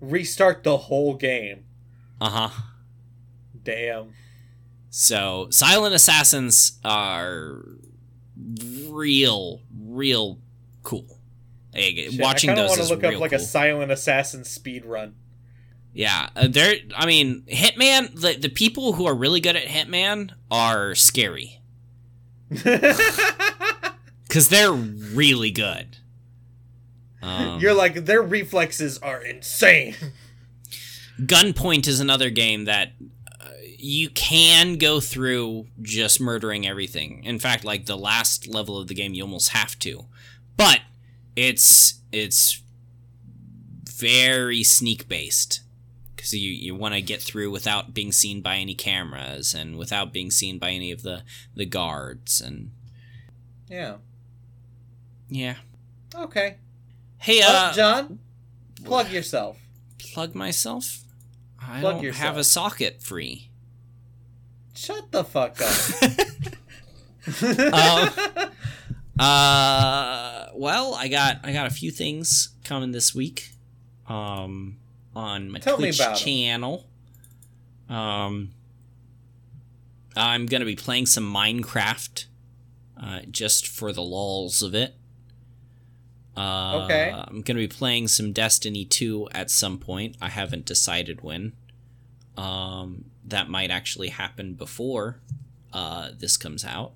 Restart 0.00 0.64
the 0.64 0.76
whole 0.76 1.14
game. 1.14 1.64
Uh-huh. 2.20 2.50
Damn. 3.62 4.12
So 4.90 5.46
silent 5.50 5.94
assassins 5.94 6.78
are 6.84 7.62
real 8.92 9.60
real 9.78 10.38
cool. 10.82 11.18
Like, 11.74 11.96
Shit, 11.96 12.20
watching 12.20 12.50
I 12.50 12.54
those 12.54 12.70
wanna 12.70 12.84
look 12.84 13.04
up 13.04 13.18
like 13.18 13.30
cool. 13.30 13.40
a 13.40 13.42
silent 13.42 13.90
assassin 13.90 14.44
speed 14.44 14.84
run. 14.84 15.14
Yeah, 15.94 16.30
uh, 16.34 16.48
they're. 16.48 16.76
I 16.96 17.06
mean, 17.06 17.42
Hitman. 17.42 18.18
The 18.18 18.34
the 18.34 18.48
people 18.48 18.94
who 18.94 19.06
are 19.06 19.14
really 19.14 19.40
good 19.40 19.56
at 19.56 19.66
Hitman 19.66 20.30
are 20.50 20.94
scary 20.94 21.60
because 22.48 22.78
they're 24.48 24.72
really 24.72 25.50
good. 25.50 25.98
Um, 27.22 27.60
You're 27.60 27.74
like 27.74 28.06
their 28.06 28.22
reflexes 28.22 28.98
are 28.98 29.22
insane. 29.22 29.94
Gunpoint 31.20 31.86
is 31.86 32.00
another 32.00 32.30
game 32.30 32.64
that 32.64 32.92
you 33.84 34.08
can 34.10 34.76
go 34.78 35.00
through 35.00 35.66
just 35.82 36.20
murdering 36.20 36.64
everything. 36.66 37.24
In 37.24 37.38
fact, 37.40 37.64
like 37.64 37.86
the 37.86 37.96
last 37.98 38.46
level 38.46 38.78
of 38.78 38.86
the 38.86 38.94
game, 38.94 39.12
you 39.12 39.22
almost 39.24 39.48
have 39.50 39.76
to, 39.80 40.06
but 40.56 40.80
it's 41.34 42.00
it's 42.12 42.62
very 43.84 44.62
sneak 44.62 45.08
based 45.08 45.60
because 46.14 46.32
you 46.32 46.50
you 46.52 46.74
want 46.74 46.94
to 46.94 47.02
get 47.02 47.20
through 47.20 47.50
without 47.50 47.92
being 47.94 48.12
seen 48.12 48.40
by 48.40 48.56
any 48.56 48.74
cameras 48.74 49.54
and 49.54 49.76
without 49.76 50.12
being 50.12 50.30
seen 50.30 50.58
by 50.58 50.70
any 50.70 50.90
of 50.92 51.02
the 51.02 51.22
the 51.54 51.66
guards 51.66 52.40
and 52.40 52.70
Yeah. 53.68 53.96
yeah. 55.28 55.56
Okay. 56.14 56.56
Hey, 57.18 57.40
uh, 57.42 57.72
John, 57.72 58.18
plug 58.84 59.10
yourself. 59.10 59.58
plug 59.98 60.34
myself. 60.34 61.00
I 61.60 61.80
Plug 61.80 61.94
don't 61.96 62.02
yourself. 62.04 62.24
have 62.26 62.36
a 62.36 62.44
socket 62.44 63.00
free. 63.02 63.48
Shut 64.74 65.10
the 65.12 65.24
fuck 65.24 65.60
up. 65.60 65.72
Um, 67.72 68.08
Uh, 69.18 70.46
well, 70.54 70.94
I 70.94 71.06
got 71.08 71.40
I 71.44 71.52
got 71.52 71.66
a 71.66 71.70
few 71.70 71.90
things 71.90 72.54
coming 72.64 72.90
this 72.92 73.14
week. 73.14 73.50
Um, 74.08 74.78
on 75.14 75.50
my 75.50 75.58
Tell 75.60 75.76
Twitch 75.76 76.00
channel. 76.16 76.86
Um, 77.88 78.50
I'm 80.16 80.46
gonna 80.46 80.64
be 80.64 80.74
playing 80.76 81.06
some 81.06 81.32
Minecraft, 81.32 82.24
uh, 83.00 83.20
just 83.30 83.68
for 83.68 83.92
the 83.92 84.02
lulls 84.02 84.62
of 84.62 84.74
it. 84.74 84.94
Uh, 86.36 86.82
Okay. 86.84 87.12
I'm 87.14 87.42
gonna 87.42 87.60
be 87.60 87.68
playing 87.68 88.08
some 88.08 88.32
Destiny 88.32 88.84
2 88.84 89.28
at 89.32 89.50
some 89.50 89.78
point. 89.78 90.16
I 90.20 90.30
haven't 90.30 90.64
decided 90.64 91.20
when. 91.22 91.52
Um, 92.36 93.06
that 93.24 93.48
might 93.48 93.70
actually 93.70 94.08
happen 94.08 94.54
before 94.54 95.20
uh, 95.72 96.10
this 96.18 96.36
comes 96.36 96.64
out. 96.64 96.92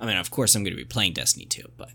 I 0.00 0.06
mean, 0.06 0.16
of 0.16 0.30
course, 0.30 0.54
I'm 0.54 0.64
going 0.64 0.72
to 0.72 0.76
be 0.82 0.84
playing 0.84 1.12
Destiny 1.12 1.44
2, 1.44 1.72
but 1.76 1.90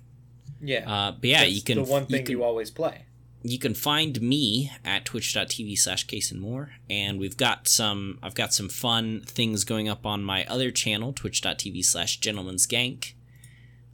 yeah. 0.61 0.89
uh, 0.91 1.11
but 1.11 1.29
yeah, 1.29 1.39
That's 1.41 1.51
you 1.53 1.61
can 1.61 1.77
the 1.79 1.83
one 1.83 2.05
thing 2.05 2.25
you 2.27 2.37
you, 2.39 2.43
always 2.43 2.71
play. 2.71 3.05
you 3.43 3.59
can 3.59 3.73
find 3.73 4.21
me 4.21 4.71
at 4.85 5.05
twitch.tv 5.05 5.77
slash 5.77 6.05
case 6.05 6.31
and 6.31 6.39
more 6.41 6.71
and 6.89 7.19
we've 7.19 7.37
got 7.37 7.67
some 7.67 8.17
i've 8.23 8.33
got 8.33 8.51
some 8.53 8.67
fun 8.69 9.21
things 9.25 9.63
going 9.63 9.87
up 9.87 10.05
on 10.05 10.23
my 10.23 10.43
other 10.45 10.71
channel 10.71 11.13
twitch.tv 11.13 11.83
slash 11.85 12.17
gentleman's 12.17 12.65
gank 12.65 13.13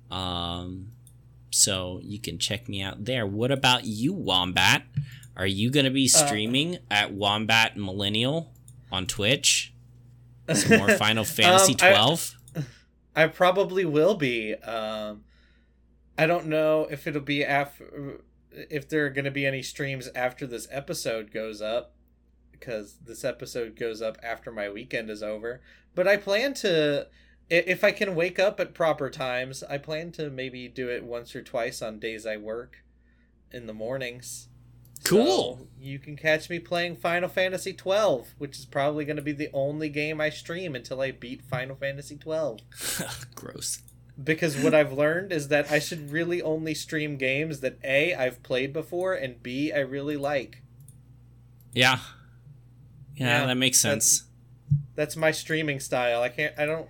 um 0.10 0.88
so 1.52 2.00
you 2.04 2.20
can 2.20 2.38
check 2.40 2.70
me 2.70 2.82
out 2.82 3.04
there 3.06 3.28
what 3.28 3.52
about 3.52 3.86
you 3.86 4.14
wombat 4.14 4.84
are 5.36 5.48
you 5.48 5.70
going 5.72 5.86
to 5.86 5.92
be 5.92 6.10
Uh, 6.14 6.18
streaming 6.26 6.78
at 6.92 7.12
wombat 7.14 7.76
millennial 7.78 8.52
on 8.92 9.06
twitch 9.08 9.74
some 10.54 10.78
more 10.78 10.90
final 10.98 11.24
fantasy 11.24 11.74
Um, 11.74 11.78
I- 11.82 11.92
12 11.94 12.36
I 13.16 13.28
probably 13.28 13.86
will 13.86 14.16
be. 14.16 14.56
Um, 14.56 15.24
I 16.18 16.26
don't 16.26 16.48
know 16.48 16.88
if 16.90 17.06
it'll 17.06 17.22
be 17.22 17.46
after 17.46 18.22
if 18.52 18.90
there 18.90 19.06
are 19.06 19.10
going 19.12 19.26
to 19.26 19.32
be 19.32 19.46
any 19.46 19.62
streams 19.62 20.10
after 20.16 20.48
this 20.48 20.68
episode 20.72 21.32
goes 21.32 21.62
up 21.62 21.94
because 22.52 22.98
this 23.06 23.24
episode 23.24 23.76
goes 23.76 24.02
up 24.02 24.18
after 24.24 24.52
my 24.52 24.68
weekend 24.68 25.12
is 25.12 25.22
over. 25.22 25.62
But 25.94 26.08
I 26.08 26.18
plan 26.18 26.56
to 26.56 27.08
if 27.52 27.84
I 27.84 27.92
can 27.92 28.16
wake 28.16 28.40
up 28.40 28.60
at 28.60 28.74
proper 28.74 29.12
times, 29.12 29.62
I 29.64 29.78
plan 29.78 30.12
to 30.14 30.32
maybe 30.32 30.68
do 30.68 30.90
it 30.90 31.04
once 31.04 31.36
or 31.36 31.44
twice 31.44 31.82
on 31.84 32.00
days 32.00 32.26
I 32.26 32.38
work 32.38 32.78
in 33.52 33.68
the 33.68 33.74
mornings. 33.74 34.48
Cool. 35.04 35.58
So 35.60 35.68
you 35.80 36.00
can 36.00 36.16
catch 36.16 36.50
me 36.50 36.60
playing 36.60 36.96
Final 36.96 37.28
Fantasy 37.30 37.74
12, 37.74 38.36
which 38.38 38.58
is 38.58 38.66
probably 38.66 39.04
going 39.06 39.18
to 39.18 39.22
be 39.22 39.34
the 39.34 39.50
only 39.54 39.90
game 39.90 40.22
I 40.22 40.30
stream 40.30 40.76
until 40.76 41.02
I 41.02 41.12
beat 41.12 41.42
Final 41.42 41.76
Fantasy 41.76 42.16
12 42.18 42.62
gross 43.36 43.82
because 44.24 44.56
what 44.56 44.76
I've 44.76 44.94
learned 44.94 45.32
is 45.34 45.48
that 45.48 45.72
I 45.72 45.80
should 45.80 46.12
really 46.12 46.40
only 46.42 46.74
stream 46.76 47.18
games 47.18 47.62
that 47.62 47.80
A 47.84 48.14
I've 48.14 48.44
played 48.44 48.72
before 48.72 49.14
and 49.16 49.42
B 49.42 49.72
I 49.74 49.80
really 49.80 50.16
like. 50.18 50.62
yeah 51.74 52.00
yeah, 53.16 53.42
Yeah, 53.42 53.46
that 53.48 53.56
makes 53.58 53.82
that's- 53.82 54.06
sense 54.20 54.30
That's 54.96 55.16
my 55.16 55.32
streaming 55.32 55.80
style. 55.80 56.22
I 56.22 56.30
can't 56.30 56.54
I 56.60 56.66
don't 56.68 56.88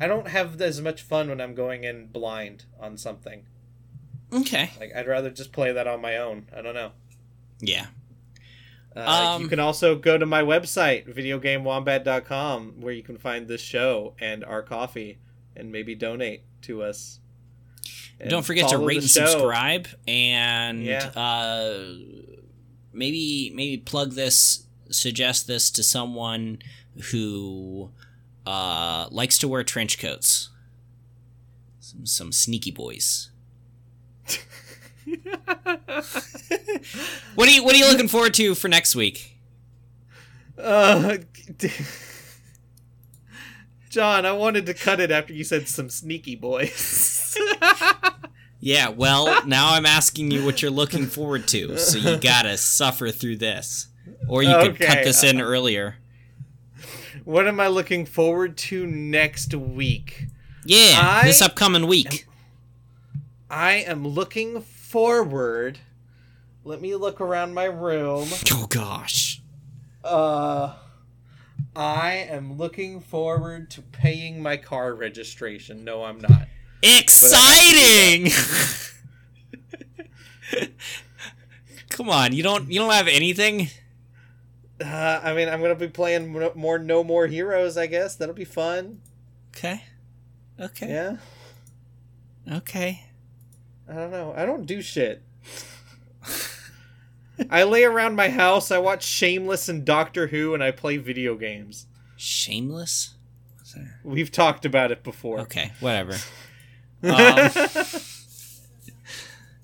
I 0.00 0.06
don't 0.06 0.28
have 0.28 0.60
as 0.62 0.80
much 0.80 1.02
fun 1.02 1.28
when 1.28 1.40
I'm 1.42 1.54
going 1.54 1.84
in 1.84 2.06
blind 2.06 2.64
on 2.80 2.96
something. 2.96 3.44
okay 4.32 4.70
Like 4.80 4.92
I'd 4.96 5.06
rather 5.06 5.28
just 5.30 5.52
play 5.52 5.72
that 5.72 5.86
on 5.86 6.00
my 6.00 6.16
own. 6.16 6.46
I 6.56 6.62
don't 6.62 6.74
know. 6.74 6.92
Yeah 7.62 7.86
Uh, 8.94 9.32
Um, 9.36 9.42
you 9.42 9.48
can 9.48 9.58
also 9.58 9.96
go 9.96 10.18
to 10.18 10.26
my 10.26 10.42
website, 10.42 11.06
videogamewombat.com, 11.08 12.74
where 12.82 12.92
you 12.92 13.02
can 13.02 13.16
find 13.16 13.48
this 13.48 13.62
show 13.62 14.12
and 14.20 14.44
our 14.44 14.60
coffee 14.62 15.16
and 15.56 15.72
maybe 15.72 15.94
donate 15.94 16.42
to 16.62 16.82
us. 16.82 17.18
Don't 18.28 18.44
forget 18.44 18.68
to 18.68 18.76
rate 18.78 18.98
and 18.98 19.08
show. 19.10 19.24
subscribe, 19.26 19.88
and 20.06 20.84
Yeah. 20.84 21.06
uh, 21.16 21.94
maybe 22.92 23.50
maybe 23.54 23.78
plug 23.78 24.12
this, 24.12 24.66
suggest 24.90 25.46
this 25.46 25.70
to 25.70 25.82
someone 25.82 26.58
who 27.10 27.90
uh, 28.46 29.08
likes 29.10 29.38
to 29.38 29.48
wear 29.48 29.64
trench 29.64 29.98
coats. 29.98 30.50
Some, 31.80 32.04
some 32.06 32.32
sneaky 32.32 32.70
boys. 32.70 33.30
What 37.34 37.48
are 37.48 37.52
you 37.52 37.64
What 37.64 37.74
are 37.74 37.78
you 37.78 37.88
looking 37.88 38.08
forward 38.08 38.34
to 38.34 38.54
for 38.54 38.68
next 38.68 38.94
week? 38.94 39.36
Uh, 40.58 41.18
John, 43.90 44.24
I 44.26 44.32
wanted 44.32 44.66
to 44.66 44.74
cut 44.74 45.00
it 45.00 45.10
after 45.10 45.32
you 45.32 45.44
said 45.44 45.68
some 45.68 45.88
sneaky 45.90 46.36
boys. 46.36 47.36
Yeah, 48.64 48.90
well, 48.90 49.44
now 49.44 49.72
I'm 49.74 49.84
asking 49.84 50.30
you 50.30 50.44
what 50.44 50.62
you're 50.62 50.70
looking 50.70 51.06
forward 51.06 51.48
to, 51.48 51.76
so 51.78 51.98
you 51.98 52.16
gotta 52.16 52.56
suffer 52.56 53.10
through 53.10 53.38
this, 53.38 53.88
or 54.28 54.44
you 54.44 54.54
could 54.56 54.78
cut 54.78 55.02
this 55.02 55.24
in 55.24 55.40
earlier. 55.40 55.96
what 57.24 57.48
am 57.48 57.58
I 57.58 57.66
looking 57.66 58.06
forward 58.06 58.56
to 58.58 58.86
next 58.86 59.52
week? 59.52 60.26
Yeah, 60.64 60.96
I 60.96 61.24
this 61.24 61.42
upcoming 61.42 61.88
week. 61.88 62.28
I 63.50 63.72
am 63.78 64.06
looking 64.06 64.60
forward. 64.92 65.78
Let 66.64 66.80
me 66.82 66.94
look 66.94 67.20
around 67.20 67.54
my 67.54 67.64
room. 67.64 68.28
Oh 68.52 68.66
gosh. 68.68 69.40
Uh, 70.04 70.74
I 71.74 72.26
am 72.28 72.58
looking 72.58 73.00
forward 73.00 73.70
to 73.70 73.80
paying 73.80 74.42
my 74.42 74.58
car 74.58 74.94
registration. 74.94 75.82
No, 75.82 76.04
I'm 76.04 76.20
not. 76.20 76.46
Exciting! 76.82 78.30
Come 81.88 82.10
on, 82.10 82.32
you 82.34 82.42
don't 82.42 82.70
you 82.70 82.78
don't 82.78 82.92
have 82.92 83.08
anything? 83.08 83.68
Uh, 84.78 85.20
I 85.22 85.32
mean, 85.32 85.48
I'm 85.48 85.62
gonna 85.62 85.74
be 85.74 85.88
playing 85.88 86.52
more 86.54 86.78
No 86.78 87.02
More 87.02 87.26
Heroes. 87.26 87.78
I 87.78 87.86
guess 87.86 88.16
that'll 88.16 88.34
be 88.34 88.44
fun. 88.44 89.00
Okay. 89.56 89.84
Okay. 90.60 90.88
Yeah. 90.88 91.16
Okay. 92.56 93.04
I 93.88 93.94
don't 93.94 94.10
know. 94.10 94.34
I 94.36 94.46
don't 94.46 94.66
do 94.66 94.82
shit. 94.82 95.22
I 97.50 97.64
lay 97.64 97.84
around 97.84 98.14
my 98.14 98.28
house, 98.28 98.70
I 98.70 98.78
watch 98.78 99.04
Shameless 99.04 99.68
and 99.68 99.84
Doctor 99.84 100.28
Who, 100.28 100.54
and 100.54 100.62
I 100.62 100.70
play 100.70 100.96
video 100.98 101.34
games. 101.34 101.86
Shameless. 102.16 103.14
We've 104.04 104.30
talked 104.30 104.64
about 104.64 104.92
it 104.92 105.02
before. 105.02 105.40
Okay. 105.40 105.72
Whatever. 105.80 106.16
Um, 107.04 107.50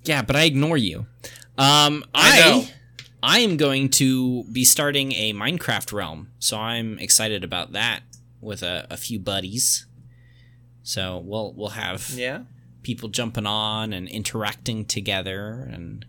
yeah, 0.02 0.22
but 0.22 0.34
I 0.34 0.42
ignore 0.42 0.76
you. 0.76 1.06
Um, 1.56 2.04
I 2.12 2.40
know. 2.40 2.64
I 2.64 2.72
I 3.22 3.38
am 3.40 3.56
going 3.56 3.90
to 3.90 4.44
be 4.44 4.64
starting 4.64 5.12
a 5.12 5.32
Minecraft 5.32 5.92
realm, 5.92 6.30
so 6.40 6.56
I'm 6.56 6.98
excited 6.98 7.44
about 7.44 7.72
that 7.72 8.02
with 8.40 8.62
a, 8.62 8.88
a 8.90 8.96
few 8.96 9.18
buddies. 9.18 9.86
So 10.82 11.22
we'll 11.24 11.52
we'll 11.54 11.70
have 11.70 12.10
yeah. 12.10 12.42
People 12.82 13.08
jumping 13.08 13.46
on 13.46 13.92
and 13.92 14.08
interacting 14.08 14.84
together 14.84 15.68
and 15.72 16.04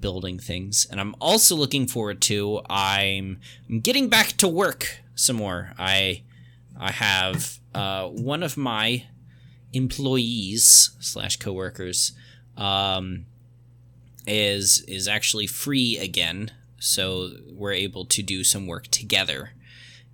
building 0.00 0.38
things. 0.38 0.86
And 0.90 1.00
I'm 1.00 1.14
also 1.20 1.54
looking 1.56 1.86
forward 1.86 2.20
to 2.22 2.60
I'm, 2.68 3.40
I'm 3.68 3.80
getting 3.80 4.08
back 4.08 4.28
to 4.38 4.48
work 4.48 5.00
some 5.14 5.36
more. 5.36 5.72
I 5.78 6.22
I 6.78 6.90
have 6.90 7.58
uh, 7.74 8.08
one 8.08 8.42
of 8.42 8.56
my 8.56 9.04
employees 9.72 10.90
slash 11.00 11.36
coworkers 11.36 12.12
um, 12.56 13.26
is 14.26 14.84
is 14.88 15.08
actually 15.08 15.46
free 15.46 15.98
again, 15.98 16.50
so 16.78 17.30
we're 17.50 17.72
able 17.72 18.04
to 18.06 18.22
do 18.22 18.44
some 18.44 18.66
work 18.66 18.88
together, 18.88 19.52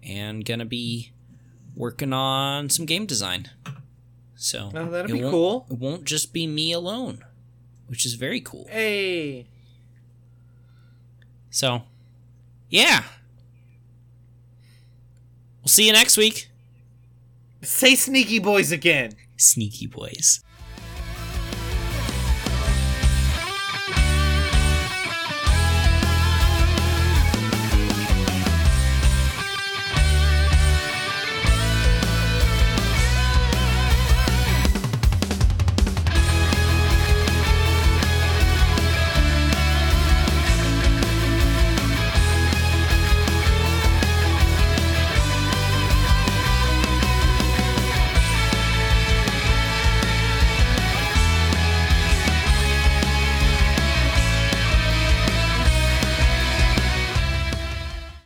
and 0.03 0.45
gonna 0.45 0.65
be 0.65 1.13
working 1.75 2.13
on 2.13 2.71
some 2.71 2.87
game 2.87 3.07
design. 3.07 3.51
So 4.41 4.71
Oh, 4.73 4.85
that'd 4.87 5.11
be 5.11 5.19
cool. 5.19 5.67
It 5.69 5.79
won't 5.79 6.05
just 6.05 6.33
be 6.33 6.47
me 6.47 6.71
alone, 6.71 7.25
which 7.89 8.07
is 8.07 8.15
very 8.15 8.41
cool. 8.41 8.67
Hey. 8.71 9.49
So, 11.51 11.83
yeah. 12.71 13.03
We'll 15.61 15.69
see 15.69 15.89
you 15.89 15.93
next 15.93 16.17
week. 16.17 16.49
Say 17.63 17.97
Sneaky 17.97 18.39
Boys 18.39 18.71
again. 18.71 19.17
Sneaky 19.37 19.89
boys. 19.89 20.45